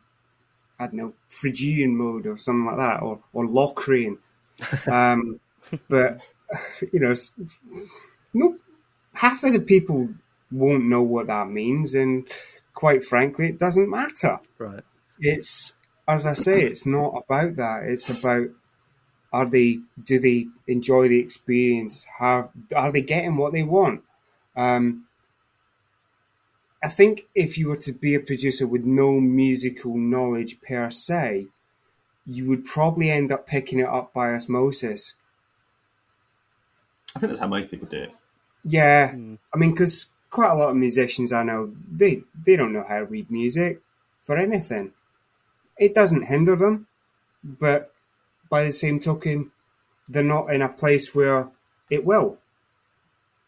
I 0.78 0.86
don't 0.86 0.94
know, 0.96 1.12
Phrygian 1.28 1.96
mode 1.96 2.26
or 2.26 2.36
something 2.36 2.66
like 2.66 2.76
that, 2.78 3.02
or 3.02 3.20
or 3.32 3.46
Locrian. 3.46 4.18
Um, 4.86 5.38
but 5.88 6.20
you 6.92 7.00
know, 7.00 7.14
no, 8.32 8.56
half 9.14 9.42
of 9.44 9.52
the 9.52 9.60
people 9.60 10.08
won't 10.54 10.84
know 10.84 11.02
what 11.02 11.26
that 11.26 11.48
means, 11.48 11.94
and 11.94 12.26
quite 12.72 13.04
frankly, 13.04 13.48
it 13.48 13.58
doesn't 13.58 13.90
matter. 13.90 14.38
right. 14.58 14.82
It's 15.18 15.74
as 16.06 16.26
I 16.26 16.32
say, 16.34 16.62
it's 16.64 16.86
not 16.86 17.24
about 17.24 17.56
that. 17.56 17.84
It's 17.84 18.08
about 18.10 18.48
are 19.32 19.46
they 19.46 19.80
do 20.02 20.18
they 20.18 20.46
enjoy 20.66 21.08
the 21.08 21.18
experience? 21.18 22.06
Have 22.18 22.50
are 22.74 22.92
they 22.92 23.02
getting 23.02 23.36
what 23.36 23.52
they 23.52 23.62
want? 23.62 24.02
Um, 24.56 25.06
I 26.82 26.88
think 26.88 27.26
if 27.34 27.56
you 27.56 27.68
were 27.68 27.78
to 27.78 27.92
be 27.92 28.14
a 28.14 28.20
producer 28.20 28.66
with 28.66 28.84
no 28.84 29.18
musical 29.20 29.96
knowledge 29.96 30.60
per 30.60 30.90
se, 30.90 31.48
you 32.26 32.46
would 32.48 32.64
probably 32.64 33.10
end 33.10 33.32
up 33.32 33.46
picking 33.46 33.78
it 33.78 33.88
up 33.88 34.12
by 34.12 34.32
osmosis. 34.34 35.14
I 37.16 37.20
think 37.20 37.30
that's 37.30 37.40
how 37.40 37.46
most 37.46 37.70
people 37.70 37.88
do 37.88 38.02
it. 38.02 38.12
Yeah, 38.64 39.12
Hmm. 39.12 39.34
I 39.52 39.56
mean, 39.58 39.70
because 39.70 40.06
quite 40.34 40.50
a 40.50 40.54
lot 40.54 40.70
of 40.70 40.76
musicians 40.76 41.32
I 41.32 41.44
know 41.44 41.72
they 41.90 42.24
they 42.44 42.56
don't 42.56 42.72
know 42.72 42.84
how 42.88 42.98
to 42.98 43.04
read 43.04 43.30
music 43.30 43.80
for 44.20 44.36
anything. 44.36 44.92
It 45.78 45.94
doesn't 45.94 46.24
hinder 46.24 46.56
them, 46.56 46.88
but 47.44 47.92
by 48.50 48.64
the 48.64 48.72
same 48.72 48.98
token, 48.98 49.52
they're 50.08 50.24
not 50.24 50.52
in 50.52 50.60
a 50.60 50.68
place 50.68 51.14
where 51.14 51.48
it 51.88 52.04
will. 52.04 52.38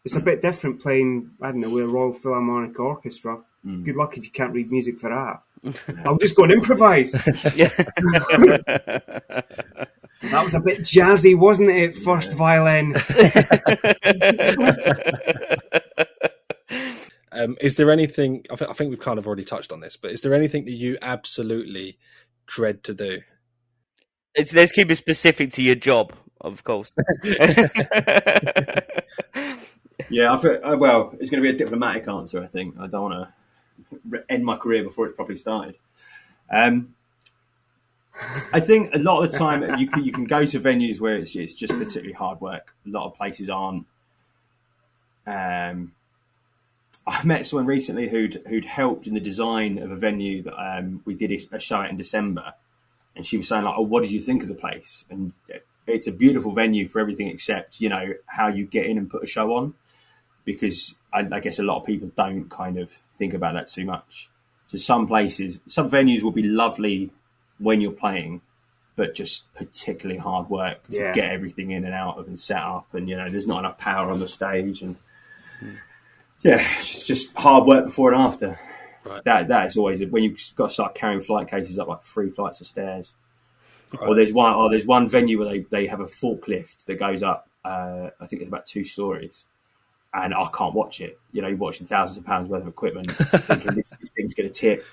It's 0.05 0.15
a 0.15 0.21
bit 0.21 0.41
different 0.41 0.79
playing, 0.79 1.31
I 1.41 1.51
don't 1.51 1.59
know, 1.59 1.69
with 1.69 1.83
a 1.83 1.89
Royal 1.89 2.13
Philharmonic 2.13 2.79
Orchestra. 2.79 3.39
Mm. 3.65 3.83
Good 3.83 3.97
luck 3.97 4.17
if 4.17 4.23
you 4.23 4.31
can't 4.31 4.53
read 4.53 4.71
music 4.71 4.97
for 4.97 5.09
that. 5.09 5.41
I'll 6.05 6.17
just 6.17 6.35
go 6.35 6.43
and 6.43 6.53
improvise. 6.53 7.11
That 10.21 10.43
was 10.43 10.55
a 10.55 10.59
bit 10.59 10.79
jazzy, 10.79 11.37
wasn't 11.37 11.69
it? 11.69 11.95
First 11.95 12.33
violin. 12.33 12.93
Um, 17.37 17.57
is 17.61 17.75
there 17.75 17.91
anything? 17.91 18.45
I, 18.49 18.55
th- 18.55 18.69
I 18.69 18.73
think 18.73 18.89
we've 18.89 18.99
kind 18.99 19.19
of 19.19 19.27
already 19.27 19.43
touched 19.43 19.71
on 19.71 19.79
this, 19.79 19.95
but 19.95 20.11
is 20.11 20.21
there 20.21 20.33
anything 20.33 20.65
that 20.65 20.71
you 20.71 20.97
absolutely 21.01 21.97
dread 22.45 22.83
to 22.85 22.93
do? 22.93 23.21
It's, 24.35 24.53
let's 24.53 24.71
keep 24.71 24.89
it 24.91 24.95
specific 24.95 25.51
to 25.53 25.63
your 25.63 25.75
job, 25.75 26.13
of 26.41 26.63
course. 26.63 26.91
Yeah, 30.09 30.33
I 30.33 30.37
feel, 30.37 30.59
uh, 30.63 30.77
well, 30.77 31.13
it's 31.19 31.29
going 31.29 31.43
to 31.43 31.49
be 31.49 31.53
a 31.53 31.57
diplomatic 31.57 32.07
answer. 32.07 32.41
I 32.41 32.47
think 32.47 32.75
I 32.79 32.87
don't 32.87 33.11
want 33.11 33.29
to 34.11 34.23
end 34.29 34.45
my 34.45 34.55
career 34.55 34.83
before 34.83 35.07
it 35.07 35.15
properly 35.15 35.37
started. 35.37 35.75
Um, 36.51 36.95
I 38.53 38.59
think 38.59 38.93
a 38.93 38.99
lot 38.99 39.23
of 39.23 39.31
the 39.31 39.37
time 39.37 39.77
you 39.79 39.87
can 39.87 40.03
you 40.03 40.11
can 40.11 40.23
go 40.23 40.43
to 40.43 40.59
venues 40.59 40.99
where 40.99 41.17
it's 41.17 41.35
it's 41.35 41.53
just 41.53 41.73
particularly 41.73 42.13
hard 42.13 42.41
work. 42.41 42.73
A 42.85 42.89
lot 42.89 43.05
of 43.05 43.15
places 43.15 43.49
aren't. 43.49 43.85
Um, 45.27 45.91
I 47.07 47.23
met 47.23 47.45
someone 47.45 47.65
recently 47.65 48.09
who'd 48.09 48.41
who'd 48.47 48.65
helped 48.65 49.07
in 49.07 49.13
the 49.13 49.19
design 49.21 49.77
of 49.79 49.91
a 49.91 49.95
venue 49.95 50.43
that 50.43 50.55
um, 50.61 51.01
we 51.05 51.13
did 51.13 51.31
a 51.51 51.59
show 51.59 51.81
at 51.81 51.89
in 51.89 51.95
December, 51.97 52.53
and 53.15 53.25
she 53.25 53.37
was 53.37 53.47
saying 53.47 53.63
like, 53.63 53.75
"Oh, 53.77 53.83
what 53.83 54.01
did 54.01 54.11
you 54.11 54.19
think 54.19 54.43
of 54.43 54.49
the 54.49 54.55
place?" 54.55 55.05
And 55.09 55.31
it's 55.87 56.07
a 56.07 56.11
beautiful 56.11 56.51
venue 56.53 56.87
for 56.87 56.99
everything 56.99 57.27
except 57.29 57.79
you 57.79 57.87
know 57.89 58.13
how 58.25 58.49
you 58.49 58.65
get 58.65 58.85
in 58.87 58.97
and 58.97 59.09
put 59.09 59.23
a 59.23 59.27
show 59.27 59.53
on, 59.53 59.73
because 60.43 60.95
I, 61.13 61.25
I 61.31 61.39
guess 61.39 61.59
a 61.59 61.63
lot 61.63 61.79
of 61.79 61.85
people 61.85 62.11
don't 62.15 62.49
kind 62.49 62.77
of 62.77 62.91
think 63.17 63.33
about 63.33 63.53
that 63.53 63.67
too 63.67 63.85
much. 63.85 64.29
So 64.67 64.77
some 64.77 65.07
places, 65.07 65.61
some 65.65 65.89
venues 65.89 66.23
will 66.23 66.31
be 66.31 66.43
lovely 66.43 67.09
when 67.57 67.79
you're 67.79 67.91
playing, 67.93 68.41
but 68.97 69.15
just 69.15 69.51
particularly 69.53 70.19
hard 70.19 70.49
work 70.49 70.83
to 70.83 70.99
Yeah. 70.99 71.13
get 71.13 71.31
everything 71.31 71.71
in 71.71 71.85
and 71.85 71.93
out 71.93 72.17
of 72.17 72.27
and 72.27 72.37
set 72.37 72.57
up, 72.61 72.93
and 72.93 73.07
you 73.07 73.15
know 73.15 73.29
there's 73.29 73.47
not 73.47 73.59
enough 73.59 73.77
power 73.77 74.11
on 74.11 74.19
the 74.19 74.27
stage, 74.27 74.81
and 74.81 74.97
yeah, 76.41 76.65
it's 76.79 77.05
just 77.05 77.33
hard 77.33 77.65
work 77.65 77.85
before 77.85 78.13
and 78.13 78.21
after. 78.21 78.59
Right. 79.03 79.23
That 79.23 79.47
that 79.47 79.65
is 79.65 79.77
always 79.77 80.03
when 80.05 80.23
you've 80.23 80.39
got 80.55 80.67
to 80.67 80.73
start 80.73 80.95
carrying 80.95 81.21
flight 81.21 81.49
cases 81.49 81.79
up 81.79 81.87
like 81.87 82.03
three 82.03 82.29
flights 82.29 82.61
of 82.61 82.67
stairs. 82.67 83.13
Right. 83.93 84.09
Or 84.09 84.15
there's 84.15 84.33
one, 84.33 84.53
or 84.53 84.69
there's 84.69 84.85
one 84.85 85.07
venue 85.07 85.39
where 85.39 85.47
they, 85.47 85.59
they 85.59 85.87
have 85.87 86.01
a 86.01 86.05
forklift 86.05 86.85
that 86.85 86.95
goes 86.95 87.23
up. 87.23 87.49
Uh, 87.63 88.09
I 88.19 88.27
think 88.27 88.41
it's 88.41 88.49
about 88.49 88.65
two 88.65 88.83
stories, 88.83 89.45
and 90.13 90.33
I 90.33 90.45
can't 90.53 90.73
watch 90.73 90.99
it. 90.99 91.17
You 91.31 91.41
know, 91.41 91.47
you're 91.47 91.57
watching 91.57 91.87
thousands 91.87 92.17
of 92.17 92.25
pounds 92.25 92.49
worth 92.49 92.63
of 92.63 92.67
equipment, 92.67 93.09
thinking 93.11 93.75
this, 93.75 93.91
this 93.99 94.09
thing's 94.09 94.33
going 94.33 94.51
to 94.51 94.53
tip, 94.53 94.85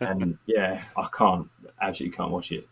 and 0.00 0.38
yeah, 0.46 0.82
I 0.96 1.08
can't, 1.16 1.48
absolutely 1.80 2.16
can't 2.16 2.32
watch 2.32 2.50
it. 2.50 2.66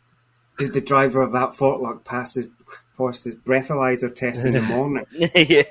Did 0.58 0.72
the 0.72 0.80
driver 0.80 1.22
of 1.22 1.32
that 1.32 1.50
forklift 1.50 2.04
pass 2.04 2.34
his, 2.34 2.48
pass 2.96 3.24
his 3.24 3.34
breathalyzer 3.34 4.14
test 4.14 4.44
in 4.44 4.54
the 4.54 4.62
morning? 4.62 5.06
yeah. 5.12 5.62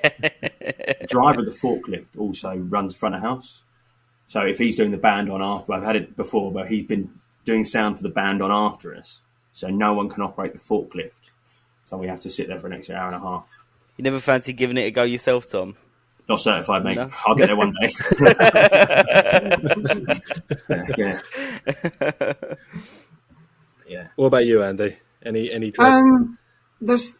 The 1.00 1.06
driver 1.08 1.40
of 1.40 1.46
the 1.46 1.52
forklift 1.52 2.18
also 2.18 2.56
runs 2.56 2.94
front 2.94 3.14
of 3.14 3.20
house. 3.22 3.62
So 4.26 4.40
if 4.40 4.58
he's 4.58 4.76
doing 4.76 4.90
the 4.90 4.96
band 4.96 5.30
on 5.30 5.42
after, 5.42 5.72
I've 5.72 5.82
had 5.82 5.96
it 5.96 6.16
before, 6.16 6.50
but 6.52 6.68
he's 6.68 6.84
been 6.84 7.10
doing 7.44 7.64
sound 7.64 7.96
for 7.96 8.02
the 8.02 8.08
band 8.08 8.42
on 8.42 8.50
after 8.50 8.94
us. 8.94 9.20
So 9.52 9.68
no 9.68 9.92
one 9.92 10.08
can 10.08 10.22
operate 10.22 10.52
the 10.52 10.58
forklift. 10.58 11.10
So 11.84 11.96
we 11.96 12.08
have 12.08 12.20
to 12.20 12.30
sit 12.30 12.48
there 12.48 12.58
for 12.58 12.66
an 12.66 12.72
extra 12.72 12.96
hour 12.96 13.08
and 13.08 13.16
a 13.16 13.20
half. 13.20 13.46
You 13.96 14.02
never 14.02 14.18
fancy 14.18 14.52
giving 14.52 14.76
it 14.76 14.82
a 14.82 14.90
go 14.90 15.04
yourself, 15.04 15.48
Tom? 15.48 15.76
Not 16.28 16.40
certified, 16.40 16.84
mate. 16.84 16.96
No. 16.96 17.10
I'll 17.26 17.34
get 17.34 17.46
there 17.48 17.56
one 17.56 17.74
day. 17.80 17.94
yeah, 20.96 21.20
yeah, 21.76 22.32
yeah. 23.86 24.06
What 24.16 24.26
about 24.26 24.46
you, 24.46 24.62
Andy? 24.62 24.96
Any 25.22 25.52
any 25.52 25.70
dread? 25.70 25.92
Um, 25.92 26.38
there's. 26.80 27.18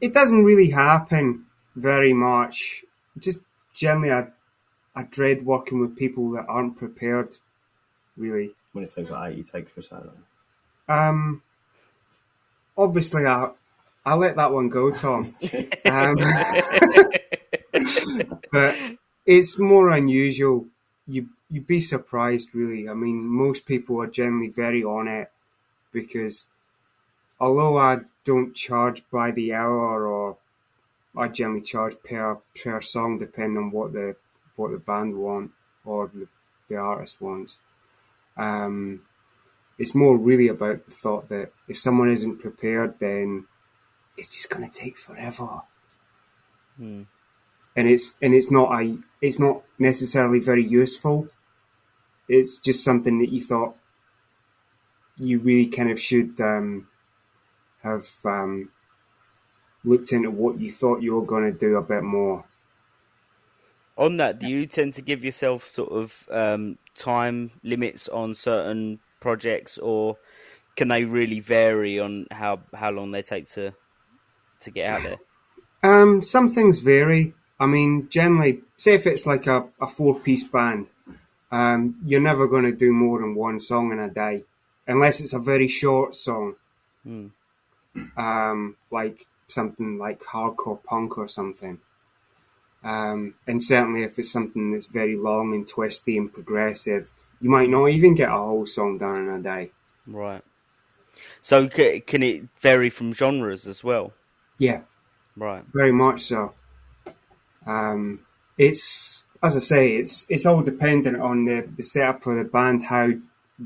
It 0.00 0.12
doesn't 0.12 0.44
really 0.44 0.70
happen 0.70 1.46
very 1.74 2.12
much. 2.12 2.84
Just 3.18 3.38
generally, 3.74 4.12
I, 4.12 4.28
I 4.94 5.04
dread 5.04 5.44
working 5.44 5.80
with 5.80 5.96
people 5.96 6.30
that 6.32 6.46
aren't 6.48 6.76
prepared. 6.76 7.36
Really, 8.16 8.54
When 8.72 8.84
it 8.84 8.92
takes 8.92 9.10
like 9.10 9.32
80 9.34 9.42
takes 9.44 9.72
for 9.72 9.82
solo. 9.82 10.12
um, 10.88 11.42
obviously, 12.76 13.26
I 13.26 13.50
I 14.04 14.14
let 14.14 14.36
that 14.36 14.52
one 14.52 14.68
go, 14.68 14.90
Tom. 14.90 15.34
Um, 15.86 16.16
but 18.52 18.74
it's 19.24 19.58
more 19.58 19.90
unusual. 19.90 20.66
You 21.06 21.28
you'd 21.50 21.66
be 21.66 21.80
surprised, 21.80 22.54
really. 22.54 22.88
I 22.88 22.94
mean, 22.94 23.24
most 23.26 23.66
people 23.66 24.00
are 24.02 24.06
generally 24.06 24.48
very 24.48 24.82
on 24.82 25.06
it 25.08 25.30
because 25.92 26.46
although 27.40 27.76
I 27.76 28.00
don't 28.24 28.54
charge 28.54 29.02
by 29.10 29.30
the 29.30 29.52
hour, 29.54 30.06
or 30.06 30.36
I 31.16 31.28
generally 31.28 31.62
charge 31.62 31.96
per 32.04 32.38
per 32.62 32.80
song, 32.80 33.18
depending 33.18 33.58
on 33.58 33.70
what 33.70 33.92
the 33.92 34.16
what 34.56 34.70
the 34.72 34.78
band 34.78 35.16
want 35.16 35.52
or 35.84 36.08
the, 36.12 36.28
the 36.68 36.76
artist 36.76 37.20
wants. 37.20 37.58
Um, 38.36 39.02
it's 39.78 39.94
more 39.94 40.16
really 40.16 40.48
about 40.48 40.86
the 40.86 40.92
thought 40.92 41.28
that 41.28 41.52
if 41.68 41.78
someone 41.78 42.10
isn't 42.10 42.38
prepared, 42.38 42.98
then 42.98 43.46
it's 44.16 44.28
just 44.28 44.50
going 44.50 44.68
to 44.68 44.74
take 44.74 44.96
forever 44.98 45.62
Hmm. 46.76 47.02
and 47.74 47.88
it's 47.88 48.16
and 48.20 48.34
it's 48.34 48.50
not 48.50 48.70
a 48.78 48.98
it's 49.22 49.38
not 49.38 49.62
necessarily 49.78 50.40
very 50.40 50.64
useful. 50.64 51.28
It's 52.28 52.58
just 52.58 52.84
something 52.84 53.18
that 53.20 53.30
you 53.30 53.42
thought 53.42 53.76
you 55.16 55.38
really 55.38 55.66
kind 55.66 55.90
of 55.90 55.98
should 56.00 56.38
um, 56.40 56.88
have 57.86 58.08
um, 58.24 58.70
looked 59.84 60.12
into 60.12 60.30
what 60.30 60.60
you 60.60 60.70
thought 60.70 61.02
you 61.02 61.14
were 61.14 61.24
going 61.24 61.50
to 61.50 61.58
do 61.58 61.76
a 61.76 61.82
bit 61.82 62.02
more. 62.02 62.44
On 63.96 64.18
that, 64.18 64.40
do 64.40 64.48
you 64.48 64.66
tend 64.66 64.94
to 64.94 65.02
give 65.02 65.24
yourself 65.24 65.66
sort 65.66 65.90
of 65.90 66.28
um, 66.30 66.76
time 66.94 67.50
limits 67.62 68.08
on 68.08 68.34
certain 68.34 68.98
projects, 69.20 69.78
or 69.78 70.18
can 70.76 70.88
they 70.88 71.04
really 71.04 71.40
vary 71.40 71.98
on 71.98 72.26
how 72.30 72.60
how 72.74 72.90
long 72.90 73.10
they 73.12 73.22
take 73.22 73.46
to 73.52 73.72
to 74.60 74.70
get 74.70 74.90
out 74.90 75.02
there? 75.02 75.18
Um, 75.82 76.20
some 76.20 76.48
things 76.48 76.80
vary. 76.80 77.32
I 77.58 77.64
mean, 77.64 78.08
generally, 78.10 78.60
say 78.76 78.94
if 78.94 79.06
it's 79.06 79.24
like 79.24 79.46
a, 79.46 79.66
a 79.80 79.86
four 79.86 80.20
piece 80.20 80.44
band, 80.44 80.88
um, 81.50 81.96
you're 82.04 82.20
never 82.20 82.46
going 82.46 82.64
to 82.64 82.72
do 82.72 82.92
more 82.92 83.20
than 83.20 83.34
one 83.34 83.58
song 83.60 83.92
in 83.92 83.98
a 83.98 84.10
day, 84.10 84.44
unless 84.86 85.20
it's 85.22 85.32
a 85.32 85.38
very 85.38 85.68
short 85.68 86.14
song, 86.14 86.56
Hmm. 87.06 87.28
Um, 88.16 88.76
like 88.90 89.26
something 89.48 89.98
like 89.98 90.20
hardcore 90.22 90.82
punk 90.82 91.18
or 91.18 91.28
something. 91.28 91.78
Um, 92.84 93.34
and 93.46 93.62
certainly, 93.62 94.02
if 94.04 94.18
it's 94.18 94.30
something 94.30 94.72
that's 94.72 94.86
very 94.86 95.16
long 95.16 95.54
and 95.54 95.66
twisty 95.66 96.16
and 96.16 96.32
progressive, 96.32 97.10
you 97.40 97.50
might 97.50 97.68
not 97.68 97.86
even 97.86 98.14
get 98.14 98.28
a 98.28 98.32
whole 98.32 98.66
song 98.66 98.98
done 98.98 99.28
in 99.28 99.34
a 99.34 99.40
day. 99.42 99.70
Right. 100.06 100.42
So 101.40 101.68
c- 101.68 102.00
can 102.00 102.22
it 102.22 102.44
vary 102.60 102.90
from 102.90 103.12
genres 103.12 103.66
as 103.66 103.82
well? 103.82 104.12
Yeah, 104.58 104.82
Right. 105.36 105.64
very 105.72 105.92
much 105.92 106.22
so. 106.22 106.54
Um, 107.66 108.20
it's 108.58 109.24
as 109.42 109.56
I 109.56 109.60
say, 109.60 109.96
it's 109.96 110.24
it's 110.28 110.46
all 110.46 110.62
dependent 110.62 111.20
on 111.20 111.44
the, 111.44 111.68
the 111.76 111.82
setup 111.82 112.26
of 112.26 112.36
the 112.36 112.44
band, 112.44 112.84
how 112.84 113.10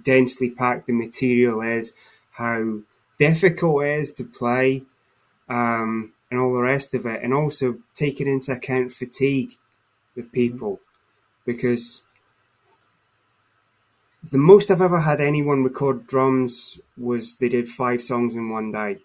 densely 0.02 0.50
packed 0.50 0.86
the 0.86 0.92
material 0.92 1.60
is, 1.60 1.92
how 2.32 2.80
difficult 3.20 3.84
it 3.84 4.00
is 4.00 4.12
to 4.14 4.24
play, 4.24 4.82
um, 5.48 6.12
and 6.30 6.40
all 6.40 6.52
the 6.54 6.62
rest 6.62 6.94
of 6.94 7.06
it, 7.06 7.22
and 7.22 7.34
also 7.34 7.76
taking 7.94 8.26
into 8.26 8.52
account 8.52 8.92
fatigue 8.92 9.56
with 10.16 10.32
people, 10.32 10.80
because 11.44 12.02
the 14.22 14.38
most 14.38 14.70
I've 14.70 14.82
ever 14.82 15.00
had 15.00 15.20
anyone 15.20 15.62
record 15.62 16.06
drums 16.06 16.80
was 16.96 17.36
they 17.36 17.48
did 17.48 17.68
five 17.68 18.02
songs 18.02 18.34
in 18.34 18.48
one 18.48 18.72
day, 18.72 18.98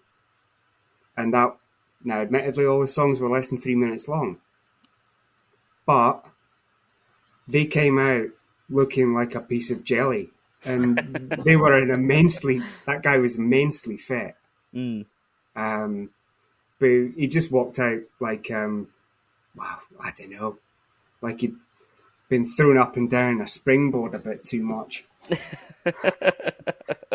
and 1.16 1.32
that 1.34 1.56
now, 2.04 2.20
admittedly, 2.20 2.64
all 2.64 2.80
the 2.80 2.88
songs 2.88 3.18
were 3.18 3.28
less 3.28 3.50
than 3.50 3.60
three 3.60 3.74
minutes 3.74 4.08
long, 4.08 4.38
but 5.84 6.24
they 7.48 7.66
came 7.66 7.98
out 7.98 8.28
looking 8.68 9.12
like 9.12 9.34
a 9.34 9.40
piece 9.40 9.70
of 9.70 9.84
jelly, 9.84 10.30
and 10.64 10.96
they 11.44 11.56
were 11.56 11.76
an 11.76 11.90
immensely. 11.90 12.62
That 12.86 13.02
guy 13.02 13.18
was 13.18 13.36
immensely 13.36 13.96
fit, 13.96 14.34
Mm. 14.74 15.06
um, 15.54 16.10
but 16.78 16.88
he 17.16 17.26
just 17.26 17.50
walked 17.50 17.78
out 17.78 18.00
like, 18.20 18.50
um, 18.50 18.88
wow, 19.54 19.78
I 20.00 20.10
don't 20.12 20.30
know, 20.30 20.58
like 21.22 21.40
he'd 21.40 21.56
been 22.28 22.46
thrown 22.46 22.76
up 22.76 22.96
and 22.96 23.08
down 23.08 23.40
a 23.40 23.46
springboard 23.46 24.14
a 24.14 24.18
bit 24.18 24.42
too 24.44 24.62
much. 24.62 25.04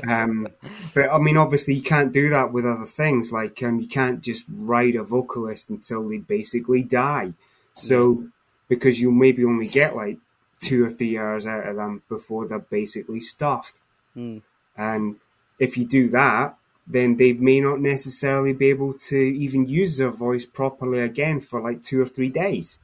Um, 0.08 0.48
but 0.96 1.10
I 1.12 1.20
mean, 1.20 1.38
obviously, 1.38 1.76
you 1.76 1.84
can't 1.84 2.12
do 2.12 2.30
that 2.30 2.52
with 2.52 2.66
other 2.66 2.86
things. 2.88 3.32
Like, 3.32 3.62
um, 3.62 3.80
you 3.80 3.88
can't 3.88 4.22
just 4.22 4.46
ride 4.50 4.96
a 4.96 5.04
vocalist 5.04 5.70
until 5.70 6.08
they 6.08 6.18
basically 6.18 6.82
die. 6.82 7.34
So, 7.76 8.26
because 8.68 9.00
you'll 9.00 9.12
maybe 9.12 9.46
only 9.46 9.68
get 9.68 9.96
like 9.96 10.18
two 10.62 10.86
or 10.86 10.90
three 10.90 11.18
hours 11.18 11.46
out 11.46 11.68
of 11.68 11.76
them 11.76 12.04
before 12.08 12.48
they're 12.48 12.60
basically 12.60 13.20
stuffed. 13.20 13.82
Mm. 14.16 14.42
And 14.78 15.16
if 15.60 15.78
you 15.78 15.86
do 15.86 16.10
that, 16.10 16.56
then 16.88 17.18
they 17.18 17.34
may 17.34 17.60
not 17.60 17.80
necessarily 17.80 18.54
be 18.54 18.70
able 18.70 18.94
to 18.94 19.16
even 19.16 19.68
use 19.68 19.98
their 19.98 20.12
voice 20.12 20.46
properly 20.46 21.00
again 21.00 21.40
for 21.40 21.62
like 21.62 21.82
two 21.84 22.02
or 22.02 22.06
three 22.06 22.30
days. 22.30 22.80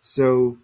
So, 0.00 0.58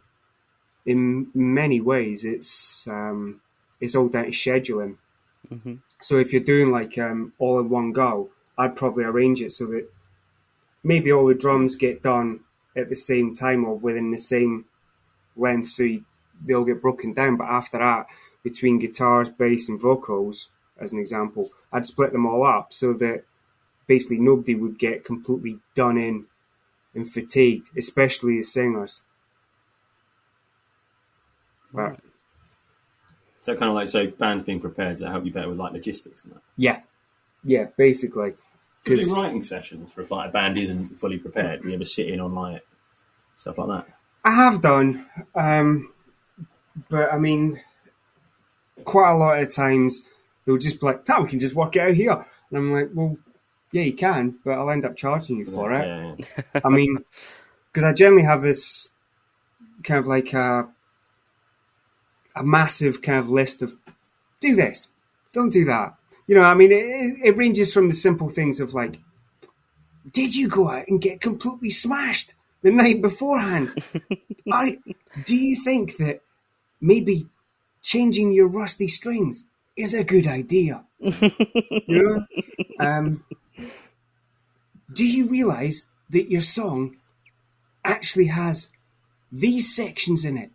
in 0.86 1.28
many 1.34 1.80
ways, 1.80 2.24
it's 2.24 2.86
um, 2.88 3.40
it's 3.80 3.94
all 3.94 4.08
down 4.08 4.24
to 4.24 4.30
scheduling. 4.30 4.96
hmm 5.48 5.74
So 6.00 6.18
if 6.18 6.32
you're 6.32 6.42
doing 6.42 6.70
like 6.70 6.96
um, 6.98 7.32
all 7.38 7.58
in 7.58 7.68
one 7.68 7.92
go, 7.92 8.30
I'd 8.56 8.76
probably 8.76 9.04
arrange 9.04 9.40
it 9.42 9.52
so 9.52 9.66
that 9.66 9.90
maybe 10.82 11.10
all 11.10 11.26
the 11.26 11.34
drums 11.34 11.74
get 11.76 12.02
done 12.02 12.40
at 12.76 12.88
the 12.88 12.96
same 12.96 13.34
time 13.34 13.64
or 13.64 13.74
within 13.76 14.10
the 14.10 14.18
same 14.18 14.66
length, 15.36 15.68
so 15.70 15.82
you, 15.82 16.04
they'll 16.44 16.64
get 16.64 16.82
broken 16.82 17.12
down. 17.12 17.36
But 17.36 17.48
after 17.48 17.78
that, 17.78 18.06
between 18.42 18.78
guitars, 18.78 19.28
bass, 19.28 19.68
and 19.68 19.80
vocals, 19.80 20.50
as 20.78 20.92
an 20.92 20.98
example, 20.98 21.50
I'd 21.72 21.86
split 21.86 22.12
them 22.12 22.26
all 22.26 22.44
up 22.46 22.72
so 22.72 22.92
that 22.94 23.24
basically 23.86 24.18
nobody 24.18 24.54
would 24.54 24.78
get 24.78 25.04
completely 25.04 25.58
done 25.74 25.96
in 25.98 26.26
and 26.94 27.10
fatigued, 27.10 27.68
especially 27.76 28.38
the 28.38 28.44
singers. 28.44 29.02
But 31.72 31.98
So 33.40 33.54
kind 33.56 33.68
of 33.68 33.74
like 33.74 33.88
so 33.88 34.06
bands 34.06 34.42
being 34.42 34.60
prepared 34.60 34.98
to 34.98 35.10
help 35.10 35.24
you 35.24 35.32
better 35.32 35.48
with 35.48 35.58
like 35.58 35.72
logistics 35.72 36.22
and 36.24 36.32
that. 36.34 36.42
yeah, 36.56 36.80
yeah, 37.42 37.66
basically. 37.76 38.34
Do 38.84 38.92
you 38.92 38.98
'Cause- 38.98 39.08
do 39.08 39.14
writing 39.14 39.42
sessions 39.42 39.92
for 39.92 40.02
if 40.02 40.10
like 40.10 40.28
a 40.28 40.32
band 40.32 40.58
isn't 40.58 40.98
fully 41.00 41.18
prepared? 41.18 41.64
You 41.64 41.72
ever 41.72 41.84
sit 41.84 42.08
in 42.08 42.20
on 42.20 42.34
like 42.34 42.64
stuff 43.36 43.58
like 43.58 43.68
that? 43.68 43.93
I 44.24 44.30
have 44.30 44.60
done, 44.60 45.06
um, 45.34 45.92
but 46.88 47.12
I 47.12 47.18
mean, 47.18 47.60
quite 48.84 49.10
a 49.10 49.16
lot 49.16 49.38
of 49.38 49.54
times 49.54 50.04
they'll 50.44 50.56
just 50.56 50.80
be 50.80 50.86
like, 50.86 51.08
"No, 51.08 51.20
we 51.20 51.28
can 51.28 51.40
just 51.40 51.54
work 51.54 51.76
it 51.76 51.80
out 51.80 51.94
here," 51.94 52.24
and 52.50 52.58
I'm 52.58 52.72
like, 52.72 52.90
"Well, 52.94 53.18
yeah, 53.72 53.82
you 53.82 53.92
can, 53.92 54.36
but 54.44 54.52
I'll 54.52 54.70
end 54.70 54.84
up 54.84 54.96
charging 54.96 55.38
you 55.38 55.44
for 55.44 55.72
it." 55.72 55.86
Yeah, 55.86 56.14
yeah. 56.18 56.60
I 56.64 56.68
mean, 56.70 56.98
because 57.72 57.84
I 57.84 57.92
generally 57.92 58.24
have 58.24 58.42
this 58.42 58.92
kind 59.82 60.00
of 60.00 60.06
like 60.06 60.32
a 60.32 60.68
a 62.36 62.42
massive 62.42 63.02
kind 63.02 63.18
of 63.18 63.28
list 63.28 63.62
of 63.62 63.74
do 64.40 64.56
this, 64.56 64.88
don't 65.32 65.50
do 65.50 65.64
that. 65.66 65.94
You 66.26 66.34
know, 66.34 66.42
I 66.42 66.54
mean, 66.54 66.72
it, 66.72 67.18
it 67.22 67.36
ranges 67.36 67.72
from 67.72 67.88
the 67.88 67.94
simple 67.94 68.28
things 68.28 68.58
of 68.58 68.72
like 68.74 68.98
did 70.10 70.34
you 70.34 70.48
go 70.48 70.68
out 70.68 70.88
and 70.88 71.00
get 71.00 71.20
completely 71.20 71.70
smashed 71.70 72.34
the 72.64 72.72
night 72.72 73.00
beforehand? 73.00 73.72
I, 74.52 74.78
do 75.24 75.36
you 75.36 75.62
think 75.62 75.98
that 75.98 76.22
maybe 76.80 77.28
changing 77.82 78.32
your 78.32 78.48
rusty 78.48 78.88
strings 78.88 79.44
is 79.76 79.94
a 79.94 80.02
good 80.02 80.26
idea? 80.26 80.82
you 80.98 81.84
know? 81.88 82.26
Um, 82.80 83.24
do 84.92 85.06
you 85.06 85.28
realize 85.28 85.86
that 86.10 86.30
your 86.30 86.40
song 86.40 86.96
actually 87.84 88.26
has 88.26 88.70
these 89.30 89.74
sections 89.74 90.24
in 90.24 90.38
it 90.38 90.50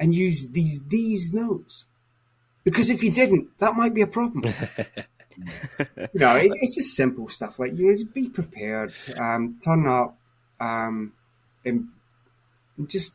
and 0.00 0.14
use 0.14 0.48
these 0.48 0.82
these 0.88 1.32
notes? 1.32 1.84
Because 2.64 2.90
if 2.90 3.02
you 3.02 3.12
didn't, 3.12 3.56
that 3.58 3.76
might 3.76 3.94
be 3.94 4.02
a 4.02 4.06
problem. 4.06 4.44
you 5.38 6.20
know, 6.20 6.36
it's, 6.36 6.54
it's 6.60 6.74
just 6.74 6.96
simple 6.96 7.28
stuff 7.28 7.58
like 7.60 7.76
you 7.76 7.86
know, 7.86 7.92
just 7.92 8.12
be 8.12 8.28
prepared, 8.28 8.92
um, 9.18 9.58
turn 9.64 9.86
up, 9.86 10.16
um, 10.62 11.12
and 11.64 11.88
just 12.86 13.14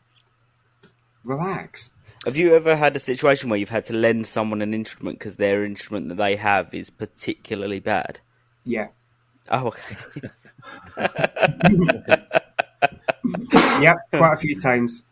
relax. 1.24 1.92
Have 2.26 2.36
you 2.36 2.54
ever 2.56 2.76
had 2.76 2.96
a 2.96 3.00
situation 3.00 3.50
where 3.50 3.58
you've 3.58 3.70
had 3.70 3.86
to 3.86 3.94
lend 3.94 4.28
someone 4.28 4.62
an 4.62 4.74
instrument 4.74 5.18
because 5.20 5.38
their 5.38 5.64
instrument 5.64 6.10
that 6.10 6.18
they 6.18 6.36
have 6.36 6.74
is 6.74 6.90
particularly 6.90 7.80
bad? 7.80 8.20
Yeah. 8.66 8.88
Oh, 9.50 9.68
okay. 9.68 9.96
yep, 13.82 13.98
quite 14.12 14.34
a 14.34 14.38
few 14.38 14.60
times. 14.60 15.04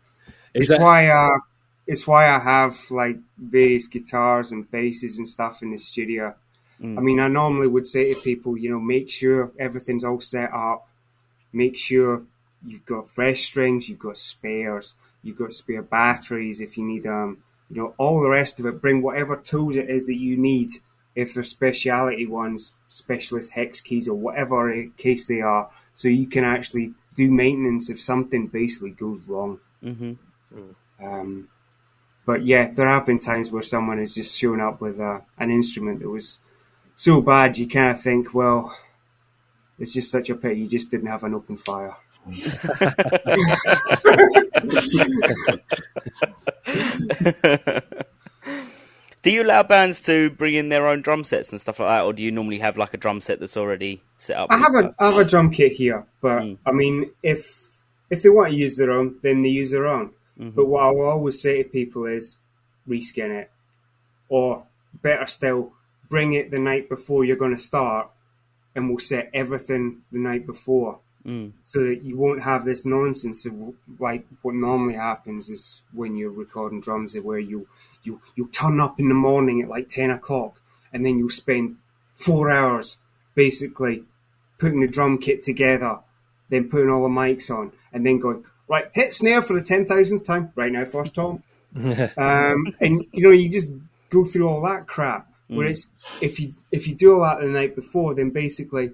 Is 0.52 0.62
it's 0.62 0.68
that- 0.70 0.80
why 0.80 1.08
uh, 1.08 1.38
it's 1.86 2.06
why 2.06 2.28
I 2.28 2.38
have 2.38 2.78
like 2.90 3.16
various 3.38 3.86
guitars 3.88 4.52
and 4.52 4.70
basses 4.70 5.16
and 5.16 5.26
stuff 5.26 5.62
in 5.62 5.70
the 5.70 5.78
studio. 5.78 6.34
Mm. 6.82 6.98
I 6.98 7.00
mean, 7.00 7.20
I 7.20 7.28
normally 7.28 7.68
would 7.68 7.88
say 7.88 8.12
to 8.12 8.20
people, 8.20 8.58
you 8.58 8.70
know, 8.70 8.80
make 8.80 9.10
sure 9.10 9.52
everything's 9.58 10.04
all 10.04 10.20
set 10.20 10.52
up. 10.52 10.86
Make 11.56 11.76
sure 11.78 12.22
you've 12.66 12.84
got 12.84 13.08
fresh 13.08 13.44
strings, 13.44 13.88
you've 13.88 13.98
got 13.98 14.18
spares, 14.18 14.94
you've 15.22 15.38
got 15.38 15.54
spare 15.54 15.80
batteries 15.80 16.60
if 16.60 16.76
you 16.76 16.84
need 16.84 17.04
them. 17.04 17.38
You 17.70 17.76
know, 17.76 17.94
all 17.96 18.20
the 18.20 18.28
rest 18.28 18.60
of 18.60 18.66
it. 18.66 18.82
Bring 18.82 19.00
whatever 19.00 19.36
tools 19.36 19.76
it 19.76 19.88
is 19.88 20.06
that 20.06 20.20
you 20.26 20.36
need. 20.36 20.70
If 21.14 21.32
they're 21.32 21.44
speciality 21.44 22.26
ones, 22.26 22.74
specialist 22.88 23.52
hex 23.52 23.80
keys 23.80 24.06
or 24.06 24.14
whatever 24.14 24.86
case 24.98 25.26
they 25.26 25.40
are, 25.40 25.70
so 25.94 26.08
you 26.08 26.26
can 26.26 26.44
actually 26.44 26.92
do 27.14 27.30
maintenance 27.30 27.88
if 27.88 27.98
something 28.00 28.48
basically 28.48 28.90
goes 28.90 29.22
wrong. 29.26 29.58
hmm 29.82 30.12
Um, 31.02 31.48
but 32.26 32.44
yeah, 32.44 32.70
there 32.70 32.88
have 32.88 33.06
been 33.06 33.18
times 33.18 33.50
where 33.50 33.62
someone 33.62 33.98
has 33.98 34.14
just 34.14 34.36
shown 34.38 34.60
up 34.60 34.80
with 34.82 35.00
uh, 35.00 35.20
an 35.38 35.50
instrument 35.50 36.00
that 36.00 36.10
was 36.10 36.38
so 36.94 37.20
bad 37.20 37.56
you 37.56 37.66
kind 37.68 37.90
of 37.92 38.02
think, 38.02 38.34
well, 38.34 38.76
it's 39.78 39.92
just 39.92 40.10
such 40.10 40.30
a 40.30 40.34
pity 40.34 40.60
you 40.60 40.68
just 40.68 40.90
didn't 40.90 41.08
have 41.08 41.22
an 41.24 41.34
open 41.34 41.56
fire. 41.56 41.96
do 49.22 49.30
you 49.30 49.42
allow 49.42 49.62
bands 49.62 50.02
to 50.02 50.30
bring 50.30 50.54
in 50.54 50.68
their 50.68 50.86
own 50.86 51.02
drum 51.02 51.24
sets 51.24 51.50
and 51.50 51.60
stuff 51.60 51.80
like 51.80 51.88
that, 51.88 52.04
or 52.04 52.12
do 52.12 52.22
you 52.22 52.30
normally 52.30 52.58
have 52.58 52.76
like 52.76 52.94
a 52.94 52.96
drum 52.96 53.20
set 53.20 53.40
that's 53.40 53.56
already 53.56 54.02
set 54.16 54.36
up? 54.36 54.50
I 54.50 54.58
have 54.58 54.74
a? 54.74 54.94
I 54.98 55.10
have 55.10 55.18
a 55.18 55.24
drum 55.24 55.50
kit 55.50 55.72
here, 55.72 56.06
but 56.20 56.42
Mm. 56.42 56.58
I 56.66 56.72
mean, 56.72 57.10
if 57.22 57.66
if 58.10 58.22
they 58.22 58.28
want 58.28 58.50
to 58.50 58.56
use 58.56 58.76
their 58.76 58.92
own, 58.92 59.16
then 59.22 59.42
they 59.42 59.48
use 59.48 59.70
their 59.70 59.86
own. 59.86 60.10
Mhm. 60.40 60.54
But 60.54 60.66
what 60.66 60.82
I 60.84 60.90
will 60.90 61.08
always 61.08 61.40
say 61.40 61.62
to 61.62 61.68
people 61.68 62.06
is 62.06 62.38
reskin 62.88 63.30
it, 63.30 63.50
or 64.28 64.64
better 65.02 65.26
still, 65.26 65.72
bring 66.08 66.34
it 66.34 66.50
the 66.50 66.58
night 66.58 66.88
before 66.88 67.24
you're 67.24 67.36
going 67.36 67.56
to 67.56 67.62
start, 67.62 68.08
and 68.76 68.88
we'll 68.88 68.98
set 69.00 69.30
everything 69.34 70.02
the 70.12 70.18
night 70.18 70.46
before, 70.46 70.98
Mm. 71.26 71.50
so 71.64 71.82
that 71.82 72.04
you 72.04 72.16
won't 72.16 72.42
have 72.42 72.64
this 72.64 72.84
nonsense 72.84 73.44
of 73.46 73.52
like 73.98 74.24
what 74.42 74.54
normally 74.54 74.94
happens 74.94 75.50
is 75.50 75.82
when 75.92 76.14
you're 76.16 76.30
recording 76.30 76.80
drums, 76.80 77.16
where 77.16 77.40
you 77.40 77.66
you 78.04 78.20
you 78.36 78.46
turn 78.52 78.78
up 78.78 79.00
in 79.00 79.08
the 79.08 79.14
morning 79.14 79.60
at 79.60 79.68
like 79.68 79.88
ten 79.88 80.10
o'clock, 80.10 80.60
and 80.92 81.04
then 81.04 81.18
you'll 81.18 81.28
spend 81.30 81.78
four 82.14 82.48
hours 82.52 82.98
basically 83.34 84.04
putting 84.58 84.80
the 84.80 84.86
drum 84.86 85.18
kit 85.18 85.42
together, 85.42 85.98
then 86.48 86.68
putting 86.68 86.90
all 86.90 87.02
the 87.02 87.08
mics 87.08 87.50
on, 87.50 87.72
and 87.92 88.06
then 88.06 88.20
going 88.20 88.44
right 88.68 88.86
hit 88.94 89.12
snare 89.12 89.42
for 89.42 89.54
the 89.54 89.62
ten 89.62 89.84
thousandth 89.84 90.24
time 90.24 90.52
right 90.54 90.70
now, 90.70 90.84
first 90.84 91.12
Tom. 91.14 91.42
um, 92.16 92.74
and 92.80 93.04
you 93.12 93.22
know 93.24 93.30
you 93.32 93.48
just 93.48 93.68
go 94.10 94.24
through 94.24 94.48
all 94.48 94.62
that 94.62 94.86
crap. 94.86 95.28
Whereas 95.48 95.88
if 96.20 96.40
you 96.40 96.54
if 96.72 96.88
you 96.88 96.94
do 96.94 97.14
all 97.14 97.20
that 97.20 97.40
the 97.40 97.46
night 97.46 97.76
before, 97.76 98.14
then 98.14 98.30
basically 98.30 98.92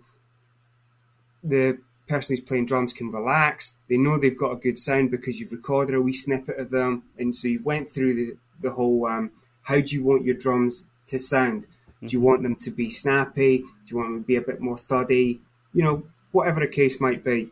the 1.43 1.79
person 2.09 2.37
who's 2.37 2.45
playing 2.45 2.67
drums 2.67 2.93
can 2.93 3.11
relax. 3.11 3.73
They 3.89 3.97
know 3.97 4.19
they've 4.19 4.37
got 4.37 4.53
a 4.53 4.57
good 4.57 4.79
sound 4.79 5.11
because 5.11 5.41
you've 5.41 5.53
recorded 5.53 5.95
a 5.95 6.01
wee 6.01 6.13
snippet 6.13 6.59
of 6.59 6.71
them, 6.71 7.05
and 7.19 7.35
so 7.35 7.49
you've 7.49 7.65
went 7.65 7.89
through 7.89 8.15
the 8.15 8.37
the 8.61 8.73
whole 8.73 9.07
um, 9.07 9.31
how 9.63 9.81
do 9.81 9.95
you 9.95 10.05
want 10.05 10.25
your 10.25 10.35
drums 10.35 10.85
to 11.09 11.19
sound? 11.19 11.67
Do 12.01 12.09
you 12.09 12.21
want 12.21 12.43
them 12.43 12.57
to 12.57 12.71
be 12.71 12.91
snappy? 12.91 13.59
Do 13.59 13.67
you 13.87 13.97
want 13.97 14.11
them 14.11 14.23
to 14.23 14.27
be 14.27 14.37
a 14.37 14.41
bit 14.41 14.61
more 14.61 14.77
thuddy? 14.77 15.41
You 15.73 15.85
know, 15.85 16.03
whatever 16.33 16.61
the 16.61 16.67
case 16.67 17.01
might 17.01 17.23
be. 17.23 17.51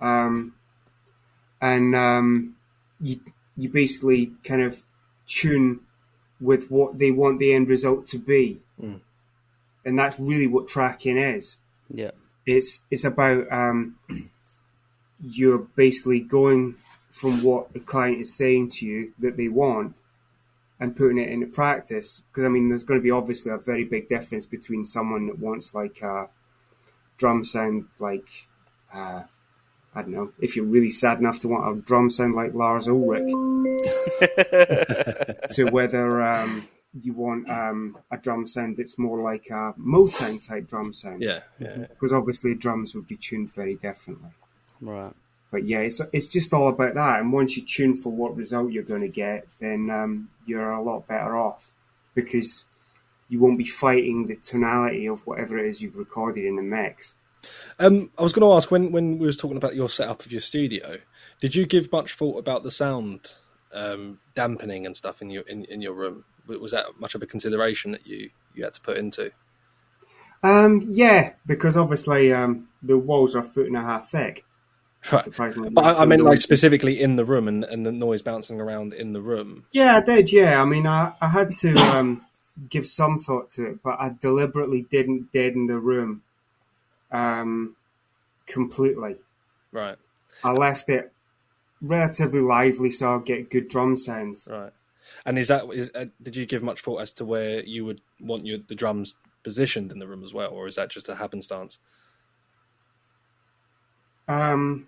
Um, 0.00 0.54
and 1.60 1.94
um, 1.94 2.56
you 3.00 3.20
you 3.56 3.68
basically 3.68 4.32
kind 4.44 4.62
of 4.62 4.82
tune 5.26 5.80
with 6.40 6.70
what 6.70 6.98
they 6.98 7.10
want 7.10 7.38
the 7.38 7.52
end 7.52 7.68
result 7.68 8.06
to 8.08 8.18
be, 8.18 8.60
Mm. 8.80 9.00
and 9.84 9.98
that's 9.98 10.18
really 10.20 10.46
what 10.46 10.68
tracking 10.68 11.16
is. 11.16 11.58
Yeah. 11.92 12.12
It's 12.46 12.82
it's 12.90 13.04
about 13.04 13.50
um, 13.52 13.96
you're 15.20 15.58
basically 15.58 16.20
going 16.20 16.76
from 17.10 17.42
what 17.42 17.72
the 17.72 17.80
client 17.80 18.20
is 18.20 18.36
saying 18.36 18.68
to 18.68 18.86
you 18.86 19.12
that 19.18 19.36
they 19.36 19.48
want 19.48 19.94
and 20.78 20.96
putting 20.96 21.18
it 21.18 21.28
into 21.28 21.46
practice. 21.46 22.22
Because 22.30 22.44
I 22.44 22.48
mean, 22.48 22.68
there's 22.68 22.84
going 22.84 23.00
to 23.00 23.04
be 23.04 23.10
obviously 23.10 23.50
a 23.50 23.58
very 23.58 23.84
big 23.84 24.08
difference 24.08 24.46
between 24.46 24.84
someone 24.84 25.26
that 25.26 25.38
wants 25.38 25.74
like 25.74 26.00
a 26.02 26.28
drum 27.16 27.42
sound 27.44 27.86
like 27.98 28.28
uh, 28.94 29.22
I 29.98 30.02
don't 30.02 30.12
know 30.12 30.30
if 30.38 30.54
you're 30.54 30.64
really 30.64 30.90
sad 30.90 31.18
enough 31.18 31.40
to 31.40 31.48
want 31.48 31.76
a 31.76 31.80
drum 31.80 32.08
sound 32.08 32.36
like 32.36 32.54
Lars 32.54 32.86
Ulrich 32.86 33.26
to 35.50 35.68
whether 35.72 36.22
um, 36.22 36.68
you 37.02 37.12
want 37.14 37.50
um, 37.50 37.98
a 38.12 38.16
drum 38.16 38.46
sound 38.46 38.76
that's 38.76 38.96
more 38.96 39.20
like 39.20 39.50
a 39.50 39.74
Motown 39.76 40.46
type 40.46 40.68
drum 40.68 40.92
sound. 40.92 41.20
yeah, 41.20 41.40
yeah. 41.58 41.86
Because 41.88 42.12
obviously 42.12 42.54
drums 42.54 42.94
would 42.94 43.08
be 43.08 43.16
tuned 43.16 43.52
very 43.52 43.74
differently. 43.74 44.30
right. 44.80 45.12
But 45.50 45.66
yeah, 45.66 45.80
it's 45.80 46.00
it's 46.12 46.28
just 46.28 46.54
all 46.54 46.68
about 46.68 46.94
that. 46.94 47.18
And 47.18 47.32
once 47.32 47.56
you 47.56 47.64
tune 47.64 47.96
for 47.96 48.10
what 48.12 48.36
result 48.36 48.70
you're 48.70 48.84
going 48.84 49.00
to 49.00 49.08
get, 49.08 49.48
then 49.58 49.90
um, 49.90 50.28
you're 50.46 50.70
a 50.70 50.80
lot 50.82 51.08
better 51.08 51.36
off 51.36 51.72
because 52.14 52.66
you 53.28 53.40
won't 53.40 53.58
be 53.58 53.64
fighting 53.64 54.28
the 54.28 54.36
tonality 54.36 55.06
of 55.06 55.26
whatever 55.26 55.58
it 55.58 55.68
is 55.68 55.82
you've 55.82 55.96
recorded 55.96 56.44
in 56.44 56.54
the 56.54 56.62
mix. 56.62 57.14
Um, 57.78 58.10
I 58.18 58.22
was 58.22 58.32
going 58.32 58.48
to 58.48 58.54
ask 58.54 58.70
when 58.70 58.92
when 58.92 59.18
we 59.18 59.26
was 59.26 59.36
talking 59.36 59.56
about 59.56 59.76
your 59.76 59.88
setup 59.88 60.24
of 60.24 60.32
your 60.32 60.40
studio, 60.40 60.98
did 61.40 61.54
you 61.54 61.66
give 61.66 61.92
much 61.92 62.14
thought 62.14 62.38
about 62.38 62.62
the 62.62 62.70
sound 62.70 63.34
um, 63.72 64.18
dampening 64.34 64.86
and 64.86 64.96
stuff 64.96 65.22
in 65.22 65.30
your 65.30 65.42
in, 65.42 65.64
in 65.64 65.80
your 65.80 65.92
room? 65.92 66.24
Was 66.46 66.72
that 66.72 66.98
much 66.98 67.14
of 67.14 67.22
a 67.22 67.26
consideration 67.26 67.92
that 67.92 68.06
you 68.06 68.30
you 68.54 68.64
had 68.64 68.74
to 68.74 68.80
put 68.80 68.96
into? 68.96 69.30
Um, 70.42 70.86
yeah, 70.90 71.32
because 71.46 71.76
obviously 71.76 72.32
um, 72.32 72.68
the 72.82 72.96
walls 72.96 73.34
are 73.34 73.40
a 73.40 73.44
foot 73.44 73.66
and 73.66 73.76
a 73.76 73.82
half 73.82 74.10
thick. 74.10 74.44
Right. 75.12 75.54
But 75.72 75.84
I, 75.84 76.02
I 76.02 76.04
meant 76.06 76.22
like 76.22 76.40
specifically 76.40 77.00
in 77.00 77.16
the 77.16 77.24
room 77.24 77.46
and, 77.46 77.64
and 77.64 77.86
the 77.86 77.92
noise 77.92 78.20
bouncing 78.20 78.60
around 78.60 78.92
in 78.92 79.12
the 79.12 79.22
room. 79.22 79.64
Yeah, 79.70 79.96
I 79.96 80.00
did. 80.00 80.32
Yeah, 80.32 80.60
I 80.60 80.64
mean, 80.64 80.86
I, 80.86 81.12
I 81.20 81.28
had 81.28 81.54
to 81.60 81.72
um, 81.96 82.26
give 82.68 82.84
some 82.86 83.18
thought 83.18 83.50
to 83.52 83.66
it, 83.66 83.82
but 83.82 83.96
I 84.00 84.16
deliberately 84.20 84.82
didn't 84.90 85.32
deaden 85.32 85.68
the 85.68 85.78
room 85.78 86.22
um, 87.10 87.76
completely. 88.46 89.16
Right, 89.72 89.96
I 90.42 90.52
left 90.52 90.88
it 90.88 91.12
relatively 91.80 92.40
lively 92.40 92.90
so 92.90 93.12
I'll 93.12 93.18
get 93.20 93.50
good 93.50 93.68
drum 93.68 93.96
sounds. 93.96 94.48
right. 94.50 94.72
And 95.24 95.38
is 95.38 95.48
that 95.48 95.64
is 95.72 95.90
uh, 95.94 96.06
did 96.22 96.36
you 96.36 96.44
give 96.44 96.62
much 96.62 96.80
thought 96.80 96.98
as 96.98 97.12
to 97.14 97.24
where 97.24 97.64
you 97.64 97.84
would 97.84 98.00
want 98.20 98.44
your 98.44 98.58
the 98.66 98.74
drums 98.74 99.14
positioned 99.42 99.90
in 99.92 99.98
the 99.98 100.06
room 100.06 100.22
as 100.22 100.34
well, 100.34 100.50
or 100.50 100.66
is 100.66 100.74
that 100.74 100.90
just 100.90 101.08
a 101.08 101.14
happenstance? 101.14 101.78
Um, 104.28 104.86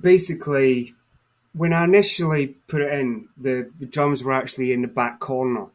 basically, 0.00 0.94
when 1.52 1.72
I 1.72 1.84
initially 1.84 2.56
put 2.66 2.80
it 2.80 2.92
in, 2.92 3.28
the, 3.36 3.70
the 3.78 3.86
drums 3.86 4.24
were 4.24 4.32
actually 4.32 4.72
in 4.72 4.82
the 4.82 4.88
back 4.88 5.20
corner. 5.20 5.66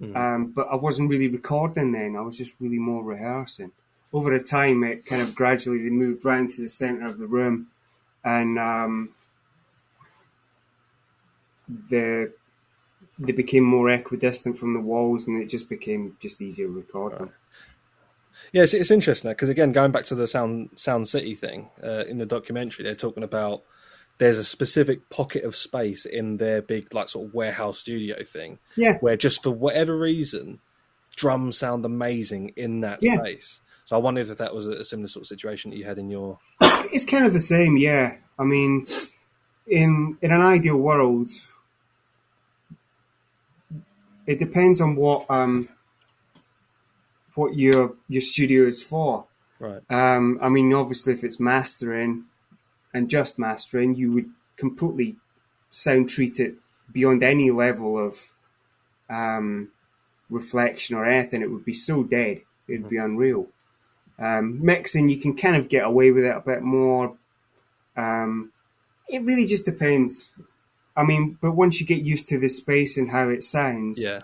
Mhm. 0.00 0.16
Um, 0.16 0.46
but 0.46 0.68
I 0.70 0.76
wasn't 0.76 1.10
really 1.10 1.28
recording 1.28 1.92
then. 1.92 2.16
I 2.16 2.20
was 2.22 2.38
just 2.38 2.54
really 2.58 2.78
more 2.78 3.02
rehearsing. 3.02 3.72
Over 4.12 4.36
the 4.36 4.44
time, 4.44 4.82
it 4.82 5.06
kind 5.06 5.22
of 5.22 5.34
gradually 5.34 5.82
they 5.82 5.90
moved 5.90 6.24
round 6.24 6.50
to 6.50 6.62
the 6.62 6.68
centre 6.68 7.06
of 7.06 7.18
the 7.18 7.26
room, 7.26 7.68
and 8.24 8.58
um, 8.58 9.10
the 11.88 12.32
they 13.18 13.32
became 13.32 13.64
more 13.64 13.90
equidistant 13.90 14.56
from 14.56 14.72
the 14.72 14.80
walls, 14.80 15.26
and 15.26 15.40
it 15.40 15.46
just 15.46 15.68
became 15.68 16.16
just 16.20 16.40
easier 16.40 16.68
recording. 16.68 17.30
Yeah, 18.52 18.62
it's, 18.62 18.74
it's 18.74 18.90
interesting 18.90 19.30
because 19.30 19.50
again, 19.50 19.72
going 19.72 19.92
back 19.92 20.04
to 20.06 20.14
the 20.14 20.26
Sound 20.26 20.70
Sound 20.74 21.06
City 21.06 21.34
thing 21.34 21.70
uh, 21.82 22.04
in 22.08 22.18
the 22.18 22.26
documentary, 22.26 22.84
they're 22.84 22.94
talking 22.94 23.22
about 23.22 23.62
there's 24.20 24.36
a 24.38 24.44
specific 24.44 25.08
pocket 25.08 25.44
of 25.44 25.56
space 25.56 26.04
in 26.04 26.36
their 26.36 26.60
big 26.60 26.92
like 26.94 27.08
sort 27.08 27.26
of 27.26 27.34
warehouse 27.34 27.78
studio 27.80 28.22
thing, 28.22 28.58
Yeah. 28.76 28.98
where 28.98 29.16
just 29.16 29.42
for 29.42 29.50
whatever 29.50 29.96
reason, 29.98 30.60
drums 31.16 31.56
sound 31.56 31.84
amazing 31.86 32.50
in 32.54 32.82
that 32.82 33.02
Yeah. 33.02 33.16
space. 33.16 33.60
So 33.86 33.96
I 33.96 33.98
wondered 33.98 34.28
if 34.28 34.36
that 34.36 34.54
was 34.54 34.66
a 34.66 34.84
similar 34.84 35.08
sort 35.08 35.22
of 35.24 35.26
situation 35.28 35.70
that 35.70 35.78
you 35.78 35.84
had 35.84 35.96
in 35.98 36.10
your. 36.10 36.38
It's 36.60 37.06
kind 37.06 37.24
of 37.24 37.32
the 37.32 37.40
same, 37.40 37.78
yeah. 37.78 38.16
I 38.38 38.44
mean, 38.44 38.86
in 39.66 40.18
in 40.20 40.32
an 40.32 40.42
ideal 40.42 40.76
world, 40.76 41.30
it 44.26 44.38
depends 44.38 44.80
on 44.82 44.96
what 44.96 45.28
um 45.30 45.68
what 47.34 47.56
your 47.56 47.94
your 48.08 48.20
studio 48.22 48.66
is 48.66 48.82
for. 48.82 49.24
Right. 49.58 49.80
Um, 49.90 50.38
I 50.42 50.48
mean, 50.50 50.72
obviously, 50.74 51.12
if 51.14 51.24
it's 51.24 51.40
mastering 51.40 52.24
and 52.92 53.08
just 53.08 53.38
mastering, 53.38 53.94
you 53.94 54.12
would 54.12 54.30
completely 54.56 55.16
sound 55.70 56.08
treat 56.08 56.40
it 56.40 56.54
beyond 56.92 57.22
any 57.22 57.50
level 57.50 57.98
of 57.98 58.30
um, 59.08 59.68
reflection 60.28 60.96
or 60.96 61.06
anything. 61.06 61.42
It 61.42 61.50
would 61.50 61.64
be 61.64 61.74
so 61.74 62.02
dead, 62.02 62.42
it'd 62.68 62.88
be 62.88 62.96
unreal. 62.96 63.46
Um, 64.18 64.64
mixing, 64.64 65.08
you 65.08 65.18
can 65.18 65.36
kind 65.36 65.56
of 65.56 65.68
get 65.68 65.84
away 65.84 66.10
with 66.10 66.24
it 66.24 66.36
a 66.36 66.40
bit 66.40 66.62
more. 66.62 67.16
Um, 67.96 68.52
it 69.08 69.22
really 69.22 69.46
just 69.46 69.64
depends. 69.64 70.30
I 70.96 71.04
mean, 71.04 71.38
but 71.40 71.52
once 71.52 71.80
you 71.80 71.86
get 71.86 72.02
used 72.02 72.28
to 72.28 72.38
the 72.38 72.48
space 72.48 72.96
and 72.96 73.10
how 73.10 73.28
it 73.30 73.42
sounds, 73.42 74.00
Yeah. 74.02 74.20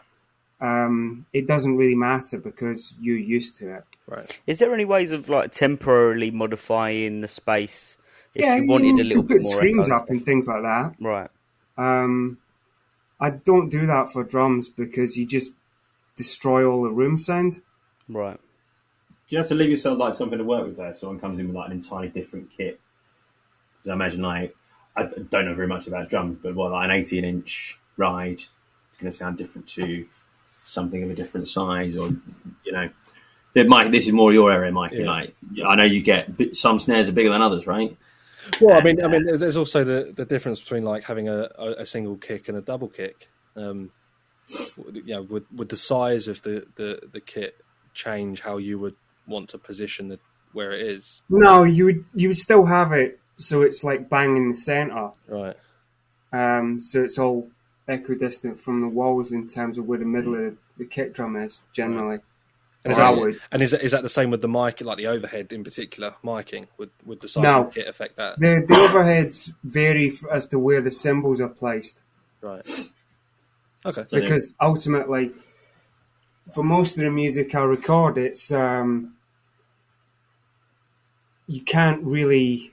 um, 0.61 1.27
it 1.33 1.47
doesn't 1.47 1.77
really 1.77 1.95
matter 1.95 2.39
because 2.39 2.95
you're 3.01 3.17
used 3.17 3.57
to 3.59 3.75
it. 3.75 3.85
Right. 4.07 4.39
Is 4.47 4.59
there 4.59 4.73
any 4.75 4.85
ways 4.85 5.13
of 5.13 5.29
like 5.29 5.53
temporarily 5.53 6.31
modifying 6.31 7.23
the 7.23 7.29
space 7.29 7.97
if 8.35 8.43
yeah, 8.43 8.57
you 8.57 8.69
wanted 8.69 8.95
a 8.95 8.97
can 8.97 9.09
little 9.09 9.23
put 9.23 9.29
bit 9.29 9.43
more 9.43 9.53
screens 9.53 9.91
up 9.91 10.11
and 10.11 10.25
things 10.25 10.47
like 10.47 10.63
that. 10.63 10.95
Right. 11.01 11.31
Um, 11.77 12.39
I 13.21 13.31
don't 13.31 13.69
do 13.69 13.87
that 13.87 14.11
for 14.11 14.25
drums 14.25 14.69
because 14.69 15.17
you 15.17 15.27
just 15.27 15.53
destroy 16.17 16.65
all 16.65 16.83
the 16.83 16.91
room 16.91 17.17
sound. 17.17 17.63
Right. 18.09 18.39
Do 19.29 19.35
you 19.35 19.39
have 19.39 19.49
to 19.49 19.55
leave 19.55 19.71
yourself 19.71 19.99
like 19.99 20.15
something 20.15 20.39
to 20.39 20.45
work 20.45 20.67
with 20.67 20.77
there? 20.77 20.91
If 20.91 20.99
someone 20.99 21.19
comes 21.19 21.39
in 21.39 21.49
with 21.49 21.57
like 21.57 21.67
an 21.67 21.73
entirely 21.73 22.09
different 22.09 22.51
kit. 22.51 22.79
Because 23.79 23.91
I 23.91 23.95
imagine 23.95 24.23
like 24.23 24.55
I 24.97 25.05
don't 25.05 25.45
know 25.45 25.55
very 25.55 25.67
much 25.67 25.87
about 25.87 26.09
drums, 26.09 26.39
but 26.43 26.55
what 26.55 26.73
like 26.73 26.85
an 26.85 26.91
18 26.91 27.25
inch 27.25 27.79
ride 27.97 28.39
is 28.39 28.99
going 28.99 29.11
to 29.11 29.17
sound 29.17 29.37
different 29.37 29.67
to 29.69 30.07
something 30.63 31.03
of 31.03 31.11
a 31.11 31.15
different 31.15 31.49
size, 31.49 31.97
or 31.97 32.11
you 32.65 32.73
know, 32.73 32.89
Mike. 33.67 33.91
This 33.93 34.07
is 34.07 34.13
more 34.13 34.33
your 34.33 34.53
area, 34.53 34.71
Mike. 34.73 34.93
Yeah. 34.93 35.07
Like 35.07 35.35
I 35.67 35.75
know 35.75 35.85
you 35.85 36.03
get 36.03 36.57
some 36.57 36.79
snares 36.79 37.09
are 37.09 37.13
bigger 37.13 37.31
than 37.31 37.43
others, 37.43 37.67
right? 37.67 37.97
Well, 38.61 38.79
I 38.79 38.83
mean, 38.83 39.03
I 39.03 39.09
mean, 39.09 39.39
there's 39.39 39.57
also 39.57 39.85
the, 39.85 40.13
the 40.15 40.25
difference 40.25 40.61
between 40.61 40.85
like 40.85 41.05
having 41.05 41.29
a, 41.29 41.49
a, 41.59 41.87
single 41.87 42.17
kick 42.17 42.49
and 42.49 42.57
a 42.57 42.61
double 42.61 42.89
kick. 42.89 43.29
Um, 43.57 43.91
you 44.93 45.15
know, 45.15 45.23
would 45.23 45.47
would 45.53 45.69
the 45.69 45.77
size 45.77 46.29
of 46.29 46.43
the, 46.43 46.67
the, 46.77 47.01
the 47.11 47.21
kit 47.21 47.57
change 47.95 48.41
how 48.41 48.59
you 48.59 48.79
would 48.79 48.95
want 49.27 49.49
to 49.51 49.59
position 49.59 50.13
it 50.13 50.21
where 50.53 50.73
it 50.73 50.87
is? 50.87 51.23
No, 51.29 51.65
you 51.65 51.85
would 51.87 52.05
you 52.15 52.29
would 52.29 52.37
still 52.37 52.67
have 52.67 52.93
it 52.93 53.21
so 53.37 53.63
it's 53.63 53.85
like 53.85 54.09
bang 54.09 54.37
in 54.37 54.49
the 54.49 54.55
center. 54.55 55.11
Right. 55.29 55.57
Um, 56.33 56.81
so 56.81 57.05
it's 57.05 57.19
all 57.19 57.51
equidistant 57.89 58.59
from 58.59 58.81
the 58.81 58.89
walls 58.89 59.33
in 59.33 59.47
terms 59.47 59.79
of 59.79 59.87
where 59.87 59.99
the 59.99 60.05
middle 60.05 60.35
of 60.35 60.41
the, 60.41 60.57
the 60.79 60.87
kick 60.87 61.15
drum 61.15 61.37
is 61.37 61.63
generally. 61.73 62.19
And 62.87 62.93
is, 62.93 62.99
I 62.99 63.13
that, 63.13 63.21
would. 63.21 63.41
and 63.51 63.63
is 63.63 63.71
that, 63.73 63.83
is 63.83 63.91
that 63.93 64.03
the 64.03 64.09
same 64.09 64.31
with 64.31 64.43
the 64.43 64.49
mic, 64.49 64.81
like 64.81 64.97
the 64.97 65.09
overhead 65.09 65.53
in 65.53 65.65
particular, 65.65 66.15
miking? 66.23 66.69
Would 66.79 66.91
would 67.05 67.21
the 67.21 67.29
size 67.29 67.43
No. 67.43 67.65
the 67.65 67.71
kit 67.71 67.89
affect 67.89 68.17
that? 68.17 68.39
The 68.39 68.65
the 68.67 68.75
overheads 68.75 69.53
vary 69.65 70.13
as 70.31 70.47
to 70.49 70.59
where 70.59 70.81
the 70.81 70.91
cymbals 70.91 71.41
are 71.41 71.49
placed. 71.49 72.01
Right. 72.41 72.65
Okay. 73.85 74.05
So 74.09 74.21
because 74.21 74.55
ultimately, 74.61 75.33
for 76.53 76.63
most 76.63 76.97
of 76.97 77.05
the 77.05 77.11
music 77.11 77.55
I 77.55 77.65
record, 77.65 78.19
it's 78.19 78.53
um, 78.53 79.15
you 81.47 81.63
can't 81.63 82.03
really 82.05 82.73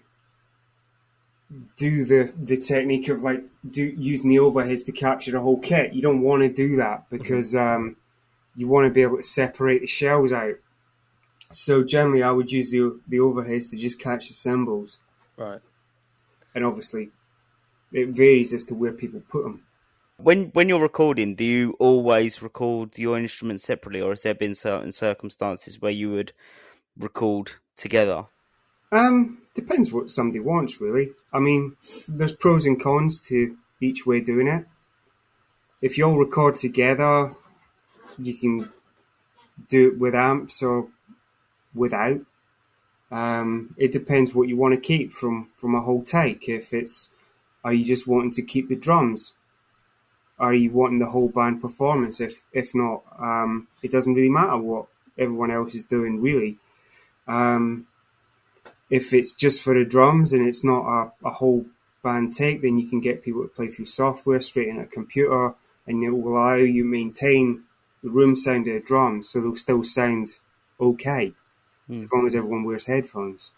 do 1.77 2.05
the 2.05 2.33
the 2.37 2.57
technique 2.57 3.07
of 3.09 3.23
like 3.23 3.43
do 3.69 3.83
using 3.83 4.29
the 4.29 4.37
overheads 4.37 4.85
to 4.85 4.91
capture 4.91 5.31
the 5.31 5.39
whole 5.39 5.59
kit. 5.59 5.93
You 5.93 6.01
don't 6.01 6.21
want 6.21 6.41
to 6.41 6.49
do 6.49 6.75
that 6.77 7.09
because 7.09 7.55
um, 7.55 7.95
you 8.55 8.67
want 8.67 8.85
to 8.85 8.91
be 8.93 9.01
able 9.01 9.17
to 9.17 9.23
separate 9.23 9.81
the 9.81 9.87
shells 9.87 10.31
out. 10.31 10.55
So 11.51 11.83
generally, 11.83 12.23
I 12.23 12.31
would 12.31 12.51
use 12.51 12.71
the 12.71 12.99
the 13.07 13.17
overheads 13.17 13.69
to 13.71 13.77
just 13.77 13.99
catch 13.99 14.27
the 14.27 14.33
cymbals, 14.33 14.99
Right. 15.37 15.61
and 16.55 16.65
obviously, 16.65 17.11
it 17.91 18.09
varies 18.09 18.53
as 18.53 18.63
to 18.65 18.75
where 18.75 18.91
people 18.91 19.21
put 19.29 19.43
them. 19.43 19.63
When 20.17 20.45
when 20.53 20.69
you're 20.69 20.79
recording, 20.81 21.35
do 21.35 21.43
you 21.43 21.75
always 21.79 22.41
record 22.41 22.97
your 22.97 23.17
instruments 23.17 23.63
separately, 23.63 24.01
or 24.01 24.11
has 24.11 24.23
there 24.23 24.33
been 24.35 24.55
certain 24.55 24.91
circumstances 24.91 25.81
where 25.81 25.91
you 25.91 26.11
would 26.11 26.33
record 26.97 27.53
together? 27.75 28.25
Um, 28.91 29.39
depends 29.55 29.91
what 29.91 30.11
somebody 30.11 30.39
wants, 30.39 30.79
really. 30.79 31.11
I 31.31 31.39
mean, 31.39 31.75
there's 32.07 32.33
pros 32.33 32.65
and 32.65 32.81
cons 32.81 33.19
to 33.21 33.57
each 33.81 34.05
way 34.05 34.21
doing 34.21 34.47
it. 34.47 34.65
If 35.81 35.97
you 35.97 36.05
all 36.05 36.17
record 36.17 36.55
together, 36.55 37.35
you 38.17 38.33
can 38.33 38.69
do 39.69 39.89
it 39.89 39.99
with 39.99 40.15
amps 40.15 40.61
or 40.61 40.87
without. 41.73 42.21
Um, 43.11 43.75
it 43.77 43.91
depends 43.91 44.33
what 44.33 44.47
you 44.47 44.57
want 44.57 44.73
to 44.73 44.79
keep 44.79 45.13
from 45.13 45.49
from 45.55 45.75
a 45.75 45.81
whole 45.81 46.03
take. 46.03 46.49
If 46.49 46.73
it's, 46.73 47.09
are 47.63 47.73
you 47.73 47.85
just 47.85 48.07
wanting 48.07 48.31
to 48.31 48.41
keep 48.41 48.69
the 48.69 48.75
drums? 48.75 49.33
Are 50.39 50.53
you 50.53 50.71
wanting 50.71 50.99
the 50.99 51.11
whole 51.11 51.29
band 51.29 51.61
performance? 51.61 52.19
If 52.19 52.45
if 52.51 52.73
not, 52.73 53.03
um, 53.19 53.67
it 53.83 53.91
doesn't 53.91 54.15
really 54.15 54.29
matter 54.29 54.57
what 54.57 54.87
everyone 55.17 55.51
else 55.51 55.75
is 55.75 55.83
doing, 55.83 56.21
really. 56.21 56.57
Um, 57.27 57.87
if 58.89 59.13
it's 59.13 59.33
just 59.33 59.61
for 59.61 59.73
the 59.73 59.85
drums 59.85 60.33
and 60.33 60.47
it's 60.47 60.63
not 60.63 60.85
a, 60.85 61.27
a 61.27 61.31
whole 61.31 61.65
band 62.03 62.33
take, 62.33 62.61
then 62.61 62.77
you 62.77 62.87
can 62.87 62.99
get 62.99 63.23
people 63.23 63.43
to 63.43 63.47
play 63.47 63.67
through 63.67 63.85
software 63.85 64.41
straight 64.41 64.67
in 64.67 64.79
a 64.79 64.85
computer, 64.85 65.53
and 65.87 66.03
it 66.03 66.09
will 66.09 66.33
allow 66.33 66.55
you 66.55 66.83
maintain 66.83 67.63
the 68.03 68.09
room 68.09 68.35
sound 68.35 68.67
of 68.67 68.85
drums, 68.85 69.29
so 69.29 69.39
they'll 69.41 69.55
still 69.55 69.83
sound 69.83 70.31
okay 70.79 71.33
Hmm. 71.87 72.03
as 72.03 72.11
long 72.13 72.25
as 72.25 72.35
everyone 72.35 72.63
wears 72.63 72.85
headphones. 72.85 73.51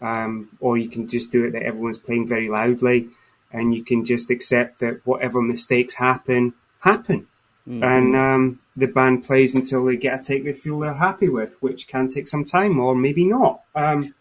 Um, 0.00 0.50
or 0.60 0.76
you 0.76 0.88
can 0.88 1.08
just 1.08 1.30
do 1.30 1.44
it 1.44 1.52
that 1.52 1.62
everyone's 1.62 1.98
playing 1.98 2.26
very 2.26 2.48
loudly, 2.48 3.08
and 3.52 3.74
you 3.74 3.82
can 3.82 4.04
just 4.04 4.30
accept 4.30 4.80
that 4.80 5.00
whatever 5.06 5.40
mistakes 5.40 5.94
happen 5.94 6.52
happen, 6.80 7.26
Mm. 7.66 7.82
and 7.82 8.16
um, 8.16 8.60
the 8.76 8.86
band 8.86 9.24
plays 9.24 9.52
until 9.54 9.84
they 9.84 9.96
get 9.96 10.20
a 10.20 10.22
take 10.22 10.44
they 10.44 10.52
feel 10.52 10.78
they're 10.78 10.94
happy 10.94 11.28
with, 11.28 11.56
which 11.60 11.88
can 11.88 12.06
take 12.06 12.28
some 12.28 12.44
time 12.44 12.78
or 12.78 12.94
maybe 12.94 13.24
not. 13.24 13.62
Um, 13.74 14.14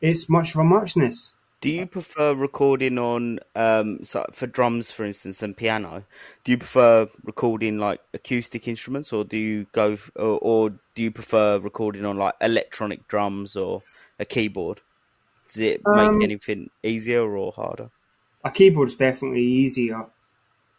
it's 0.00 0.28
much 0.30 0.54
of 0.54 0.60
a 0.60 0.64
muchness. 0.64 1.32
Do 1.62 1.70
you 1.70 1.86
prefer 1.86 2.34
recording 2.34 2.98
on 2.98 3.40
um 3.54 4.04
so 4.04 4.24
for 4.32 4.46
drums, 4.46 4.90
for 4.90 5.04
instance, 5.04 5.42
and 5.42 5.56
piano? 5.56 6.04
Do 6.44 6.52
you 6.52 6.58
prefer 6.58 7.08
recording 7.24 7.78
like 7.78 8.00
acoustic 8.14 8.68
instruments, 8.68 9.12
or 9.12 9.24
do 9.24 9.36
you 9.36 9.66
go 9.72 9.92
f- 9.92 10.10
or, 10.16 10.38
or 10.42 10.70
do 10.94 11.02
you 11.02 11.10
prefer 11.10 11.58
recording 11.58 12.04
on 12.04 12.18
like 12.18 12.34
electronic 12.40 13.08
drums 13.08 13.56
or 13.56 13.80
a 14.18 14.24
keyboard? 14.24 14.80
Does 15.48 15.58
it 15.58 15.80
make 15.86 16.10
Um, 16.10 16.22
anything 16.22 16.70
easier 16.82 17.36
or 17.36 17.52
harder? 17.52 17.90
A 18.44 18.50
keyboard's 18.50 18.94
definitely 18.94 19.42
easier 19.42 20.06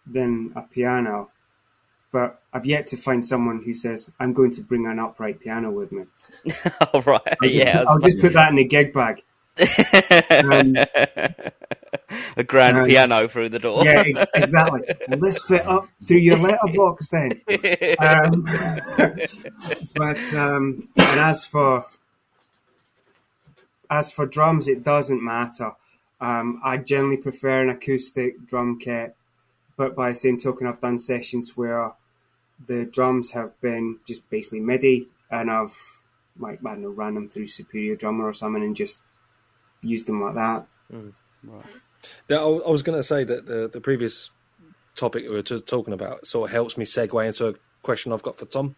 than 0.06 0.54
a 0.56 0.62
piano, 0.62 1.30
but 2.12 2.42
I've 2.54 2.66
yet 2.66 2.88
to 2.88 2.98
find 2.98 3.26
someone 3.26 3.64
who 3.64 3.74
says, 3.74 4.10
I'm 4.20 4.34
going 4.34 4.52
to 4.52 4.62
bring 4.62 4.86
an 4.86 5.00
upright 5.00 5.40
piano 5.40 5.72
with 5.72 5.92
me. 5.92 6.06
All 6.94 7.02
right, 7.02 7.38
I'll 7.42 7.50
just, 7.50 7.66
yeah, 7.66 7.84
I'll 7.88 8.00
just 8.00 8.20
put 8.20 8.34
that 8.34 8.52
in 8.52 8.60
a 8.60 8.64
gig 8.64 8.94
bag. 8.94 9.24
Um, 9.60 10.76
a 12.38 12.44
grand 12.44 12.78
um, 12.78 12.86
piano 12.86 13.28
through 13.28 13.50
the 13.50 13.60
door. 13.60 13.84
Yeah, 13.84 14.04
ex- 14.06 14.26
exactly. 14.34 14.82
Will 15.10 15.18
this 15.18 15.44
fit 15.44 15.66
up 15.66 15.88
through 16.06 16.18
your 16.18 16.38
letterbox 16.38 17.10
then? 17.10 17.32
Um, 18.00 18.44
but 19.96 20.34
um, 20.34 20.88
and 20.96 21.20
as 21.20 21.46
for 21.46 21.86
as 23.90 24.12
for 24.12 24.26
drums, 24.26 24.68
it 24.68 24.84
doesn't 24.84 25.24
matter. 25.24 25.74
Um, 26.20 26.62
I 26.64 26.78
generally 26.78 27.18
prefer 27.18 27.62
an 27.62 27.70
acoustic 27.70 28.48
drum 28.48 28.80
kit, 28.80 29.16
but 29.76 29.96
by 29.96 30.12
the 30.12 30.16
same 30.16 30.40
token, 30.40 30.68
I've 30.68 30.82
done 30.82 31.00
sessions 31.00 31.56
where 31.56 31.94
the 32.66 32.86
drums 32.86 33.32
have 33.32 33.60
been 33.62 34.00
just 34.06 34.28
basically 34.30 34.60
MIDI, 34.60 35.08
and 35.30 35.52
I've 35.52 35.78
like 36.40 36.60
I 36.66 36.72
don't 36.72 36.82
know, 36.82 36.90
ran 36.90 37.16
them 37.16 37.30
through 37.30 37.48
Superior 37.48 37.96
Drummer 37.96 38.26
or 38.26 38.34
something, 38.34 38.64
and 38.64 38.76
just 38.76 39.02
used 39.88 40.06
them 40.06 40.22
like 40.22 40.36
that. 40.36 40.66
Yeah, 42.30 42.38
I 42.38 42.44
I 42.48 42.70
was 42.70 42.84
going 42.84 42.98
to 42.98 43.04
say 43.04 43.24
that 43.24 43.46
the 43.46 43.68
the 43.68 43.82
previous 43.82 44.30
topic 44.96 45.24
we 45.24 45.30
were 45.30 45.42
t- 45.42 45.60
talking 45.62 45.94
about 45.94 46.26
sort 46.26 46.50
of 46.50 46.54
helps 46.54 46.78
me 46.78 46.86
segue 46.86 47.26
into 47.26 47.48
a 47.50 47.54
question 47.84 48.12
I've 48.12 48.24
got 48.24 48.38
for 48.38 48.46
Tom, 48.46 48.76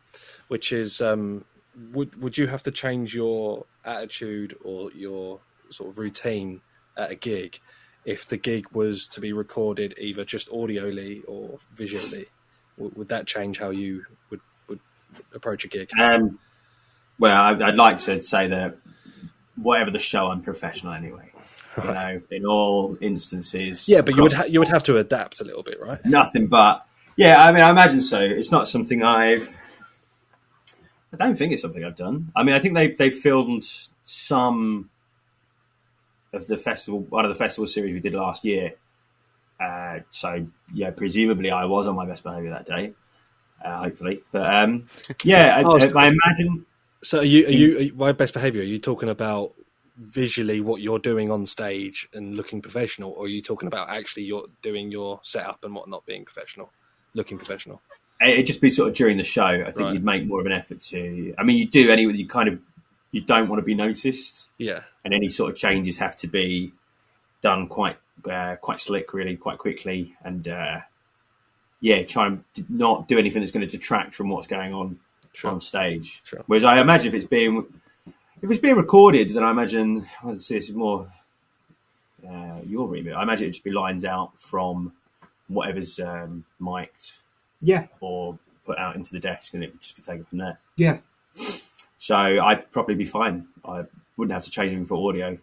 which 0.47 0.71
is 0.71 1.01
um, 1.01 1.45
would 1.93 2.21
would 2.21 2.37
you 2.37 2.47
have 2.47 2.63
to 2.63 2.71
change 2.71 3.13
your 3.15 3.65
attitude 3.85 4.55
or 4.63 4.91
your 4.91 5.39
sort 5.69 5.89
of 5.91 5.97
routine 5.97 6.61
at 6.97 7.11
a 7.11 7.15
gig 7.15 7.59
if 8.05 8.27
the 8.27 8.37
gig 8.37 8.65
was 8.71 9.07
to 9.09 9.21
be 9.21 9.33
recorded 9.33 9.93
either 9.97 10.25
just 10.25 10.49
audioly 10.49 11.23
or 11.27 11.59
visually? 11.73 12.25
Would, 12.77 12.95
would 12.95 13.09
that 13.09 13.27
change 13.27 13.59
how 13.59 13.69
you 13.71 14.05
would 14.29 14.41
would 14.67 14.79
approach 15.33 15.65
a 15.65 15.67
gig? 15.67 15.89
Um, 15.99 16.39
well, 17.19 17.35
I- 17.35 17.67
I'd 17.67 17.75
like 17.75 17.97
to 17.99 18.19
say 18.21 18.47
that 18.47 18.77
whatever 19.61 19.91
the 19.91 19.99
show, 19.99 20.27
I'm 20.27 20.41
professional 20.41 20.93
anyway. 20.93 21.31
You 21.77 21.83
know, 21.83 22.21
in 22.31 22.45
all 22.45 22.97
instances. 22.99 23.87
Yeah, 23.87 24.01
but 24.01 24.15
you 24.15 24.23
would 24.23 24.33
ha- 24.33 24.45
you 24.45 24.59
would 24.59 24.67
have 24.69 24.83
to 24.83 24.97
adapt 24.97 25.39
a 25.39 25.43
little 25.43 25.63
bit, 25.63 25.79
right? 25.81 26.03
nothing 26.05 26.47
but 26.47 26.85
yeah. 27.15 27.41
I 27.43 27.51
mean, 27.51 27.63
I 27.63 27.69
imagine 27.69 28.01
so. 28.01 28.19
It's 28.19 28.51
not 28.51 28.67
something 28.67 29.03
I've. 29.03 29.55
I 31.13 31.17
don't 31.17 31.35
think 31.37 31.53
it's 31.53 31.61
something 31.61 31.83
I've 31.83 31.95
done. 31.95 32.31
I 32.35 32.43
mean, 32.43 32.55
I 32.55 32.59
think 32.59 32.73
they 32.75 32.89
they 32.91 33.11
filmed 33.11 33.63
some 34.03 34.89
of 36.33 36.45
the 36.47 36.57
festival, 36.57 36.99
one 37.01 37.25
of 37.25 37.29
the 37.29 37.35
festival 37.37 37.65
series 37.67 37.93
we 37.93 37.99
did 37.99 38.13
last 38.13 38.43
year. 38.45 38.73
Uh, 39.59 39.99
so 40.11 40.45
yeah, 40.73 40.91
presumably 40.91 41.51
I 41.51 41.65
was 41.65 41.87
on 41.87 41.95
my 41.95 42.05
best 42.05 42.23
behaviour 42.23 42.51
that 42.51 42.65
day. 42.65 42.93
Uh, 43.63 43.83
hopefully, 43.83 44.21
but 44.31 44.53
um, 44.53 44.87
yeah, 45.23 45.55
I, 45.57 45.63
Oh, 45.63 45.77
so- 45.79 45.97
I 45.97 46.07
imagine 46.07 46.65
So 47.01 47.19
are 47.19 47.23
you 47.23 47.47
are 47.47 47.51
you 47.51 47.77
are 47.77 47.81
you, 47.81 47.93
by 47.93 48.11
best 48.11 48.33
behaviour? 48.33 48.61
Are 48.61 48.65
you 48.65 48.79
talking 48.79 49.09
about 49.09 49.53
visually 49.97 50.61
what 50.61 50.81
you're 50.81 50.99
doing 50.99 51.31
on 51.31 51.45
stage 51.45 52.07
and 52.13 52.35
looking 52.35 52.61
professional, 52.61 53.11
or 53.11 53.25
are 53.25 53.29
you 53.29 53.41
talking 53.41 53.67
about 53.67 53.89
actually 53.89 54.23
you're 54.23 54.47
doing 54.61 54.91
your 54.91 55.19
setup 55.23 55.63
and 55.63 55.75
whatnot 55.75 56.05
being 56.05 56.25
professional, 56.25 56.71
looking 57.13 57.37
professional? 57.37 57.81
it'd 58.21 58.45
just 58.45 58.59
be 58.59 58.69
sort 58.69 58.89
of 58.89 58.95
during 58.95 59.15
the 59.15 59.23
show. 59.23 59.45
I 59.45 59.63
think 59.63 59.77
Right. 59.77 59.93
you'd 59.93 60.03
make 60.03 60.25
more 60.25 60.41
of 60.41 60.45
an 60.45 60.51
effort 60.51 60.81
to. 60.81 61.33
I 61.37 61.43
mean, 61.43 61.57
you 61.57 61.67
do 61.67 61.89
anyway. 61.89 62.13
You 62.13 62.27
kind 62.27 62.49
of 62.49 62.59
you 63.11 63.21
don't 63.21 63.47
want 63.47 63.59
to 63.59 63.65
be 63.65 63.75
noticed, 63.75 64.47
Yeah, 64.57 64.83
and 65.05 65.13
any 65.13 65.29
sort 65.29 65.51
of 65.51 65.57
changes 65.57 65.97
have 65.99 66.15
to 66.17 66.27
be 66.27 66.73
done 67.41 67.67
quite 67.67 67.97
uh, 68.29 68.57
quite 68.57 68.79
slick, 68.79 69.13
really, 69.13 69.37
quite 69.37 69.57
quickly, 69.57 70.15
and 70.21 70.47
uh, 70.47 70.81
yeah, 71.79 72.03
try 72.03 72.27
and 72.27 72.43
not 72.67 73.07
do 73.07 73.17
anything 73.17 73.41
that's 73.41 73.53
going 73.53 73.65
to 73.65 73.71
detract 73.71 74.15
from 74.15 74.27
what's 74.29 74.47
going 74.47 74.73
on 74.73 74.99
sure. 75.33 75.51
on 75.51 75.61
stage. 75.61 76.21
Sure. 76.25 76.43
Whereas 76.47 76.63
I 76.63 76.79
imagine 76.79 77.07
if 77.09 77.13
it's 77.13 77.25
being 77.25 77.65
if 78.41 78.49
it's 78.49 78.59
being 78.59 78.75
recorded, 78.75 79.29
then 79.29 79.43
I 79.43 79.51
imagine 79.51 80.07
well, 80.23 80.33
let's 80.33 80.45
see, 80.45 80.55
this 80.55 80.69
is 80.69 80.75
more 80.75 81.07
uh, 82.29 82.59
your 82.65 82.87
remit. 82.87 83.13
I 83.13 83.23
imagine 83.23 83.45
it'd 83.45 83.53
just 83.53 83.63
be 83.63 83.71
lines 83.71 84.05
out 84.05 84.31
from 84.39 84.93
whatever's 85.47 85.99
um, 85.99 86.43
mic'd 86.59 87.13
Yeah, 87.61 87.87
or 87.99 88.37
put 88.65 88.77
out 88.77 88.95
into 88.95 89.11
the 89.11 89.19
desk, 89.19 89.53
and 89.53 89.63
it 89.63 89.71
would 89.71 89.81
just 89.81 89.95
be 89.95 90.01
taken 90.01 90.25
from 90.25 90.37
there. 90.39 90.59
yeah. 90.75 90.97
So 91.97 92.15
I'd 92.15 92.71
probably 92.71 92.95
be 92.95 93.05
fine. 93.05 93.47
I 93.65 93.83
wouldn't 94.15 94.33
have 94.33 94.43
to 94.45 94.49
change 94.51 94.67
anything 94.71 94.85
for 94.85 95.09
audio. 95.09 95.37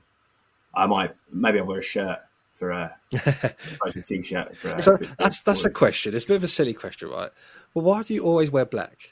I 0.75 0.87
might 0.87 1.15
maybe 1.33 1.59
I'll 1.59 1.67
wear 1.67 1.81
a 1.81 1.83
shirt 1.83 2.19
for 2.55 2.71
a, 2.71 2.97
a 3.13 3.93
t-shirt. 4.03 4.57
For 4.57 4.71
a, 4.71 4.81
So 4.83 4.97
for- 4.97 5.05
that's 5.19 5.41
that's 5.43 5.65
a 5.67 5.71
question. 5.71 6.15
It's 6.15 6.25
a 6.25 6.29
bit 6.29 6.37
of 6.37 6.45
a 6.45 6.49
silly 6.49 6.73
question, 6.73 7.09
right? 7.11 7.31
Well, 7.75 7.85
why 7.85 8.03
do 8.03 8.15
you 8.15 8.23
always 8.25 8.51
wear 8.51 8.65
black? 8.65 9.11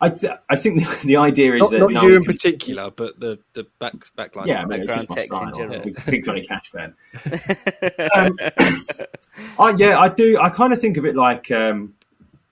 I, 0.00 0.08
th- 0.10 0.32
I 0.50 0.56
think 0.56 0.80
the, 0.80 1.00
the 1.06 1.16
idea 1.16 1.54
is 1.54 1.60
Not, 1.60 1.70
that 1.70 1.78
not 1.80 1.90
no 1.92 2.00
you 2.02 2.06
one 2.08 2.16
in 2.16 2.24
can- 2.24 2.32
particular, 2.34 2.90
but 2.90 3.18
the 3.18 3.38
the 3.54 3.66
back 3.78 3.94
backline. 4.18 4.46
Yeah, 4.46 4.62
I 4.62 4.66
mean, 4.66 4.82
it's 4.82 4.92
just 4.94 5.08
my 5.08 5.14
Background 5.16 5.54
text 5.54 5.60
in 5.60 5.66
style. 5.68 5.68
general. 5.68 5.84
Big, 5.84 6.06
big 6.06 6.24
Johnny 6.24 6.46
Cash 6.46 6.70
fan. 6.70 6.94
Um, 8.14 8.38
I, 9.58 9.74
yeah, 9.76 9.98
I 9.98 10.08
do. 10.08 10.38
I 10.40 10.50
kind 10.50 10.72
of 10.72 10.80
think 10.80 10.96
of 10.96 11.04
it 11.06 11.16
like. 11.16 11.50
Um, 11.50 11.94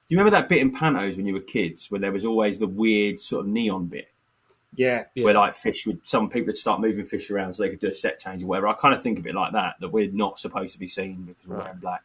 do 0.09 0.14
you 0.14 0.19
remember 0.19 0.36
that 0.39 0.48
bit 0.48 0.59
in 0.59 0.73
Pantos 0.73 1.16
when 1.16 1.27
you 1.27 1.35
were 1.35 1.40
kids, 1.40 1.90
where 1.90 2.01
there 2.01 2.12
was 2.12 2.24
always 2.24 2.59
the 2.59 2.66
weird 2.66 3.20
sort 3.20 3.47
of 3.47 3.51
neon 3.51 3.86
bit, 3.86 4.09
Yeah, 4.74 5.05
Yeah. 5.14 5.24
where 5.24 5.35
like 5.35 5.55
fish 5.55 5.86
would, 5.86 6.01
some 6.05 6.28
people 6.28 6.47
would 6.48 6.56
start 6.59 6.81
moving 6.82 7.06
fish 7.06 7.31
around 7.31 7.55
so 7.55 7.62
they 7.62 7.70
could 7.70 7.81
do 7.81 7.89
a 7.89 7.94
set 7.94 8.20
change 8.20 8.43
or 8.43 8.47
whatever. 8.47 8.69
I 8.69 8.74
kind 8.74 8.94
of 8.94 9.02
think 9.02 9.19
of 9.19 9.27
it 9.27 9.35
like 9.35 9.52
that, 9.52 9.77
that 9.81 9.89
we're 9.89 10.10
not 10.12 10.39
supposed 10.39 10.74
to 10.74 10.78
be 10.78 10.86
seen 10.89 11.23
because 11.23 11.47
we're 11.47 11.56
Right. 11.56 11.64
wearing 11.64 11.81
black. 11.81 12.02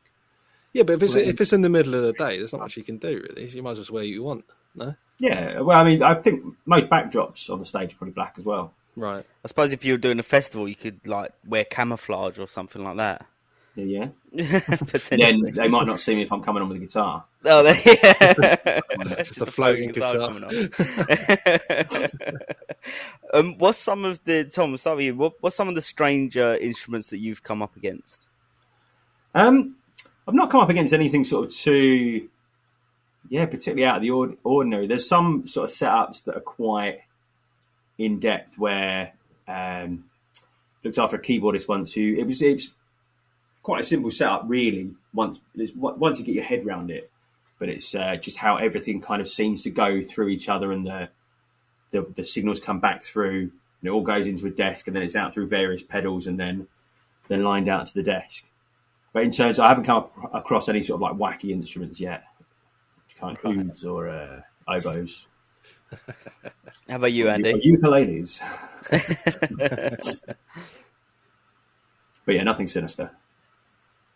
yeah, 0.74 0.84
but 0.84 0.94
if 0.94 1.04
it's 1.04 1.16
if 1.16 1.42
it's 1.42 1.52
in 1.54 1.62
the 1.62 1.70
middle 1.70 1.96
of 1.96 2.04
the 2.04 2.14
day, 2.14 2.38
there's 2.38 2.54
not 2.54 2.62
much 2.62 2.78
you 2.78 2.84
can 2.84 2.98
do 2.98 3.22
really. 3.30 3.48
You 3.50 3.62
might 3.64 3.78
as 3.78 3.92
well 3.92 3.96
wear 3.96 4.04
what 4.04 4.08
you 4.10 4.24
want. 4.24 4.46
No, 4.74 4.96
Yeah, 5.20 5.62
well, 5.62 5.78
I 5.80 5.84
mean, 5.84 6.04
I 6.04 6.14
think 6.16 6.44
most 6.66 6.88
backdrops 6.88 7.50
on 7.50 7.60
the 7.60 7.66
stage 7.66 7.94
are 7.94 7.98
probably 7.98 8.14
black 8.14 8.36
as 8.38 8.46
well. 8.46 8.74
right? 8.96 9.26
I 9.44 9.48
suppose 9.48 9.74
if 9.74 9.84
you 9.84 9.94
were 9.94 9.98
doing 9.98 10.20
a 10.20 10.24
festival, 10.24 10.68
you 10.68 10.76
could 10.76 11.06
like 11.08 11.32
wear 11.48 11.64
camouflage 11.64 12.38
or 12.40 12.48
something 12.48 12.84
like 12.84 12.98
that. 12.98 13.26
Yeah, 13.76 14.08
yeah. 14.34 14.60
Then 15.10 15.42
they 15.54 15.68
might 15.68 15.86
not 15.86 16.00
see 16.00 16.16
me 16.16 16.24
if 16.24 16.32
I'm 16.32 16.42
coming 16.42 16.64
on 16.64 16.70
with 16.70 16.78
a 16.78 16.80
guitar. 16.82 17.24
Oh, 17.46 17.62
they, 17.62 17.80
yeah. 18.02 18.82
Just 19.24 19.42
a 19.42 19.46
floating 19.46 19.92
guitar. 19.92 20.32
coming 20.32 20.44
on. 20.44 20.70
um, 23.34 23.58
what's 23.60 23.78
some 23.78 24.04
of 24.06 24.24
the 24.24 24.46
Tom? 24.46 24.72
I'll 24.72 24.78
Start 24.78 24.98
with 24.98 25.06
you. 25.06 25.16
What, 25.16 25.34
what's 25.42 25.56
some 25.56 25.70
of 25.70 25.76
the 25.76 25.82
stranger 25.82 26.56
instruments 26.58 27.12
that 27.12 27.20
you've 27.20 27.44
come 27.44 27.62
up 27.62 27.76
against? 27.76 28.26
Um, 29.36 29.76
I've 30.28 30.34
not 30.34 30.50
come 30.50 30.62
up 30.62 30.70
against 30.70 30.94
anything 30.94 31.24
sort 31.24 31.46
of 31.46 31.54
too, 31.56 32.28
yeah, 33.30 33.46
particularly 33.46 33.86
out 33.86 33.98
of 33.98 34.02
the 34.02 34.12
ord- 34.12 34.38
ordinary. 34.44 34.88
There's 34.88 35.08
some 35.08 35.48
sort 35.48 35.70
of 35.70 35.76
setups 35.76 36.24
that 36.26 36.36
are 36.36 36.42
quite 36.42 37.02
in 37.98 38.20
depth 38.20 38.58
where 38.58 39.14
um, 39.48 40.06
looked 40.84 40.98
after 40.98 41.18
a 41.18 41.22
keyboardist 41.22 41.68
once 41.68 41.94
who 41.94 42.16
it 42.18 42.26
was 42.26 42.42
it's 42.42 42.70
quite 43.64 43.82
a 43.82 43.86
simple 43.86 44.12
setup 44.12 44.44
really 44.46 44.92
once 45.14 45.40
once 45.76 46.20
you 46.20 46.26
get 46.26 46.36
your 46.36 46.44
head 46.44 46.66
around 46.66 46.90
it, 46.92 47.12
but 47.60 47.70
it's 47.70 47.94
uh, 47.96 48.16
just 48.16 48.38
how 48.38 48.58
everything 48.58 49.02
kind 49.02 49.22
of 49.22 49.28
seems 49.28 49.64
to 49.64 49.70
go 49.70 50.02
through 50.02 50.30
each 50.30 50.48
other 50.48 50.72
and 50.72 50.86
the 50.86 51.10
the, 51.92 52.06
the 52.16 52.24
signals 52.24 52.60
come 52.60 52.80
back 52.80 53.04
through 53.04 53.40
and 53.82 53.84
it 53.84 53.90
all 53.90 54.04
goes 54.04 54.28
into 54.28 54.46
a 54.46 54.50
desk 54.50 54.88
and 54.88 54.96
then 54.96 55.04
it's 55.04 55.16
out 55.16 55.34
through 55.34 55.48
various 55.48 55.84
pedals 55.84 56.28
and 56.28 56.40
then 56.40 56.68
then 57.28 57.44
lined 57.44 57.68
out 57.68 57.88
to 57.88 57.94
the 57.94 58.04
desk. 58.04 58.46
But 59.14 59.24
in 59.24 59.32
terms, 59.32 59.60
I 59.60 59.68
haven't 59.68 59.86
come 59.86 60.06
across 60.34 60.70
any 60.70 60.82
sort 60.82 61.02
of 61.02 61.20
like 61.20 61.40
wacky 61.40 61.50
instruments 61.50 62.00
yet, 62.00 62.24
kind 63.20 63.38
of 63.44 63.44
Right. 63.44 63.84
or 63.86 64.10
uh, 64.10 64.42
oboes, 64.68 65.28
How 66.90 66.96
about 66.98 67.14
you, 67.14 67.28
or 67.28 67.32
Andy? 67.32 67.54
ukuleles. 67.54 68.42
But 72.26 72.36
yeah, 72.36 72.44
nothing 72.44 72.68
sinister. 72.68 73.10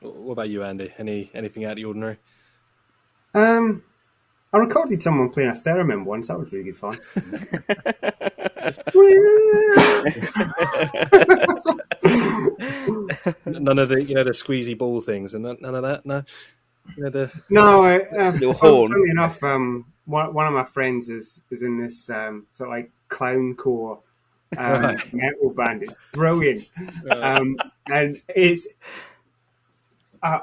What 0.01 0.33
about 0.33 0.49
you, 0.49 0.63
Andy? 0.63 0.93
Any 0.97 1.31
anything 1.33 1.63
out 1.63 1.71
of 1.71 1.77
the 1.77 1.85
ordinary? 1.85 2.17
Um, 3.33 3.83
I 4.51 4.57
recorded 4.57 5.01
someone 5.01 5.29
playing 5.29 5.49
a 5.49 5.53
theremin 5.53 6.03
once. 6.03 6.27
That 6.27 6.37
was 6.37 6.51
really 6.51 6.65
good 6.65 6.75
fun. 6.75 6.97
None 13.45 13.79
of 13.79 13.89
the 13.89 14.03
you 14.03 14.15
know 14.15 14.23
the 14.23 14.31
squeezy 14.31 14.77
ball 14.77 15.01
things 15.01 15.33
and 15.33 15.43
none 15.43 15.57
none 15.61 15.75
of 15.75 15.83
that. 15.83 16.05
No, 16.05 16.15
you 16.17 16.21
know, 16.21 16.25
the 16.97 17.31
No, 17.49 17.83
I, 17.83 17.99
uh, 18.01 18.31
fun-. 18.31 18.53
Funnily 18.53 19.09
enough, 19.09 19.43
um, 19.43 19.85
one, 20.05 20.33
one 20.33 20.47
of 20.47 20.53
my 20.53 20.65
friends 20.65 21.09
is 21.09 21.41
is 21.51 21.61
in 21.63 21.79
this 21.79 22.09
um, 22.09 22.45
sort 22.51 22.69
of 22.69 22.71
like 22.75 22.91
clown 23.07 23.55
core 23.55 23.99
um, 24.57 24.81
Right. 24.83 25.13
metal 25.13 25.53
band. 25.55 25.83
It's 25.83 25.95
brilliant, 26.11 26.69
um, 27.09 27.55
and 27.91 28.21
it's 28.29 28.67
uh, 30.21 30.39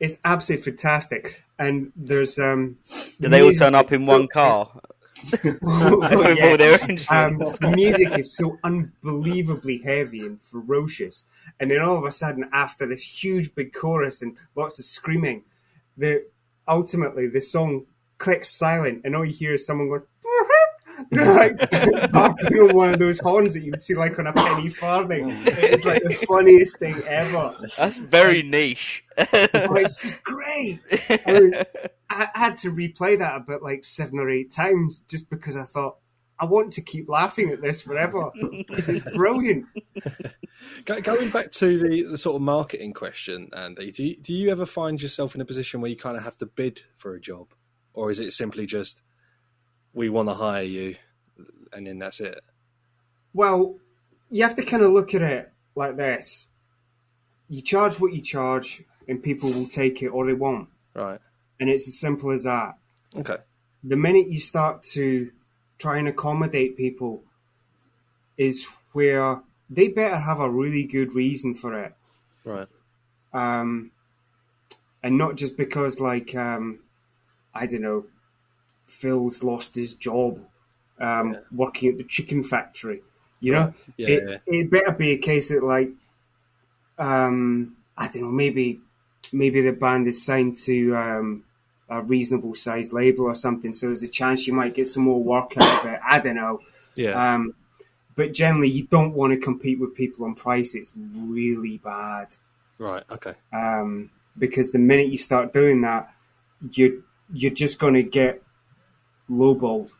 it's 0.00 0.16
absolutely 0.24 0.72
fantastic. 0.72 1.42
And 1.58 1.92
there's 1.94 2.38
um, 2.38 2.78
Do 3.20 3.28
they 3.28 3.42
all 3.42 3.52
turn 3.52 3.74
up 3.74 3.92
in 3.92 4.06
one 4.06 4.26
car 4.28 4.80
yeah. 5.62 6.56
their 6.56 6.78
Um, 7.10 7.38
the 7.38 7.72
music 7.74 8.18
is 8.18 8.36
so 8.36 8.58
unbelievably 8.64 9.78
heavy 9.78 10.20
and 10.20 10.42
ferocious, 10.42 11.24
and 11.60 11.70
then 11.70 11.80
all 11.80 11.96
of 11.96 12.04
a 12.04 12.10
sudden, 12.10 12.48
after 12.52 12.86
this 12.86 13.02
huge 13.02 13.54
big 13.54 13.72
chorus 13.72 14.22
and 14.22 14.36
lots 14.56 14.78
of 14.78 14.86
screaming, 14.86 15.44
the 15.96 16.24
ultimately 16.66 17.28
the 17.28 17.40
song 17.40 17.86
clicks 18.18 18.50
silent, 18.50 19.02
and 19.04 19.14
all 19.14 19.24
you 19.24 19.32
hear 19.32 19.54
is 19.54 19.66
someone 19.66 19.88
going. 19.88 20.02
like 21.10 21.58
barking 22.12 22.58
on 22.58 22.76
one 22.76 22.92
of 22.92 22.98
those 22.98 23.18
horns 23.18 23.54
that 23.54 23.60
you 23.60 23.70
would 23.70 23.82
see 23.82 23.94
like 23.94 24.18
on 24.18 24.26
a 24.26 24.32
penny 24.32 24.68
farthing. 24.68 25.30
It's 25.46 25.84
like 25.84 26.02
the 26.02 26.14
funniest 26.26 26.78
thing 26.78 26.94
ever. 27.06 27.56
That's 27.76 27.98
very 27.98 28.42
niche. 28.42 29.02
Oh, 29.18 29.24
it's 29.74 30.00
just 30.00 30.22
great. 30.22 30.80
I, 31.26 31.32
mean, 31.32 31.54
I 32.12 32.28
I 32.34 32.38
had 32.38 32.58
to 32.58 32.72
replay 32.72 33.18
that 33.18 33.36
about 33.36 33.62
like 33.62 33.84
seven 33.84 34.18
or 34.18 34.30
eight 34.30 34.50
times 34.52 35.02
just 35.08 35.28
because 35.30 35.56
I 35.56 35.64
thought 35.64 35.96
I 36.38 36.44
want 36.44 36.72
to 36.72 36.80
keep 36.80 37.08
laughing 37.08 37.50
at 37.50 37.62
this 37.62 37.80
forever 37.80 38.30
because 38.68 38.88
it's 38.88 39.08
brilliant. 39.16 39.66
Going 40.84 41.30
back 41.30 41.52
to 41.52 41.78
the, 41.78 42.02
the 42.02 42.18
sort 42.18 42.36
of 42.36 42.42
marketing 42.42 42.92
question, 42.92 43.48
Andy, 43.56 43.90
do 43.90 44.04
you, 44.04 44.16
do 44.16 44.32
you 44.32 44.50
ever 44.50 44.66
find 44.66 45.00
yourself 45.00 45.34
in 45.34 45.40
a 45.40 45.44
position 45.44 45.80
where 45.80 45.90
you 45.90 45.96
kind 45.96 46.16
of 46.16 46.24
have 46.24 46.36
to 46.38 46.46
bid 46.46 46.82
for 46.96 47.14
a 47.14 47.20
job, 47.20 47.48
or 47.94 48.10
is 48.10 48.18
it 48.18 48.32
simply 48.32 48.66
just 48.66 49.02
we 49.92 50.08
want 50.08 50.28
to 50.28 50.34
hire 50.34 50.62
you, 50.62 50.96
and 51.72 51.86
then 51.86 51.98
that's 51.98 52.20
it? 52.20 52.40
Well, 53.34 53.78
you 54.30 54.42
have 54.42 54.56
to 54.56 54.64
kind 54.64 54.82
of 54.82 54.90
look 54.90 55.14
at 55.14 55.22
it 55.22 55.52
like 55.76 55.96
this: 55.96 56.48
you 57.48 57.60
charge 57.60 58.00
what 58.00 58.12
you 58.12 58.20
charge, 58.20 58.82
and 59.06 59.22
people 59.22 59.50
will 59.50 59.68
take 59.68 60.02
it 60.02 60.08
or 60.08 60.26
they 60.26 60.34
won't, 60.34 60.68
Right. 60.94 61.20
And 61.62 61.70
it's 61.70 61.86
as 61.86 61.96
simple 61.96 62.32
as 62.32 62.42
that. 62.42 62.74
Okay. 63.14 63.36
the 63.84 63.96
minute 63.96 64.28
you 64.28 64.40
start 64.40 64.82
to 64.82 65.30
try 65.78 65.98
and 65.98 66.08
accommodate 66.08 66.76
people 66.76 67.22
is 68.36 68.66
where 68.92 69.40
they 69.70 69.86
better 69.88 70.16
have 70.18 70.40
a 70.40 70.50
really 70.50 70.82
good 70.82 71.14
reason 71.14 71.54
for 71.54 71.78
it. 71.84 71.94
Right. 72.44 72.66
Um, 73.32 73.90
and 75.04 75.16
not 75.18 75.36
just 75.36 75.56
because, 75.56 76.00
like, 76.00 76.34
um, 76.34 76.80
I 77.54 77.66
don't 77.66 77.82
know, 77.82 78.06
Phil's 78.86 79.42
lost 79.44 79.74
his 79.76 79.94
job 79.94 80.40
um, 81.00 81.36
working 81.54 81.88
at 81.90 81.98
the 81.98 82.04
chicken 82.04 82.42
factory. 82.42 83.02
You 83.40 83.52
know, 83.52 83.74
Yeah. 83.96 84.08
it, 84.08 84.22
yeah. 84.28 84.38
it 84.60 84.70
better 84.70 84.92
be 84.92 85.10
a 85.12 85.18
case 85.18 85.50
of 85.50 85.62
like, 85.62 85.90
um, 86.98 87.76
I 87.96 88.08
don't 88.08 88.22
know, 88.24 88.30
maybe 88.30 88.80
maybe 89.32 89.60
the 89.62 89.72
band 89.72 90.06
is 90.06 90.24
signed 90.24 90.56
to 90.56 90.96
um, 90.96 91.44
a 91.98 92.02
reasonable 92.02 92.54
sized 92.54 92.92
label 92.92 93.24
or 93.26 93.34
something, 93.34 93.72
so 93.74 93.86
there's 93.86 94.02
a 94.02 94.08
chance 94.08 94.46
you 94.46 94.52
might 94.52 94.74
get 94.74 94.88
some 94.88 95.02
more 95.04 95.22
work 95.22 95.52
out 95.58 95.84
of 95.84 95.92
it. 95.92 96.00
I 96.08 96.18
don't 96.20 96.36
know. 96.36 96.60
yeah. 96.94 97.34
Um, 97.34 97.54
but 98.14 98.32
generally, 98.32 98.68
you 98.68 98.84
don't 98.86 99.14
want 99.14 99.32
to 99.32 99.38
compete 99.38 99.80
with 99.80 99.94
people 99.94 100.24
on 100.26 100.34
price. 100.34 100.74
It's 100.74 100.92
really 101.16 101.78
bad 101.78 102.28
right. 102.78 103.02
Okay. 103.10 103.34
um, 103.52 104.10
because 104.38 104.70
the 104.70 104.78
minute 104.78 105.08
you 105.08 105.18
start 105.18 105.52
doing 105.52 105.80
that, 105.82 106.12
you 106.72 107.04
you're 107.32 107.50
just 107.64 107.78
going 107.78 107.94
to 107.94 108.02
get 108.02 108.42
lowballed 109.30 109.90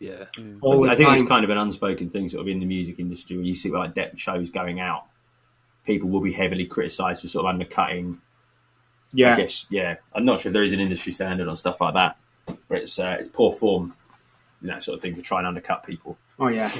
Yeah. 0.00 0.24
all 0.62 0.82
the 0.82 0.90
I 0.90 0.96
think 0.96 1.08
time. 1.08 1.18
it's 1.20 1.28
kind 1.28 1.44
of 1.44 1.50
an 1.50 1.58
unspoken 1.58 2.10
thing, 2.10 2.28
sort 2.28 2.40
of 2.42 2.48
in 2.48 2.58
the 2.60 2.66
music 2.66 2.98
industry, 2.98 3.36
when 3.36 3.46
you 3.46 3.54
see 3.54 3.70
like 3.70 3.94
depth 3.94 4.18
shows 4.18 4.50
going 4.50 4.80
out, 4.80 5.04
people 5.84 6.08
will 6.08 6.20
be 6.20 6.32
heavily 6.32 6.66
criticised 6.66 7.22
for 7.22 7.28
sort 7.28 7.44
of 7.46 7.50
undercutting. 7.50 8.20
Yeah, 9.12 9.34
I 9.34 9.36
guess, 9.36 9.66
yeah. 9.70 9.96
I'm 10.14 10.24
not 10.24 10.40
sure 10.40 10.50
if 10.50 10.54
there 10.54 10.62
is 10.62 10.72
an 10.72 10.80
industry 10.80 11.12
standard 11.12 11.48
on 11.48 11.56
stuff 11.56 11.80
like 11.80 11.94
that, 11.94 12.16
but 12.68 12.78
it's 12.78 12.98
uh, 12.98 13.16
it's 13.18 13.28
poor 13.28 13.52
form, 13.52 13.94
and 14.60 14.70
that 14.70 14.82
sort 14.82 14.96
of 14.96 15.02
thing, 15.02 15.14
to 15.14 15.22
try 15.22 15.38
and 15.38 15.46
undercut 15.46 15.82
people. 15.84 16.16
oh 16.38 16.48
yeah. 16.48 16.70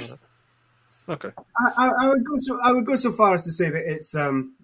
Okay. 1.09 1.31
I, 1.57 1.71
I, 1.77 1.89
I 2.03 2.07
would 2.07 2.23
go 2.23 2.35
so 2.37 2.59
I 2.63 2.71
would 2.71 2.85
go 2.85 2.95
so 2.95 3.11
far 3.11 3.33
as 3.33 3.43
to 3.45 3.51
say 3.51 3.69
that 3.69 3.83
it's 3.91 4.15
um, 4.15 4.55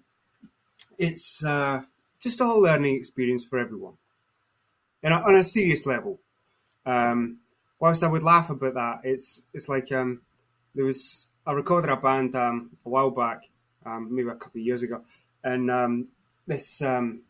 it's 0.96 1.44
uh, 1.44 1.82
just 2.20 2.40
a 2.40 2.44
whole 2.44 2.62
learning 2.62 2.96
experience 2.96 3.44
for 3.44 3.58
everyone, 3.58 3.94
and 5.02 5.12
on 5.12 5.34
a 5.34 5.44
serious 5.44 5.84
level. 5.84 6.20
Um, 6.86 7.38
whilst 7.80 8.02
I 8.02 8.08
would 8.08 8.22
laugh 8.22 8.50
about 8.50 8.74
that, 8.74 9.00
it's 9.04 9.42
it's 9.52 9.68
like 9.68 9.92
um, 9.92 10.22
there 10.74 10.84
was 10.84 11.26
I 11.46 11.52
recorded 11.52 11.90
a 11.90 11.96
band 11.96 12.34
um, 12.34 12.70
a 12.86 12.88
while 12.88 13.10
back, 13.10 13.48
um, 13.84 14.08
maybe 14.10 14.28
a 14.28 14.34
couple 14.34 14.60
of 14.60 14.66
years 14.66 14.82
ago, 14.82 15.02
and 15.44 15.70
um, 15.70 16.08
this 16.46 16.80
um, 16.82 17.22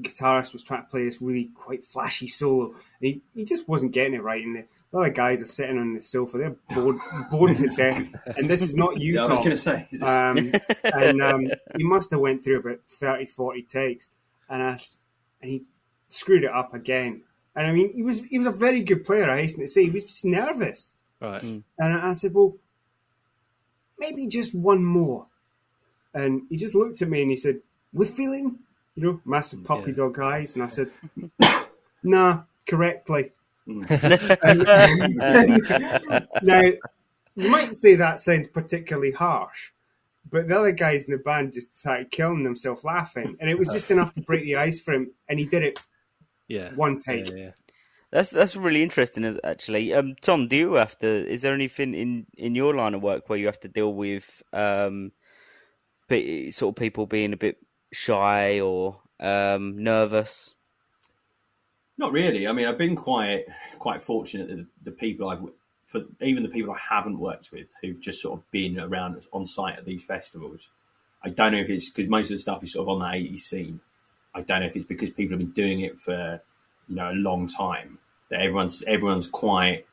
guitarist 0.00 0.52
was 0.52 0.62
trying 0.62 0.82
to 0.82 0.88
play 0.88 1.04
this 1.04 1.20
really 1.20 1.50
quite 1.54 1.84
flashy 1.84 2.28
solo, 2.28 2.66
and 2.66 2.74
he, 3.00 3.22
he 3.34 3.44
just 3.44 3.68
wasn't 3.68 3.92
getting 3.92 4.14
it 4.14 4.22
right, 4.22 4.42
and 4.42 4.56
the, 4.56 4.64
the 4.92 4.98
other 4.98 5.10
guys 5.10 5.42
are 5.42 5.46
sitting 5.46 5.78
on 5.78 5.94
the 5.94 6.02
sofa, 6.02 6.38
they're 6.38 6.56
bored 6.74 6.96
bored 7.30 7.56
to 7.56 7.68
death, 7.68 8.08
and 8.36 8.48
this 8.48 8.62
is 8.62 8.74
not 8.74 9.00
you, 9.00 9.14
Yeah, 9.14 9.24
I 9.24 9.28
was 9.28 9.38
going 9.38 9.50
to 9.50 9.56
say, 9.56 9.88
is 9.90 10.02
Um, 10.02 10.52
and 10.84 11.22
um, 11.22 11.46
he 11.76 11.84
must 11.84 12.10
have 12.10 12.20
went 12.20 12.42
through 12.42 12.60
about 12.60 12.80
30, 12.90 13.26
40 13.26 13.62
takes, 13.62 14.08
and 14.48 14.62
I 14.62 14.72
s 14.72 14.98
and 15.42 15.50
he 15.50 15.64
screwed 16.08 16.44
it 16.44 16.50
up 16.50 16.74
again. 16.74 17.22
And 17.54 17.66
I 17.66 17.72
mean, 17.72 17.92
he 17.94 18.02
was 18.02 18.20
he 18.20 18.38
was 18.38 18.46
a 18.46 18.52
very 18.52 18.82
good 18.82 19.04
player. 19.04 19.30
I 19.30 19.38
hasten 19.38 19.60
to 19.60 19.68
say, 19.68 19.84
he 19.84 19.90
was 19.90 20.04
just 20.04 20.24
nervous. 20.24 20.92
Right. 21.20 21.42
And 21.42 21.64
I 21.78 22.12
said, 22.12 22.34
well, 22.34 22.56
maybe 23.98 24.26
just 24.26 24.54
one 24.54 24.84
more. 24.84 25.26
And 26.12 26.42
he 26.48 26.56
just 26.56 26.74
looked 26.74 27.00
at 27.02 27.08
me 27.08 27.22
and 27.22 27.30
he 27.30 27.36
said, 27.36 27.60
with 27.92 28.10
feeling, 28.10 28.58
you 28.96 29.02
know, 29.04 29.20
massive 29.24 29.62
puppy 29.64 29.90
Yeah. 29.92 29.96
dog 29.98 30.18
eyes. 30.18 30.54
And 30.54 30.64
I 30.64 30.68
said, 30.68 30.90
nah, 32.02 32.42
correctly. 32.66 33.32
now, 36.42 36.62
you 37.34 37.50
might 37.50 37.74
say 37.74 37.94
that 37.96 38.20
sounds 38.20 38.48
particularly 38.48 39.12
harsh, 39.12 39.70
but 40.30 40.48
the 40.48 40.58
other 40.58 40.72
guys 40.72 41.04
in 41.04 41.12
the 41.12 41.18
band 41.18 41.52
just 41.52 41.74
started 41.76 42.10
killing 42.10 42.42
themselves 42.44 42.84
laughing, 42.84 43.36
and 43.40 43.50
it 43.50 43.58
was 43.58 43.68
just 43.68 43.90
enough 43.90 44.12
to 44.14 44.20
break 44.20 44.44
the 44.44 44.56
ice 44.56 44.80
for 44.80 44.94
him, 44.94 45.10
and 45.28 45.38
he 45.38 45.46
did 45.46 45.62
it 45.62 45.78
Yeah. 46.48 46.72
one 46.74 46.96
take. 46.96 47.28
Yeah. 47.28 47.34
yeah. 47.36 47.50
That's 48.12 48.30
that's 48.30 48.54
really 48.56 48.82
interesting, 48.84 49.24
is- 49.24 49.40
actually. 49.42 49.92
Um, 49.92 50.14
Tom, 50.22 50.46
do 50.48 50.56
you 50.56 50.74
have 50.74 50.96
to? 51.00 51.06
Is 51.28 51.42
there 51.42 51.52
anything 51.54 51.92
in 51.92 52.26
in 52.38 52.54
your 52.54 52.74
line 52.74 52.94
of 52.94 53.02
work 53.02 53.28
where 53.28 53.38
you 53.38 53.46
have 53.46 53.60
to 53.60 53.68
deal 53.68 53.92
with 53.92 54.42
um, 54.52 55.10
pe- 56.08 56.50
sort 56.50 56.76
of 56.76 56.80
people 56.80 57.06
being 57.06 57.32
a 57.32 57.36
bit 57.36 57.58
shy 57.96 58.60
or 58.60 59.00
um, 59.18 59.82
nervous? 59.82 60.54
Not 61.98 62.12
really. 62.12 62.46
I 62.46 62.52
mean, 62.52 62.66
I've 62.66 62.78
been 62.78 62.96
quite 62.96 63.44
quite 63.78 64.04
fortunate 64.04 64.48
that 64.48 64.66
the, 64.84 64.90
people 64.90 65.28
I've 65.30 65.42
for 65.86 66.02
even 66.20 66.42
the 66.42 66.50
people 66.50 66.74
I 66.74 66.94
haven't 66.94 67.18
worked 67.18 67.50
with 67.52 67.68
who've 67.80 68.00
just 68.00 68.20
sort 68.20 68.38
of 68.38 68.50
been 68.50 68.78
around 68.78 69.24
on 69.32 69.46
site 69.46 69.78
at 69.78 69.84
these 69.84 70.04
festivals. 70.04 70.68
I 71.22 71.30
don't 71.30 71.52
know 71.52 71.58
if 71.58 71.70
it's 71.70 71.88
because 71.88 72.08
most 72.08 72.30
of 72.30 72.36
the 72.36 72.38
stuff 72.38 72.62
is 72.62 72.72
sort 72.72 72.84
of 72.84 72.88
on 72.90 72.98
the 72.98 73.06
80s 73.06 73.40
scene. 73.40 73.80
I 74.34 74.42
don't 74.42 74.60
know 74.60 74.66
if 74.66 74.76
it's 74.76 74.84
because 74.84 75.10
people 75.10 75.38
have 75.38 75.38
been 75.38 75.64
doing 75.64 75.80
it 75.80 75.98
for 75.98 76.40
you 76.88 76.96
know 76.96 77.10
a 77.10 77.14
long 77.14 77.48
time 77.48 77.98
that 78.28 78.40
everyone's 78.40 78.82
everyone's 78.82 79.26
quite 79.26 79.86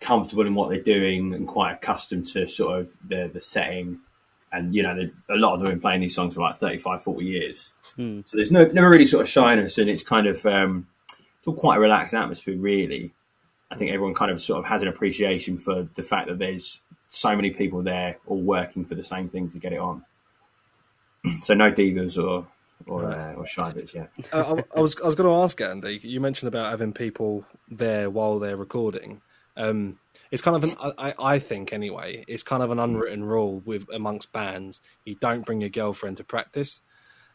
comfortable 0.00 0.46
in 0.46 0.54
what 0.54 0.70
they're 0.70 0.80
doing 0.80 1.34
and 1.34 1.48
quite 1.48 1.72
accustomed 1.72 2.26
to 2.28 2.46
sort 2.46 2.80
of 2.80 2.96
the 3.08 3.30
the 3.32 3.40
setting. 3.40 3.98
And 4.52 4.72
you 4.74 4.82
know, 4.82 4.96
a 5.28 5.34
lot 5.34 5.54
of 5.54 5.58
them 5.58 5.66
have 5.66 5.74
been 5.74 5.80
playing 5.80 6.00
these 6.00 6.14
songs 6.14 6.34
for 6.34 6.40
like 6.40 6.58
35, 6.58 7.02
40 7.02 7.24
years. 7.24 7.70
Hmm. 7.96 8.20
So 8.24 8.36
there's 8.36 8.52
no 8.52 8.64
never 8.64 8.88
really 8.88 9.06
sort 9.06 9.22
of 9.22 9.28
shyness, 9.28 9.78
and 9.78 9.90
it's 9.90 10.02
kind 10.02 10.26
of 10.26 10.44
um, 10.46 10.86
it's 11.38 11.48
all 11.48 11.54
quite 11.54 11.76
a 11.76 11.80
relaxed 11.80 12.14
atmosphere, 12.14 12.56
really. 12.56 13.12
I 13.70 13.76
think 13.76 13.90
everyone 13.90 14.14
kind 14.14 14.30
of 14.30 14.40
sort 14.40 14.60
of 14.60 14.64
has 14.66 14.82
an 14.82 14.88
appreciation 14.88 15.58
for 15.58 15.88
the 15.94 16.02
fact 16.02 16.28
that 16.28 16.38
there's 16.38 16.82
so 17.08 17.34
many 17.34 17.50
people 17.50 17.82
there 17.82 18.18
all 18.26 18.40
working 18.40 18.84
for 18.84 18.94
the 18.94 19.02
same 19.02 19.28
thing 19.28 19.48
to 19.50 19.58
get 19.58 19.72
it 19.72 19.78
on. 19.78 20.04
so 21.42 21.54
no 21.54 21.70
divas 21.70 22.22
or 22.22 22.46
or, 22.86 23.10
uh, 23.10 23.32
or 23.34 23.46
shy 23.46 23.72
bits, 23.72 23.94
yeah. 23.94 24.06
Uh, 24.32 24.56
I, 24.74 24.78
I 24.78 24.80
was 24.80 25.00
I 25.00 25.06
was 25.06 25.14
going 25.14 25.28
to 25.28 25.42
ask 25.42 25.60
Andy. 25.60 25.98
You 26.02 26.20
mentioned 26.20 26.48
about 26.48 26.70
having 26.70 26.92
people 26.92 27.44
there 27.68 28.10
while 28.10 28.38
they're 28.38 28.56
recording. 28.56 29.22
Um, 29.56 29.98
it's 30.30 30.42
kind 30.42 30.56
of 30.56 30.64
an 30.64 30.92
I, 30.98 31.14
I 31.18 31.38
think 31.38 31.72
anyway. 31.72 32.24
It's 32.28 32.42
kind 32.42 32.62
of 32.62 32.70
an 32.70 32.78
unwritten 32.78 33.24
rule 33.24 33.62
with 33.64 33.86
amongst 33.92 34.32
bands. 34.32 34.80
You 35.04 35.14
don't 35.14 35.46
bring 35.46 35.60
your 35.60 35.70
girlfriend 35.70 36.18
to 36.18 36.24
practice. 36.24 36.80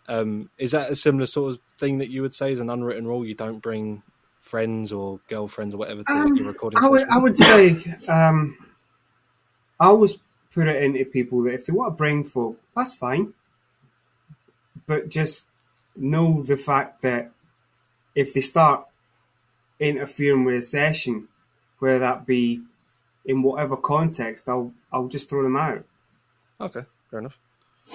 Um, 0.07 0.49
is 0.57 0.71
that 0.71 0.91
a 0.91 0.95
similar 0.95 1.25
sort 1.25 1.53
of 1.53 1.59
thing 1.79 1.99
that 1.99 2.09
you 2.09 2.21
would 2.21 2.33
say 2.33 2.51
is 2.51 2.59
an 2.59 2.69
unwritten 2.69 3.07
rule? 3.07 3.25
You 3.25 3.35
don't 3.35 3.59
bring 3.59 4.03
friends 4.39 4.91
or 4.91 5.19
girlfriends 5.29 5.73
or 5.73 5.77
whatever 5.77 6.03
to 6.03 6.13
Um, 6.13 6.35
your 6.35 6.47
recording 6.47 6.79
I 6.79 6.89
would. 6.89 7.07
I 7.09 7.17
would 7.17 7.37
say, 7.37 7.77
um, 8.07 8.57
I 9.79 9.87
always 9.87 10.17
put 10.53 10.67
it 10.67 10.83
into 10.83 11.05
people 11.05 11.43
that 11.43 11.53
if 11.53 11.65
they 11.65 11.73
want 11.73 11.93
to 11.93 11.97
bring 11.97 12.23
folk, 12.23 12.59
that's 12.75 12.93
fine. 12.93 13.33
But 14.85 15.09
just 15.09 15.45
know 15.95 16.41
the 16.43 16.57
fact 16.57 17.01
that 17.03 17.31
if 18.15 18.33
they 18.33 18.41
start 18.41 18.85
interfering 19.79 20.43
with 20.43 20.55
a 20.55 20.61
session, 20.61 21.27
whether 21.81 21.99
that 21.99 22.27
be 22.27 22.61
in 23.25 23.41
whatever 23.41 23.75
context, 23.75 24.47
I'll 24.47 24.71
I'll 24.93 25.07
just 25.07 25.29
throw 25.29 25.43
them 25.43 25.57
out. 25.57 25.83
Okay, 26.59 26.83
fair 27.09 27.19
enough. 27.19 27.39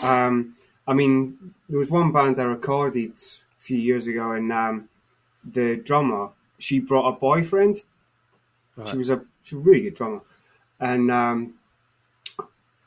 Um, 0.03 0.57
I 0.87 0.93
mean, 0.93 1.55
there 1.69 1.79
was 1.79 1.91
one 1.91 2.13
band 2.13 2.41
I 2.41 2.45
recorded 2.45 3.13
a 3.13 3.63
few 3.63 3.79
years 3.79 4.07
ago, 4.07 4.33
and 4.33 4.53
um, 4.53 4.89
the 5.45 5.77
drummer 5.77 6.31
she 6.59 6.81
brought 6.81 7.09
a 7.09 7.13
boyfriend. 7.19 7.77
Right. 8.77 8.89
She 8.89 8.97
was 8.97 9.09
a 9.09 9.23
she 9.45 9.55
was 9.55 9.65
a 9.65 9.69
really 9.69 9.83
good 9.83 9.95
drummer, 9.95 10.21
and 10.81 11.11
um, 11.11 11.55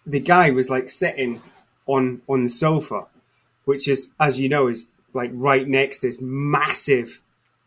the 0.06 0.20
guy 0.20 0.50
was 0.52 0.70
like 0.70 0.90
sitting 0.90 1.42
on 1.86 2.22
on 2.28 2.44
the 2.44 2.50
sofa, 2.50 3.06
which 3.64 3.88
is, 3.88 4.10
as 4.20 4.38
you 4.38 4.50
know, 4.50 4.68
is 4.68 4.86
like 5.14 5.32
right 5.34 5.66
next 5.66 6.00
to 6.00 6.08
this 6.08 6.20
massive 6.20 7.22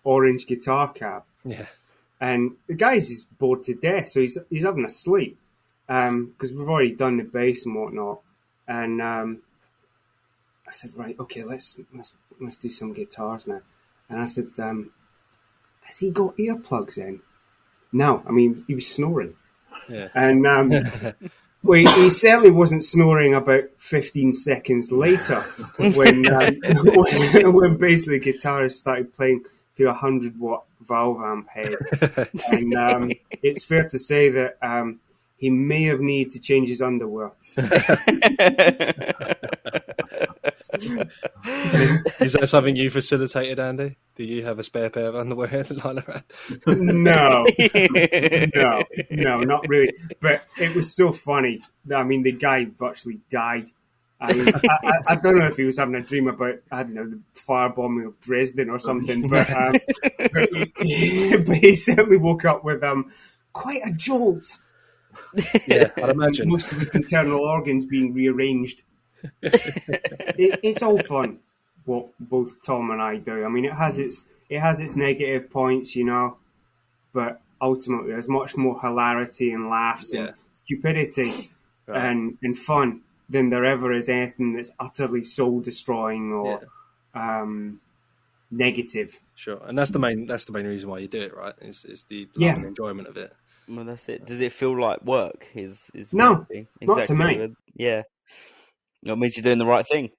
orange 0.04 0.46
guitar 0.46 0.92
cab 0.92 1.22
Yeah, 1.44 1.66
and 2.22 2.52
the 2.68 2.74
guy's 2.74 3.08
just 3.08 3.26
bored 3.36 3.64
to 3.64 3.74
death, 3.74 4.06
so 4.06 4.20
he's 4.20 4.38
he's 4.48 4.62
having 4.62 4.84
a 4.84 4.90
sleep 4.90 5.36
because 5.88 6.52
we've 6.52 6.68
already 6.68 6.94
done 6.94 7.16
the 7.16 7.24
bass 7.24 7.66
and 7.66 7.74
whatnot. 7.74 8.20
And 8.68 9.02
um, 9.02 9.42
I 10.66 10.70
said, 10.70 10.92
right, 10.96 11.18
okay, 11.18 11.42
let's 11.42 11.80
let's 11.92 12.14
let's 12.40 12.56
do 12.58 12.70
some 12.70 12.92
guitars 12.92 13.48
now. 13.48 13.62
And 14.08 14.20
I 14.20 14.26
said, 14.26 14.50
um, 14.58 14.92
has 15.80 15.98
he 15.98 16.12
got 16.12 16.36
earplugs 16.36 16.96
in? 16.96 17.22
No, 17.92 18.22
I 18.24 18.30
mean 18.30 18.64
he 18.68 18.76
was 18.76 18.86
snoring, 18.86 19.34
yeah. 19.88 20.06
and 20.14 20.46
um, 20.46 20.70
well, 21.64 21.80
he, 21.80 21.90
he 22.02 22.08
certainly 22.08 22.52
wasn't 22.52 22.84
snoring 22.84 23.34
about 23.34 23.64
fifteen 23.78 24.32
seconds 24.32 24.92
later 24.92 25.40
when 25.76 26.32
um, 26.32 26.60
when, 26.94 27.52
when 27.52 27.76
basically 27.78 28.20
the 28.20 28.32
guitarist 28.32 28.74
started 28.74 29.12
playing 29.12 29.42
through 29.82 29.90
a 29.90 29.94
hundred 29.94 30.38
watt 30.38 30.64
valve 30.80 31.20
amp 31.20 31.48
head 31.48 31.74
and 32.52 32.74
um, 32.74 33.10
it's 33.42 33.64
fair 33.64 33.88
to 33.88 33.98
say 33.98 34.28
that 34.28 34.56
um, 34.62 35.00
he 35.36 35.50
may 35.50 35.82
have 35.84 36.00
needed 36.00 36.32
to 36.32 36.38
change 36.38 36.68
his 36.68 36.80
underwear. 36.80 37.32
Is 42.20 42.32
that 42.32 42.46
something 42.46 42.76
you 42.76 42.90
facilitated, 42.90 43.58
Andy? 43.58 43.96
Do 44.14 44.24
you 44.24 44.44
have 44.44 44.58
a 44.58 44.64
spare 44.64 44.88
pair 44.88 45.08
of 45.08 45.16
underwear 45.16 45.66
lying 45.84 45.98
around? 45.98 46.24
no, 46.66 47.44
no, 48.54 48.82
no, 49.10 49.40
not 49.40 49.68
really. 49.68 49.92
But 50.20 50.42
it 50.58 50.74
was 50.76 50.94
so 50.94 51.12
funny. 51.12 51.60
I 51.92 52.04
mean, 52.04 52.22
the 52.22 52.32
guy 52.32 52.66
virtually 52.78 53.18
died. 53.28 53.68
I, 54.22 54.52
I, 54.64 54.88
I, 54.88 54.92
I, 55.08 55.14
don't 55.16 55.38
know 55.38 55.46
if 55.46 55.56
he 55.56 55.64
was 55.64 55.78
having 55.78 55.94
a 55.94 56.00
dream 56.00 56.28
about 56.28 56.56
I 56.70 56.82
don't 56.82 56.94
know 56.94 57.08
the 57.08 57.20
firebombing 57.34 58.06
of 58.06 58.20
Dresden 58.20 58.70
or 58.70 58.78
something, 58.78 59.22
but, 59.28 59.50
um, 59.50 59.74
but, 60.32 60.48
he, 60.80 61.36
but, 61.46 61.56
he, 61.56 61.74
certainly 61.74 62.18
woke 62.18 62.44
up 62.44 62.64
with 62.64 62.82
um, 62.82 63.12
quite 63.52 63.82
a 63.84 63.92
jolt. 63.92 64.58
Yeah, 65.66 65.90
I'd 65.96 66.10
imagine 66.10 66.48
most 66.48 66.72
of 66.72 66.78
his 66.78 66.94
internal 66.94 67.40
organs 67.40 67.84
being 67.84 68.14
rearranged. 68.14 68.82
it, 69.42 70.60
it's 70.62 70.82
all 70.82 70.98
fun 71.00 71.40
what 71.84 72.08
both 72.20 72.62
Tom 72.64 72.90
and 72.90 73.02
I 73.02 73.16
do. 73.16 73.44
I 73.44 73.48
mean, 73.48 73.64
it 73.64 73.74
has 73.74 73.98
its 73.98 74.24
it 74.48 74.60
has 74.60 74.80
its 74.80 74.96
negative 74.96 75.50
points, 75.50 75.96
you 75.96 76.04
know, 76.04 76.36
but 77.12 77.40
ultimately 77.60 78.12
there's 78.12 78.28
much 78.28 78.56
more 78.56 78.80
hilarity 78.80 79.52
and 79.52 79.68
laughs 79.68 80.12
yeah. 80.12 80.20
and 80.20 80.34
stupidity 80.52 81.50
right. 81.86 82.10
and 82.10 82.38
and 82.42 82.56
fun 82.56 83.02
than 83.32 83.50
there 83.50 83.64
ever 83.64 83.92
is 83.92 84.08
anything 84.08 84.52
that's 84.54 84.70
utterly 84.78 85.24
soul 85.24 85.60
destroying 85.60 86.32
or 86.32 86.60
yeah. 87.14 87.40
um, 87.40 87.80
negative. 88.50 89.18
Sure, 89.34 89.60
and 89.64 89.76
that's 89.76 89.90
the 89.90 89.98
main 89.98 90.26
that's 90.26 90.44
the 90.44 90.52
main 90.52 90.66
reason 90.66 90.90
why 90.90 90.98
you 90.98 91.08
do 91.08 91.22
it, 91.22 91.36
right? 91.36 91.54
Is 91.60 91.84
is 91.84 92.04
the 92.04 92.28
yeah. 92.36 92.54
enjoyment 92.54 93.08
of 93.08 93.16
it. 93.16 93.32
Well, 93.68 93.84
that's 93.84 94.08
it. 94.08 94.26
Does 94.26 94.40
it 94.40 94.52
feel 94.52 94.78
like 94.78 95.02
work? 95.04 95.48
Is 95.54 95.90
is 95.94 96.12
no, 96.12 96.46
exactly. 96.50 96.68
not 96.82 97.04
to 97.06 97.14
me. 97.14 97.54
Yeah, 97.74 98.02
it 99.04 99.18
means 99.18 99.36
you're 99.36 99.42
doing 99.42 99.58
the 99.58 99.66
right 99.66 99.86
thing. 99.86 100.10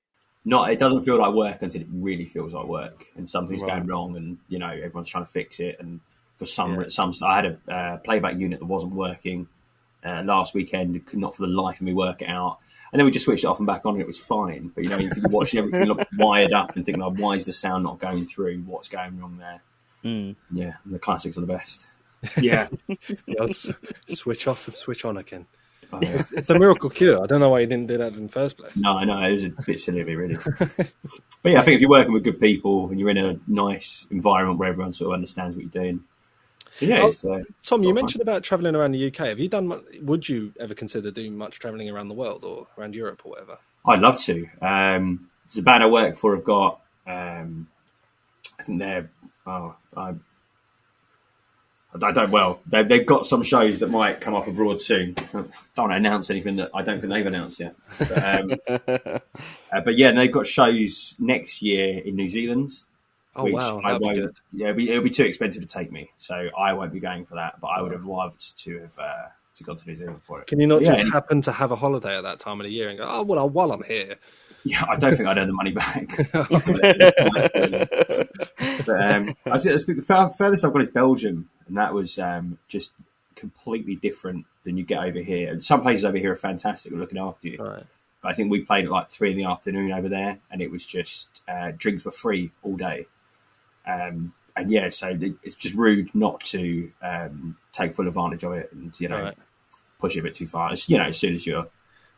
Not, 0.45 0.72
it 0.72 0.80
doesn't 0.80 1.06
feel 1.06 1.18
like 1.18 1.34
work 1.34 1.61
until 1.61 1.81
it 1.81 1.88
really 1.90 2.26
feels 2.26 2.53
like 2.53 2.65
work, 2.65 3.06
and 3.15 3.27
something's 3.27 3.61
right. 3.61 3.77
going 3.77 3.88
wrong, 3.88 4.18
and 4.18 4.38
you 4.49 4.60
know 4.60 4.69
everyone's 4.69 5.07
trying 5.07 5.26
to 5.26 5.31
fix 5.31 5.60
it. 5.60 5.77
And 5.80 6.02
for 6.38 6.45
some, 6.45 6.81
yeah. 6.81 6.88
some, 6.90 7.14
I 7.23 7.35
had 7.35 7.45
a 7.45 7.73
uh, 7.73 7.98
playback 7.98 8.38
unit 8.38 8.60
that 8.60 8.65
wasn't 8.65 8.94
working 8.94 9.48
uh, 10.06 10.22
last 10.23 10.53
weekend. 10.53 11.06
Could 11.06 11.19
not 11.19 11.35
for 11.35 11.44
the 11.44 11.48
life 11.48 11.77
of 11.77 11.84
me 11.84 11.94
work 11.94 12.22
it 12.22 12.27
out. 12.27 12.57
And 12.93 12.99
then 12.99 13.05
we 13.05 13.11
just 13.11 13.25
switched 13.25 13.43
it 13.43 13.47
off 13.47 13.57
and 13.57 13.65
back 13.65 13.87
on, 13.87 13.93
and 13.93 14.01
it 14.01 14.07
was 14.07 14.19
fine. 14.19 14.71
But 14.73 14.83
you 14.83 14.89
know, 14.91 14.99
if 14.99 15.17
you're 15.17 15.27
watching 15.29 15.57
everything 15.57 15.85
look 15.85 16.07
wired 16.17 16.53
up 16.53 16.75
and 16.75 16.85
thinking, 16.85 17.01
like, 17.01 17.17
why 17.17 17.33
is 17.33 17.43
the 17.43 17.51
sound 17.51 17.83
not 17.83 17.97
going 17.97 18.27
through? 18.27 18.59
What's 18.67 18.87
going 18.87 19.19
wrong 19.19 19.37
there? 19.37 19.61
Mm. 20.05 20.35
Yeah, 20.51 20.73
the 20.85 20.99
classics 20.99 21.35
are 21.37 21.41
the 21.41 21.47
best. 21.47 21.85
Yeah, 22.39 22.69
switch 24.07 24.47
off 24.47 24.65
and 24.65 24.73
switch 24.73 25.03
on 25.03 25.17
again. 25.17 25.45
Oh, 25.91 25.99
yeah. 26.01 26.09
it's, 26.11 26.31
it's, 26.31 26.49
a 26.49 26.57
miracle 26.57 26.89
cure. 26.89 27.21
I 27.21 27.25
don't 27.25 27.41
know 27.41 27.49
why 27.49 27.59
you 27.59 27.67
didn't 27.67 27.87
do 27.87 27.97
that 27.97 28.15
in 28.15 28.23
the 28.23 28.31
first 28.31 28.57
place. 28.57 28.77
No, 28.77 28.97
I 28.97 29.03
know 29.03 29.21
it 29.21 29.31
was 29.31 29.43
a 29.43 29.49
bit 29.65 29.79
silly 29.79 29.99
of 29.99 30.07
me, 30.07 30.15
really. 30.15 30.35
but 30.57 30.87
yeah, 31.43 31.59
I 31.59 31.63
think 31.63 31.75
if 31.75 31.81
you're 31.81 31.89
working 31.89 32.13
with 32.13 32.23
good 32.23 32.39
people 32.39 32.89
and 32.89 32.99
you're 32.99 33.09
in 33.09 33.17
a 33.17 33.37
nice 33.47 34.07
environment 34.09 34.57
where 34.57 34.69
everyone 34.69 34.93
sort 34.93 35.09
of 35.09 35.15
understands 35.15 35.55
what 35.55 35.63
you're 35.63 35.83
doing, 35.83 36.03
yeah, 36.79 37.09
oh, 37.09 37.33
uh, 37.33 37.41
Tom, 37.63 37.83
you 37.83 37.93
mentioned 37.93 38.21
about 38.21 38.43
traveling 38.43 38.75
around 38.75 38.91
the 38.93 39.07
UK. 39.07 39.27
Have 39.27 39.39
you 39.39 39.47
done? 39.47 39.81
Would 40.01 40.27
you 40.27 40.53
ever 40.59 40.73
consider 40.73 41.11
doing 41.11 41.37
much 41.37 41.59
traveling 41.59 41.89
around 41.89 42.07
the 42.07 42.15
world 42.15 42.43
or 42.43 42.67
around 42.77 42.95
Europe 42.95 43.21
or 43.25 43.31
whatever? 43.31 43.57
I'd 43.85 44.01
love 44.01 44.19
to. 44.21 44.47
Um, 44.61 45.29
the 45.53 45.61
band 45.61 45.83
I 45.83 45.87
work 45.87 46.15
for 46.15 46.35
I've 46.35 46.43
got. 46.43 46.81
Um, 47.05 47.67
I 48.59 48.63
think 48.63 48.79
they're. 48.79 49.09
Oh, 49.45 49.75
I, 49.95 50.13
I 52.01 52.11
don't. 52.11 52.31
Well, 52.31 52.61
they've, 52.65 52.87
they've 52.87 53.05
got 53.05 53.25
some 53.25 53.43
shows 53.43 53.79
that 53.79 53.89
might 53.89 54.21
come 54.21 54.35
up 54.35 54.47
abroad 54.47 54.81
soon. 54.81 55.15
I 55.17 55.21
don't 55.31 55.51
want 55.77 55.91
to 55.91 55.95
announce 55.95 56.29
anything 56.29 56.55
that 56.55 56.71
I 56.73 56.81
don't 56.81 56.99
think 56.99 57.13
they've 57.13 57.25
announced 57.25 57.59
yet. 57.59 57.75
But, 57.99 58.23
um, 58.23 58.51
uh, 58.67 59.81
but 59.83 59.97
yeah, 59.97 60.11
they've 60.11 60.31
got 60.31 60.47
shows 60.47 61.15
next 61.19 61.61
year 61.61 61.99
in 61.99 62.15
New 62.15 62.29
Zealand. 62.29 62.71
Oh 63.35 63.45
wow, 63.45 63.81
I 63.84 63.97
won't. 63.97 64.15
Good. 64.15 64.39
Yeah, 64.51 64.69
it'll 64.69 64.77
be, 64.77 64.89
it'll 64.89 65.03
be, 65.03 65.10
too 65.10 65.23
expensive 65.23 65.64
to 65.64 65.68
take 65.68 65.91
me, 65.91 66.11
so 66.18 66.49
I 66.57 66.73
won't 66.73 66.93
be 66.93 66.99
going 66.99 67.26
for 67.26 67.35
that. 67.35 67.60
But 67.60 67.68
I 67.68 67.81
would 67.81 67.91
have 67.91 68.05
loved 68.05 68.57
to 68.64 68.80
have 68.80 68.99
uh, 68.99 69.27
to 69.55 69.64
go 69.64 69.73
to 69.73 69.88
New 69.88 69.95
Zealand 69.95 70.22
for 70.23 70.41
it. 70.41 70.47
Can 70.47 70.60
you 70.60 70.68
not 70.68 70.84
just 70.84 71.11
happen 71.11 71.41
to 71.41 71.51
have 71.51 71.72
a 71.72 71.76
holiday 71.76 72.18
at 72.18 72.22
that 72.22 72.39
time 72.39 72.60
of 72.60 72.65
the 72.65 72.72
year 72.72 72.89
and 72.89 72.97
go, 72.97 73.05
oh 73.07 73.23
well, 73.23 73.49
while 73.49 73.72
I'm 73.72 73.84
here? 73.84 74.15
Yeah, 74.65 74.85
I 74.89 74.95
don't 74.95 75.14
think 75.14 75.27
I'd 75.27 75.38
earn 75.38 75.47
the 75.47 75.53
money 75.53 75.72
back. 75.72 76.07
but 78.85 79.01
um, 79.01 79.35
I 79.45 79.57
think 79.57 79.85
the 79.85 80.34
furthest 80.38 80.64
I've 80.64 80.72
got 80.72 80.81
is 80.81 80.88
Belgium, 80.88 81.49
and 81.68 81.76
that 81.76 81.93
was 81.93 82.18
um, 82.18 82.57
just 82.69 82.93
completely 83.35 83.95
different 83.95 84.45
than 84.64 84.77
you 84.77 84.85
get 84.85 85.03
over 85.03 85.19
here. 85.19 85.51
And 85.51 85.61
some 85.61 85.81
places 85.81 86.05
over 86.05 86.18
here 86.18 86.31
are 86.31 86.38
fantastic, 86.38 86.93
looking 86.93 87.18
after 87.18 87.49
you. 87.49 87.57
Right. 87.61 87.84
But 88.22 88.30
I 88.30 88.34
think 88.35 88.51
we 88.51 88.61
played 88.61 88.85
at 88.85 88.91
like 88.91 89.10
three 89.10 89.31
in 89.31 89.38
the 89.38 89.43
afternoon 89.43 89.91
over 89.91 90.07
there, 90.07 90.39
and 90.49 90.61
it 90.61 90.72
was 90.72 90.85
just 90.85 91.41
uh, 91.45 91.72
drinks 91.76 92.05
were 92.05 92.11
free 92.11 92.51
all 92.64 92.77
day. 92.77 93.07
Um, 93.85 94.34
and 94.55 94.72
yeah, 94.72 94.89
so 94.89 95.18
it's 95.43 95.55
just 95.55 95.76
rude 95.76 96.14
not 96.14 96.39
to 96.41 96.91
um, 97.01 97.57
take 97.72 97.95
full 97.95 98.07
advantage 98.07 98.43
of 98.43 98.53
it 98.53 98.72
and 98.72 98.97
you 98.99 99.07
know 99.07 99.22
right. 99.22 99.38
push 99.99 100.15
it 100.15 100.19
a 100.19 100.23
bit 100.23 100.35
too 100.35 100.47
far. 100.47 100.72
It's, 100.72 100.88
you 100.88 100.97
know, 100.97 101.05
as 101.05 101.18
soon 101.18 101.34
as 101.34 101.45
you're 101.45 101.68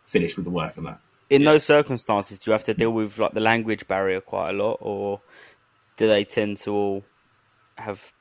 finished 0.05 0.37
with 0.37 0.45
the 0.45 0.51
work 0.51 0.77
and 0.77 0.85
that. 0.85 0.99
In 1.29 1.41
yeah. 1.41 1.51
those 1.51 1.63
circumstances, 1.63 2.39
do 2.39 2.51
you 2.51 2.53
have 2.53 2.65
to 2.65 2.73
deal 2.73 2.91
with 2.91 3.17
like 3.17 3.33
the 3.33 3.39
language 3.39 3.87
barrier 3.87 4.21
quite 4.21 4.51
a 4.51 4.53
lot, 4.53 4.79
or 4.81 5.21
do 5.97 6.07
they 6.07 6.23
tend 6.23 6.57
to 6.57 6.71
all 6.71 7.03
have 7.77 8.11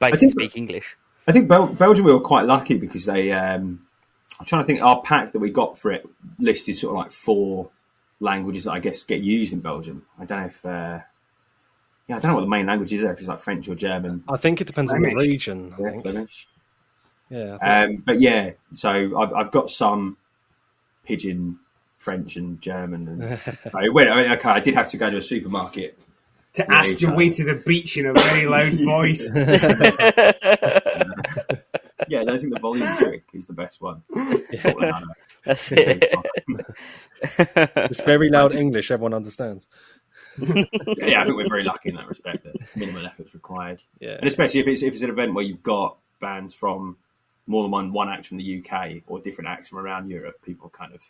basically 0.00 0.30
speak 0.30 0.56
English? 0.56 0.96
I 1.28 1.32
think 1.32 1.48
Bel- 1.48 1.68
Belgium 1.68 2.04
we 2.04 2.12
were 2.12 2.20
quite 2.20 2.46
lucky 2.46 2.76
because 2.76 3.04
they. 3.04 3.32
Um, 3.32 3.86
I'm 4.38 4.46
trying 4.46 4.62
to 4.62 4.66
think. 4.66 4.82
Our 4.82 5.02
pack 5.02 5.32
that 5.32 5.38
we 5.38 5.50
got 5.50 5.78
for 5.78 5.92
it 5.92 6.08
listed 6.38 6.76
sort 6.76 6.92
of 6.92 6.98
like 6.98 7.10
four 7.10 7.70
languages 8.18 8.64
that 8.64 8.72
I 8.72 8.80
guess 8.80 9.04
get 9.04 9.20
used 9.20 9.52
in 9.52 9.60
Belgium. 9.60 10.06
I 10.18 10.24
don't 10.24 10.40
know 10.40 10.46
if. 10.46 10.66
Uh, 10.66 11.00
yeah, 12.08 12.16
I 12.16 12.20
don't 12.20 12.30
know 12.30 12.36
what 12.36 12.42
the 12.42 12.48
main 12.48 12.66
language 12.66 12.92
is 12.92 13.02
there, 13.02 13.12
if 13.12 13.18
it's 13.18 13.28
like 13.28 13.40
French 13.40 13.68
or 13.68 13.74
German. 13.74 14.22
I 14.28 14.36
think 14.36 14.60
it 14.60 14.66
depends 14.66 14.92
Flemish. 14.92 15.12
on 15.12 15.18
the 15.18 15.28
region. 15.28 15.74
I 15.76 15.82
yeah, 15.82 16.00
Flemish. 16.02 16.48
Yeah. 17.28 17.56
Um, 17.56 18.02
but 18.06 18.20
yeah, 18.20 18.52
so 18.72 19.18
I've, 19.18 19.32
I've, 19.32 19.50
got 19.50 19.70
some 19.70 20.16
pidgin 21.04 21.58
French 21.98 22.36
and 22.36 22.60
German. 22.60 23.08
And 23.08 23.40
so 23.72 23.92
went, 23.92 24.08
okay, 24.08 24.48
I 24.48 24.60
did 24.60 24.74
have 24.74 24.88
to 24.90 24.96
go 24.96 25.10
to 25.10 25.16
a 25.16 25.22
supermarket. 25.22 25.98
To 26.54 26.72
ask 26.72 27.00
your 27.00 27.14
way 27.14 27.28
to 27.30 27.44
the 27.44 27.54
beach 27.54 27.98
in 27.98 28.06
a 28.06 28.14
very 28.14 28.46
loud 28.46 28.72
voice. 28.74 29.30
yeah, 29.34 29.42
I 32.22 32.38
think 32.38 32.54
the 32.54 32.60
volume 32.62 32.96
trick 32.96 33.24
is 33.34 33.46
the 33.46 33.52
best 33.52 33.82
one. 33.82 34.02
Yeah. 34.50 35.02
That's 35.44 35.70
it. 35.72 36.14
it's 37.76 38.00
very 38.00 38.30
loud 38.30 38.54
English, 38.54 38.90
everyone 38.90 39.12
understands. 39.12 39.68
Yeah, 40.38 41.20
I 41.20 41.24
think 41.24 41.36
we're 41.36 41.48
very 41.48 41.64
lucky 41.64 41.88
in 41.90 41.96
that 41.96 42.08
respect. 42.08 42.44
That 42.44 42.54
minimal 42.74 43.06
effort's 43.06 43.34
required. 43.34 43.82
Yeah, 44.00 44.16
and 44.18 44.26
especially 44.26 44.60
if 44.60 44.68
it's 44.68 44.82
if 44.82 44.94
it's 44.94 45.02
an 45.02 45.10
event 45.10 45.34
where 45.34 45.44
you've 45.44 45.62
got 45.62 45.96
bands 46.20 46.54
from 46.54 46.96
more 47.46 47.62
than 47.62 47.70
one 47.70 47.92
one 47.92 48.08
act 48.08 48.26
from 48.26 48.38
the 48.38 48.64
UK 48.64 49.02
or 49.06 49.20
different 49.20 49.48
acts 49.48 49.68
from 49.68 49.78
around 49.78 50.10
Europe, 50.10 50.36
people 50.44 50.68
kind 50.68 50.92
of 50.92 51.00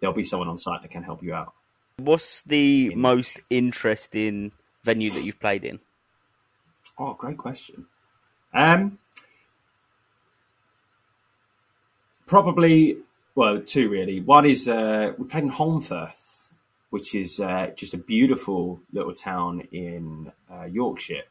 there'll 0.00 0.14
be 0.14 0.24
someone 0.24 0.48
on 0.48 0.58
site 0.58 0.82
that 0.82 0.90
can 0.90 1.02
help 1.02 1.22
you 1.22 1.34
out. 1.34 1.52
What's 1.98 2.42
the 2.42 2.94
most 2.94 3.40
interesting 3.50 4.52
venue 4.84 5.10
that 5.10 5.24
you've 5.24 5.40
played 5.40 5.64
in? 5.64 5.80
Oh, 6.98 7.14
great 7.14 7.38
question. 7.38 7.86
Um, 8.52 8.98
probably 12.26 12.98
well, 13.34 13.60
two 13.60 13.88
really. 13.88 14.20
One 14.20 14.46
is 14.46 14.66
uh, 14.66 15.12
we 15.18 15.26
played 15.26 15.44
in 15.44 15.50
Holmfirth 15.50 16.25
which 16.96 17.14
is 17.14 17.40
uh, 17.40 17.66
just 17.76 17.92
a 17.92 17.98
beautiful 17.98 18.80
little 18.90 19.12
town 19.12 19.60
in 19.70 20.32
uh, 20.50 20.64
Yorkshire, 20.64 21.24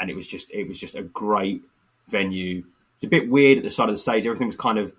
and 0.00 0.08
it 0.08 0.16
was 0.16 0.26
just 0.26 0.50
it 0.50 0.66
was 0.66 0.80
just 0.80 0.94
a 0.94 1.02
great 1.02 1.60
venue. 2.08 2.64
It's 2.94 3.04
a 3.04 3.08
bit 3.08 3.28
weird 3.28 3.58
at 3.58 3.64
the 3.64 3.68
side 3.68 3.90
of 3.90 3.94
the 3.94 4.00
stage. 4.00 4.24
Everything 4.24 4.46
was 4.46 4.56
kind 4.56 4.78
of 4.78 4.94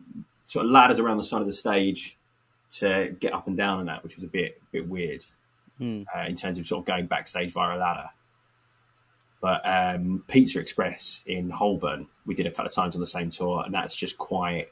sort 0.46 0.68
of 0.68 0.72
ladders 0.72 1.00
around 1.00 1.18
the 1.18 1.24
side 1.24 1.42
of 1.42 1.48
the 1.48 1.54
stage 1.54 2.16
to 2.74 3.16
get 3.20 3.34
up 3.34 3.48
and 3.48 3.58
down 3.58 3.80
and 3.80 3.90
that, 3.90 4.04
which 4.04 4.18
was 4.18 4.24
a 4.24 4.28
bit 4.28 4.62
bit 4.72 4.88
weird 4.88 5.26
mm. 5.82 6.06
uh, 6.16 6.28
in 6.28 6.36
terms 6.36 6.60
of 6.60 6.68
sort 6.68 6.82
of 6.82 6.86
going 6.86 7.08
backstage 7.08 7.52
via 7.52 7.76
a 7.76 7.80
ladder. 7.80 8.10
But 9.42 9.62
um, 9.68 10.24
Pizza 10.28 10.60
Express 10.60 11.24
in 11.26 11.50
Holborn, 11.50 12.06
we 12.28 12.36
did 12.36 12.46
a 12.46 12.52
couple 12.52 12.68
of 12.68 12.72
times 12.72 12.94
on 12.94 13.02
the 13.02 13.08
same 13.08 13.32
tour, 13.32 13.64
and 13.66 13.74
that's 13.74 13.96
just 13.96 14.20
quite 14.20 14.68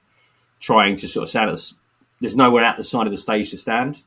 trying 0.60 0.98
to 0.98 1.08
sort 1.08 1.24
of 1.24 1.30
stand. 1.30 1.50
At, 1.50 1.74
there's 2.22 2.36
nowhere 2.36 2.64
at 2.64 2.78
the 2.78 2.84
side 2.84 3.08
of 3.08 3.12
the 3.12 3.18
stage 3.18 3.50
to 3.50 3.58
stand, 3.58 4.04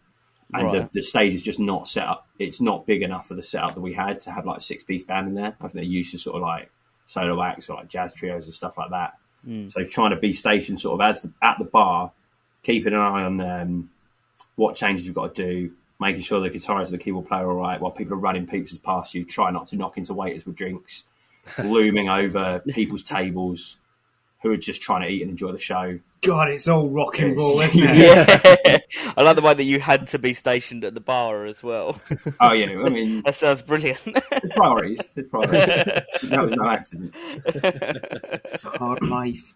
and 0.54 0.64
right. 0.64 0.92
the, 0.92 1.00
the, 1.00 1.02
stage 1.02 1.34
is 1.34 1.42
just 1.42 1.60
not 1.60 1.86
set 1.86 2.06
up. 2.06 2.26
It's 2.38 2.60
not 2.60 2.86
big 2.86 3.02
enough 3.02 3.28
for 3.28 3.34
the 3.34 3.42
setup 3.42 3.74
that 3.74 3.80
we 3.80 3.92
had 3.92 4.20
to 4.22 4.30
have 4.30 4.46
like 4.46 4.58
a 4.58 4.62
six 4.62 4.82
piece 4.82 5.02
band 5.02 5.28
in 5.28 5.34
there. 5.34 5.54
I 5.60 5.64
think 5.64 5.74
they're 5.74 5.82
used 5.82 6.12
to 6.12 6.18
sort 6.18 6.36
of 6.36 6.42
like 6.42 6.70
solo 7.06 7.42
acts 7.42 7.68
or 7.68 7.76
like 7.76 7.88
jazz 7.88 8.14
trios 8.14 8.46
and 8.46 8.54
stuff 8.54 8.78
like 8.78 8.90
that. 8.90 9.14
Mm. 9.46 9.70
So 9.70 9.84
trying 9.84 10.10
to 10.10 10.16
be 10.16 10.32
stationed 10.32 10.80
sort 10.80 11.00
of 11.00 11.06
as 11.06 11.20
the, 11.20 11.30
at 11.42 11.56
the 11.58 11.66
bar, 11.66 12.12
keeping 12.62 12.94
an 12.94 12.98
eye 12.98 13.24
on 13.24 13.40
um, 13.40 13.90
what 14.56 14.74
changes 14.74 15.04
you've 15.04 15.14
got 15.14 15.34
to 15.34 15.42
do, 15.42 15.72
making 16.00 16.22
sure 16.22 16.40
the 16.40 16.48
guitarist 16.48 16.86
and 16.86 16.94
the 16.94 16.98
keyboard 16.98 17.28
player 17.28 17.46
are 17.46 17.50
all 17.50 17.56
right 17.56 17.80
while 17.80 17.92
people 17.92 18.14
are 18.14 18.20
running 18.20 18.46
pizzas 18.46 18.82
past 18.82 19.14
you. 19.14 19.24
Try 19.24 19.50
not 19.50 19.68
to 19.68 19.76
knock 19.76 19.98
into 19.98 20.14
waiters 20.14 20.46
with 20.46 20.56
drinks, 20.56 21.04
looming 21.62 22.08
over 22.08 22.60
people's 22.60 23.02
tables. 23.02 23.78
who 24.42 24.50
are 24.50 24.56
just 24.56 24.80
trying 24.80 25.02
to 25.02 25.08
eat 25.08 25.20
and 25.22 25.30
enjoy 25.30 25.52
the 25.52 25.58
show. 25.58 25.98
God, 26.22 26.48
it's 26.50 26.66
all 26.66 26.88
rock 26.90 27.18
and 27.20 27.36
roll, 27.36 27.60
isn't 27.60 27.80
it? 27.80 27.96
Yeah, 28.64 28.78
I 29.16 29.22
like 29.22 29.36
the 29.36 29.42
way 29.42 29.54
that 29.54 29.64
you 29.64 29.78
had 29.80 30.06
to 30.08 30.18
be 30.18 30.34
stationed 30.34 30.84
at 30.84 30.94
the 30.94 31.00
bar 31.00 31.44
as 31.46 31.62
well. 31.62 32.00
Oh 32.40 32.52
yeah, 32.52 32.66
I 32.84 32.88
mean, 32.90 33.22
That 33.24 33.34
sounds 33.34 33.62
brilliant. 33.62 34.02
the 34.04 34.50
priorities, 34.54 35.00
the 35.14 35.22
priorities. 35.24 36.28
that 36.30 36.42
was 36.42 36.52
no 36.52 36.68
accident. 36.68 37.14
It's 38.52 38.64
a 38.64 38.70
hard 38.70 39.02
life. 39.06 39.54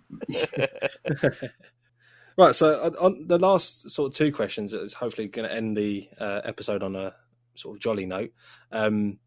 Right, 2.38 2.54
so 2.54 2.82
on- 2.82 2.96
on 2.96 3.26
the 3.26 3.38
last 3.38 3.90
sort 3.90 4.10
of 4.12 4.16
two 4.16 4.32
questions 4.32 4.72
is 4.72 4.94
hopefully 4.94 5.28
going 5.28 5.46
to 5.48 5.54
end 5.54 5.76
the 5.76 6.08
uh, 6.18 6.40
episode 6.44 6.82
on 6.82 6.96
a 6.96 7.14
sort 7.56 7.76
of 7.76 7.82
jolly 7.82 8.06
note. 8.06 8.30
Um, 8.70 9.18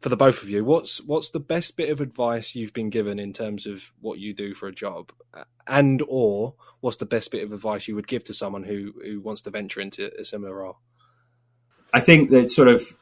for 0.00 0.08
the 0.08 0.16
both 0.16 0.42
of 0.42 0.50
you, 0.50 0.64
what's 0.64 1.00
what's 1.02 1.30
the 1.30 1.40
best 1.40 1.76
bit 1.76 1.90
of 1.90 2.00
advice 2.00 2.54
you've 2.54 2.72
been 2.72 2.90
given 2.90 3.18
in 3.18 3.32
terms 3.32 3.66
of 3.66 3.92
what 4.00 4.18
you 4.18 4.34
do 4.34 4.54
for 4.54 4.68
a 4.68 4.72
job, 4.72 5.12
and 5.66 6.02
or 6.08 6.54
what's 6.80 6.98
the 6.98 7.06
best 7.06 7.30
bit 7.30 7.44
of 7.44 7.52
advice 7.52 7.88
you 7.88 7.94
would 7.94 8.06
give 8.06 8.24
to 8.24 8.34
someone 8.34 8.64
who 8.64 8.92
who 9.04 9.20
wants 9.20 9.42
to 9.42 9.50
venture 9.50 9.80
into 9.80 10.10
a 10.18 10.24
similar 10.24 10.54
role? 10.54 10.78
I 11.94 12.00
think 12.00 12.30
that 12.30 12.50
sort 12.50 12.68
of 12.68 12.94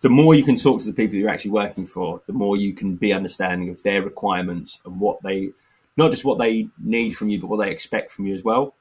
the 0.00 0.08
more 0.08 0.34
you 0.34 0.42
can 0.42 0.56
talk 0.56 0.80
to 0.80 0.86
the 0.86 0.92
people 0.92 1.16
you're 1.16 1.30
actually 1.30 1.52
working 1.52 1.86
for, 1.86 2.20
the 2.26 2.32
more 2.32 2.56
you 2.56 2.72
can 2.74 2.96
be 2.96 3.12
understanding 3.12 3.70
of 3.70 3.82
their 3.82 4.02
requirements 4.02 4.78
and 4.84 4.98
what 5.00 5.22
they, 5.22 5.50
not 5.96 6.10
just 6.10 6.24
what 6.24 6.38
they 6.38 6.68
need 6.82 7.12
from 7.12 7.28
you, 7.28 7.40
but 7.40 7.46
what 7.46 7.64
they 7.64 7.70
expect 7.70 8.10
from 8.12 8.26
you 8.26 8.34
as 8.34 8.42
well. 8.42 8.74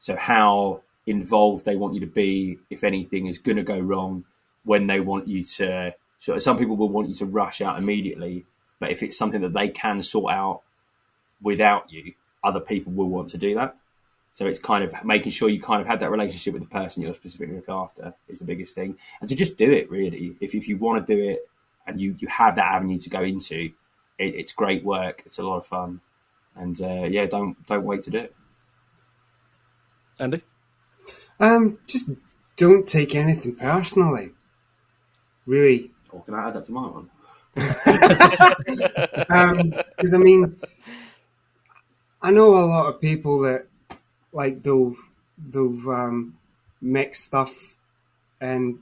So 0.00 0.16
how 0.16 0.82
involved 1.06 1.64
they 1.64 1.76
want 1.76 1.94
you 1.94 2.00
to 2.00 2.06
be 2.06 2.58
if 2.70 2.84
anything 2.84 3.26
is 3.26 3.38
going 3.38 3.56
to 3.56 3.62
go 3.62 3.78
wrong, 3.78 4.24
when 4.64 4.86
they 4.86 5.00
want 5.00 5.28
you 5.28 5.42
to. 5.42 5.94
So 6.22 6.38
some 6.38 6.56
people 6.56 6.76
will 6.76 6.88
want 6.88 7.08
you 7.08 7.16
to 7.16 7.26
rush 7.26 7.60
out 7.60 7.78
immediately, 7.78 8.46
but 8.78 8.92
if 8.92 9.02
it's 9.02 9.18
something 9.18 9.40
that 9.40 9.54
they 9.54 9.68
can 9.68 10.00
sort 10.00 10.32
out 10.32 10.62
without 11.42 11.90
you, 11.90 12.12
other 12.44 12.60
people 12.60 12.92
will 12.92 13.08
want 13.08 13.30
to 13.30 13.38
do 13.38 13.56
that. 13.56 13.74
So 14.32 14.46
it's 14.46 14.60
kind 14.60 14.84
of 14.84 15.04
making 15.04 15.32
sure 15.32 15.48
you 15.48 15.60
kind 15.60 15.80
of 15.80 15.88
have 15.88 15.98
that 15.98 16.12
relationship 16.12 16.54
with 16.54 16.62
the 16.62 16.68
person 16.68 17.02
you're 17.02 17.12
specifically 17.12 17.56
looking 17.56 17.74
after 17.74 18.14
is 18.28 18.38
the 18.38 18.44
biggest 18.44 18.72
thing, 18.72 18.96
and 19.20 19.28
to 19.28 19.34
just 19.34 19.56
do 19.56 19.72
it 19.72 19.90
really. 19.90 20.36
If 20.40 20.54
if 20.54 20.68
you 20.68 20.76
want 20.76 21.04
to 21.04 21.16
do 21.16 21.20
it 21.28 21.40
and 21.88 22.00
you 22.00 22.14
you 22.20 22.28
have 22.28 22.54
that 22.54 22.72
avenue 22.72 23.00
to 23.00 23.10
go 23.10 23.24
into, 23.24 23.72
it, 24.16 24.34
it's 24.36 24.52
great 24.52 24.84
work. 24.84 25.24
It's 25.26 25.40
a 25.40 25.42
lot 25.42 25.56
of 25.56 25.66
fun, 25.66 26.00
and 26.54 26.80
uh, 26.80 27.06
yeah, 27.10 27.26
don't 27.26 27.56
don't 27.66 27.84
wait 27.84 28.02
to 28.02 28.10
do 28.10 28.18
it. 28.18 28.36
Andy, 30.20 30.42
Um, 31.40 31.78
just 31.88 32.10
don't 32.56 32.86
take 32.86 33.16
anything 33.16 33.56
personally. 33.56 34.30
Really, 35.46 35.90
Or 36.12 36.22
can 36.22 36.34
I 36.34 36.48
add 36.48 36.54
that 36.54 36.64
to 36.66 36.72
my 36.72 36.88
one? 36.88 37.10
because 39.98 40.14
I 40.14 40.18
mean, 40.18 40.56
I 42.22 42.30
know 42.30 42.54
a 42.54 42.64
lot 42.64 42.86
of 42.86 43.00
people 43.00 43.40
that 43.40 43.66
like 44.32 44.62
they'll 44.62 44.96
they'll 45.38 45.90
um, 45.90 46.38
mix 46.80 47.20
stuff, 47.20 47.76
and 48.40 48.78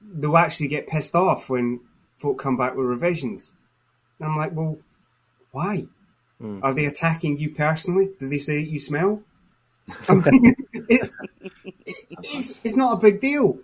they'll 0.00 0.36
actually 0.36 0.68
get 0.68 0.86
pissed 0.86 1.14
off 1.14 1.50
when 1.50 1.80
folk 2.16 2.38
come 2.38 2.56
back 2.56 2.74
with 2.76 2.86
revisions. 2.86 3.52
And 4.18 4.28
I'm 4.30 4.36
like, 4.36 4.52
well, 4.52 4.78
why? 5.50 5.86
Hmm. 6.40 6.60
Are 6.62 6.74
they 6.74 6.86
attacking 6.86 7.38
you 7.38 7.50
personally? 7.50 8.10
Do 8.18 8.28
they 8.28 8.38
say 8.38 8.56
that 8.62 8.70
you 8.70 8.78
smell? 8.78 9.22
I 10.08 10.14
mean, 10.14 10.56
it's, 10.88 11.12
it's 11.84 12.60
it's 12.64 12.76
not 12.76 12.94
a 12.94 12.96
big 12.96 13.20
deal. 13.20 13.58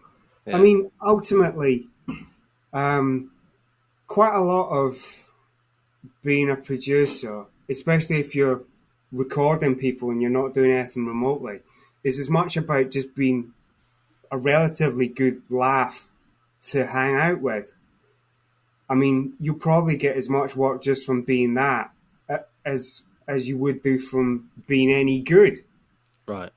Yeah. 0.46 0.56
I 0.56 0.60
mean, 0.60 0.90
ultimately, 1.00 1.88
um, 2.72 3.30
quite 4.06 4.34
a 4.34 4.40
lot 4.40 4.70
of 4.70 4.96
being 6.22 6.50
a 6.50 6.56
producer, 6.56 7.44
especially 7.68 8.20
if 8.20 8.34
you're 8.34 8.62
recording 9.10 9.74
people 9.74 10.10
and 10.10 10.20
you're 10.20 10.30
not 10.30 10.54
doing 10.54 10.72
anything 10.72 11.06
remotely, 11.06 11.60
is 12.04 12.18
as 12.18 12.28
much 12.28 12.56
about 12.56 12.90
just 12.90 13.14
being 13.14 13.52
a 14.30 14.38
relatively 14.38 15.06
good 15.06 15.42
laugh 15.50 16.08
to 16.62 16.86
hang 16.86 17.14
out 17.14 17.40
with. 17.40 17.70
I 18.88 18.94
mean, 18.94 19.34
you'll 19.40 19.56
probably 19.56 19.96
get 19.96 20.16
as 20.16 20.28
much 20.28 20.56
work 20.56 20.82
just 20.82 21.06
from 21.06 21.22
being 21.22 21.54
that 21.54 21.90
uh, 22.28 22.38
as 22.64 23.02
as 23.28 23.48
you 23.48 23.56
would 23.56 23.82
do 23.82 23.98
from 23.98 24.50
being 24.66 24.92
any 24.92 25.20
good. 25.20 25.58
right? 26.26 26.50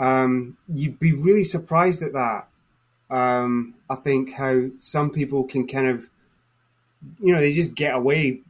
Um, 0.00 0.56
you'd 0.68 0.98
be 0.98 1.12
really 1.12 1.44
surprised 1.44 2.02
at 2.02 2.12
that. 2.12 2.48
Um, 3.10 3.74
I 3.88 3.94
think 3.94 4.32
how 4.32 4.68
some 4.78 5.10
people 5.10 5.44
can 5.44 5.66
kind 5.66 5.88
of, 5.88 6.08
you 7.20 7.32
know, 7.32 7.40
they 7.40 7.52
just 7.52 7.74
get 7.74 7.94
away 7.94 8.40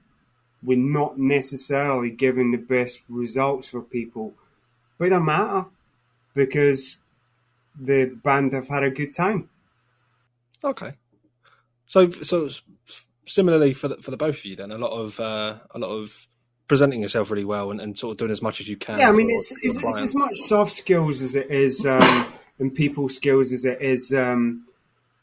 with 0.62 0.78
not 0.78 1.18
necessarily 1.18 2.10
giving 2.10 2.52
the 2.52 2.58
best 2.58 3.02
results 3.08 3.68
for 3.68 3.82
people, 3.82 4.34
but 4.98 5.06
it 5.06 5.10
doesn't 5.10 5.24
matter 5.24 5.66
because 6.34 6.96
the 7.78 8.06
band 8.24 8.52
have 8.52 8.68
had 8.68 8.82
a 8.82 8.90
good 8.90 9.14
time. 9.14 9.48
Okay. 10.64 10.94
So 11.86 12.08
so 12.10 12.48
similarly 13.26 13.74
for 13.74 13.88
the, 13.88 13.96
for 13.96 14.10
the 14.10 14.16
both 14.16 14.38
of 14.38 14.44
you, 14.44 14.56
then 14.56 14.72
a 14.72 14.78
lot 14.78 14.92
of 14.92 15.20
uh, 15.20 15.58
a 15.72 15.78
lot 15.78 15.90
of 15.90 16.26
presenting 16.68 17.00
yourself 17.00 17.30
really 17.30 17.44
well 17.44 17.70
and, 17.70 17.80
and 17.80 17.96
sort 17.96 18.12
of 18.12 18.16
doing 18.16 18.30
as 18.30 18.42
much 18.42 18.60
as 18.60 18.68
you 18.68 18.76
can. 18.76 18.98
Yeah, 18.98 19.08
I 19.08 19.12
mean, 19.12 19.28
for 19.28 19.36
it's, 19.36 19.52
it's, 19.62 19.76
it's 19.76 20.00
as 20.00 20.14
much 20.14 20.34
soft 20.34 20.72
skills 20.72 21.22
as 21.22 21.34
it 21.34 21.50
is 21.50 21.86
um, 21.86 22.26
and 22.58 22.74
people 22.74 23.08
skills 23.08 23.52
as 23.52 23.64
it 23.64 23.80
is 23.80 24.12
um, 24.12 24.66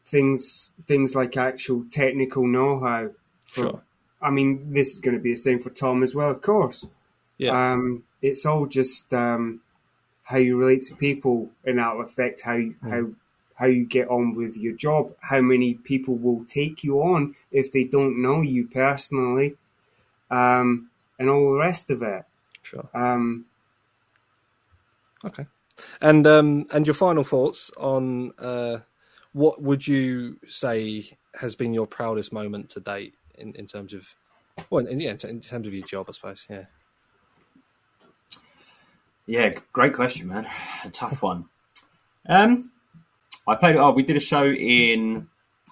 things 0.06 0.72
things 0.86 1.16
like 1.16 1.38
actual 1.38 1.86
technical 1.92 2.48
know-how. 2.48 3.10
For, 3.46 3.62
Sure. 3.62 3.84
I 4.22 4.30
mean, 4.32 4.74
this 4.74 4.94
is 4.94 5.02
going 5.02 5.16
to 5.18 5.22
be 5.22 5.32
the 5.32 5.38
same 5.38 5.60
for 5.60 5.70
Tom 5.70 6.02
as 6.02 6.16
well, 6.16 6.32
of 6.32 6.42
course. 6.42 6.86
Yeah. 7.38 7.74
Um, 7.74 8.04
it's 8.22 8.46
all 8.46 8.66
just 8.68 9.14
um, 9.14 9.60
how 10.24 10.38
you 10.38 10.58
relate 10.58 10.84
to 10.84 10.96
people, 10.96 11.50
and 11.66 11.78
that'll 11.78 12.02
affect 12.02 12.42
how 12.42 12.56
you, 12.56 12.76
how 12.82 13.10
how 13.56 13.66
you 13.68 13.86
get 13.86 14.08
on 14.08 14.34
with 14.34 14.58
your 14.58 14.74
job. 14.74 15.14
How 15.20 15.42
many 15.42 15.74
people 15.74 16.16
will 16.16 16.46
take 16.46 16.84
you 16.84 17.02
on 17.02 17.36
if 17.52 17.72
they 17.72 17.84
don't 17.84 18.22
know 18.22 18.42
you 18.42 18.68
personally, 18.68 19.58
um, 20.32 20.90
and 21.20 21.30
all 21.30 21.52
the 21.52 21.60
rest 21.60 21.92
of 21.92 22.02
it. 22.02 22.24
Sure. 22.62 22.88
Um, 22.94 23.46
Okay. 25.26 25.46
And 26.02 26.26
um 26.28 26.68
and 26.72 26.86
your 26.88 26.94
final 26.94 27.24
thoughts 27.24 27.72
on 27.78 28.32
uh 28.40 28.80
what 29.34 29.62
would 29.62 29.88
you 29.88 30.40
say 30.48 31.18
has 31.36 31.56
been 31.56 31.74
your 31.74 31.88
proudest 31.88 32.32
moment 32.32 32.70
to 32.70 32.80
date 32.80 33.16
in, 33.36 33.54
in 33.56 33.66
terms 33.66 33.94
of 33.94 34.16
well 34.70 34.86
in, 34.86 35.00
yeah 35.00 35.16
in 35.28 35.42
terms 35.42 35.68
of 35.68 35.74
your 35.74 35.86
job 35.86 36.06
I 36.08 36.12
suppose 36.12 36.46
yeah 36.50 36.66
Yeah, 39.26 39.54
great 39.72 39.94
question, 39.94 40.28
man. 40.28 40.48
A 40.84 40.90
tough 40.90 41.22
one. 41.22 41.46
Um, 42.28 42.72
I 43.48 43.56
played. 43.56 43.78
Oh, 43.78 43.92
we 43.92 44.04
did 44.04 44.18
a 44.18 44.22
show 44.22 44.46
in, 44.46 45.28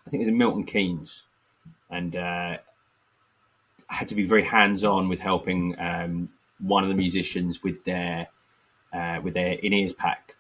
I 0.06 0.10
think 0.10 0.22
it 0.22 0.26
was 0.26 0.30
in 0.30 0.38
Milton 0.38 0.64
Keynes, 0.64 1.26
and 1.90 2.16
uh, 2.16 2.58
I 3.90 3.94
had 3.94 4.08
to 4.08 4.16
be 4.16 4.26
very 4.26 4.46
hands-on 4.46 5.10
with 5.10 5.20
helping 5.20 5.78
um, 5.80 6.30
one 6.60 6.84
of 6.84 6.90
the 6.90 6.96
musicians 6.96 7.62
with 7.62 7.84
their 7.84 8.28
uh, 8.94 9.20
with 9.24 9.34
their 9.34 9.54
in-ears 9.54 9.94
pack 9.94 10.36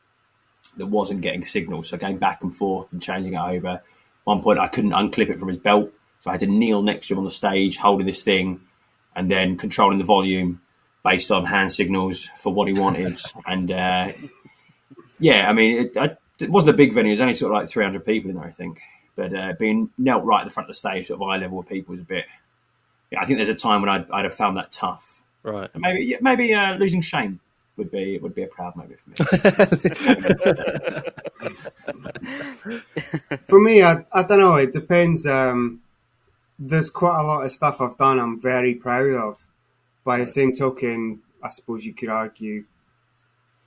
that 0.77 0.85
wasn't 0.85 1.21
getting 1.21 1.43
signal. 1.43 1.83
So 1.83 1.97
going 1.97 2.17
back 2.17 2.43
and 2.43 2.55
forth 2.55 2.91
and 2.91 3.01
changing 3.01 3.33
it 3.33 3.39
over. 3.39 3.81
one 4.23 4.41
point, 4.41 4.59
I 4.59 4.67
couldn't 4.67 4.91
unclip 4.91 5.29
it 5.29 5.39
from 5.39 5.47
his 5.47 5.57
belt, 5.57 5.91
so 6.21 6.29
I 6.29 6.33
had 6.33 6.41
to 6.41 6.47
kneel 6.47 6.81
next 6.81 7.07
to 7.07 7.13
him 7.13 7.19
on 7.19 7.23
the 7.25 7.31
stage, 7.31 7.77
holding 7.77 8.05
this 8.05 8.23
thing, 8.23 8.61
and 9.15 9.29
then 9.29 9.57
controlling 9.57 9.97
the 9.97 10.03
volume 10.03 10.61
based 11.03 11.31
on 11.31 11.45
hand 11.45 11.73
signals 11.73 12.29
for 12.37 12.53
what 12.53 12.67
he 12.67 12.73
wanted. 12.73 13.19
and 13.45 13.71
uh, 13.71 14.11
yeah, 15.19 15.49
I 15.49 15.53
mean, 15.53 15.87
it, 15.87 15.97
I, 15.97 16.17
it 16.39 16.49
wasn't 16.49 16.71
a 16.71 16.77
big 16.77 16.93
venue. 16.93 17.09
It 17.09 17.13
was 17.13 17.21
only 17.21 17.33
sort 17.33 17.51
of 17.51 17.59
like 17.59 17.69
300 17.69 18.05
people 18.05 18.29
in 18.29 18.37
there, 18.37 18.45
I 18.45 18.51
think. 18.51 18.79
But 19.15 19.35
uh, 19.35 19.53
being 19.59 19.89
knelt 19.97 20.23
right 20.23 20.41
at 20.41 20.45
the 20.45 20.51
front 20.51 20.69
of 20.69 20.75
the 20.75 20.77
stage, 20.77 21.07
sort 21.07 21.21
of 21.21 21.27
eye 21.27 21.37
level 21.37 21.57
with 21.57 21.67
people, 21.67 21.91
was 21.91 22.01
a 22.01 22.05
bit. 22.05 22.25
Yeah, 23.11 23.19
I 23.21 23.25
think 23.25 23.39
there's 23.39 23.49
a 23.49 23.55
time 23.55 23.81
when 23.81 23.89
I'd, 23.89 24.09
I'd 24.09 24.25
have 24.25 24.35
found 24.35 24.57
that 24.57 24.71
tough. 24.71 25.21
right 25.43 25.69
And 25.73 25.81
maybe, 25.81 26.17
maybe 26.21 26.53
uh, 26.53 26.75
losing 26.75 27.01
shame 27.01 27.39
would 27.81 27.91
be 27.91 28.15
it 28.15 28.21
would 28.21 28.35
be 28.35 28.43
a 28.43 28.47
proud 28.47 28.75
moment 28.75 28.99
for 28.99 29.09
me. 29.09 29.15
For 33.47 33.59
me, 33.59 33.81
I, 33.83 34.05
I 34.11 34.23
don't 34.23 34.39
know. 34.39 34.55
It 34.55 34.71
depends. 34.71 35.25
Um, 35.25 35.81
there's 36.59 36.89
quite 36.89 37.19
a 37.19 37.23
lot 37.23 37.43
of 37.43 37.51
stuff 37.51 37.81
I've 37.81 37.97
done 37.97 38.19
I'm 38.19 38.39
very 38.39 38.75
proud 38.75 39.13
of. 39.13 39.45
By 40.03 40.19
the 40.19 40.27
same 40.27 40.53
token, 40.53 41.21
I 41.43 41.49
suppose 41.49 41.85
you 41.85 41.93
could 41.93 42.09
argue 42.09 42.65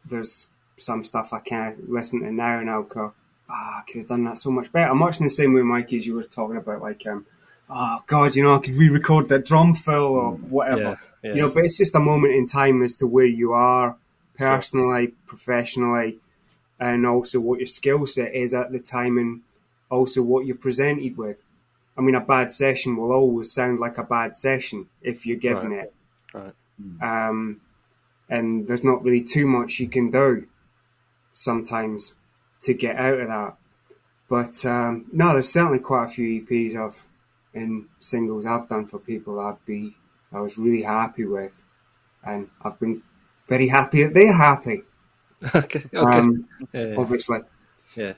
there's 0.04 0.48
some 0.76 1.02
stuff 1.02 1.32
I 1.32 1.40
can't 1.40 1.90
listen 1.90 2.20
to 2.20 2.32
now 2.32 2.58
and 2.58 2.70
I'll 2.70 2.82
go, 2.82 3.12
ah, 3.48 3.80
I 3.80 3.82
could 3.86 4.00
have 4.02 4.08
done 4.08 4.24
that 4.24 4.38
so 4.38 4.50
much 4.50 4.70
better. 4.70 4.90
I'm 4.90 4.98
much 4.98 5.18
in 5.18 5.24
the 5.24 5.30
same 5.30 5.54
way, 5.54 5.62
Mikey, 5.62 5.96
as 5.96 6.06
you 6.06 6.14
were 6.14 6.22
talking 6.22 6.56
about, 6.56 6.82
like, 6.82 7.06
um, 7.06 7.26
oh, 7.68 7.98
God, 8.06 8.34
you 8.34 8.42
know, 8.44 8.54
I 8.54 8.58
could 8.58 8.76
re 8.76 8.88
record 8.88 9.28
that 9.28 9.44
drum 9.44 9.74
fill 9.74 10.14
or 10.14 10.32
whatever. 10.32 10.80
yeah, 10.80 10.96
yeah. 11.22 11.34
You 11.34 11.42
know, 11.42 11.50
but 11.50 11.64
it's 11.64 11.78
just 11.78 11.94
a 11.94 12.00
moment 12.00 12.34
in 12.34 12.46
time 12.46 12.82
as 12.82 12.94
to 12.96 13.06
where 13.06 13.26
you 13.26 13.52
are 13.52 13.96
personally, 14.36 15.08
professionally, 15.26 16.18
and 16.78 17.06
also 17.06 17.40
what 17.40 17.58
your 17.60 17.66
skill 17.66 18.04
set 18.06 18.34
is 18.34 18.52
at 18.52 18.72
the 18.72 18.78
time 18.80 19.16
and 19.18 19.42
also 19.90 20.22
what 20.22 20.46
you're 20.46 20.56
presented 20.56 21.16
with. 21.16 21.36
I 21.96 22.00
mean, 22.00 22.14
a 22.16 22.20
bad 22.20 22.52
session 22.52 22.96
will 22.96 23.12
always 23.12 23.52
sound 23.52 23.78
like 23.78 23.98
a 23.98 24.02
bad 24.02 24.36
session 24.36 24.86
if 25.00 25.26
you're 25.26 25.36
given 25.36 25.70
Right. 25.70 25.84
it. 25.84 25.94
Right. 26.34 27.28
um, 27.28 27.60
and 28.28 28.66
there's 28.66 28.82
not 28.82 29.04
really 29.04 29.22
too 29.22 29.46
much 29.46 29.78
you 29.78 29.88
can 29.88 30.10
do 30.10 30.48
sometimes 31.32 32.14
to 32.62 32.74
get 32.74 32.96
out 32.96 33.20
of 33.20 33.28
that. 33.28 33.56
But 34.28 34.64
um, 34.64 35.06
no, 35.12 35.32
there's 35.34 35.50
certainly 35.50 35.78
quite 35.78 36.06
a 36.06 36.08
few 36.08 36.42
EPs 36.42 36.74
I've 36.74 37.04
and 37.54 37.86
singles 38.00 38.46
I've 38.46 38.68
done 38.68 38.86
for 38.86 38.98
people 38.98 39.38
I'd 39.38 39.64
be 39.64 39.94
I 40.32 40.40
was 40.40 40.58
really 40.58 40.82
happy 40.82 41.24
with, 41.24 41.62
and 42.26 42.48
I've 42.62 42.80
been 42.80 43.02
very 43.46 43.68
happy 43.68 44.02
that 44.04 44.14
they're 44.14 44.32
happy. 44.32 44.82
okay. 45.54 45.84
Okay. 45.94 46.18
Um, 46.18 46.48
yeah, 46.72 46.86
yeah. 46.86 46.94
obviously. 46.96 47.38
yeah. 47.94 48.12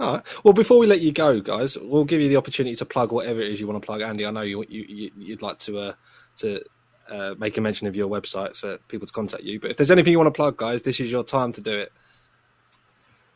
All 0.00 0.14
right. 0.14 0.22
Well, 0.44 0.54
before 0.54 0.78
we 0.78 0.86
let 0.86 1.00
you 1.00 1.12
go, 1.12 1.40
guys, 1.40 1.76
we'll 1.78 2.04
give 2.04 2.20
you 2.20 2.28
the 2.28 2.36
opportunity 2.36 2.76
to 2.76 2.84
plug 2.84 3.10
whatever 3.12 3.40
it 3.40 3.48
is 3.48 3.60
you 3.60 3.66
want 3.66 3.82
to 3.82 3.86
plug. 3.86 4.00
Andy, 4.00 4.24
I 4.26 4.30
know 4.30 4.42
you, 4.42 4.64
you 4.68 4.84
you- 4.88 5.10
you'd 5.16 5.42
like 5.42 5.58
to 5.60 5.78
uh, 5.78 5.92
to 6.38 6.62
uh, 7.10 7.34
make 7.38 7.56
a 7.56 7.60
mention 7.60 7.86
of 7.86 7.96
your 7.96 8.08
website 8.08 8.56
for 8.56 8.78
people 8.88 9.06
to 9.06 9.12
contact 9.12 9.42
you. 9.42 9.58
But 9.60 9.70
if 9.72 9.76
there's 9.76 9.90
anything 9.90 10.12
you 10.12 10.18
want 10.18 10.28
to 10.32 10.36
plug, 10.36 10.56
guys, 10.56 10.82
this 10.82 11.00
is 11.00 11.10
your 11.10 11.24
time 11.24 11.52
to 11.54 11.60
do 11.60 11.72
it. 11.78 11.92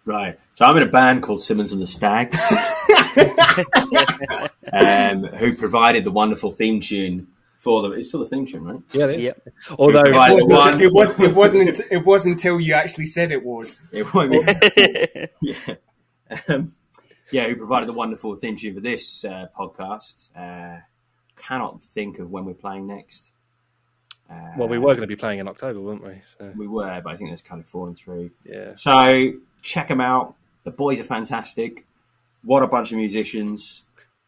Right. 0.05 0.39
So 0.55 0.65
I'm 0.65 0.77
in 0.77 0.83
a 0.83 0.91
band 0.91 1.23
called 1.23 1.43
Simmons 1.43 1.73
and 1.73 1.81
the 1.81 1.87
Stags, 1.87 2.37
um, 4.73 5.25
who 5.39 5.55
provided 5.55 6.05
the 6.05 6.11
wonderful 6.11 6.51
theme 6.53 6.81
tune 6.81 7.29
for 7.63 7.83
the. 7.83 7.91
It's 7.93 8.09
still 8.09 8.21
the 8.21 8.27
theme 8.27 8.45
tune, 8.47 8.65
right? 8.65 8.81
Yeah, 8.93 9.07
it 9.07 9.19
is. 9.21 9.25
Yep. 9.25 9.49
Although, 9.79 10.03
It 10.03 10.13
the 10.13 10.19
wasn't, 10.35 10.59
one- 10.59 10.81
it, 10.83 10.93
was, 10.93 11.21
it, 11.21 11.35
wasn't, 11.35 11.81
it 11.91 12.05
wasn't 12.05 12.33
until 12.35 12.61
you 12.61 12.75
actually 12.75 13.07
said 13.07 13.31
it 13.33 13.45
was. 13.45 13.79
It 13.93 14.13
won't 14.13 14.35
yeah. 15.41 15.75
Um, 16.49 16.75
yeah, 17.31 17.47
who 17.49 17.57
provided 17.57 17.89
the 17.89 17.93
wonderful 17.93 18.35
theme 18.37 18.57
tune 18.57 18.75
for 18.75 18.81
this 18.81 19.25
uh, 19.25 19.47
podcast. 19.59 20.29
Uh, 20.37 20.81
cannot 21.37 21.83
think 21.83 22.19
of 22.19 22.31
when 22.31 22.45
we're 22.45 22.55
playing 22.55 22.87
next. 22.87 23.31
Uh, 24.31 24.35
well, 24.57 24.69
we 24.69 24.79
were 24.79 24.89
going 24.95 25.01
to 25.03 25.07
be 25.07 25.17
playing 25.17 25.41
in 25.41 25.49
October, 25.49 25.81
weren't 25.81 26.05
we? 26.05 26.21
So, 26.23 26.53
We 26.57 26.67
were, 26.67 27.01
but 27.03 27.13
I 27.13 27.17
think 27.17 27.31
that's 27.31 27.43
kind 27.43 27.61
of 27.61 27.69
fallen 27.69 27.95
through. 27.95 28.31
yeah. 28.45 28.75
So 28.77 29.33
check 29.63 29.89
them 29.89 30.01
out. 30.01 30.35
The 30.65 30.71
boys 30.71 31.01
are 31.01 31.05
fantastic. 31.05 31.87
What 32.45 32.63
a 32.63 32.67
bunch 32.67 32.93
of 32.93 32.99
musicians. 32.99 33.85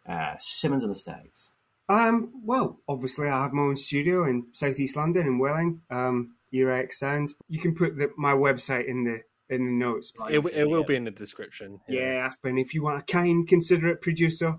Uh, 0.07 0.35
Simmons 0.39 0.83
and 0.85 0.91
the 0.91 0.95
Stags. 0.99 1.49
Um, 1.89 2.33
well, 2.43 2.81
obviously, 2.89 3.29
I 3.29 3.43
have 3.43 3.53
my 3.53 3.63
own 3.63 3.77
studio 3.77 4.25
in 4.25 4.47
Southeast 4.53 4.97
London 4.97 5.27
in 5.27 5.39
Welling, 5.39 5.83
um, 5.91 6.35
eraX 6.53 6.95
Sound. 6.95 7.35
You 7.49 7.61
can 7.61 7.75
put 7.75 7.97
the, 7.97 8.11
my 8.17 8.33
website 8.33 8.87
in 8.87 9.05
the 9.05 9.21
in 9.55 9.67
the 9.67 9.73
notes. 9.73 10.13
It, 10.31 10.45
it 10.47 10.67
will 10.69 10.85
be 10.85 10.97
in 10.97 11.05
the 11.05 11.11
description. 11.11 11.81
Yeah, 11.89 12.31
and 12.43 12.59
if 12.59 12.73
you 12.75 12.83
want 12.83 13.01
a 13.01 13.03
kind, 13.03 13.47
considerate 13.47 14.01
producer 14.01 14.57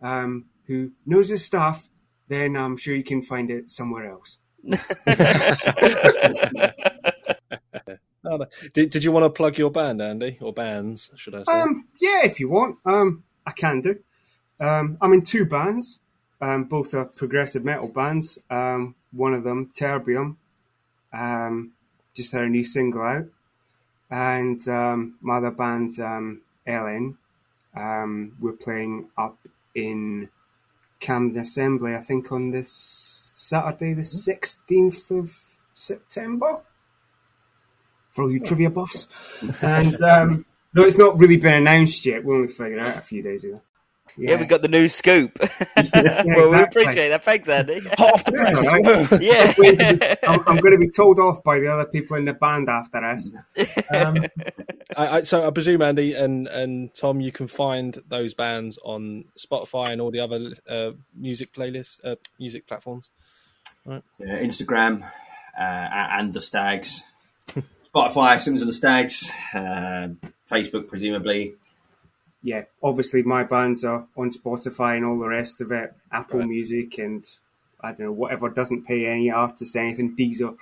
um, 0.00 0.46
who 0.66 0.92
knows 1.04 1.28
his 1.28 1.44
stuff, 1.44 1.86
then 2.28 2.56
I'm 2.56 2.78
sure 2.78 2.94
you 2.94 3.04
can 3.04 3.20
find 3.22 3.50
it 3.50 3.68
somewhere 3.70 4.10
else. 4.10 4.38
Did, 8.72 8.90
did 8.90 9.04
you 9.04 9.12
want 9.12 9.24
to 9.24 9.30
plug 9.30 9.58
your 9.58 9.70
band, 9.70 10.00
Andy, 10.00 10.38
or 10.40 10.52
bands, 10.52 11.10
should 11.14 11.34
I 11.34 11.42
say? 11.42 11.52
Um, 11.52 11.86
yeah, 12.00 12.24
if 12.24 12.40
you 12.40 12.48
want, 12.48 12.78
um, 12.84 13.22
I 13.46 13.52
can 13.52 13.82
do. 13.82 13.96
Um, 14.58 14.96
I'm 15.00 15.12
in 15.12 15.22
two 15.22 15.44
bands. 15.44 16.00
Um, 16.44 16.64
both 16.64 16.92
are 16.92 17.06
progressive 17.06 17.64
metal 17.64 17.88
bands. 17.88 18.38
Um, 18.50 18.96
one 19.12 19.32
of 19.32 19.44
them, 19.44 19.70
Terbium, 19.74 20.36
um, 21.10 21.72
just 22.12 22.32
had 22.32 22.42
a 22.42 22.48
new 22.50 22.64
single 22.64 23.00
out, 23.00 23.24
and 24.10 24.68
um, 24.68 25.14
my 25.22 25.38
other 25.38 25.50
band, 25.50 25.98
um, 26.00 26.42
Elyn, 26.68 27.16
um, 27.74 28.36
we're 28.38 28.52
playing 28.52 29.08
up 29.16 29.38
in 29.74 30.28
Camden 31.00 31.40
Assembly. 31.40 31.94
I 31.94 32.02
think 32.02 32.30
on 32.30 32.50
this 32.50 33.30
Saturday, 33.32 33.94
the 33.94 34.04
sixteenth 34.04 35.10
of 35.10 35.34
September. 35.74 36.60
For 38.10 38.24
all 38.24 38.30
you 38.30 38.38
trivia 38.38 38.68
buffs, 38.68 39.08
and 39.62 40.00
um, 40.02 40.44
no, 40.74 40.84
it's 40.84 40.98
not 40.98 41.18
really 41.18 41.38
been 41.38 41.54
announced 41.54 42.04
yet. 42.04 42.22
We 42.22 42.34
only 42.34 42.48
figured 42.48 42.78
it 42.78 42.80
out 42.80 42.98
a 42.98 43.00
few 43.00 43.22
days 43.22 43.44
ago. 43.44 43.62
Yeah, 44.16 44.38
we 44.38 44.46
got 44.46 44.62
the 44.62 44.68
new 44.68 44.88
scoop. 44.88 45.36
well, 45.94 46.52
we 46.52 46.62
appreciate 46.62 47.08
that. 47.08 47.24
Thanks, 47.24 47.48
Andy. 47.48 47.80
Half 47.98 48.24
the 48.24 48.32
press. 48.32 48.66
right. 48.66 49.20
yeah. 49.20 50.14
I'm, 50.28 50.40
I'm 50.46 50.56
going 50.58 50.72
to 50.72 50.78
be 50.78 50.90
told 50.90 51.18
off 51.18 51.42
by 51.42 51.58
the 51.58 51.68
other 51.68 51.84
people 51.84 52.16
in 52.16 52.24
the 52.24 52.32
band 52.32 52.68
after 52.68 53.04
us. 53.04 53.30
Um, 53.92 54.24
I, 54.96 55.08
I, 55.08 55.22
so 55.24 55.46
I 55.46 55.50
presume 55.50 55.82
Andy 55.82 56.14
and, 56.14 56.46
and 56.46 56.94
Tom, 56.94 57.20
you 57.20 57.32
can 57.32 57.48
find 57.48 57.98
those 58.08 58.34
bands 58.34 58.78
on 58.84 59.24
Spotify 59.38 59.90
and 59.90 60.00
all 60.00 60.12
the 60.12 60.20
other 60.20 60.52
uh, 60.68 60.92
music 61.14 61.52
playlists, 61.52 62.00
uh, 62.04 62.16
music 62.38 62.66
platforms. 62.66 63.10
Uh, 63.88 64.00
Instagram 64.20 65.02
uh, 65.58 65.60
and 65.60 66.32
the 66.32 66.40
Stags. 66.40 67.02
Spotify, 67.94 68.40
Sims 68.40 68.62
and 68.62 68.68
the 68.68 68.74
Stags. 68.74 69.30
Uh, 69.52 70.08
Facebook, 70.50 70.88
presumably. 70.88 71.54
Yeah, 72.44 72.64
obviously 72.82 73.22
my 73.22 73.42
bands 73.42 73.84
are 73.84 74.06
on 74.18 74.30
Spotify 74.30 74.96
and 74.96 75.04
all 75.06 75.18
the 75.18 75.28
rest 75.28 75.62
of 75.62 75.72
it, 75.72 75.94
Apple 76.12 76.40
Right. 76.40 76.48
Music 76.48 76.98
and 76.98 77.26
I 77.80 77.88
don't 77.88 78.06
know 78.06 78.12
whatever 78.12 78.50
doesn't 78.50 78.86
pay 78.86 79.06
any 79.06 79.30
artists 79.30 79.74
anything, 79.74 80.14
Deezer. 80.14 80.54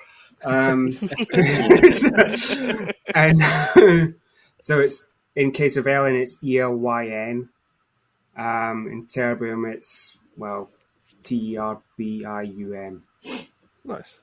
Um, 0.44 0.96
and 3.14 3.42
so 4.62 4.78
it's 4.78 5.04
in 5.34 5.50
case 5.50 5.76
of 5.76 5.86
Elyn, 5.86 6.20
it's 6.20 6.36
E 6.42 6.60
L 6.60 6.72
Y 6.74 7.08
N. 7.08 7.48
Um, 8.36 8.88
in 8.88 9.06
Terbium, 9.06 9.72
it's 9.72 10.16
well 10.36 10.70
T 11.24 11.52
E 11.52 11.56
R 11.56 11.80
B 11.96 12.24
I 12.24 12.42
U 12.42 12.74
M. 12.74 13.02
Nice. 13.84 14.20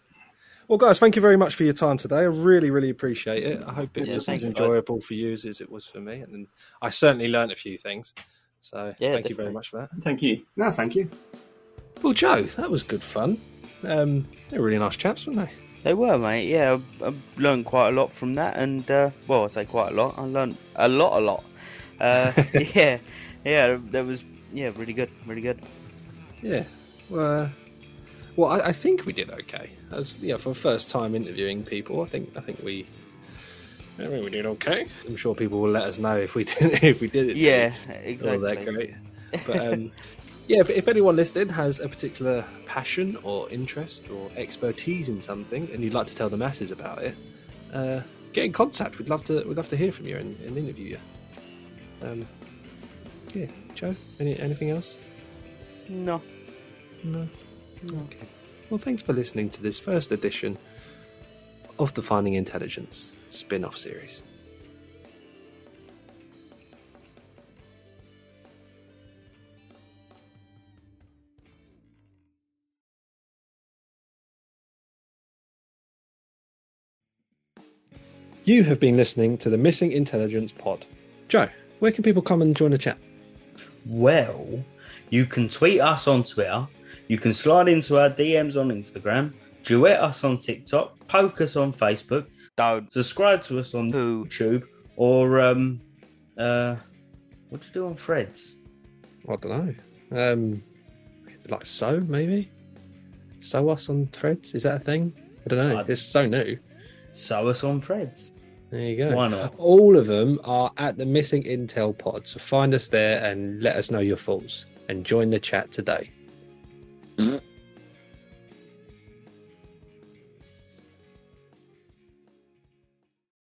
Well, 0.69 0.77
guys, 0.77 0.99
thank 0.99 1.15
you 1.15 1.21
very 1.23 1.35
much 1.35 1.55
for 1.55 1.63
your 1.63 1.73
time 1.73 1.97
today. 1.97 2.17
I 2.19 2.23
really, 2.25 2.69
really 2.69 2.91
appreciate 2.91 3.41
it. 3.41 3.63
I 3.65 3.73
hope 3.73 3.97
it 3.97 4.07
Yeah, 4.07 4.13
was 4.13 4.21
as 4.21 4.25
thanks, 4.27 4.43
guys. 4.43 4.49
enjoyable 4.49 5.01
for 5.01 5.15
you 5.15 5.31
as 5.31 5.43
it 5.43 5.67
was 5.67 5.87
for 5.87 5.99
me. 5.99 6.19
And 6.21 6.45
I 6.79 6.89
certainly 6.89 7.27
learned 7.27 7.51
a 7.51 7.55
few 7.55 7.75
things. 7.75 8.13
So 8.61 8.93
Yeah, 8.99 9.13
thank 9.13 9.29
you 9.29 9.35
very 9.35 9.51
much 9.51 9.69
for 9.69 9.77
that. 9.77 9.89
Thank 10.03 10.21
you. 10.21 10.43
No, 10.55 10.69
thank 10.69 10.95
you. 10.95 11.09
Well, 12.03 12.13
Joe, 12.13 12.43
that 12.43 12.69
was 12.69 12.83
good 12.83 13.01
fun. 13.01 13.41
Um, 13.83 14.27
they 14.51 14.59
were 14.59 14.65
really 14.65 14.77
nice 14.77 14.95
chaps, 14.95 15.25
weren't 15.25 15.39
they? 15.39 15.49
They 15.81 15.95
were, 15.95 16.19
mate. 16.19 16.47
Yeah, 16.47 16.77
I, 17.01 17.07
I 17.07 17.13
learned 17.37 17.65
quite 17.65 17.89
a 17.89 17.91
lot 17.91 18.11
from 18.11 18.35
that, 18.35 18.55
and 18.55 18.89
uh, 18.91 19.09
well, 19.27 19.45
I 19.45 19.47
say 19.47 19.65
quite 19.65 19.93
a 19.93 19.95
lot. 19.95 20.19
I 20.19 20.25
learned 20.25 20.55
a 20.75 20.87
lot, 20.87 21.19
a 21.19 21.25
lot. 21.25 21.43
Uh, 21.99 22.31
yeah, 22.75 22.99
yeah, 23.43 23.77
that 23.89 24.05
was 24.05 24.23
yeah, 24.53 24.69
really 24.75 24.93
good, 24.93 25.09
really 25.25 25.41
good. 25.41 25.61
Yeah. 26.43 26.63
Well, 27.09 27.45
uh, 27.45 27.49
well, 28.39 28.51
I, 28.51 28.69
I 28.69 28.71
think 28.71 29.05
we 29.05 29.11
did 29.11 29.29
okay. 29.31 29.69
As 29.91 30.17
yeah, 30.19 30.37
for 30.37 30.53
first 30.53 30.89
time 30.89 31.13
interviewing 31.13 31.63
people, 31.63 32.01
I 32.01 32.05
think 32.05 32.31
I 32.37 32.39
think 32.39 32.63
we. 32.63 32.87
I 33.97 34.07
think 34.07 34.23
we 34.23 34.29
did 34.29 34.45
okay. 34.45 34.87
I'm 35.05 35.17
sure 35.17 35.35
people 35.35 35.59
will 35.59 35.71
let 35.71 35.83
us 35.83 35.99
know 35.99 36.15
if 36.15 36.35
we 36.35 36.43
did 36.53 36.81
if 36.83 37.01
we 37.01 37.09
did 37.09 37.29
it. 37.29 37.35
Yeah, 37.37 37.73
all 37.89 37.95
exactly. 37.95 38.39
that 38.39 38.65
great. 38.65 38.93
But 39.45 39.73
um, 39.73 39.91
yeah, 40.47 40.61
if, 40.61 40.71
if 40.71 40.87
anyone 40.87 41.15
listening 41.15 41.49
has 41.49 41.79
a 41.79 41.87
particular 41.87 42.43
passion 42.65 43.15
or 43.21 43.47
interest 43.49 44.09
or 44.09 44.31
expertise 44.35 45.09
in 45.09 45.21
something, 45.21 45.69
and 45.71 45.83
you'd 45.83 45.93
like 45.93 46.07
to 46.07 46.15
tell 46.15 46.29
the 46.29 46.37
masses 46.37 46.71
about 46.71 47.03
it, 47.03 47.15
uh, 47.73 48.01
get 48.33 48.45
in 48.45 48.53
contact. 48.53 48.97
We'd 48.97 49.09
love 49.09 49.23
to. 49.25 49.43
We'd 49.45 49.57
love 49.57 49.67
to 49.67 49.75
hear 49.75 49.91
from 49.91 50.07
you 50.07 50.15
and, 50.15 50.39
and 50.39 50.57
interview 50.57 50.97
you. 50.97 50.99
Um, 52.07 52.27
yeah, 53.33 53.47
Joe. 53.75 53.93
Any 54.19 54.39
anything 54.39 54.69
else? 54.71 54.97
No, 55.89 56.21
No. 57.03 57.27
Okay. 57.85 58.27
Well, 58.69 58.77
thanks 58.77 59.01
for 59.01 59.13
listening 59.13 59.49
to 59.51 59.61
this 59.61 59.79
first 59.79 60.11
edition 60.11 60.57
of 61.79 61.93
the 61.93 62.01
Finding 62.01 62.33
Intelligence 62.33 63.13
spin 63.29 63.63
off 63.63 63.77
series. 63.77 64.21
You 78.43 78.63
have 78.63 78.79
been 78.79 78.97
listening 78.97 79.37
to 79.39 79.49
the 79.49 79.59
Missing 79.59 79.91
Intelligence 79.91 80.51
Pod. 80.51 80.85
Joe, 81.27 81.47
where 81.79 81.91
can 81.91 82.03
people 82.03 82.23
come 82.23 82.41
and 82.41 82.55
join 82.55 82.71
the 82.71 82.79
chat? 82.79 82.97
Well, 83.85 84.65
you 85.11 85.27
can 85.27 85.47
tweet 85.49 85.79
us 85.79 86.07
on 86.07 86.23
Twitter, 86.23 86.67
you 87.09 87.17
can 87.17 87.33
slide 87.33 87.67
into 87.67 87.99
our 87.99 88.09
DMs 88.09 88.55
on 88.59 88.69
Instagram, 88.69 89.33
duet 89.63 89.99
us 89.99 90.23
on 90.23 90.37
TikTok, 90.37 91.05
poke 91.07 91.41
us 91.41 91.55
on 91.57 91.73
Facebook, 91.73 92.27
don't 92.55 92.89
subscribe 92.91 93.43
to 93.43 93.59
us 93.59 93.73
on 93.75 93.91
YouTube, 93.91 94.63
or 94.95 95.41
um, 95.41 95.81
uh, 96.37 96.75
what 97.49 97.59
do 97.61 97.67
you 97.67 97.73
do 97.73 97.85
on 97.87 97.95
Threads? 97.95 98.55
I 99.27 99.35
don't 99.35 99.45
know. 100.11 100.33
Um, 100.33 100.63
like 101.49 101.65
so, 101.65 101.99
maybe. 101.99 102.49
So 103.41 103.69
us 103.69 103.89
on 103.89 104.07
threads 104.07 104.53
is 104.53 104.63
that 104.63 104.75
a 104.75 104.79
thing? 104.79 105.13
I 105.45 105.49
don't 105.49 105.59
know. 105.69 105.77
I- 105.79 105.85
It's 105.87 106.01
so 106.01 106.25
new. 106.27 106.57
Sew 107.11 107.47
us 107.47 107.63
on 107.63 107.81
Threads. 107.81 108.33
There 108.69 108.81
you 108.81 108.97
go. 108.97 109.15
Why 109.15 109.29
not? 109.29 109.55
All 109.57 109.97
of 109.97 110.05
them 110.07 110.39
are 110.43 110.71
at 110.77 110.97
the 110.97 111.05
Missing 111.05 111.43
Intel 111.43 111.97
Pod. 111.97 112.27
So 112.27 112.37
find 112.39 112.73
us 112.75 112.87
there 112.87 113.23
and 113.25 113.63
let 113.63 113.75
us 113.77 113.89
know 113.89 113.99
your 113.99 114.17
thoughts 114.17 114.67
and 114.89 115.03
join 115.05 115.29
the 115.31 115.39
chat 115.39 115.71
today. 115.71 116.11